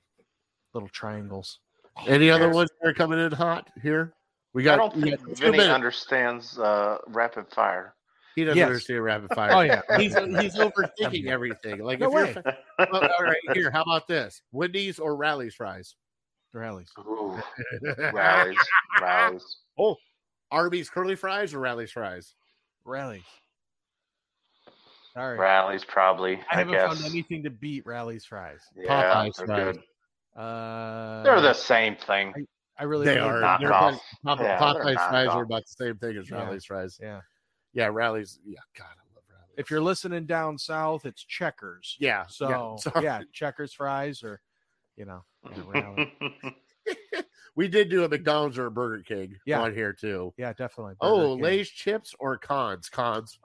Little 0.73 0.89
triangles. 0.89 1.59
Any 2.07 2.29
other 2.29 2.49
ones 2.49 2.69
that 2.81 2.87
are 2.89 2.93
coming 2.93 3.19
in 3.19 3.31
hot 3.31 3.69
here? 3.81 4.13
We 4.53 4.63
got. 4.63 4.73
I 4.73 4.77
got. 4.77 4.93
don't 4.93 5.03
think 5.03 5.19
got 5.25 5.37
Vinny 5.37 5.51
minutes. 5.57 5.69
understands 5.73 6.57
uh, 6.59 6.97
rapid 7.07 7.49
fire. 7.49 7.95
He 8.35 8.43
doesn't 8.45 8.57
Yes. 8.57 8.65
understand 8.67 9.03
rapid 9.03 9.29
fire. 9.35 9.51
Oh 9.53 9.59
yeah. 9.61 9.81
He's 9.97 10.15
he's 10.15 10.55
overthinking 10.55 11.27
everything. 11.27 11.79
Like 11.79 11.99
No 11.99 12.07
if 12.17 12.35
you're, 12.35 12.43
way. 12.43 12.55
Well, 12.91 13.03
all 13.19 13.23
right, 13.25 13.37
here. 13.53 13.69
How 13.71 13.83
about 13.83 14.07
this? 14.07 14.41
Wendy's 14.51 14.97
or 14.99 15.15
Rally's 15.15 15.53
fries? 15.53 15.95
Rally's. 16.53 16.89
Ooh, 16.99 17.39
Rally's, 18.13 18.57
Rally's. 19.01 19.57
Oh, 19.77 19.97
Arby's 20.51 20.89
curly 20.89 21.15
fries 21.15 21.53
or 21.53 21.59
Rally's 21.59 21.91
fries? 21.91 22.33
Rally's. 22.85 23.23
Sorry. 25.13 25.37
Rally's, 25.37 25.83
probably. 25.83 26.35
I 26.51 26.55
I, 26.55 26.57
haven't 26.59 26.73
guess. 26.73 26.87
found 26.99 27.05
anything 27.05 27.43
to 27.43 27.49
beat 27.51 27.85
Rally's 27.85 28.25
fries. 28.25 28.61
Yeah, 28.75 29.13
Popeyes 29.13 29.35
they're 29.37 29.45
fries. 29.47 29.75
good. 29.75 30.41
Uh, 30.41 31.23
They're 31.23 31.41
the 31.41 31.53
same 31.53 31.95
thing. 31.95 32.33
I 32.79 32.85
really 32.85 33.05
They 33.05 33.15
don't 33.15 33.29
are. 33.29 33.39
knock 33.41 33.59
They're 33.61 33.71
off. 33.73 34.01
about- 34.23 34.39
Yeah, 34.39 34.57
Popeyes 34.59 34.83
they're 34.85 34.93
knock 34.95 35.09
fries 35.11 35.27
off. 35.27 35.35
are 35.35 35.43
about 35.43 35.61
the 35.67 35.85
same 35.85 35.97
thing 35.97 36.17
as 36.17 36.29
Yeah. 36.29 36.37
Rally's 36.37 36.65
fries. 36.65 36.97
Yeah. 37.01 37.21
Yeah, 37.73 37.89
Rally's. 37.91 38.39
Yeah, 38.43 38.59
God, 38.75 38.87
I 38.87 39.15
love 39.15 39.23
Rally's. 39.29 39.53
If 39.57 39.69
you're 39.69 39.81
listening 39.81 40.25
down 40.25 40.57
south, 40.57 41.05
it's 41.05 41.23
Checkers. 41.23 41.95
yeah, 41.99 42.25
So 42.27 42.77
yeah, 42.95 43.01
yeah. 43.01 43.21
Checkers 43.31 43.73
fries 43.73 44.23
or 44.23 44.41
you 44.95 45.05
know, 45.05 45.23
we 47.55 47.67
did 47.67 47.89
do 47.89 48.03
a 48.03 48.09
McDonald's 48.09 48.57
or 48.57 48.67
a 48.67 48.71
Burger 48.71 49.03
King 49.03 49.35
Yeah. 49.45 49.61
on 49.61 49.73
here 49.73 49.93
too. 49.93 50.33
yeah, 50.37 50.53
definitely. 50.53 50.95
Oh, 51.01 51.35
King. 51.35 51.43
Lay's 51.43 51.69
chips 51.69 52.15
or 52.19 52.37
cons? 52.37 52.89
Cons. 52.89 53.37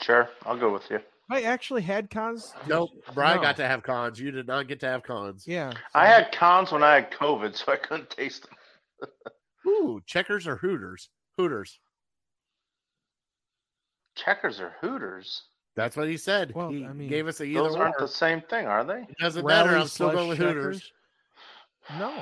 Sure, 0.00 0.28
I'll 0.46 0.56
go 0.58 0.72
with 0.72 0.90
you. 0.90 1.00
I 1.30 1.42
actually 1.42 1.82
had 1.82 2.08
cons. 2.10 2.54
Nope. 2.66 2.90
Brian 3.14 3.36
No. 3.36 3.42
got 3.42 3.56
to 3.56 3.66
have 3.66 3.82
cons. 3.82 4.18
You 4.18 4.30
did 4.30 4.46
not 4.46 4.66
get 4.66 4.80
to 4.80 4.86
have 4.88 5.02
cons. 5.02 5.44
Yeah, 5.46 5.72
I 5.94 6.06
had 6.06 6.32
cons 6.32 6.72
when 6.72 6.82
I 6.82 6.94
had 6.94 7.10
COVID, 7.10 7.54
so 7.56 7.72
I 7.72 7.76
couldn't 7.76 8.08
taste 8.10 8.46
them. 8.46 9.10
Ooh, 9.66 10.00
checkers 10.06 10.46
or 10.46 10.56
Hooters? 10.56 11.10
Hooters. 11.36 11.78
Checkers 14.16 14.60
or 14.60 14.74
Hooters? 14.80 15.42
That's 15.76 15.96
what 15.96 16.08
he 16.08 16.16
said. 16.16 16.52
Well, 16.54 16.70
he 16.70 16.84
I 16.84 16.92
mean, 16.92 17.08
gave 17.08 17.28
us 17.28 17.40
a 17.40 17.44
either 17.44 17.62
Those 17.62 17.76
or. 17.76 17.82
aren't 17.84 17.98
the 17.98 18.08
same 18.08 18.40
thing, 18.40 18.66
are 18.66 18.82
they? 18.84 19.02
It 19.02 19.18
doesn't 19.20 19.46
matter. 19.46 19.76
I'm 19.76 19.86
still 19.86 20.10
going 20.10 20.28
with 20.28 20.38
Hooters. 20.38 20.90
No, 21.98 22.20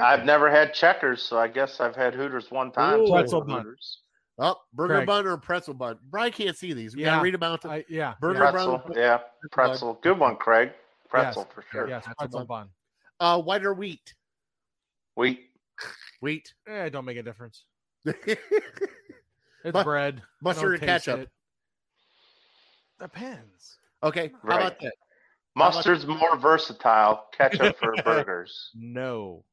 I've 0.00 0.24
never 0.24 0.50
had 0.50 0.72
checkers, 0.72 1.22
so 1.22 1.36
I 1.38 1.48
guess 1.48 1.80
I've 1.80 1.96
had 1.96 2.14
Hooters 2.14 2.50
one 2.50 2.70
time. 2.70 3.00
Ooh. 3.00 3.06
so 3.08 3.12
Pretzel 3.14 3.40
Hooters. 3.42 4.01
Bun. 4.38 4.46
Oh, 4.46 4.56
burger 4.72 4.94
Craig. 4.96 5.06
bun 5.06 5.26
or 5.26 5.36
pretzel 5.36 5.74
bun? 5.74 5.98
Brian 6.10 6.32
can't 6.32 6.56
see 6.56 6.72
these. 6.72 6.94
We 6.96 7.02
Yeah, 7.02 7.10
gotta 7.12 7.22
read 7.22 7.34
about 7.34 7.62
them. 7.62 7.70
I, 7.72 7.84
yeah, 7.88 8.14
Burger 8.20 8.40
yeah, 8.44 8.52
bun. 8.52 8.80
Pretzel, 8.80 8.96
yeah, 9.02 9.18
pretzel. 9.50 9.98
Good 10.02 10.18
one, 10.18 10.36
Craig. 10.36 10.72
Pretzel 11.08 11.44
for 11.54 11.64
sure. 11.70 11.88
yes, 11.88 12.04
That's 12.06 12.16
pretzel 12.18 12.40
fun. 12.40 12.46
bun. 12.46 12.68
Uh, 13.20 13.40
white 13.42 13.64
or 13.64 13.74
wheat? 13.74 14.14
Wheat. 15.16 15.40
Wheat. 16.20 16.54
Eh, 16.66 16.88
don't 16.88 17.04
make 17.04 17.16
a 17.18 17.22
difference. 17.22 17.64
It's 19.64 19.74
Mu- 19.76 19.84
bread. 19.84 20.22
Mustard 20.42 20.74
and 20.74 20.82
ketchup? 20.82 21.20
it. 21.20 21.28
Depends. 23.00 23.78
Okay. 24.02 24.32
How 24.42 24.48
Right. 24.48 24.60
about 24.66 24.80
that? 24.80 24.92
Mustard's 25.54 26.04
more 26.06 26.36
versatile. 26.36 27.26
Ketchup 27.32 27.78
for 27.78 27.94
burgers. 28.04 28.70
No, 28.74 29.44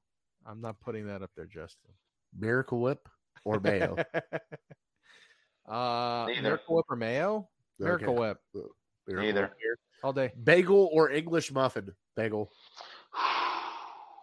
I'm 0.47 0.61
not 0.61 0.79
putting 0.79 1.05
that 1.07 1.21
up 1.21 1.29
there, 1.35 1.45
Justin. 1.45 1.91
Miracle 2.35 2.79
Whip 2.81 3.07
or 3.45 3.59
mayo? 3.59 3.95
uh, 5.67 6.25
Neither. 6.27 6.41
Miracle 6.41 6.75
Whip 6.75 6.85
or 6.89 6.95
mayo? 6.95 7.49
Miracle 7.79 8.09
Okay. 8.13 8.19
Whip 8.19 8.37
Miracle 9.07 9.25
Neither. 9.25 9.41
Whip 9.41 9.79
all 10.03 10.13
day. 10.13 10.31
Bagel 10.43 10.89
or 10.93 11.11
English 11.11 11.51
muffin? 11.51 11.93
Bagel. 12.15 12.51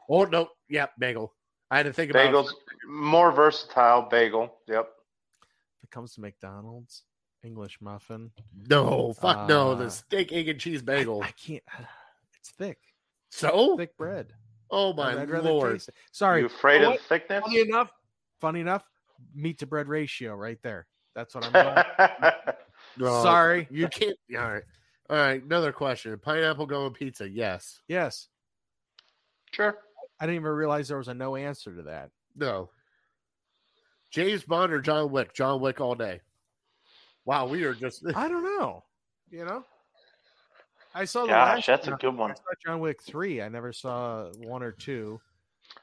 Oh 0.09 0.23
no, 0.23 0.49
yeah, 0.69 0.87
bagel. 1.01 1.35
I 1.69 1.79
had 1.79 1.87
to 1.87 1.93
think 1.93 2.13
about 2.13 2.33
Bagels 2.33 2.51
more 2.89 3.33
versatile. 3.33 4.03
Bagel. 4.03 4.55
Yep. 4.69 4.89
If 5.79 5.83
it 5.83 5.91
comes 5.91 6.15
to 6.15 6.21
McDonald's, 6.21 7.03
English 7.43 7.79
muffin. 7.81 8.31
No, 8.71 9.15
fuck 9.15 9.49
no. 9.49 9.75
The 9.75 9.87
Uh, 9.87 9.91
steak, 9.91 10.33
egg, 10.33 10.49
and 10.49 10.61
cheese 10.61 10.81
bagel. 10.81 11.23
I, 11.25 11.27
I 11.27 11.31
can't. 11.33 11.65
It's 12.39 12.51
thick, 12.51 12.79
so, 13.33 13.77
thick 13.77 13.97
bread. 13.97 14.33
oh 14.71 14.93
my 14.93 15.21
I'd 15.21 15.29
lord. 15.29 15.83
Sorry. 16.13 16.43
you 16.43 16.47
afraid 16.47 16.77
You 16.77 16.83
know 16.83 16.87
of 16.91 16.93
what? 16.93 17.01
thickness? 17.09 17.43
Funny 17.45 17.61
enough. 17.63 17.91
Funny 18.41 18.61
enough. 18.61 18.85
Meat 19.35 19.59
to 19.59 19.67
bread 19.67 19.89
ratio 19.89 20.35
right 20.35 20.59
there. 20.63 20.87
That's 21.15 21.35
what 21.35 21.45
I'm 21.47 21.53
going. 21.53 22.33
No, 22.99 23.07
Sorry. 23.23 23.67
you 23.71 23.89
can't. 23.89 24.17
All 24.37 24.53
right, 24.53 24.63
all 25.11 25.17
right. 25.17 25.43
Another 25.43 25.73
question: 25.73 26.19
Pineapple 26.19 26.67
going 26.67 26.93
pizza? 26.93 27.29
Yes. 27.29 27.81
Yes. 27.89 28.29
sure. 29.53 29.79
I 30.21 30.27
didn't 30.27 30.37
even 30.41 30.51
realize 30.53 30.89
there 30.89 30.97
was 30.99 31.09
a 31.09 31.15
no 31.15 31.37
answer 31.37 31.75
to 31.75 31.83
that. 31.83 32.11
No. 32.35 32.71
James 34.11 34.43
Bond 34.45 34.73
or 34.73 34.81
John 34.81 35.11
Wick? 35.11 35.35
John 35.35 35.61
Wick 35.61 35.81
all 35.81 35.95
day. 35.95 36.21
Wow, 37.27 37.47
we 37.49 37.65
are 37.65 37.75
just. 37.75 38.03
I 38.15 38.29
don't 38.29 38.45
know. 38.45 38.85
You 39.31 39.45
know, 39.45 39.65
I 40.95 41.05
saw 41.05 41.23
the 41.23 41.29
Gosh, 41.29 41.57
last 41.57 41.67
that's 41.67 41.87
a 41.89 41.91
one. 41.91 41.99
good 41.99 42.15
I 42.15 42.17
one. 42.17 42.37
saw 42.37 42.43
John 42.65 42.81
Wick 42.81 43.03
three. 43.03 43.43
I 43.43 43.49
never 43.49 43.73
saw 43.73 44.31
one 44.39 44.63
or 44.63 44.73
two. 44.73 45.21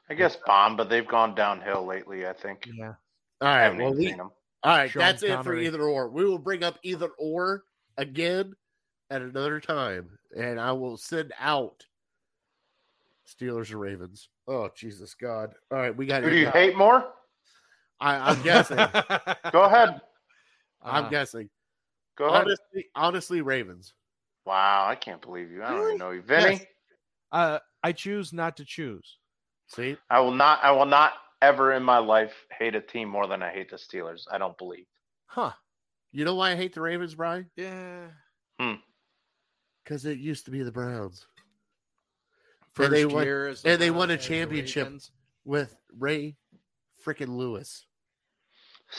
I 0.08 0.14
guess 0.14 0.36
Bond, 0.46 0.76
but 0.76 0.88
they've 0.88 1.06
gone 1.06 1.34
downhill 1.34 1.84
lately. 1.86 2.26
I 2.26 2.32
think. 2.32 2.66
Yeah. 2.72 2.94
All 3.40 3.48
I 3.48 3.56
right. 3.56 3.62
haven't 3.64 3.78
Well, 3.78 3.88
even 3.88 3.98
we, 3.98 4.06
seen 4.08 4.16
them. 4.18 4.30
all 4.62 4.76
right. 4.76 4.90
Sean 4.90 5.00
that's 5.00 5.22
it 5.22 5.42
for 5.42 5.56
either 5.56 5.82
or. 5.82 6.08
We 6.08 6.24
will 6.24 6.38
bring 6.38 6.62
up 6.62 6.78
either 6.82 7.08
or 7.18 7.64
again 7.98 8.54
at 9.10 9.22
another 9.22 9.60
time, 9.60 10.08
and 10.36 10.58
I 10.60 10.72
will 10.72 10.96
send 10.96 11.32
out 11.38 11.84
Steelers 13.26 13.72
or 13.72 13.78
Ravens. 13.78 14.28
Oh 14.46 14.68
Jesus 14.76 15.14
God! 15.14 15.54
All 15.70 15.78
right, 15.78 15.96
we 15.96 16.06
got. 16.06 16.22
Who 16.22 16.30
do 16.30 16.36
you 16.36 16.50
hate 16.50 16.76
more? 16.76 17.04
I, 18.00 18.30
I'm 18.30 18.42
guessing. 18.42 18.76
Go 19.52 19.62
ahead. 19.62 20.00
I'm 20.82 21.04
Uh, 21.04 21.08
guessing. 21.08 21.48
Go 22.18 22.26
ahead. 22.26 22.42
Honestly, 22.42 22.86
honestly, 22.94 23.40
Ravens. 23.40 23.94
Wow, 24.46 24.86
I 24.86 24.94
can't 24.94 25.22
believe 25.22 25.50
you. 25.50 25.62
I 25.62 25.70
don't 25.70 25.78
Really? 25.78 25.94
even 25.94 25.98
know 25.98 26.10
you, 26.10 26.20
Vinny. 26.22 26.50
Yes. 26.52 26.64
Uh, 27.32 27.58
I 27.82 27.92
choose 27.92 28.32
not 28.32 28.56
to 28.58 28.64
choose. 28.64 29.18
See, 29.68 29.96
I 30.10 30.20
will 30.20 30.32
not. 30.32 30.60
I 30.62 30.70
will 30.72 30.84
not 30.86 31.12
ever 31.44 31.72
in 31.72 31.82
my 31.82 31.98
life 31.98 32.34
hate 32.58 32.74
a 32.74 32.80
team 32.80 33.08
more 33.08 33.26
than 33.26 33.42
I 33.42 33.50
hate 33.50 33.70
the 33.70 33.76
Steelers. 33.76 34.22
I 34.30 34.38
don't 34.38 34.56
believe. 34.58 34.86
Huh? 35.26 35.52
you 36.12 36.24
know 36.24 36.34
why 36.36 36.52
I 36.52 36.56
hate 36.56 36.72
the 36.74 36.80
Ravens, 36.80 37.14
Brian? 37.16 37.50
Yeah. 37.56 38.06
Hmm. 38.60 38.74
Because 39.82 40.04
it 40.06 40.18
used 40.18 40.44
to 40.44 40.50
be 40.52 40.62
the 40.62 40.70
Browns 40.72 41.26
First 42.74 42.90
they 42.92 43.04
won- 43.04 43.24
year 43.24 43.48
as 43.48 43.64
and 43.64 43.80
they 43.80 43.90
won 43.90 44.10
a 44.10 44.14
as 44.14 44.20
the 44.22 44.28
championship. 44.28 44.92
With 45.44 45.76
Ray 45.98 46.36
freaking 47.04 47.36
Lewis. 47.36 47.84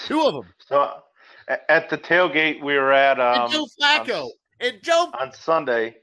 Two 0.06 0.22
of 0.22 0.34
them. 0.34 0.54
So 0.60 1.02
a- 1.48 1.72
at 1.72 1.90
the 1.90 1.98
tailgate 1.98 2.62
we 2.64 2.76
were 2.76 2.92
at 2.94 3.20
um, 3.20 3.44
and 3.44 3.52
Joe 3.52 3.66
Flacco. 3.82 4.30
And 4.60 4.80
Joe. 4.84 5.12
on 5.20 5.34
Sunday, 5.34 5.96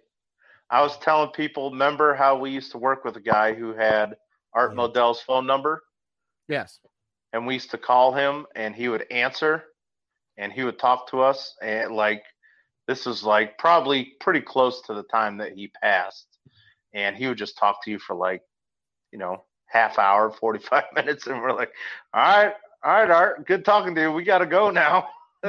I 0.70 0.82
was 0.82 0.98
telling 0.98 1.31
people, 1.31 1.70
remember 1.70 2.14
how 2.14 2.36
we 2.36 2.51
used 2.51 2.70
to 2.73 2.78
work 2.78 3.05
with 3.05 3.16
a 3.16 3.20
guy 3.20 3.55
who 3.55 3.73
had 3.74 4.16
Art 4.55 4.73
Yeah. 4.73 4.77
Modell's 4.77 5.20
phone 5.23 5.47
number, 5.47 5.82
Yes. 6.53 6.81
and 7.33 7.47
we 7.47 7.55
used 7.55 7.70
to 7.73 7.79
call 7.79 8.12
him, 8.15 8.47
and 8.57 8.74
he 8.74 8.89
would 8.89 9.07
answer, 9.11 9.65
and 10.39 10.53
he 10.53 10.65
would 10.65 10.79
talk 10.79 11.09
to 11.11 11.20
us, 11.20 11.57
and 11.62 11.95
like 11.95 12.24
this 12.89 13.07
was 13.07 13.24
like 13.24 13.59
probably 13.59 14.15
pretty 14.20 14.41
close 14.41 14.83
to 14.83 14.95
the 14.95 15.05
time 15.05 15.39
that 15.39 15.53
he 15.55 15.69
passed, 15.83 16.27
and 16.95 17.16
he 17.16 17.29
would 17.29 17.39
just 17.39 17.59
talk 17.59 17.85
to 17.85 17.91
you 17.91 17.99
for 17.99 18.15
like, 18.16 18.43
you 19.12 19.19
know, 19.19 19.45
half 19.66 19.99
hour, 19.99 20.31
forty 20.41 20.61
five 20.61 20.85
minutes, 20.95 21.27
and 21.27 21.41
we're 21.41 21.53
like, 21.55 21.73
all 22.15 22.23
right, 22.23 22.55
all 22.85 22.93
right, 22.93 23.11
Art, 23.11 23.47
good 23.47 23.65
talking 23.65 23.95
to 23.97 24.03
you. 24.03 24.12
We 24.12 24.24
got 24.24 24.39
to 24.39 24.47
go 24.47 24.70
now. 24.70 25.09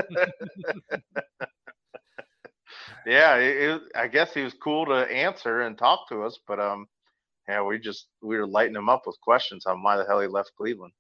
yeah, 3.06 3.36
it, 3.38 3.58
it, 3.72 3.82
I 3.96 4.08
guess 4.08 4.34
he 4.34 4.42
was 4.44 4.54
cool 4.54 4.86
to 4.88 4.94
answer 5.12 5.62
and 5.62 5.78
talk 5.78 6.10
to 6.10 6.24
us, 6.24 6.40
but 6.48 6.60
um, 6.60 6.88
yeah, 7.48 7.62
we 7.64 7.80
just 7.80 8.08
we 8.22 8.38
were 8.38 8.48
lighting 8.48 8.76
him 8.76 8.90
up 8.90 9.04
with 9.06 9.20
questions 9.22 9.66
on 9.66 9.84
why 9.84 9.98
the 9.98 10.06
hell 10.06 10.20
he 10.20 10.28
left 10.28 10.52
Cleveland. 10.58 10.94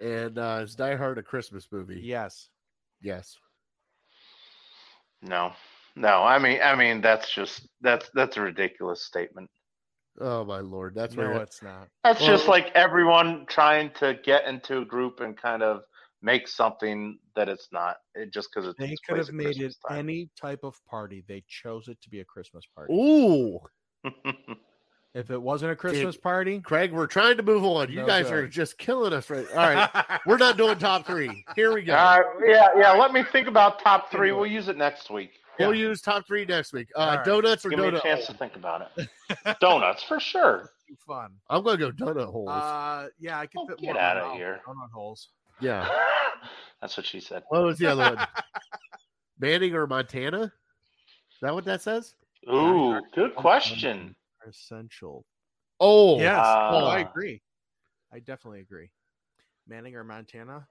And 0.00 0.38
uh, 0.38 0.60
it's 0.62 0.74
Die 0.74 0.96
Hard 0.96 1.18
a 1.18 1.22
Christmas 1.22 1.68
movie. 1.70 2.00
Yes. 2.02 2.48
Yes. 3.00 3.36
No, 5.22 5.52
no. 5.96 6.22
I 6.22 6.38
mean, 6.38 6.60
I 6.62 6.74
mean, 6.74 7.00
that's 7.00 7.32
just 7.32 7.68
that's 7.80 8.10
that's 8.14 8.36
a 8.36 8.40
ridiculous 8.42 9.04
statement. 9.04 9.50
Oh 10.20 10.44
my 10.44 10.60
lord, 10.60 10.94
that's 10.94 11.14
no, 11.16 11.22
where 11.22 11.42
it's 11.42 11.62
not. 11.62 11.88
That's 12.04 12.20
Well- 12.20 12.30
just 12.30 12.48
like 12.48 12.70
everyone 12.74 13.46
trying 13.48 13.90
to 13.94 14.18
get 14.24 14.46
into 14.46 14.78
a 14.78 14.84
group 14.84 15.20
and 15.20 15.36
kind 15.36 15.62
of 15.62 15.82
make 16.22 16.46
something 16.48 17.18
that 17.36 17.48
it's 17.48 17.68
not. 17.72 17.96
It 18.14 18.32
just 18.32 18.48
because 18.52 18.68
it 18.68 18.76
They 18.78 18.94
could 19.06 19.18
have 19.18 19.28
at 19.28 19.34
made 19.34 19.60
it 19.60 19.74
time. 19.88 19.98
any 19.98 20.30
type 20.40 20.60
of 20.62 20.76
party. 20.88 21.24
They 21.26 21.42
chose 21.48 21.88
it 21.88 22.00
to 22.02 22.10
be 22.10 22.20
a 22.20 22.24
Christmas 22.24 22.64
party. 22.74 22.94
Ooh, 22.94 23.58
If 25.14 25.30
it 25.30 25.40
wasn't 25.40 25.70
a 25.70 25.76
Christmas 25.76 26.16
party, 26.16 26.58
Craig, 26.60 26.92
we're 26.92 27.06
trying 27.06 27.36
to 27.36 27.44
move 27.44 27.62
on. 27.64 27.88
You 27.88 28.00
No 28.00 28.06
guys 28.06 28.24
good. 28.24 28.34
are 28.34 28.48
just 28.48 28.78
killing 28.78 29.12
us 29.12 29.30
right. 29.30 29.46
All 29.52 29.56
right, 29.56 30.20
we're 30.26 30.38
not 30.38 30.56
doing 30.56 30.76
top 30.78 31.06
three. 31.06 31.44
Here 31.54 31.72
we 31.72 31.82
go. 31.82 31.94
Uh, 31.94 32.22
yeah, 32.44 32.68
yeah. 32.76 32.92
Let 32.92 33.12
me 33.12 33.22
think 33.30 33.46
about 33.46 33.78
top 33.78 34.10
three. 34.10 34.32
We'll 34.32 34.46
use 34.46 34.66
it 34.68 34.76
next 34.76 35.10
week. 35.10 35.30
We'll 35.60 35.72
use 35.74 36.00
top 36.00 36.26
three 36.26 36.44
next 36.44 36.72
week. 36.72 36.88
Uh, 36.96 36.98
All 36.98 37.16
right. 37.16 37.24
Donuts 37.24 37.64
or 37.64 37.70
Give 37.70 37.78
me 37.78 37.86
a 37.86 37.90
chance 37.92 38.04
holes? 38.04 38.26
to 38.26 38.34
think 38.34 38.56
about 38.56 38.90
it. 38.96 39.08
Donuts 39.60 40.02
for 40.02 40.18
sure. 40.18 40.72
too 40.88 40.96
fun. 41.06 41.30
I'm 41.48 41.62
gonna 41.62 41.76
go 41.76 41.92
donut 41.92 42.32
holes. 42.32 42.48
Uh, 42.50 43.06
yeah, 43.20 43.38
I 43.38 43.46
can 43.46 43.60
Oh, 43.62 43.66
fit 43.68 43.78
get 43.78 43.84
more 43.86 43.94
in 43.94 44.00
outta 44.02 44.20
my 44.22 44.26
mouth. 44.30 44.36
here. 44.36 44.60
Donut 44.66 44.90
holes. 44.90 45.28
yeah. 45.60 45.88
That's 46.80 46.96
what 46.96 47.06
she 47.06 47.20
said. 47.20 47.44
What 47.50 47.62
was 47.62 47.78
the 47.78 47.86
other 47.86 48.16
one? 48.16 48.26
Manning 49.38 49.74
or 49.76 49.86
Montana? 49.86 50.42
Is 50.42 50.50
that 51.40 51.54
what 51.54 51.64
that 51.66 51.82
says? 51.82 52.16
Ooh, 52.52 53.00
good 53.14 53.36
question. 53.36 54.16
Are 54.44 54.50
essential. 54.50 55.24
Oh, 55.80 56.18
Yes. 56.18 56.44
oh, 56.46 56.86
I 56.86 57.00
agree. 57.00 57.42
I 58.12 58.20
definitely 58.20 58.60
agree. 58.60 58.90
Manning 59.66 59.96
or 59.96 60.04
Montana? 60.04 60.66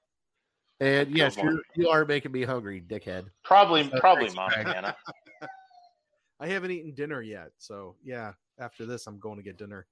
And 0.80 1.16
yes, 1.16 1.36
Good 1.36 1.44
one. 1.46 1.54
you 1.54 1.64
you 1.76 1.90
are 1.90 2.06
making 2.06 2.32
me 2.32 2.44
hungry, 2.44 2.82
dickhead. 2.82 3.26
Probably, 3.44 3.84
So 3.90 4.00
probably 4.00 4.30
thanks, 4.30 4.36
Montana. 4.56 4.96
I 6.40 6.48
haven't 6.48 6.72
eaten 6.72 6.94
dinner 6.94 7.22
yet, 7.22 7.52
so 7.58 7.96
yeah. 8.04 8.34
After 8.60 8.86
this, 8.86 9.08
I'm 9.08 9.18
going 9.20 9.38
to 9.38 9.44
get 9.44 9.58
dinner. 9.58 9.88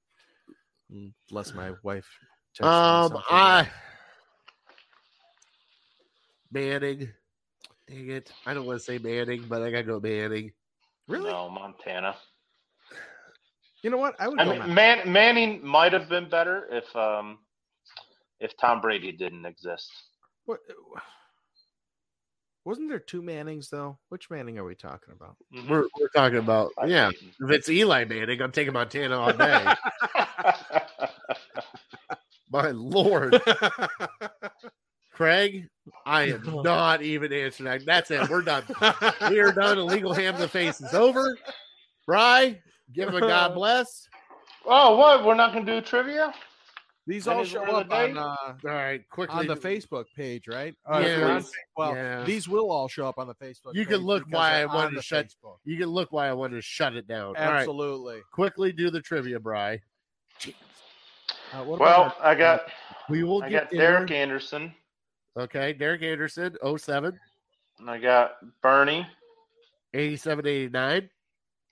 Unless 1.32 1.53
my 1.56 1.72
wife. 1.84 2.08
texts 2.53 2.64
me 2.64 2.68
Um. 2.68 3.24
I 3.30 3.68
Manning. 6.52 7.10
Dang 7.88 8.10
it! 8.10 8.32
I 8.45 8.53
don't 8.53 8.66
want 8.66 8.80
to 8.80 8.86
say 8.86 8.98
Manning, 8.98 9.45
but 9.48 9.62
I 9.64 9.72
gotta 9.72 9.84
go 9.84 9.99
Manning. 9.99 10.52
really, 11.08 11.30
No, 11.32 11.49
Montana. 11.49 12.16
You 13.84 13.90
know 13.90 13.98
what? 13.98 14.16
I 14.20 14.28
would 14.28 14.40
I 14.40 14.45
go. 14.45 14.52
mean, 14.52 14.74
Man, 14.74 15.12
Manning 15.12 15.66
might 15.66 15.94
have 15.94 16.08
been 16.10 16.30
better 16.30 16.68
if 16.72 16.95
um 16.95 17.40
if 18.40 18.56
Tom 18.58 18.82
Brady 18.82 19.12
didn't 19.12 19.45
exist. 19.45 19.91
what, 20.45 20.60
wasn't 22.66 22.90
there 22.90 22.99
two 22.99 23.22
Mannings 23.22 23.70
though? 23.70 23.98
Which 24.10 24.30
Manning 24.30 24.58
are 24.60 24.64
we 24.64 24.76
talking 24.76 25.14
about? 25.16 25.36
We're 25.68 25.88
we're 25.99 26.10
talking 26.16 26.38
about 26.40 26.72
yeah. 26.86 27.10
If 27.10 27.49
it's 27.49 27.70
Eli 27.70 28.06
Manning, 28.06 28.41
I'm 28.41 28.52
taking 28.52 28.74
Montana 28.74 29.18
all 29.20 29.34
day. 29.34 29.66
My 32.52 32.72
lord, 32.72 33.41
Craig, 35.14 35.70
I 36.06 36.24
am 36.24 36.44
not 36.64 37.02
even 37.02 37.32
answering 37.32 37.66
that. 37.70 37.86
That's 37.86 38.12
it. 38.12 38.30
We're 38.30 38.41
done. 38.41 38.64
We 39.30 39.40
are 39.40 39.53
done. 39.53 39.78
Illegal 39.78 40.14
ham 40.14 40.34
to 40.36 40.41
the 40.41 40.48
face 40.49 40.82
is 40.82 40.94
over. 40.94 41.38
Bry, 42.06 42.60
give 42.94 43.10
him 43.10 43.16
a 43.16 43.20
God 43.22 43.54
bless. 43.56 44.08
oh, 44.66 44.96
what? 44.98 45.26
We're 45.26 45.36
not 45.36 45.54
going 45.54 45.66
to 45.66 45.80
do 45.80 45.82
trivia? 45.82 46.34
These 47.08 47.28
all 47.28 47.44
show 47.44 47.64
up 47.64 47.90
day? 47.90 48.12
on 48.12 48.18
uh, 48.18 48.22
All 48.22 48.56
right, 48.64 49.02
quickly 49.10 49.40
on 49.40 49.48
the 49.48 49.56
Facebook 49.56 50.06
page, 50.16 50.48
right? 50.48 50.76
Uh, 50.86 51.00
Yeah. 51.04 51.36
on- 51.36 51.46
well, 51.76 51.96
Yeah. 51.96 52.24
these 52.24 52.48
will 52.48 52.70
all 52.72 52.88
show 52.88 53.08
up 53.08 53.18
on 53.18 53.26
the 53.28 53.34
Facebook. 53.36 53.74
You 53.74 53.88
can 53.88 53.98
look 54.02 54.24
why 54.30 54.62
I 54.62 54.66
wanted 54.66 54.96
to 54.96 55.02
shut- 55.02 55.26
Facebook. 55.28 55.58
You 55.66 55.78
can 55.78 55.88
look 55.88 56.12
why 56.12 56.28
I 56.28 56.34
wanted 56.34 56.58
to 56.58 56.62
shut 56.62 56.96
it 56.96 57.08
down. 57.08 57.28
All 57.30 57.34
right, 57.34 57.62
Absolutely. 57.62 58.22
quickly 58.32 58.72
do 58.72 58.92
the 58.92 59.02
trivia, 59.02 59.40
Bry. 59.40 59.82
Uh, 61.54 61.64
what 61.64 61.80
Well, 61.80 62.16
I 62.22 62.36
got 62.36 62.72
We 63.10 63.24
will 63.24 63.44
I 63.44 63.50
get 63.50 63.64
got 63.64 63.72
there. 63.72 63.80
Derek 63.94 64.12
Anderson. 64.12 64.74
Okay, 65.38 65.74
Derek 65.74 66.04
Anderson, 66.04 66.56
07, 66.78 67.20
and 67.80 67.90
I 67.90 67.98
got 67.98 68.36
Bernie. 68.62 69.08
87, 69.94 70.46
89, 70.46 71.10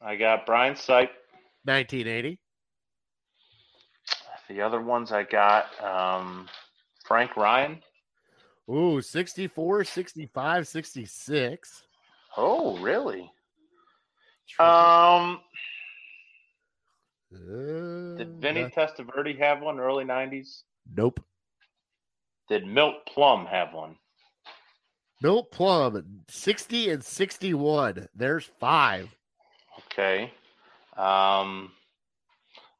I 0.01 0.15
got 0.15 0.45
Brian 0.45 0.75
Sipe. 0.75 1.09
1980. 1.65 2.39
The 4.49 4.61
other 4.61 4.81
ones 4.81 5.11
I 5.11 5.23
got 5.23 5.67
um, 5.83 6.47
Frank 7.05 7.35
Ryan. 7.37 7.81
Ooh, 8.69 9.01
64, 9.01 9.83
65, 9.83 10.67
66. 10.67 11.83
Oh, 12.37 12.77
really? 12.79 13.31
Um, 14.57 15.39
Uh, 17.31 18.17
did 18.17 18.41
Vinny 18.41 18.63
Testaverde 18.65 19.37
have 19.37 19.61
one 19.61 19.79
early 19.79 20.03
'90s? 20.03 20.63
Nope. 20.95 21.19
Did 22.47 22.65
Milt 22.65 23.05
Plum 23.05 23.45
have 23.45 23.73
one? 23.73 23.95
Milt 25.21 25.51
Plum, 25.51 26.23
60 26.27 26.89
and 26.89 27.03
61. 27.03 28.07
There's 28.15 28.45
five. 28.59 29.15
Okay. 29.91 30.31
Um, 30.97 31.71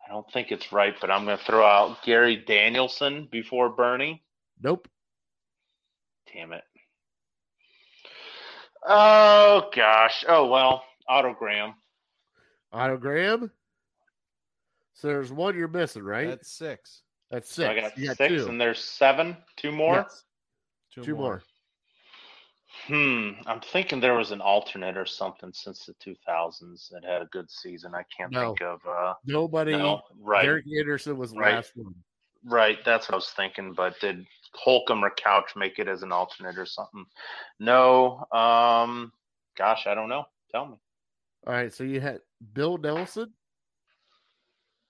I 0.06 0.12
don't 0.12 0.30
think 0.32 0.52
it's 0.52 0.72
right, 0.72 0.96
but 1.00 1.10
I'm 1.12 1.26
going 1.26 1.38
to 1.38 1.44
throw 1.44 1.66
out 1.66 2.04
Gary 2.04 2.36
Danielson 2.36 3.28
before 3.32 3.70
Bernie. 3.70 4.24
Nope. 4.62 4.88
Damn 6.34 6.54
it. 6.54 6.64
Oh 8.88 9.70
gosh. 9.76 10.24
Oh 10.28 10.48
well. 10.48 10.84
Autogram. 11.10 11.74
Autogram. 12.74 13.50
So 14.94 15.08
there's 15.08 15.32
one 15.32 15.56
you're 15.58 15.68
missing, 15.68 16.04
right? 16.04 16.28
That's 16.28 16.52
six. 16.52 17.02
That's 17.32 17.52
So 17.52 17.64
six. 17.64 17.70
I 17.78 17.82
got 17.82 17.98
You 17.98 18.14
six, 18.14 18.44
two. 18.44 18.48
and 18.50 18.60
there's 18.60 18.80
seven. 18.84 19.36
Two 19.56 19.72
more. 19.72 19.96
Yes, 19.96 20.24
two 21.04 21.16
more. 21.16 21.42
Hmm. 22.90 23.30
I'm 23.46 23.60
thinking 23.62 24.00
there 24.00 24.16
was 24.16 24.32
an 24.32 24.42
alternate 24.42 24.98
or 24.98 25.06
something 25.06 25.54
since 25.54 25.86
the 25.86 25.94
2000s 25.96 26.90
that 26.90 27.06
had 27.06 27.22
a 27.22 27.26
good 27.28 27.50
season. 27.52 27.94
I 27.94 28.04
can't 28.16 28.32
No. 28.32 28.48
think 28.48 28.62
of. 28.62 28.86
Uh, 28.86 29.14
Nobody. 29.26 29.74
no. 29.74 30.02
Right. 30.20 30.44
Derek 30.44 30.66
Anderson 30.78 31.16
was 31.18 31.32
the 31.32 31.40
Right. 31.40 31.56
last 31.56 31.72
one. 31.76 31.94
Right. 32.44 32.84
That's 32.84 33.08
what 33.08 33.14
I 33.14 33.18
was 33.18 33.30
thinking. 33.32 33.74
But 33.74 34.00
did 34.00 34.26
Holcomb 34.56 35.06
or 35.06 35.12
Couch 35.12 35.56
make 35.56 35.78
it 35.78 35.88
as 35.88 36.02
an 36.02 36.12
alternate 36.12 36.58
or 36.58 36.66
something? 36.66 37.06
No. 37.60 38.26
Um. 38.32 39.14
Gosh, 39.56 39.86
I 39.86 39.94
don't 39.94 40.10
know. 40.10 40.26
Tell 40.52 40.66
me. 40.66 40.78
All 41.46 41.54
right, 41.54 41.72
so 41.72 41.84
you 41.84 42.02
had 42.02 42.22
Bill 42.54 42.78
Nelsen, 42.78 43.32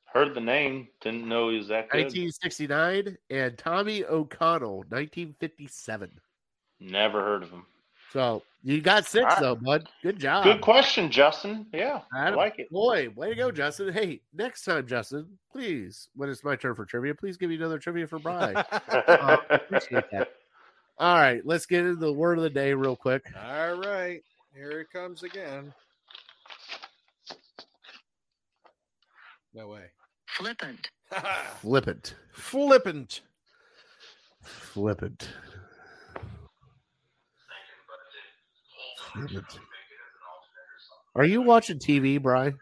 Heard 0.06 0.34
the 0.34 0.42
name. 0.42 0.88
Didn't 1.02 1.28
know 1.28 1.50
he 1.50 1.58
was 1.58 1.68
that 1.68 1.90
good. 1.90 2.06
1969, 2.06 3.18
and 3.30 3.58
Tommy 3.60 4.04
O'Connell, 4.06 4.84
1957. 4.90 6.20
Never 6.80 7.22
heard 7.24 7.44
of 7.44 7.52
him. 7.52 7.66
So 8.12 8.44
you 8.64 8.82
got 8.82 9.06
six 9.06 9.24
All 9.24 9.30
right. 9.30 9.40
though, 9.42 9.56
bud. 9.56 9.88
Good 10.04 10.20
job. 10.20 10.44
Good 10.44 10.62
question, 10.62 11.12
Justin. 11.12 11.68
Yeah, 11.74 12.02
I 12.14 12.30
like 12.32 12.60
it. 12.60 12.70
Boy, 12.70 13.10
way 13.16 13.30
to 13.30 13.36
go, 13.36 13.52
Justin. 13.52 13.94
Hey, 13.94 14.22
next 14.34 14.66
time, 14.66 14.88
Justin, 14.88 15.28
please, 15.52 16.10
when 16.16 16.30
it's 16.30 16.44
my 16.44 16.56
turn 16.56 16.76
for 16.76 16.86
trivia, 16.86 17.14
please 17.16 17.38
give 17.38 17.50
me 17.50 17.56
another 17.56 17.80
trivia 17.80 18.08
for 18.08 18.20
Brian. 18.20 18.56
Uh, 19.10 19.38
appreciate 19.50 20.10
that. 20.12 20.30
All 20.98 21.16
right, 21.16 21.42
let's 21.46 21.66
get 21.66 21.86
into 21.86 21.96
the 21.96 22.12
word 22.12 22.38
of 22.38 22.44
the 22.44 22.50
day 22.50 22.74
real 22.74 22.96
quick. 22.96 23.24
All 23.36 23.76
right. 23.76 24.22
Here 24.54 24.82
it 24.82 24.92
comes 24.92 25.24
again. 25.24 25.74
No 29.54 29.68
way. 29.68 29.86
Flippant. 30.28 30.90
Flippant. 31.62 32.16
Flippant. 32.34 33.22
Flippant. 34.42 35.30
Are 41.16 41.26
you 41.26 41.42
watching 41.42 41.80
TV, 41.80 42.22
Brian? 42.22 42.58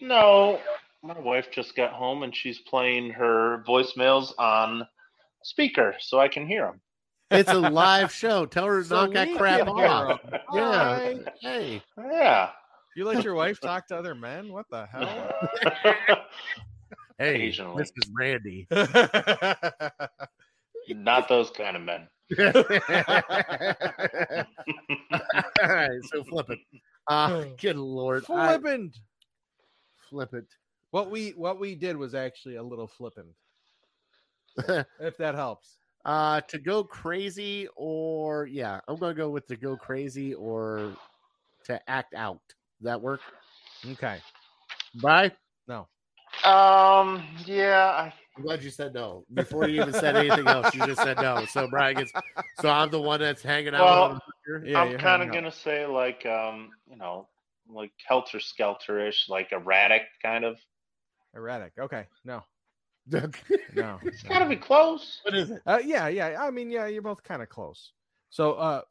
No, 0.00 0.60
my 1.02 1.18
wife 1.18 1.50
just 1.50 1.74
got 1.76 1.92
home 1.92 2.22
and 2.22 2.34
she's 2.34 2.58
playing 2.60 3.10
her 3.10 3.62
voicemails 3.66 4.32
on 4.38 4.86
speaker 5.42 5.94
so 5.98 6.20
I 6.20 6.28
can 6.28 6.46
hear 6.46 6.66
them. 6.66 6.80
It's 7.30 7.50
a 7.50 7.58
live 7.58 8.12
show. 8.12 8.46
Tell 8.46 8.66
her 8.66 8.82
to 8.82 8.84
So 8.88 9.06
knock 9.06 9.14
that 9.14 9.36
crap 9.36 9.66
can 9.66 9.76
hear 9.76 9.86
off. 9.86 10.20
'em. 10.24 10.30
Yeah. 10.54 10.60
All 10.60 10.92
right. 10.92 11.28
Hey. 11.40 11.82
Yeah. 11.98 12.50
You 12.94 13.04
let 13.04 13.24
your 13.24 13.34
wife 13.34 13.60
talk 13.60 13.88
to 13.88 13.96
other 13.96 14.14
men? 14.14 14.52
What 14.52 14.66
the 14.70 14.86
hell? 14.86 16.16
Hey, 17.18 17.48
this 17.48 17.92
is 17.96 18.10
Randy. 18.14 18.66
Not 20.90 21.28
those 21.30 21.48
kind 21.50 21.74
of 21.74 21.80
men. 21.82 22.08
All 22.38 22.46
right, 25.68 25.90
so 26.12 26.24
flip 26.24 26.50
it. 26.50 26.58
Uh, 27.08 27.44
good 27.60 27.76
lord. 27.76 28.24
I- 28.30 28.58
Flippant. 28.58 28.96
flip 30.10 30.34
it. 30.34 30.46
What 30.90 31.10
we 31.10 31.30
what 31.30 31.58
we 31.60 31.74
did 31.74 31.96
was 31.96 32.14
actually 32.14 32.56
a 32.56 32.62
little 32.62 32.86
flippant. 32.88 33.28
If 35.00 35.16
that 35.18 35.34
helps. 35.34 35.76
Uh, 36.04 36.40
to 36.42 36.58
go 36.58 36.84
crazy 36.84 37.68
or 37.76 38.46
yeah, 38.46 38.80
I'm 38.88 38.96
gonna 38.96 39.14
go 39.14 39.28
with 39.30 39.46
to 39.48 39.56
go 39.56 39.76
crazy 39.76 40.34
or 40.34 40.92
to 41.64 41.90
act 41.90 42.14
out. 42.14 42.40
Does 42.78 42.84
that 42.84 43.00
work? 43.00 43.20
Okay. 43.92 44.18
Bye. 45.02 45.32
No. 45.68 45.88
Um, 46.44 47.22
yeah, 47.44 47.86
I, 47.88 48.14
I'm 48.36 48.42
glad 48.42 48.62
you 48.62 48.70
said 48.70 48.92
no 48.92 49.24
before 49.32 49.68
you 49.68 49.80
even 49.80 49.94
said 49.94 50.16
anything 50.16 50.46
else. 50.46 50.74
You 50.74 50.84
just 50.86 51.02
said 51.02 51.16
no. 51.16 51.44
So 51.46 51.68
Brian 51.68 51.96
gets. 51.96 52.12
So 52.60 52.68
I'm 52.68 52.90
the 52.90 53.00
one 53.00 53.20
that's 53.20 53.42
hanging 53.42 53.74
out. 53.74 53.84
Well, 53.84 54.12
with 54.46 54.62
here? 54.64 54.72
Yeah, 54.72 54.80
I'm 54.82 54.98
kind 54.98 55.22
of 55.22 55.32
gonna 55.32 55.50
say 55.50 55.86
like, 55.86 56.26
um, 56.26 56.70
you 56.88 56.96
know, 56.96 57.28
like 57.68 57.92
helter 58.06 58.40
skelter-ish, 58.40 59.28
like 59.28 59.52
erratic 59.52 60.02
kind 60.22 60.44
of. 60.44 60.58
Erratic. 61.34 61.72
Okay. 61.78 62.06
No. 62.24 62.42
No. 63.74 64.00
It's 64.02 64.22
gotta 64.24 64.48
be 64.48 64.56
close. 64.56 65.20
is 65.26 65.50
it? 65.50 65.62
Uh, 65.64 65.78
yeah, 65.84 66.08
yeah. 66.08 66.36
I 66.40 66.50
mean, 66.50 66.70
yeah, 66.70 66.86
you're 66.86 67.02
both 67.02 67.22
kind 67.22 67.40
of 67.40 67.48
close. 67.48 67.92
So, 68.30 68.54
uh, 68.54 68.82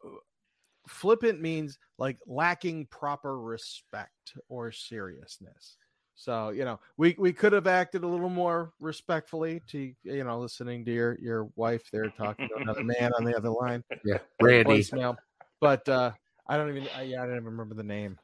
flippant 0.88 1.42
means 1.42 1.78
like 1.98 2.18
lacking 2.26 2.86
proper 2.86 3.40
respect 3.40 4.38
or 4.48 4.72
seriousness. 4.72 5.76
So, 6.16 6.50
you 6.50 6.64
know, 6.64 6.80
we 6.98 7.14
we 7.20 7.34
could 7.34 7.52
have 7.54 7.68
acted 7.68 8.04
a 8.04 8.08
little 8.08 8.30
more 8.30 8.72
respectfully 8.80 9.62
to 9.68 9.94
you 10.04 10.24
know 10.24 10.40
listening 10.40 10.86
to 10.86 10.92
your 10.92 11.18
your 11.22 11.50
wife 11.56 11.84
there 11.92 12.10
talking 12.18 12.48
to 12.48 12.56
another 12.62 12.84
man 12.84 13.12
on 13.18 13.26
the 13.26 13.36
other 13.36 13.50
line, 13.50 13.84
Yeah, 14.06 14.20
Randy. 14.42 14.80
voicemail. 14.82 15.18
But 15.60 15.88
uh, 15.90 16.12
I 16.48 16.56
don't 16.58 16.70
even. 16.70 16.88
I, 16.96 17.04
yeah, 17.04 17.22
I 17.22 17.26
don't 17.26 17.36
even 17.36 17.46
remember 17.46 17.76
the 17.76 17.84
name. 17.84 18.18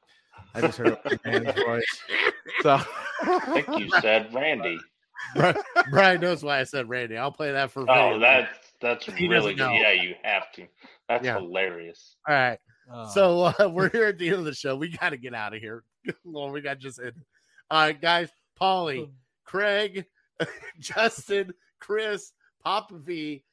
I 0.55 0.61
just 0.61 0.77
heard 0.77 0.93
a 1.05 1.19
man's 1.25 1.53
voice. 1.65 2.01
So, 2.61 2.79
I 3.23 3.39
think 3.61 3.77
you 3.77 3.89
said 4.01 4.33
Randy. 4.33 4.79
Brian 5.91 6.19
knows 6.21 6.43
why 6.43 6.59
I 6.59 6.63
said 6.63 6.87
Randy. 6.89 7.17
I'll 7.17 7.31
play 7.31 7.51
that 7.51 7.71
for. 7.71 7.81
Oh, 7.89 8.13
video. 8.13 8.19
that's 8.19 8.57
that's 8.81 9.05
He 9.17 9.27
really 9.27 9.53
good. 9.53 9.63
know. 9.65 9.73
Yeah, 9.73 9.91
you 9.91 10.15
have 10.23 10.51
to. 10.53 10.65
That's 11.09 11.25
Yeah. 11.25 11.35
hilarious. 11.39 12.15
all 12.27 12.33
right. 12.35 12.59
uh, 12.91 13.05
So 13.09 13.43
uh, 13.59 13.69
we're 13.73 13.89
here 13.89 14.05
at 14.05 14.17
the 14.17 14.29
end 14.29 14.37
of 14.39 14.45
the 14.45 14.53
show. 14.53 14.75
We 14.75 14.89
got 14.97 15.09
to 15.09 15.17
get 15.17 15.33
out 15.33 15.53
of 15.53 15.59
here. 15.61 15.83
well, 16.23 16.49
we 16.51 16.61
got 16.61 16.79
just 16.79 16.99
in. 16.99 17.11
All 17.71 17.79
right, 17.83 17.99
guys. 18.01 18.29
Paulie, 18.61 19.09
Craig, 19.45 20.05
Justin, 20.79 21.51
Chris, 21.79 22.33
Papa 22.63 22.95
V, 22.97 23.43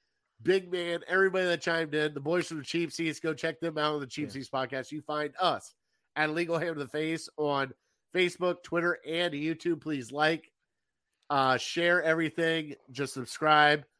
Big 0.42 0.70
Man, 0.70 1.00
everybody 1.08 1.46
that 1.46 1.62
chimed 1.62 1.94
in, 1.94 2.12
the 2.12 2.20
boys 2.20 2.46
from 2.48 2.58
the 2.58 2.64
Cheap 2.64 2.92
Seats, 2.92 3.20
go 3.20 3.32
check 3.32 3.58
them 3.60 3.78
out 3.78 3.94
on 3.94 4.00
the 4.00 4.06
Cheap 4.06 4.26
Yeah. 4.26 4.32
Seats 4.32 4.50
podcast. 4.50 4.92
You 4.92 5.00
find 5.02 5.32
us 5.40 5.72
at 6.16 6.30
Legal 6.34 6.58
Hand 6.58 6.74
to 6.74 6.80
the 6.84 6.88
Face 6.90 7.28
on 7.38 7.72
Facebook, 8.14 8.62
Twitter, 8.64 8.98
and 9.06 9.32
YouTube. 9.32 9.80
Please 9.80 10.12
like, 10.12 10.50
uh, 11.30 11.56
share 11.56 12.02
everything. 12.02 12.74
Just 12.90 13.14
subscribe. 13.14 13.84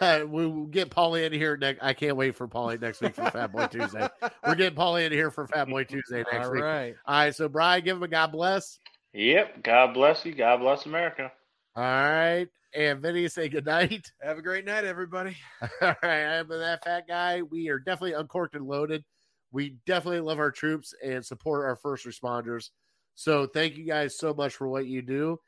Uh, 0.00 0.24
we 0.26 0.46
will 0.46 0.64
get 0.64 0.88
Paulie 0.88 1.26
in 1.26 1.32
here 1.32 1.58
next. 1.58 1.82
I 1.82 1.92
can't 1.92 2.16
wait 2.16 2.34
for 2.34 2.48
Paulie 2.48 2.80
next 2.80 3.02
week 3.02 3.14
for 3.14 3.28
Fat 3.30 3.52
Boy 3.52 3.66
Tuesday. 3.66 4.08
We're 4.46 4.54
getting 4.54 4.78
Paulie 4.78 5.04
in 5.04 5.12
here 5.12 5.30
for 5.30 5.46
Fat 5.46 5.68
Boy 5.68 5.84
Tuesday 5.84 6.24
next 6.32 6.46
all 6.46 6.52
week. 6.52 6.62
right. 6.62 6.94
All 7.04 7.14
right, 7.16 7.34
so 7.34 7.50
Brian, 7.50 7.84
give 7.84 7.96
him 7.98 8.02
a 8.02 8.08
God 8.08 8.32
bless. 8.32 8.78
Yep. 9.14 9.62
God 9.62 9.94
bless 9.94 10.24
you. 10.26 10.34
God 10.34 10.58
bless 10.58 10.86
America. 10.86 11.30
All 11.76 11.82
right, 11.82 12.46
and 12.74 13.00
Vinny, 13.00 13.26
say 13.28 13.48
good 13.48 13.66
night. 13.66 14.10
Have 14.22 14.38
a 14.38 14.42
great 14.42 14.64
night, 14.64 14.84
everybody. 14.84 15.36
All 15.82 15.94
right, 16.02 16.38
I'm 16.38 16.48
that 16.48 16.84
fat 16.84 17.08
guy. 17.08 17.42
We 17.42 17.68
are 17.68 17.78
definitely 17.78 18.12
uncorked 18.12 18.54
and 18.54 18.66
loaded. 18.66 19.04
We 19.50 19.76
definitely 19.86 20.20
love 20.20 20.38
our 20.38 20.50
troops 20.50 20.94
and 21.04 21.24
support 21.24 21.64
our 21.64 21.76
first 21.76 22.06
responders. 22.06 22.70
So 23.14 23.46
thank 23.46 23.76
you 23.76 23.84
guys 23.84 24.18
so 24.18 24.34
much 24.34 24.54
for 24.54 24.68
what 24.68 24.86
you 24.86 25.02
do. 25.02 25.38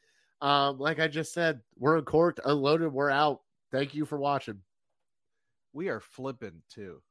Um, 0.40 0.78
like 0.78 1.00
I 1.00 1.08
just 1.08 1.32
said, 1.32 1.60
we're 1.76 1.96
uncorked, 1.96 2.40
unloaded, 2.44 2.92
we're 2.92 3.10
out. 3.10 3.40
Thank 3.72 3.94
you 3.94 4.04
for 4.04 4.18
watching. 4.18 4.62
We 5.72 5.88
are 5.88 6.00
flipping 6.00 6.62
too. 6.72 7.02